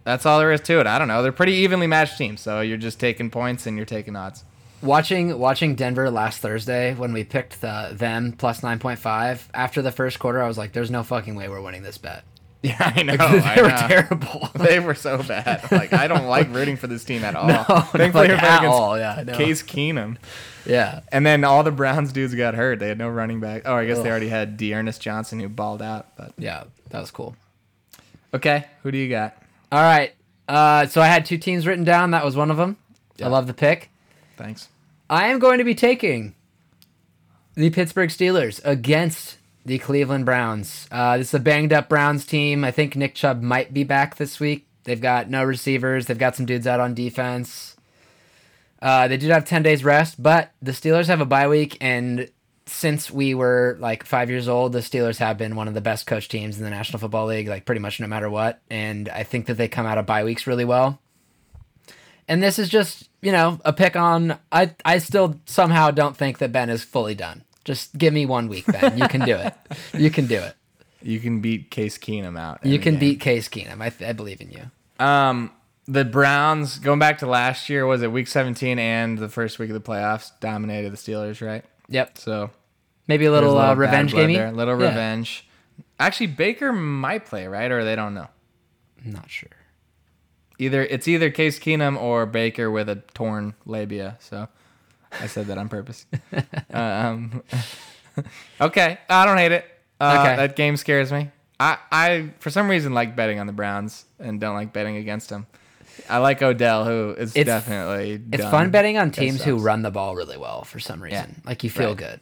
that's 0.06 0.24
all 0.24 0.38
there 0.38 0.52
is 0.52 0.62
to 0.62 0.80
it. 0.80 0.86
I 0.86 0.98
don't 0.98 1.08
know. 1.08 1.22
They're 1.22 1.32
pretty 1.32 1.52
evenly 1.52 1.86
matched 1.86 2.16
teams, 2.16 2.40
so 2.40 2.60
you're 2.62 2.78
just 2.78 2.98
taking 2.98 3.28
points 3.28 3.66
and 3.66 3.76
you're 3.76 3.84
taking 3.84 4.16
odds. 4.16 4.44
Watching 4.82 5.38
watching 5.38 5.74
Denver 5.74 6.10
last 6.10 6.38
Thursday 6.40 6.94
when 6.94 7.12
we 7.12 7.24
picked 7.24 7.60
the 7.60 7.90
them 7.92 8.32
plus 8.32 8.60
9.5 8.60 9.40
after 9.52 9.82
the 9.82 9.90
first 9.92 10.18
quarter, 10.18 10.42
I 10.42 10.46
was 10.48 10.56
like, 10.58 10.72
"There's 10.72 10.90
no 10.90 11.02
fucking 11.02 11.34
way 11.34 11.48
we're 11.48 11.60
winning 11.60 11.82
this 11.82 11.98
bet." 11.98 12.24
Yeah, 12.62 12.92
I 12.96 13.02
know. 13.02 13.16
they 13.16 13.40
I 13.40 13.62
were 13.62 13.68
know. 13.68 13.86
terrible. 13.88 14.48
They 14.54 14.80
were 14.80 14.94
so 14.94 15.22
bad. 15.22 15.70
Like 15.70 15.92
I 15.92 16.08
don't 16.08 16.26
like 16.26 16.52
rooting 16.52 16.76
for 16.76 16.88
this 16.88 17.04
team 17.04 17.22
at 17.22 17.36
all. 17.36 17.46
No, 17.46 17.62
Thankfully, 17.64 18.28
like, 18.28 18.42
at 18.42 18.64
all, 18.64 18.98
yeah, 18.98 19.22
know. 19.24 19.36
Case 19.36 19.62
Keenum. 19.62 20.16
yeah. 20.64 21.00
And 21.12 21.24
then 21.24 21.44
all 21.44 21.62
the 21.62 21.70
Browns 21.70 22.12
dudes 22.12 22.34
got 22.34 22.54
hurt. 22.54 22.80
They 22.80 22.88
had 22.88 22.98
no 22.98 23.08
running 23.08 23.38
back. 23.40 23.62
Oh, 23.66 23.74
I 23.74 23.86
guess 23.86 24.00
they 24.00 24.10
already 24.10 24.28
had 24.30 24.56
D'Ernest 24.56 25.00
Johnson 25.00 25.38
who 25.38 25.48
balled 25.48 25.80
out. 25.82 26.16
But 26.16 26.32
Yeah, 26.38 26.64
that 26.90 27.00
was 27.00 27.10
cool. 27.12 27.36
okay, 28.34 28.64
who 28.82 28.90
do 28.90 28.98
you 28.98 29.08
got? 29.10 29.36
All 29.72 29.82
right. 29.82 30.14
Uh, 30.48 30.86
so 30.86 31.00
I 31.00 31.06
had 31.06 31.26
two 31.26 31.38
teams 31.38 31.66
written 31.66 31.84
down. 31.84 32.12
That 32.12 32.24
was 32.24 32.36
one 32.36 32.50
of 32.50 32.56
them. 32.56 32.76
Yeah. 33.16 33.26
I 33.26 33.28
love 33.30 33.46
the 33.46 33.54
pick. 33.54 33.90
Thanks. 34.36 34.68
I 35.08 35.26
am 35.28 35.38
going 35.38 35.58
to 35.58 35.64
be 35.64 35.74
taking 35.74 36.34
the 37.54 37.70
Pittsburgh 37.70 38.10
Steelers 38.10 38.60
against 38.64 39.38
the 39.64 39.78
Cleveland 39.78 40.24
Browns. 40.24 40.86
Uh, 40.90 41.18
this 41.18 41.28
is 41.28 41.34
a 41.34 41.40
banged 41.40 41.72
up 41.72 41.88
Browns 41.88 42.24
team. 42.24 42.64
I 42.64 42.70
think 42.70 42.94
Nick 42.96 43.14
Chubb 43.14 43.42
might 43.42 43.74
be 43.74 43.82
back 43.82 44.16
this 44.16 44.38
week. 44.38 44.66
They've 44.84 45.00
got 45.00 45.28
no 45.28 45.42
receivers. 45.42 46.06
They've 46.06 46.18
got 46.18 46.36
some 46.36 46.46
dudes 46.46 46.66
out 46.66 46.78
on 46.78 46.94
defense. 46.94 47.76
Uh, 48.80 49.08
they 49.08 49.16
did 49.16 49.30
have 49.30 49.44
10 49.44 49.62
days 49.62 49.82
rest, 49.82 50.22
but 50.22 50.52
the 50.62 50.70
Steelers 50.70 51.06
have 51.06 51.20
a 51.20 51.24
bye 51.24 51.48
week. 51.48 51.76
And 51.80 52.30
since 52.66 53.10
we 53.10 53.34
were 53.34 53.76
like 53.80 54.04
five 54.04 54.28
years 54.28 54.48
old, 54.48 54.72
the 54.72 54.80
Steelers 54.80 55.18
have 55.18 55.38
been 55.38 55.54
one 55.54 55.68
of 55.68 55.74
the 55.74 55.80
best 55.80 56.06
coach 56.06 56.28
teams 56.28 56.58
in 56.58 56.64
the 56.64 56.70
National 56.70 56.98
Football 56.98 57.26
League, 57.26 57.48
like 57.48 57.64
pretty 57.64 57.80
much 57.80 58.00
no 58.00 58.08
matter 58.08 58.28
what. 58.28 58.60
And 58.68 59.08
I 59.08 59.22
think 59.22 59.46
that 59.46 59.54
they 59.54 59.68
come 59.68 59.86
out 59.86 59.98
of 59.98 60.06
bye 60.06 60.24
weeks 60.24 60.46
really 60.46 60.64
well. 60.64 60.98
And 62.28 62.42
this 62.42 62.58
is 62.58 62.68
just, 62.68 63.08
you 63.22 63.30
know, 63.30 63.60
a 63.64 63.72
pick 63.72 63.94
on. 63.94 64.38
I 64.50 64.74
I 64.84 64.98
still 64.98 65.40
somehow 65.46 65.92
don't 65.92 66.16
think 66.16 66.38
that 66.38 66.50
Ben 66.50 66.68
is 66.68 66.82
fully 66.82 67.14
done. 67.14 67.44
Just 67.64 67.96
give 67.96 68.12
me 68.12 68.26
one 68.26 68.48
week, 68.48 68.66
Ben. 68.66 68.98
You 68.98 69.08
can 69.08 69.22
do 69.24 69.36
it. 69.36 69.54
You 69.94 70.10
can 70.10 70.26
do 70.26 70.36
it. 70.38 70.54
You 71.02 71.20
can 71.20 71.40
beat 71.40 71.70
Case 71.70 71.98
Keenum 71.98 72.38
out. 72.38 72.64
You 72.66 72.78
can 72.78 72.94
game. 72.94 73.00
beat 73.00 73.20
Case 73.20 73.48
Keenum. 73.48 73.80
I, 73.80 73.92
I 74.04 74.12
believe 74.12 74.40
in 74.40 74.50
you. 74.50 75.04
Um, 75.04 75.52
the 75.86 76.04
Browns 76.04 76.78
going 76.78 76.98
back 76.98 77.18
to 77.18 77.26
last 77.26 77.68
year 77.68 77.86
was 77.86 78.02
it 78.02 78.10
Week 78.10 78.26
17 78.26 78.78
and 78.78 79.18
the 79.18 79.28
first 79.28 79.58
week 79.58 79.70
of 79.70 79.74
the 79.74 79.80
playoffs 79.80 80.30
dominated 80.40 80.92
the 80.92 80.96
Steelers, 80.96 81.46
right? 81.46 81.64
Yep. 81.88 82.18
So 82.18 82.50
Maybe 83.08 83.26
a 83.26 83.30
there's 83.30 83.42
little, 83.42 83.58
uh, 83.58 83.74
revenge 83.74 84.12
game. 84.12 84.32
there. 84.32 84.50
Little 84.52 84.80
Yeah. 84.80 84.88
revenge. 84.88 85.46
Actually, 85.98 86.28
Baker 86.28 86.72
might 86.72 87.24
play, 87.26 87.46
right? 87.46 87.70
Or 87.70 87.84
they 87.84 87.96
don't 87.96 88.14
know. 88.14 88.28
I'm 89.04 89.12
not 89.12 89.30
sure. 89.30 89.48
Either 90.58 90.82
it's 90.82 91.06
either 91.06 91.30
Case 91.30 91.58
Keenum 91.58 92.00
or 92.00 92.26
Baker 92.26 92.70
with 92.70 92.88
a 92.88 92.96
torn 93.14 93.54
labia. 93.66 94.16
So 94.20 94.48
I 95.12 95.26
said 95.26 95.46
that 95.46 95.58
on 95.58 95.68
purpose. 95.68 96.06
um, 96.72 97.42
okay, 98.60 98.98
I 99.08 99.26
don't 99.26 99.38
hate 99.38 99.52
it. 99.52 99.64
Uh, 100.00 100.16
Okay. 100.20 100.36
That 100.36 100.56
game 100.56 100.76
scares 100.76 101.12
me. 101.12 101.30
I, 101.58 101.78
I 101.90 102.30
for 102.40 102.50
some 102.50 102.68
reason 102.68 102.92
like 102.92 103.16
betting 103.16 103.38
on 103.38 103.46
the 103.46 103.52
Browns 103.52 104.04
and 104.18 104.40
don't 104.40 104.54
like 104.54 104.72
betting 104.72 104.96
against 104.96 105.28
them. 105.30 105.46
I 106.10 106.18
like 106.18 106.42
Odell, 106.42 106.84
who 106.84 107.14
is 107.16 107.34
It's- 107.34 107.46
definitely. 107.46 108.20
It's 108.32 108.44
fun 108.44 108.70
betting 108.70 108.98
on 108.98 109.10
teams 109.10 109.42
who 109.42 109.56
run 109.56 109.80
the 109.82 109.90
ball 109.90 110.14
really 110.14 110.36
well 110.36 110.64
for 110.64 110.78
some 110.78 111.02
reason. 111.02 111.40
Like 111.46 111.64
you 111.64 111.70
feel 111.70 111.88
Right. 111.88 111.96
good. 111.96 112.20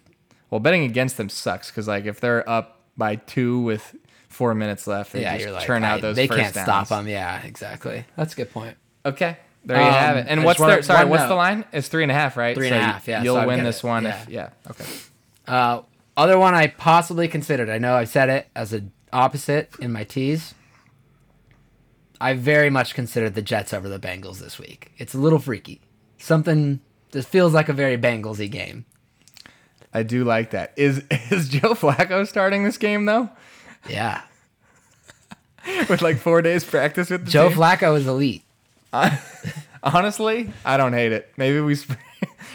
Well, 0.55 0.61
betting 0.61 0.85
against 0.85 1.17
them 1.17 1.29
sucks 1.29 1.69
because 1.69 1.89
like 1.89 2.05
if 2.05 2.21
they're 2.21 2.49
up 2.49 2.79
by 2.97 3.17
two 3.17 3.59
with 3.63 3.97
four 4.29 4.55
minutes 4.55 4.87
left, 4.87 5.13
they 5.13 5.23
yeah, 5.23 5.37
just 5.37 5.51
like, 5.53 5.67
churn 5.67 5.83
out 5.83 5.99
I- 5.99 6.01
those. 6.03 6.15
they 6.15 6.29
first 6.29 6.41
can't 6.41 6.55
downs. 6.55 6.65
stop 6.65 6.89
them. 6.91 7.09
Yeah, 7.09 7.43
exactly. 7.43 8.05
That's 8.15 8.35
a 8.35 8.37
good 8.37 8.53
point. 8.53 8.77
Okay, 9.05 9.37
there 9.65 9.79
you 9.81 9.83
Um, 9.83 9.93
have 9.93 10.17
it. 10.17 10.27
And 10.29 10.39
just 10.43 10.47
what's 10.47 10.61
their 10.61 10.83
sorry? 10.83 11.07
What's 11.07 11.25
note. 11.25 11.29
the 11.31 11.35
line? 11.35 11.65
It's 11.73 11.89
three 11.89 12.05
and 12.05 12.13
a 12.13 12.15
half, 12.15 12.37
right? 12.37 12.55
Three 12.57 12.69
and 12.69 12.77
a 12.77 12.79
half, 12.81 13.09
yeah, 13.09 13.25
You'll 13.25 13.35
so 13.35 13.49
win 13.49 13.65
this 13.65 13.79
it. 13.79 13.85
one 13.85 14.05
Yeah. 14.05 14.23
if 14.23 14.29
yeah. 14.29 14.51
Okay. 14.71 14.85
Uh, 15.49 15.81
other 16.17 16.39
one 16.39 16.55
I 16.55 16.69
possibly 16.69 17.27
considered. 17.27 17.69
I 17.69 17.79
know 17.79 17.97
I 17.97 18.05
said 18.05 18.29
it 18.29 18.47
as 18.55 18.73
an 18.73 18.93
opposite 19.13 19.71
in 19.81 19.91
my 19.93 20.05
teas. 20.05 20.55
I 22.21 22.35
very 22.35 22.71
much 22.71 22.95
considered 22.95 23.35
the 23.35 23.43
Jets 23.43 23.75
over 23.75 23.89
the 23.89 23.99
Bengals 23.99 24.39
this 24.39 24.61
week. 24.61 24.93
It's 24.99 25.15
a 25.15 25.19
little 25.19 25.41
freaky. 25.41 25.81
Something 26.17 26.79
this 27.11 27.27
feels 27.27 27.53
like 27.53 27.69
a 27.69 27.73
very 27.73 27.99
Bengalsy 27.99 28.49
game. 28.49 28.85
I 29.95 30.03
do 30.03 30.25
like 30.25 30.51
that. 30.51 30.73
Is 30.77 30.99
is 31.31 31.49
Joe 31.49 31.75
Flacco 31.75 32.27
starting 32.27 32.65
this 32.65 32.77
game 32.79 33.05
though? 33.07 33.31
Yeah, 33.89 34.23
With 35.89 36.03
like 36.03 36.19
four 36.19 36.43
days 36.43 36.65
practice 36.65 37.09
with 37.11 37.25
the 37.27 37.31
Joe 37.31 37.49
team? 37.49 37.59
Flacco 37.59 37.97
is 37.97 38.07
elite. 38.07 38.43
Honestly, 39.83 40.51
I 40.65 40.77
don't 40.77 40.93
hate 40.93 41.13
it. 41.13 41.31
Maybe 41.37 41.61
we 41.61 41.75
spr- 41.75 41.99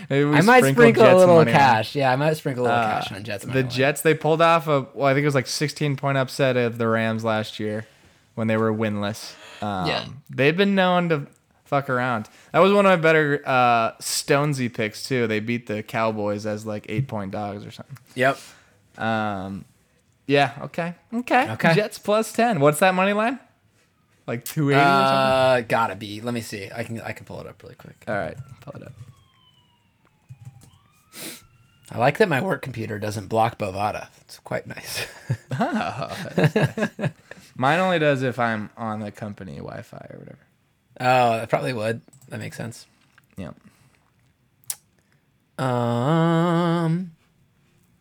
maybe 0.09 0.25
we 0.25 0.35
I 0.37 0.41
might 0.41 0.63
sprinkle 0.65 1.03
a 1.03 1.05
Jets 1.05 1.19
little 1.19 1.35
money 1.35 1.51
on 1.51 1.57
cash. 1.57 1.95
Yeah, 1.95 2.11
I 2.11 2.15
might 2.15 2.33
sprinkle 2.37 2.63
a 2.63 2.65
little 2.65 2.79
Uh, 2.79 2.87
cash 3.01 3.11
on 3.11 3.23
Jets. 3.23 3.45
The. 3.45 3.63
Jets 3.63 4.01
they 4.01 4.13
pulled 4.15 4.41
off 4.41 4.67
a 4.67 4.87
well, 4.93 5.07
I 5.07 5.13
think 5.13 5.23
it 5.23 5.27
was 5.27 5.35
like 5.35 5.47
16 5.47 5.95
point 5.95 6.17
upset 6.17 6.57
of 6.57 6.77
the 6.77 6.87
Rams 6.87 7.23
last 7.23 7.59
year 7.59 7.85
when 8.35 8.47
they 8.47 8.57
were 8.57 8.73
winless. 8.73 9.33
Um, 9.61 9.87
Yeah. 9.87 10.05
they've 10.29 10.57
been 10.57 10.73
known 10.75 11.09
to 11.09 11.27
fuck 11.69 11.89
around. 11.89 12.27
That 12.51 12.59
was 12.59 12.73
one 12.73 12.85
of 12.85 12.89
my 12.89 12.95
better 12.95 13.41
uh, 13.45 13.91
Stonesy 13.97 14.73
picks 14.73 15.03
too. 15.03 15.27
They 15.27 15.39
beat 15.39 15.67
the 15.67 15.83
Cowboys 15.83 16.45
as 16.45 16.65
like 16.65 16.87
eight 16.89 17.07
point 17.07 17.31
dogs 17.31 17.65
or 17.65 17.71
something. 17.71 17.97
Yep. 18.15 18.39
Um, 18.97 19.65
yeah. 20.25 20.53
Okay. 20.63 20.95
Okay. 21.13 21.51
Okay. 21.51 21.75
Jets 21.75 21.99
plus 21.99 22.33
ten. 22.33 22.59
What's 22.59 22.79
that 22.79 22.95
money 22.95 23.13
line? 23.13 23.39
Like 24.27 24.43
two 24.43 24.71
eighty 24.71 24.79
or 24.79 24.83
something. 24.83 24.87
Uh, 24.87 25.63
gotta 25.67 25.95
be. 25.95 26.21
Let 26.21 26.33
me 26.33 26.41
see. 26.41 26.69
I 26.75 26.83
can 26.83 26.99
I 27.01 27.13
can 27.13 27.25
pull 27.25 27.39
it 27.39 27.47
up 27.47 27.61
really 27.61 27.75
quick. 27.75 28.03
All 28.07 28.15
right, 28.15 28.37
pull 28.61 28.81
it 28.81 28.87
up. 28.87 28.93
I 31.91 31.97
like 31.97 32.19
that 32.19 32.29
my 32.29 32.39
work 32.41 32.61
computer 32.61 32.99
doesn't 32.99 33.27
block 33.27 33.57
Bovada. 33.57 34.09
It's 34.21 34.37
quite 34.39 34.67
nice. 34.67 35.07
Mine 37.55 37.79
only 37.79 37.97
does 37.97 38.21
if 38.21 38.37
I'm 38.37 38.69
on 38.77 38.99
the 38.99 39.11
company 39.11 39.55
Wi-Fi 39.55 40.07
or 40.11 40.19
whatever. 40.19 40.48
Oh, 40.99 41.37
that 41.37 41.49
probably 41.49 41.73
would. 41.73 42.01
That 42.29 42.39
makes 42.39 42.57
sense. 42.57 42.85
Yeah. 43.37 43.51
Um, 45.57 47.11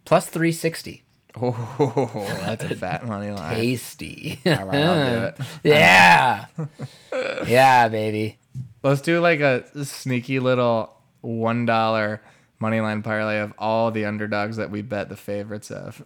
plus 0.05 0.27
three 0.27 0.53
sixty. 0.53 1.03
Oh, 1.41 2.27
that's 2.41 2.65
a 2.65 2.75
fat 2.75 3.07
money 3.07 3.31
line. 3.31 3.55
Tasty. 3.55 4.41
All 4.47 4.67
right, 4.67 4.75
I'll 4.75 5.11
do 5.11 5.25
it. 5.27 5.37
yeah. 5.65 6.47
yeah, 7.47 7.89
baby. 7.89 8.39
Let's 8.83 9.01
do 9.01 9.21
like 9.21 9.41
a 9.41 9.85
sneaky 9.85 10.41
little 10.41 10.95
one 11.21 11.67
dollar 11.67 12.21
money 12.61 12.81
line 12.81 13.03
parlay 13.03 13.39
of 13.39 13.53
all 13.59 13.91
the 13.91 14.05
underdogs 14.05 14.57
that 14.57 14.71
we 14.71 14.83
bet 14.83 15.09
the 15.09 15.17
favorites 15.17 15.71
of. 15.71 16.05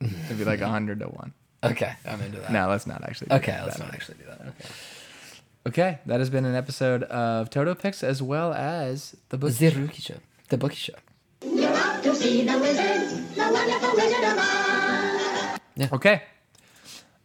It'd 0.00 0.38
be 0.38 0.44
like 0.44 0.60
a 0.60 0.68
hundred 0.68 1.00
to 1.00 1.06
one. 1.06 1.32
Okay, 1.62 1.92
I'm 2.06 2.20
into 2.20 2.40
that. 2.40 2.52
No, 2.52 2.68
let's 2.68 2.86
not 2.86 3.02
actually. 3.04 3.28
do 3.28 3.36
Okay, 3.36 3.58
let's 3.62 3.78
not 3.78 3.92
actually 3.92 4.18
do 4.18 4.24
that. 4.26 4.40
Okay. 4.40 4.68
Okay, 5.66 5.98
that 6.04 6.20
has 6.20 6.28
been 6.28 6.44
an 6.44 6.54
episode 6.54 7.04
of 7.04 7.48
Toto 7.48 7.74
Picks 7.74 8.04
as 8.04 8.22
well 8.22 8.52
as 8.52 9.16
the 9.30 9.38
book. 9.38 9.50
The 9.52 9.70
Rookie 9.70 10.02
Show. 10.02 10.16
The 10.50 10.58
Bookie 10.58 10.74
Show. 10.76 10.92
to 11.40 12.14
see 12.14 12.44
the 12.44 12.58
wizard, 12.58 13.34
the 13.34 13.50
wonderful 13.50 13.94
Wizard 13.94 14.24
of 14.24 14.38
Oz. 14.38 15.92
Okay. 15.92 16.22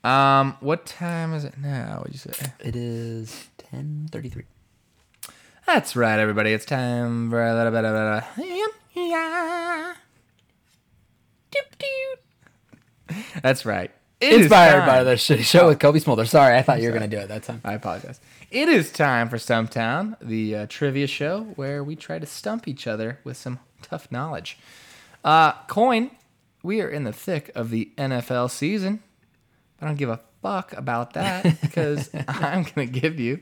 Um, 0.05 0.55
what 0.61 0.85
time 0.85 1.33
is 1.33 1.43
it 1.43 1.57
now? 1.57 1.97
What'd 1.97 2.13
you 2.13 2.19
say? 2.19 2.53
It 2.61 2.77
is 2.77 3.49
10:33. 3.57 4.45
That's 5.67 5.97
right, 5.97 6.17
everybody. 6.17 6.53
It's 6.53 6.65
time 6.65 7.29
for 7.29 7.45
a 7.45 7.53
little 7.53 7.73
bit 7.73 7.83
of 7.83 7.93
a. 7.93 8.25
Yeah. 8.37 9.93
That's 13.41 13.65
right. 13.65 13.91
It 14.19 14.41
Inspired 14.41 14.85
by 14.85 15.03
the 15.03 15.13
shitty 15.13 15.43
show 15.43 15.67
with 15.67 15.79
Cobie 15.79 15.99
Smulder. 15.99 16.25
Sorry, 16.25 16.57
I 16.57 16.61
thought 16.61 16.81
you 16.81 16.89
were 16.89 16.93
gonna 16.93 17.07
do 17.07 17.17
it 17.17 17.29
that 17.29 17.43
time. 17.43 17.61
I 17.63 17.73
apologize. 17.73 18.19
It 18.51 18.67
is 18.67 18.91
time 18.91 19.29
for 19.29 19.37
Stumptown, 19.37 20.17
the 20.21 20.55
uh, 20.55 20.65
trivia 20.67 21.07
show 21.07 21.43
where 21.55 21.83
we 21.83 21.95
try 21.95 22.19
to 22.19 22.25
stump 22.25 22.67
each 22.67 22.87
other 22.87 23.19
with 23.23 23.37
some 23.37 23.59
tough 23.81 24.11
knowledge. 24.11 24.57
Uh, 25.23 25.53
Coyne, 25.67 26.11
we 26.63 26.81
are 26.81 26.89
in 26.89 27.03
the 27.03 27.13
thick 27.13 27.51
of 27.55 27.69
the 27.69 27.91
NFL 27.97 28.49
season. 28.51 29.01
I 29.81 29.85
don't 29.85 29.97
give 29.97 30.09
a 30.09 30.19
fuck 30.41 30.73
about 30.73 31.13
that 31.13 31.43
because 31.61 32.09
I'm 32.27 32.63
going 32.63 32.91
to 32.91 32.99
give 32.99 33.19
you 33.19 33.39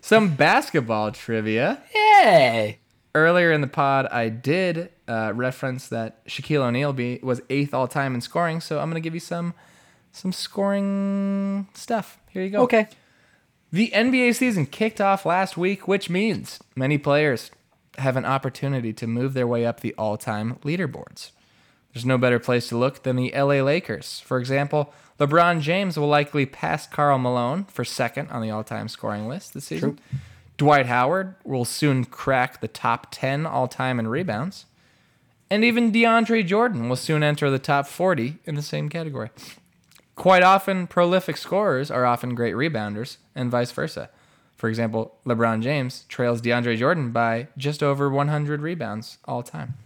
some 0.00 0.34
basketball 0.34 1.12
trivia. 1.12 1.82
Yay! 1.94 2.78
Earlier 3.14 3.50
in 3.50 3.60
the 3.60 3.66
pod, 3.66 4.06
I 4.06 4.28
did 4.28 4.90
uh, 5.08 5.32
reference 5.34 5.88
that 5.88 6.24
Shaquille 6.26 6.60
O'Neal 6.60 6.92
be, 6.92 7.18
was 7.22 7.42
eighth 7.50 7.74
all 7.74 7.88
time 7.88 8.14
in 8.14 8.20
scoring, 8.20 8.60
so 8.60 8.78
I'm 8.78 8.88
going 8.88 9.02
to 9.02 9.04
give 9.04 9.14
you 9.14 9.20
some 9.20 9.54
some 10.12 10.32
scoring 10.32 11.68
stuff. 11.74 12.18
Here 12.30 12.42
you 12.42 12.50
go. 12.50 12.62
Okay. 12.62 12.88
The 13.72 13.92
NBA 13.94 14.34
season 14.34 14.66
kicked 14.66 15.00
off 15.00 15.24
last 15.24 15.56
week, 15.56 15.86
which 15.86 16.10
means 16.10 16.58
many 16.74 16.98
players 16.98 17.50
have 17.98 18.16
an 18.16 18.24
opportunity 18.24 18.92
to 18.92 19.06
move 19.06 19.34
their 19.34 19.46
way 19.46 19.64
up 19.64 19.80
the 19.80 19.94
all 19.94 20.16
time 20.16 20.56
leaderboards. 20.64 21.30
There's 21.92 22.06
no 22.06 22.18
better 22.18 22.38
place 22.38 22.68
to 22.68 22.78
look 22.78 23.02
than 23.02 23.16
the 23.16 23.32
LA 23.32 23.62
Lakers. 23.62 24.20
For 24.20 24.38
example, 24.38 24.92
LeBron 25.18 25.60
James 25.60 25.98
will 25.98 26.08
likely 26.08 26.46
pass 26.46 26.86
Karl 26.86 27.18
Malone 27.18 27.64
for 27.64 27.84
second 27.84 28.30
on 28.30 28.42
the 28.42 28.50
all 28.50 28.64
time 28.64 28.88
scoring 28.88 29.28
list 29.28 29.54
this 29.54 29.66
season. 29.66 29.98
Dwight 30.56 30.86
Howard 30.86 31.34
will 31.44 31.64
soon 31.64 32.04
crack 32.04 32.60
the 32.60 32.68
top 32.68 33.08
10 33.10 33.46
all 33.46 33.66
time 33.66 33.98
in 33.98 34.08
rebounds. 34.08 34.66
And 35.50 35.64
even 35.64 35.90
DeAndre 35.90 36.46
Jordan 36.46 36.88
will 36.88 36.96
soon 36.96 37.22
enter 37.22 37.50
the 37.50 37.58
top 37.58 37.86
40 37.86 38.38
in 38.44 38.54
the 38.54 38.62
same 38.62 38.88
category. 38.88 39.30
Quite 40.20 40.42
often, 40.42 40.86
prolific 40.86 41.38
scorers 41.38 41.90
are 41.90 42.04
often 42.04 42.34
great 42.34 42.54
rebounders, 42.54 43.16
and 43.34 43.50
vice 43.50 43.72
versa. 43.72 44.10
For 44.54 44.68
example, 44.68 45.16
LeBron 45.24 45.62
James 45.62 46.04
trails 46.10 46.42
DeAndre 46.42 46.76
Jordan 46.76 47.10
by 47.10 47.48
just 47.56 47.82
over 47.82 48.10
100 48.10 48.60
rebounds 48.60 49.16
all 49.24 49.42
time. 49.42 49.78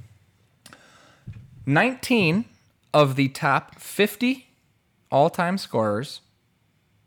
19 1.66 2.47
of 2.93 3.14
the 3.14 3.28
top 3.28 3.78
50 3.78 4.49
all 5.09 5.30
time 5.30 5.57
scorers 5.57 6.20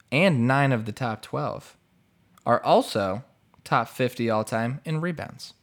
and 0.09 0.47
9 0.47 0.71
of 0.71 0.85
the 0.85 0.93
top 0.93 1.21
12 1.21 1.75
are 2.45 2.63
also 2.63 3.25
top 3.65 3.89
50 3.89 4.29
all 4.29 4.45
time 4.45 4.79
in 4.85 5.01
rebounds. 5.01 5.53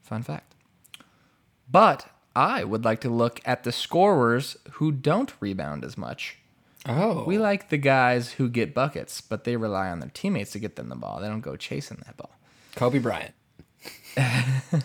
Fun 0.00 0.22
fact. 0.22 0.54
But 1.70 2.06
I 2.34 2.64
would 2.64 2.86
like 2.86 3.02
to 3.02 3.10
look 3.10 3.42
at 3.44 3.64
the 3.64 3.72
scorers 3.72 4.56
who 4.70 4.90
don't 4.90 5.34
rebound 5.40 5.84
as 5.84 5.98
much. 5.98 6.38
Oh. 6.88 7.24
We 7.24 7.38
like 7.38 7.68
the 7.68 7.78
guys 7.78 8.32
who 8.32 8.48
get 8.48 8.74
buckets, 8.74 9.20
but 9.20 9.44
they 9.44 9.56
rely 9.56 9.88
on 9.88 10.00
their 10.00 10.10
teammates 10.10 10.52
to 10.52 10.58
get 10.58 10.76
them 10.76 10.88
the 10.88 10.96
ball. 10.96 11.20
They 11.20 11.28
don't 11.28 11.40
go 11.40 11.56
chasing 11.56 12.00
that 12.06 12.16
ball. 12.16 12.30
Kobe 12.76 12.98
Bryant. 12.98 13.34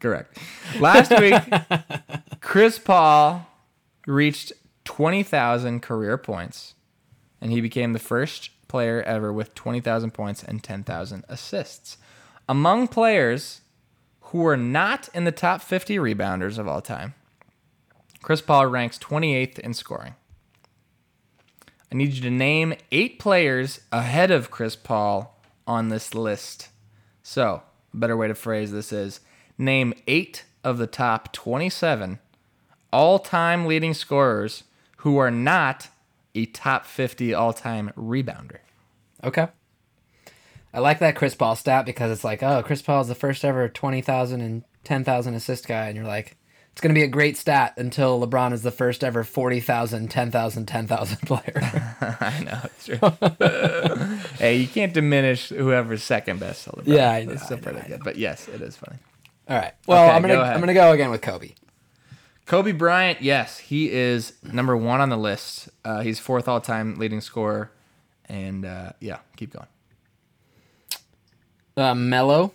Correct. 0.00 0.38
Last 0.80 1.10
week, 1.20 1.34
Chris 2.40 2.78
Paul 2.78 3.46
reached 4.06 4.52
20,000 4.84 5.80
career 5.80 6.18
points, 6.18 6.74
and 7.40 7.52
he 7.52 7.60
became 7.60 7.92
the 7.92 7.98
first 7.98 8.50
player 8.66 9.02
ever 9.02 9.32
with 9.32 9.54
20,000 9.54 10.10
points 10.12 10.42
and 10.42 10.62
10,000 10.62 11.24
assists. 11.28 11.98
Among 12.48 12.88
players 12.88 13.60
who 14.20 14.46
are 14.46 14.56
not 14.56 15.08
in 15.14 15.24
the 15.24 15.32
top 15.32 15.60
50 15.60 15.96
rebounders 15.96 16.58
of 16.58 16.66
all 16.66 16.80
time, 16.80 17.14
Chris 18.22 18.40
Paul 18.40 18.66
ranks 18.66 18.98
28th 18.98 19.58
in 19.58 19.74
scoring. 19.74 20.14
I 21.92 21.96
need 21.96 22.12
you 22.12 22.22
to 22.22 22.30
name 22.30 22.74
eight 22.92 23.18
players 23.18 23.80
ahead 23.90 24.30
of 24.30 24.50
Chris 24.50 24.76
Paul 24.76 25.36
on 25.66 25.88
this 25.88 26.14
list. 26.14 26.68
So, 27.22 27.62
a 27.92 27.96
better 27.96 28.16
way 28.16 28.28
to 28.28 28.34
phrase 28.34 28.70
this 28.70 28.92
is 28.92 29.20
name 29.58 29.94
eight 30.06 30.44
of 30.62 30.78
the 30.78 30.86
top 30.86 31.32
27 31.32 32.18
all 32.92 33.18
time 33.18 33.66
leading 33.66 33.94
scorers 33.94 34.64
who 34.98 35.16
are 35.18 35.30
not 35.30 35.88
a 36.34 36.46
top 36.46 36.86
50 36.86 37.34
all 37.34 37.52
time 37.52 37.92
rebounder. 37.96 38.58
Okay. 39.24 39.48
I 40.72 40.78
like 40.78 41.00
that 41.00 41.16
Chris 41.16 41.34
Paul 41.34 41.56
stat 41.56 41.84
because 41.84 42.12
it's 42.12 42.24
like, 42.24 42.42
oh, 42.42 42.62
Chris 42.62 42.82
Paul 42.82 43.00
is 43.00 43.08
the 43.08 43.14
first 43.16 43.44
ever 43.44 43.68
20,000 43.68 44.40
and 44.40 44.62
10,000 44.84 45.34
assist 45.34 45.66
guy. 45.66 45.88
And 45.88 45.96
you're 45.96 46.06
like, 46.06 46.36
it's 46.80 46.84
going 46.86 46.94
to 46.94 46.98
be 46.98 47.04
a 47.04 47.08
great 47.08 47.36
stat 47.36 47.74
until 47.76 48.26
LeBron 48.26 48.54
is 48.54 48.62
the 48.62 48.70
first 48.70 49.04
ever 49.04 49.22
40,000, 49.22 50.10
10,000, 50.10 50.64
10,000 50.64 51.16
player. 51.26 51.60
I 52.20 52.42
know, 52.42 52.60
it's 52.64 52.86
true. 52.86 54.16
hey, 54.38 54.56
you 54.56 54.66
can't 54.66 54.94
diminish 54.94 55.50
whoever's 55.50 56.02
second 56.02 56.40
best. 56.40 56.64
to 56.64 56.70
LeBron. 56.70 56.86
Yeah, 56.86 57.10
I 57.10 57.24
know, 57.26 57.32
It's 57.32 57.42
still 57.44 57.58
I 57.58 57.60
know, 57.60 57.64
pretty 57.64 57.80
I 57.80 57.88
good. 57.88 58.00
But 58.02 58.16
yes, 58.16 58.48
it 58.48 58.62
is 58.62 58.76
funny. 58.78 58.96
All 59.46 59.58
right. 59.58 59.74
Well, 59.86 60.06
Okay, 60.06 60.14
I'm 60.16 60.22
going 60.22 60.32
go 60.34 60.40
ahead. 60.40 60.54
I'm 60.54 60.60
going 60.60 60.68
to 60.68 60.72
go 60.72 60.92
again 60.92 61.10
with 61.10 61.20
Kobe. 61.20 61.50
Kobe 62.46 62.72
Bryant, 62.72 63.20
yes, 63.20 63.58
he 63.58 63.90
is 63.92 64.32
number 64.42 64.74
one 64.74 65.02
on 65.02 65.10
the 65.10 65.18
list. 65.18 65.68
Uh, 65.84 66.00
he's 66.00 66.18
fourth 66.18 66.48
all 66.48 66.62
time 66.62 66.94
leading 66.94 67.20
scorer. 67.20 67.70
And 68.24 68.64
uh, 68.64 68.92
yeah, 69.00 69.18
keep 69.36 69.52
going. 69.52 69.66
Uh, 71.76 71.94
Melo. 71.94 72.54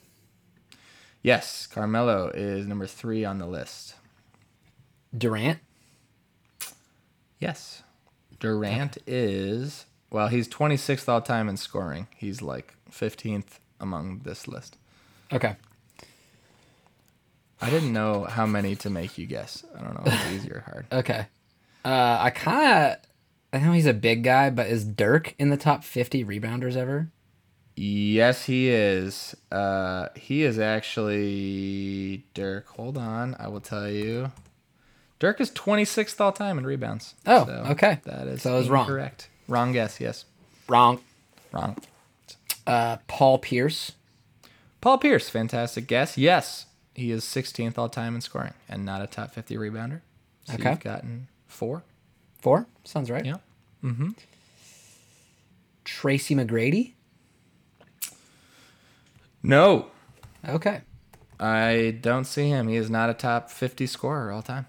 Yes, 1.22 1.68
Carmelo 1.68 2.30
is 2.34 2.66
number 2.66 2.88
three 2.88 3.24
on 3.24 3.38
the 3.38 3.46
list. 3.46 3.94
Durant. 5.18 5.60
Yes. 7.40 7.84
Durant 8.40 8.98
is, 9.08 9.86
well, 10.10 10.28
he's 10.28 10.48
26th 10.48 11.08
all 11.08 11.22
time 11.22 11.50
in 11.50 11.58
scoring. 11.58 12.08
He's 12.16 12.42
like 12.42 12.76
15th 12.92 13.60
among 13.80 14.20
this 14.20 14.48
list. 14.48 14.78
Okay. 15.32 15.56
I 17.62 17.70
didn't 17.70 17.94
know 17.94 18.26
how 18.26 18.46
many 18.46 18.76
to 18.78 18.90
make 18.90 19.18
you 19.18 19.26
guess. 19.26 19.64
I 19.78 19.82
don't 19.82 19.94
know 19.96 20.04
if 20.06 20.14
it's 20.14 20.32
easy 20.32 20.52
or 20.52 20.60
hard. 20.62 20.86
Okay. 20.92 21.28
Uh, 21.84 22.18
I 22.20 22.30
kind 22.32 22.94
of, 22.94 22.98
I 23.54 23.64
know 23.64 23.72
he's 23.72 23.86
a 23.86 23.94
big 23.94 24.24
guy, 24.24 24.50
but 24.50 24.68
is 24.68 24.84
Dirk 24.84 25.36
in 25.38 25.50
the 25.52 25.58
top 25.58 25.84
50 25.84 26.26
rebounders 26.26 26.76
ever? 26.76 27.10
Yes, 27.76 28.46
he 28.46 28.70
is. 28.70 29.36
Uh, 29.52 30.08
he 30.16 30.44
is 30.44 30.58
actually 30.58 32.26
Dirk. 32.34 32.68
Hold 32.70 32.98
on, 32.98 33.36
I 33.38 33.48
will 33.50 33.62
tell 33.62 33.90
you. 33.90 34.32
Dirk 35.20 35.40
is 35.40 35.50
26th 35.52 36.20
all 36.20 36.32
time 36.32 36.58
in 36.58 36.66
rebounds. 36.66 37.16
Oh, 37.26 37.50
okay. 37.72 38.00
That 38.06 38.28
is 38.28 38.42
So 38.42 38.54
I 38.54 38.58
was 38.58 38.70
wrong. 38.70 38.86
Correct. 38.86 39.30
Wrong 39.48 39.72
guess. 39.72 40.00
Yes, 40.02 40.26
Wrong. 40.68 41.00
wrong. 41.52 41.78
Uh, 42.68 42.98
Paul 43.08 43.38
Pierce. 43.40 43.94
Paul 44.82 44.98
Pierce, 44.98 45.30
fantastic 45.30 45.88
guess. 45.88 46.18
Yes, 46.18 46.66
he 46.94 47.12
is 47.12 47.24
16th 47.24 47.78
all 47.78 47.90
time 47.90 48.16
in 48.16 48.22
scoring 48.22 48.54
and 48.68 48.84
not 48.86 49.02
a 49.02 49.08
top 49.08 49.32
50 49.34 49.56
rebounder. 49.56 50.02
So 50.46 50.56
Okay. 50.56 50.72
you've 50.72 50.80
gotten 50.80 51.28
four. 51.48 51.84
Four. 52.40 52.68
Sounds 52.84 53.10
right. 53.10 53.26
Yeah. 53.26 53.38
Mm-hmm. 53.84 54.10
Tracy 55.86 56.36
McGrady. 56.36 56.94
No, 59.44 59.88
Okay. 60.48 60.82
I 61.40 61.98
don't 62.02 62.26
see 62.26 62.50
him. 62.50 62.68
He 62.68 62.76
is 62.76 62.90
not 62.90 63.10
a 63.10 63.14
top 63.14 63.50
50 63.52 63.86
scorer 63.88 64.32
all 64.32 64.42
time. 64.42 64.68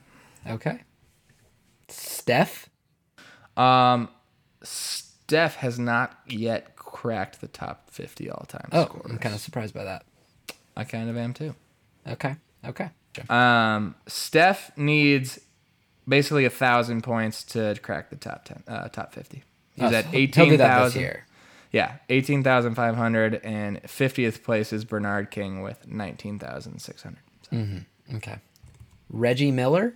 Okay. 0.48 0.80
Steph. 1.88 2.68
Um, 3.56 4.08
Steph 4.62 5.56
has 5.56 5.78
not 5.78 6.18
yet 6.26 6.76
cracked 6.76 7.40
the 7.40 7.48
top 7.48 7.90
50 7.90 8.30
all 8.30 8.44
time 8.48 8.68
Oh, 8.72 8.84
scorers. 8.84 9.06
I'm 9.10 9.18
kind 9.18 9.34
of 9.34 9.40
surprised 9.40 9.74
by 9.74 9.84
that. 9.84 10.04
I 10.76 10.84
kind 10.84 11.08
of 11.08 11.16
am 11.16 11.32
too. 11.32 11.54
Okay. 12.06 12.34
Okay. 12.64 12.90
Um, 13.30 13.94
Steph 14.06 14.76
needs 14.76 15.40
basically 16.06 16.44
a 16.44 16.50
thousand 16.50 17.02
points 17.02 17.42
to 17.44 17.74
crack 17.82 18.10
the 18.10 18.16
top 18.16 18.44
10, 18.44 18.62
uh, 18.68 18.88
top 18.88 19.12
50. 19.14 19.42
He's 19.74 19.84
Oh, 19.84 19.94
at 19.94 20.04
so 20.04 20.10
he'll 20.10 20.26
do 20.26 20.56
that 20.58 20.84
this 20.84 20.96
18,000. 20.96 21.00
year. 21.00 21.26
Yeah, 21.72 21.92
18,500 22.08 23.40
and 23.42 23.82
50th 23.82 24.42
place 24.42 24.72
is 24.72 24.84
Bernard 24.84 25.30
King 25.30 25.62
with 25.62 25.86
19,600. 25.88 27.18
So, 27.50 28.16
Okay. 28.16 28.36
Reggie 29.10 29.50
Miller. 29.50 29.94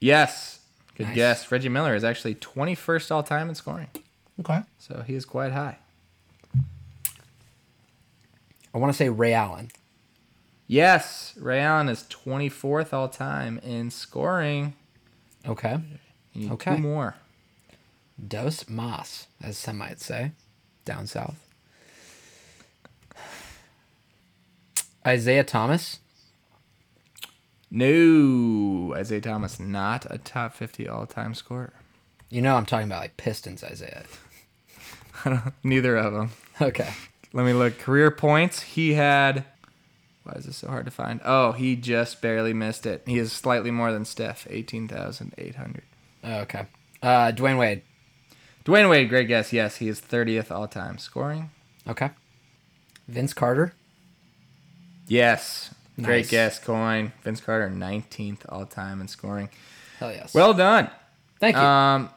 Yes. 0.00 0.60
Good 0.96 1.08
Nice. 1.08 1.14
guess. 1.14 1.52
Reggie 1.52 1.68
Miller 1.68 1.94
is 1.94 2.04
actually 2.04 2.34
21st 2.36 3.10
all 3.10 3.22
time 3.22 3.48
in 3.48 3.54
scoring. 3.54 3.88
Okay. 4.40 4.60
So 4.78 5.02
he 5.06 5.14
is 5.14 5.24
quite 5.24 5.52
high. 5.52 5.78
I 8.74 8.78
want 8.78 8.92
to 8.92 8.96
say 8.96 9.08
Ray 9.08 9.32
Allen. 9.32 9.70
Yes, 10.66 11.32
Ray 11.38 11.60
Allen 11.60 11.88
is 11.88 12.02
24th 12.10 12.92
all 12.92 13.08
time 13.08 13.58
in 13.62 13.90
scoring. 13.90 14.74
Okay. 15.46 15.78
Okay. 16.50 16.76
Two 16.76 16.82
more. 16.82 17.14
Dos 18.26 18.68
Mas, 18.68 19.28
as 19.42 19.56
some 19.56 19.78
might 19.78 20.00
say, 20.00 20.32
down 20.84 21.06
south. 21.06 21.46
Isiah 25.06 25.44
Thomas. 25.44 26.00
No, 27.76 28.96
Isiah 28.98 29.20
Thomas 29.20 29.60
not 29.60 30.06
a 30.08 30.16
top 30.16 30.54
50 30.54 30.88
all 30.88 31.04
time 31.04 31.34
scorer. 31.34 31.74
You 32.30 32.40
know 32.40 32.56
I'm 32.56 32.64
talking 32.64 32.86
about 32.86 33.02
like 33.02 33.18
Pistons 33.18 33.62
Isiah. 33.62 34.04
Neither 35.62 35.94
of 35.98 36.14
them. 36.14 36.30
Okay. 36.58 36.94
Let 37.34 37.44
me 37.44 37.52
look. 37.52 37.78
Career 37.78 38.10
points. 38.10 38.62
He 38.62 38.94
had. 38.94 39.44
Why 40.22 40.32
is 40.36 40.46
this 40.46 40.56
so 40.56 40.68
hard 40.68 40.86
to 40.86 40.90
find? 40.90 41.20
Oh, 41.22 41.52
he 41.52 41.76
just 41.76 42.22
barely 42.22 42.54
missed 42.54 42.86
it. 42.86 43.02
He 43.06 43.18
is 43.18 43.30
slightly 43.30 43.70
more 43.70 43.92
than 43.92 44.06
Steph, 44.06 44.46
18,800. 44.48 45.82
Okay. 46.24 46.64
Uh, 47.02 47.30
Dwyane 47.30 47.58
Wade. 47.58 47.82
Dwyane 48.64 48.88
Wade, 48.88 49.10
great 49.10 49.28
guess. 49.28 49.52
Yes, 49.52 49.76
he 49.76 49.88
is 49.88 50.00
30th 50.00 50.50
all 50.50 50.66
time 50.66 50.96
scoring. 50.96 51.50
Okay. 51.86 52.08
Vince 53.06 53.34
Carter. 53.34 53.74
Yes. 55.06 55.74
Great 56.00 56.18
Nice. 56.24 56.30
guess, 56.30 56.58
Coyne. 56.58 57.12
Vince 57.22 57.40
Carter, 57.40 57.70
19th 57.70 58.40
all 58.48 58.66
time 58.66 59.00
in 59.00 59.08
scoring. 59.08 59.48
Hell 59.98 60.12
yes. 60.12 60.34
Well 60.34 60.52
done. 60.52 60.90
thank 61.40 61.56
you. 61.56 61.62
Um, 61.62 62.10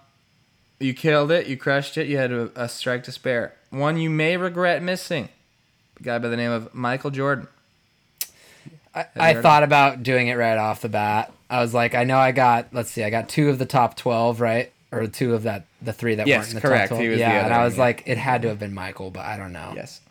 you 0.80 0.94
killed 0.94 1.32
it. 1.32 1.48
You 1.48 1.56
crushed 1.58 1.98
it. 1.98 2.08
You 2.08 2.18
had 2.18 2.32
a, 2.32 2.52
a 2.56 2.68
strike 2.70 3.04
to 3.06 3.12
spare. 3.12 3.54
One 3.70 3.98
you 3.98 4.10
may 4.10 4.36
regret 4.38 4.82
missing. 4.84 5.30
A 6.00 6.04
guy 6.04 6.18
by 6.20 6.28
the 6.30 6.38
name 6.38 6.52
of 6.52 6.74
Michael 6.74 7.12
Jordan. 7.12 7.48
I, 8.96 9.06
I 9.16 9.34
thought 9.36 9.64
about 9.64 10.04
doing 10.04 10.28
it 10.30 10.36
right 10.36 10.58
off 10.58 10.82
the 10.82 10.90
bat. 10.90 11.32
I 11.50 11.62
was 11.62 11.74
like, 11.74 11.96
I 11.96 12.04
know 12.04 12.18
I 12.18 12.32
got, 12.32 12.68
let's 12.74 12.90
see, 12.92 13.04
I 13.04 13.10
got 13.10 13.30
two 13.30 13.50
of 13.50 13.60
the 13.60 13.66
top 13.66 13.96
12, 13.96 14.42
right? 14.42 14.72
Or 14.92 15.06
two 15.08 15.36
of 15.36 15.44
that, 15.44 15.66
the 15.82 15.94
three 15.94 16.16
that 16.16 16.26
Yes, 16.28 16.40
weren't 16.46 16.50
in 16.50 16.56
the 16.56 16.62
correct. 16.62 16.90
top 16.90 16.98
12. 16.98 17.02
He 17.04 17.10
was 17.10 17.18
the 17.18 17.22
yeah, 17.22 17.30
other 17.30 17.40
and 17.46 17.54
I 17.54 17.64
was 17.66 17.76
yeah. 17.78 17.82
like, 17.84 18.04
it 18.08 18.18
had 18.18 18.42
to 18.42 18.48
have 18.50 18.60
been 18.60 18.74
Michael, 18.74 19.12
but 19.12 19.26
I 19.26 19.38
don't 19.38 19.54
know. 19.54 19.74
Yes. 19.76 20.02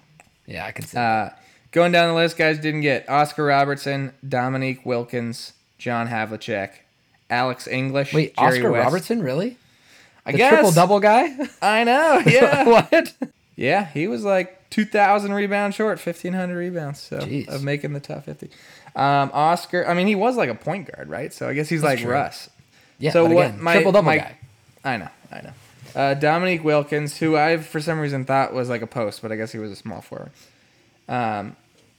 Yeah, 0.46 0.64
I 0.64 0.70
can 0.72 0.84
see. 0.84 0.96
Uh, 0.96 1.30
going 1.72 1.92
down 1.92 2.08
the 2.08 2.14
list, 2.14 2.36
guys 2.36 2.58
didn't 2.58 2.80
get 2.82 3.08
Oscar 3.08 3.44
Robertson, 3.44 4.12
Dominique 4.26 4.84
Wilkins, 4.86 5.52
John 5.78 6.08
Havlicek, 6.08 6.70
Alex 7.30 7.66
English. 7.66 8.12
Wait, 8.14 8.36
Jerry 8.36 8.56
Oscar 8.58 8.72
West. 8.72 8.84
Robertson, 8.84 9.22
really? 9.22 9.56
I 10.26 10.32
The 10.32 10.38
guess. 10.38 10.52
triple 10.52 10.70
double 10.72 11.00
guy? 11.00 11.36
I 11.62 11.84
know. 11.84 12.22
Yeah. 12.26 12.64
what? 12.90 13.12
yeah, 13.56 13.86
he 13.86 14.08
was 14.08 14.24
like 14.24 14.68
2,000 14.70 15.32
rebounds 15.32 15.76
short, 15.76 15.98
1,500 16.04 16.54
rebounds. 16.56 17.00
So 17.00 17.20
Jeez. 17.20 17.48
of 17.48 17.62
making 17.62 17.92
the 17.92 18.00
top 18.00 18.24
50. 18.24 18.50
Um, 18.96 19.30
Oscar, 19.32 19.86
I 19.86 19.94
mean, 19.94 20.06
he 20.06 20.14
was 20.14 20.36
like 20.36 20.50
a 20.50 20.54
point 20.54 20.90
guard, 20.92 21.08
right? 21.08 21.32
So 21.32 21.48
I 21.48 21.54
guess 21.54 21.68
he's 21.68 21.82
like 21.82 22.00
true. 22.00 22.10
Russ. 22.12 22.50
Yeah, 22.98 23.12
So 23.12 23.24
what 23.26 23.46
again, 23.46 23.62
my- 23.62 23.74
triple 23.74 23.92
double 23.92 24.06
my- 24.06 24.18
guy. 24.18 24.36
I 24.84 24.96
know, 24.96 25.08
I 25.30 25.40
know. 25.42 25.52
Uh, 25.94 26.14
Dominique 26.14 26.62
Wilkins, 26.64 27.16
who 27.18 27.36
I 27.36 27.56
for 27.58 27.80
some 27.80 27.98
reason 28.00 28.24
thought 28.24 28.52
was 28.52 28.68
like 28.68 28.82
a 28.82 28.86
post, 28.86 29.22
but 29.22 29.32
I 29.32 29.36
guess 29.36 29.52
he 29.52 29.58
was 29.58 29.70
a 29.72 29.76
small 29.76 30.00
forward. 30.00 30.30
Um, 31.08 31.56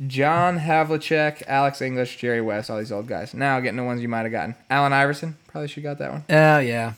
John 0.07 0.59
Havlicek, 0.59 1.43
Alex 1.47 1.81
English, 1.81 2.17
Jerry 2.17 2.41
West, 2.41 2.69
all 2.69 2.77
these 2.77 2.91
old 2.91 3.07
guys. 3.07 3.33
Now 3.33 3.59
getting 3.59 3.77
the 3.77 3.83
ones 3.83 4.01
you 4.01 4.07
might 4.07 4.21
have 4.21 4.31
gotten. 4.31 4.55
Allen 4.69 4.93
Iverson, 4.93 5.35
probably 5.47 5.67
should 5.67 5.83
have 5.83 5.97
got 5.97 6.03
that 6.03 6.11
one. 6.11 6.23
Oh, 6.29 6.59
yeah. 6.59 6.93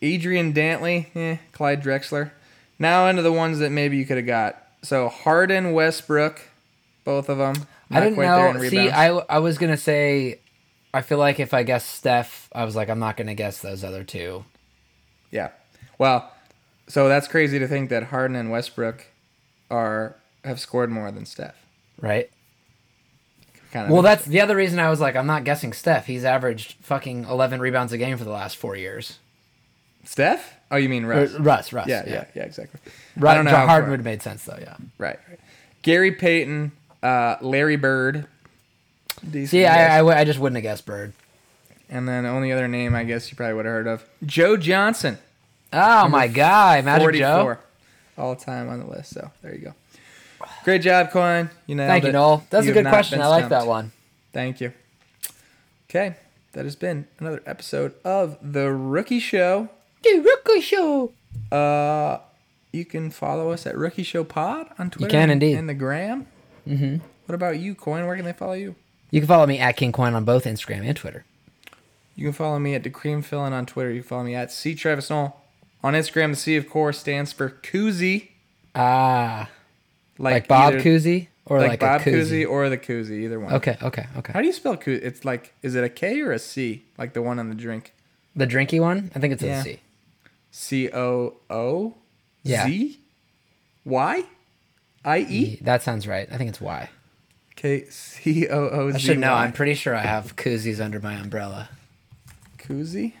Adrian 0.00 0.52
Dantley, 0.52 1.06
eh, 1.16 1.38
Clyde 1.52 1.82
Drexler. 1.82 2.30
Now 2.78 3.06
into 3.08 3.22
the 3.22 3.32
ones 3.32 3.58
that 3.58 3.70
maybe 3.70 3.96
you 3.96 4.04
could 4.04 4.16
have 4.16 4.26
got. 4.26 4.62
So 4.82 5.08
Harden, 5.08 5.72
Westbrook, 5.72 6.40
both 7.04 7.28
of 7.28 7.38
them. 7.38 7.66
I 7.90 8.00
didn't 8.00 8.18
know. 8.18 8.68
See. 8.68 8.88
I, 8.88 9.08
I 9.08 9.38
was 9.38 9.58
going 9.58 9.70
to 9.70 9.76
say, 9.76 10.40
I 10.94 11.02
feel 11.02 11.18
like 11.18 11.40
if 11.40 11.52
I 11.52 11.62
guessed 11.62 11.90
Steph, 11.90 12.48
I 12.52 12.64
was 12.64 12.74
like, 12.76 12.88
I'm 12.88 12.98
not 12.98 13.16
going 13.16 13.26
to 13.26 13.34
guess 13.34 13.60
those 13.60 13.84
other 13.84 14.02
two. 14.04 14.44
Yeah. 15.30 15.50
Well, 15.98 16.32
so 16.88 17.08
that's 17.08 17.28
crazy 17.28 17.58
to 17.58 17.68
think 17.68 17.90
that 17.90 18.04
Harden 18.04 18.36
and 18.36 18.50
Westbrook 18.50 19.06
are 19.70 20.16
have 20.44 20.60
scored 20.60 20.90
more 20.90 21.10
than 21.10 21.24
Steph. 21.26 21.54
Right? 22.00 22.30
Kind 23.72 23.86
of 23.86 23.92
Well, 23.92 24.02
that's 24.02 24.24
the 24.24 24.40
other 24.40 24.56
reason 24.56 24.78
I 24.78 24.90
was 24.90 25.00
like, 25.00 25.16
I'm 25.16 25.26
not 25.26 25.44
guessing 25.44 25.72
Steph. 25.72 26.06
He's 26.06 26.24
averaged 26.24 26.74
fucking 26.82 27.24
11 27.24 27.60
rebounds 27.60 27.92
a 27.92 27.98
game 27.98 28.18
for 28.18 28.24
the 28.24 28.30
last 28.30 28.56
four 28.56 28.76
years. 28.76 29.18
Steph? 30.04 30.54
Oh, 30.70 30.76
you 30.76 30.88
mean 30.88 31.04
Or, 31.04 31.08
Russ? 31.08 31.32
Russ, 31.34 31.72
Russ. 31.72 31.86
yeah, 31.88 32.02
yeah, 32.06 32.24
yeah, 32.34 32.42
exactly. 32.42 32.80
Ru- 33.16 33.28
I 33.28 33.34
don't 33.34 33.44
know 33.44 33.54
Harden 33.54 33.90
would 33.90 34.00
have 34.00 34.04
made 34.04 34.22
sense, 34.22 34.44
though, 34.44 34.58
yeah. 34.60 34.76
Right, 34.98 35.18
right. 35.28 35.38
Gary 35.82 36.12
Payton, 36.12 36.72
uh, 37.02 37.36
Larry 37.40 37.76
Bird. 37.76 38.26
See, 39.46 39.64
I, 39.64 40.00
I, 40.00 40.20
I 40.20 40.24
just 40.24 40.38
wouldn't 40.38 40.56
have 40.56 40.62
guessed 40.64 40.84
Bird. 40.84 41.12
and 41.88 42.08
then 42.08 42.24
the 42.24 42.30
only 42.30 42.50
other 42.52 42.66
name 42.68 42.94
I 42.94 43.04
guess 43.04 43.30
you 43.30 43.36
probably 43.36 43.54
would 43.54 43.64
have 43.66 43.72
heard 43.74 43.86
of 43.86 44.04
Joe 44.26 44.56
Johnson. 44.56 45.18
Oh, 45.72 46.08
my 46.08 46.26
guy. 46.26 46.80
Magic 46.82 47.02
44 47.04 47.54
Joe. 47.54 47.58
all 48.22 48.34
time 48.36 48.68
on 48.68 48.80
the 48.80 48.86
list. 48.86 49.14
So 49.14 49.30
there 49.42 49.54
you 49.54 49.60
go. 49.60 49.74
Great 50.64 50.82
job, 50.82 51.10
Coyne. 51.10 51.50
You 51.66 51.74
nailed 51.74 51.88
Thank 51.88 52.04
you, 52.04 52.12
Knoll. 52.12 52.44
That's 52.50 52.66
You 52.66 52.72
a 52.72 52.74
good 52.74 52.86
question. 52.86 53.20
I 53.20 53.26
like 53.26 53.48
that 53.48 53.66
one. 53.66 53.92
Thank 54.32 54.60
you. 54.60 54.72
Okay, 55.90 56.14
that 56.52 56.64
has 56.64 56.76
been 56.76 57.06
another 57.18 57.42
episode 57.46 57.94
of 58.04 58.38
the 58.42 58.72
Rookie 58.72 59.18
Show. 59.18 59.68
The 60.02 60.20
Rookie 60.20 60.60
Show. 60.60 61.12
Uh, 61.50 62.18
you 62.72 62.84
can 62.84 63.10
follow 63.10 63.50
us 63.50 63.66
at 63.66 63.76
Rookie 63.76 64.02
Show 64.02 64.24
Pod 64.24 64.68
on 64.78 64.90
Twitter. 64.90 65.06
You 65.06 65.10
can 65.10 65.22
and- 65.30 65.32
indeed. 65.42 65.56
And 65.58 65.68
the 65.68 65.74
gram. 65.74 66.26
Mm-hmm. 66.66 67.04
What 67.26 67.34
about 67.34 67.58
you, 67.58 67.74
Coyne? 67.74 68.06
Where 68.06 68.16
can 68.16 68.24
they 68.24 68.32
follow 68.32 68.54
you? 68.54 68.74
You 69.10 69.20
can 69.20 69.28
follow 69.28 69.46
me 69.46 69.58
at 69.58 69.76
King 69.76 69.92
Coyne 69.92 70.14
on 70.14 70.24
both 70.24 70.44
Instagram 70.44 70.86
and 70.86 70.96
Twitter. 70.96 71.24
You 72.16 72.24
can 72.26 72.32
follow 72.32 72.58
me 72.58 72.74
at 72.74 72.82
DeCreamFillin 72.82 73.52
on 73.52 73.66
Twitter. 73.66 73.90
You 73.90 74.00
can 74.00 74.08
follow 74.08 74.24
me 74.24 74.34
at 74.34 74.52
C 74.52 74.74
Travis 74.74 75.08
Knoll 75.10 75.36
On 75.84 75.94
Instagram, 75.94 76.30
the 76.30 76.36
C 76.36 76.56
of 76.56 76.68
course 76.68 76.98
stands 76.98 77.32
for 77.32 77.50
Koozie. 77.50 78.28
Ah, 78.74 79.48
like, 80.18 80.48
Bob 80.48 80.74
either- 80.74 80.82
Cousy 80.82 81.28
or 81.46 81.58
Like, 81.60 81.70
like, 81.70 81.80
Bob 81.80 82.00
Cousy 82.02 82.48
or 82.48 82.68
the 82.68 82.78
Koozie, 82.78 83.22
either 83.22 83.40
one. 83.40 83.52
Okay, 83.54 83.76
okay, 83.82 84.06
okay. 84.18 84.32
How 84.32 84.40
do 84.40 84.46
you 84.46 84.52
spell 84.52 84.76
Koozie? 84.76 85.02
It's 85.02 85.24
like, 85.24 85.52
is 85.62 85.74
it 85.74 85.82
a 85.84 85.88
K 85.88 86.20
or 86.20 86.32
a 86.32 86.38
C? 86.38 86.84
Like 86.98 87.12
the 87.14 87.22
one 87.22 87.38
on 87.38 87.48
the 87.48 87.54
drink. 87.54 87.92
The 88.36 88.46
drinky 88.46 88.80
one? 88.80 89.10
I 89.14 89.18
think 89.18 89.32
it's 89.34 89.42
Yeah. 89.42 89.60
a 89.60 89.62
C. 89.64 89.80
C 90.50 90.90
O 90.92 91.34
O. 91.50 91.94
Z 92.46 92.98
Y 93.84 94.24
I 95.04 95.18
E 95.18 95.58
That 95.62 95.82
sounds 95.82 96.06
right. 96.08 96.28
I 96.30 96.36
think 96.36 96.48
it's 96.50 96.60
Y. 96.60 96.88
K 97.56 97.84
C 97.90 98.48
O 98.48 98.68
O 98.68 98.90
Z. 98.90 98.94
I 98.94 98.98
should 98.98 99.18
know. 99.18 99.34
I'm 99.34 99.52
pretty 99.52 99.74
sure 99.74 99.94
I 99.94 100.02
have 100.02 100.36
koozies 100.36 100.80
under 100.82 100.98
my 101.00 101.14
umbrella. 101.14 101.68
Koozie. 102.58 103.12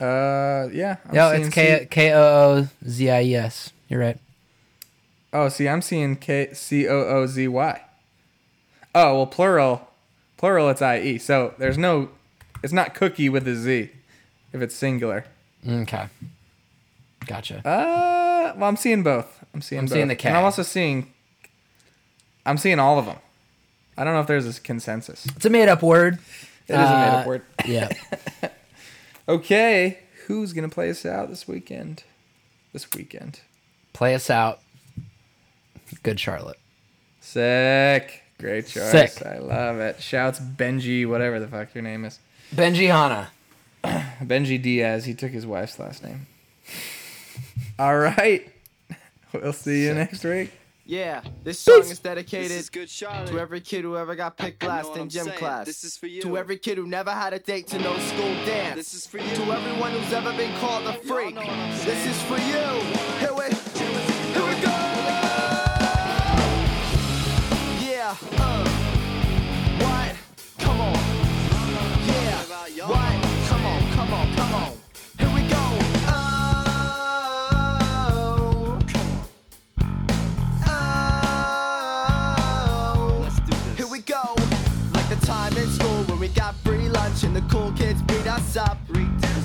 Uh, 0.00 0.68
yeah. 0.72 0.96
I'm 1.08 1.14
No, 1.14 1.30
it's 1.30 1.48
K 1.54 1.86
K 1.90 2.12
O 2.12 2.20
O 2.22 2.68
Z 2.86 3.10
I 3.10 3.22
E 3.22 3.34
S. 3.34 3.72
You're 3.88 4.00
right. 4.00 4.18
Oh, 5.40 5.48
see, 5.48 5.68
I'm 5.68 5.82
seeing 5.82 6.16
K 6.16 6.52
C 6.52 6.88
O 6.88 6.98
O 6.98 7.26
Z 7.26 7.46
Y. 7.46 7.80
Oh 8.94 9.14
well, 9.16 9.26
plural, 9.26 9.88
plural. 10.36 10.68
It's 10.70 10.82
I 10.82 10.98
E. 11.00 11.18
So 11.18 11.54
there's 11.58 11.78
no, 11.78 12.08
it's 12.62 12.72
not 12.72 12.94
cookie 12.94 13.28
with 13.28 13.46
a 13.46 13.54
Z, 13.54 13.90
if 14.52 14.60
it's 14.62 14.74
singular. 14.74 15.24
Okay. 15.68 16.06
Gotcha. 17.26 17.58
Uh, 17.66 18.54
well, 18.56 18.68
I'm 18.68 18.76
seeing 18.76 19.02
both. 19.02 19.44
I'm 19.54 19.60
seeing. 19.62 19.80
I'm 19.80 19.84
both. 19.86 19.92
seeing 19.92 20.08
the 20.08 20.16
K. 20.16 20.28
And 20.28 20.38
I'm 20.38 20.44
also 20.44 20.62
seeing. 20.62 21.12
I'm 22.44 22.58
seeing 22.58 22.78
all 22.78 22.98
of 22.98 23.06
them. 23.06 23.18
I 23.96 24.04
don't 24.04 24.14
know 24.14 24.20
if 24.20 24.26
there's 24.26 24.58
a 24.58 24.60
consensus. 24.60 25.26
It's 25.36 25.44
a 25.44 25.50
made 25.50 25.68
up 25.68 25.82
word. 25.82 26.18
It 26.66 26.72
is 26.74 26.78
a 26.78 26.82
made 26.82 27.08
up 27.08 27.26
Uh, 27.26 27.28
word. 27.28 27.42
Yeah. 27.64 27.88
Okay, 29.28 29.98
who's 30.26 30.54
gonna 30.54 30.70
play 30.70 30.88
us 30.88 31.04
out 31.04 31.28
this 31.28 31.46
weekend? 31.46 32.02
This 32.72 32.90
weekend. 32.92 33.40
Play 33.92 34.14
us 34.14 34.30
out. 34.30 34.60
Good 36.02 36.18
Charlotte. 36.20 36.58
Sick. 37.20 38.22
Great 38.38 38.66
choice. 38.66 38.90
Sick. 38.90 39.26
I 39.26 39.38
love 39.38 39.78
it. 39.80 40.00
Shouts 40.00 40.40
Benji, 40.40 41.06
whatever 41.08 41.40
the 41.40 41.48
fuck 41.48 41.74
your 41.74 41.82
name 41.82 42.04
is. 42.04 42.18
Benji 42.54 42.86
Hanna. 42.88 43.30
Benji 44.24 44.60
Diaz. 44.60 45.04
He 45.04 45.14
took 45.14 45.30
his 45.32 45.44
wife's 45.46 45.78
last 45.78 46.04
name. 46.04 46.26
All 47.78 47.98
right. 47.98 48.50
We'll 49.34 49.52
see 49.52 49.84
you 49.84 49.92
next 49.92 50.24
week. 50.24 50.50
Yeah, 50.86 51.20
this 51.44 51.58
song 51.58 51.80
is 51.80 51.98
dedicated 51.98 52.50
This 52.50 52.60
is 52.60 52.70
good 52.70 52.88
to 52.88 53.38
every 53.38 53.60
kid 53.60 53.82
who 53.82 53.94
ever 53.98 54.14
got 54.14 54.38
picked 54.38 54.62
last 54.62 54.96
in 54.96 55.10
gym 55.10 55.26
saying. 55.26 55.36
class. 55.36 55.66
This 55.66 55.84
is 55.84 55.98
for 55.98 56.06
you. 56.06 56.22
To 56.22 56.38
every 56.38 56.56
kid 56.56 56.78
who 56.78 56.86
never 56.86 57.10
had 57.10 57.34
a 57.34 57.38
date 57.38 57.66
to 57.68 57.78
no 57.78 57.98
school 57.98 58.34
dance. 58.46 58.74
This 58.74 58.94
is 58.94 59.06
for 59.06 59.18
you. 59.18 59.36
To 59.36 59.52
everyone 59.52 59.90
who's 59.92 60.14
ever 60.14 60.32
been 60.32 60.50
called 60.60 60.86
a 60.86 60.94
freak. 60.94 61.34
know 61.34 61.42
what 61.42 61.50
I'm 61.50 61.70
This 61.84 62.06
is 62.06 62.22
for 62.22 62.38
you. 62.38 63.18
Here 63.18 63.34
we, 63.34 63.54
us 88.48 88.56
up. 88.56 88.78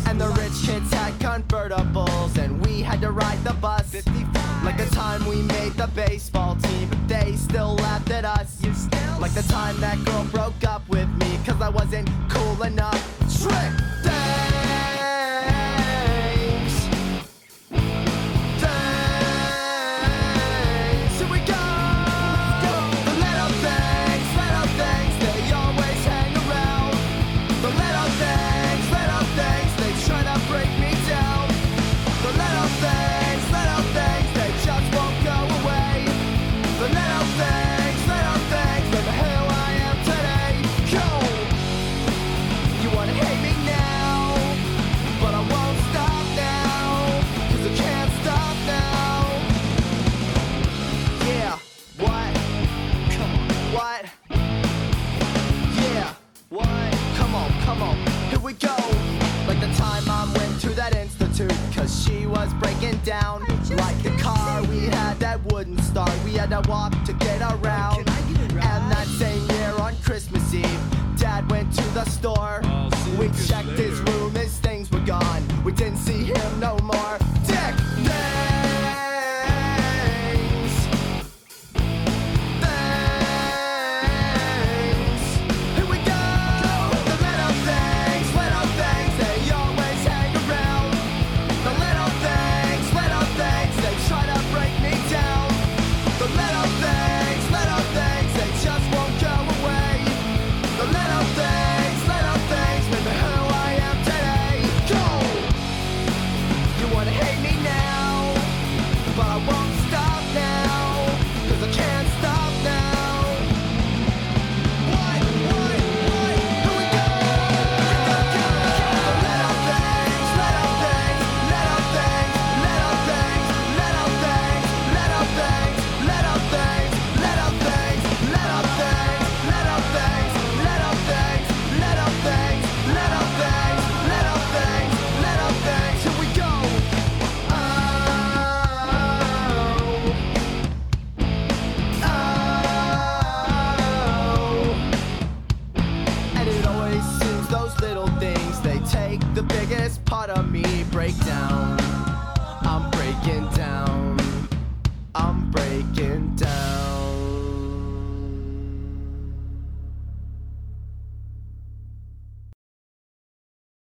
And 0.08 0.20
the 0.20 0.28
rich 0.30 0.66
kids 0.66 0.94
had 0.94 1.14
convertibles, 1.14 2.38
and 2.38 2.66
we 2.66 2.82
had 2.82 3.02
to 3.02 3.12
ride 3.12 3.44
the 3.44 3.54
bus. 3.54 3.96
Like 4.64 4.78
the 4.78 4.90
time 4.92 5.26
we 5.26 5.42
made 5.42 5.74
the 5.74 5.88
baseball 5.88 6.56
team, 6.56 6.90
but 6.90 7.08
they 7.08 7.36
still 7.36 7.76
laughed 7.76 8.12
at 8.12 8.26
us. 8.26 8.62
Like 9.20 9.34
the 9.34 9.44
time 9.44 9.80
that 9.82 10.04
girl 10.06 10.26
broke 10.26 10.64
up 10.66 10.88
with 10.90 11.10
me, 11.18 11.40
cause 11.46 11.62
I 11.62 11.70
wasn't 11.70 12.10
cool 12.30 12.64
enough. 12.64 13.02
Trick! 13.42 14.03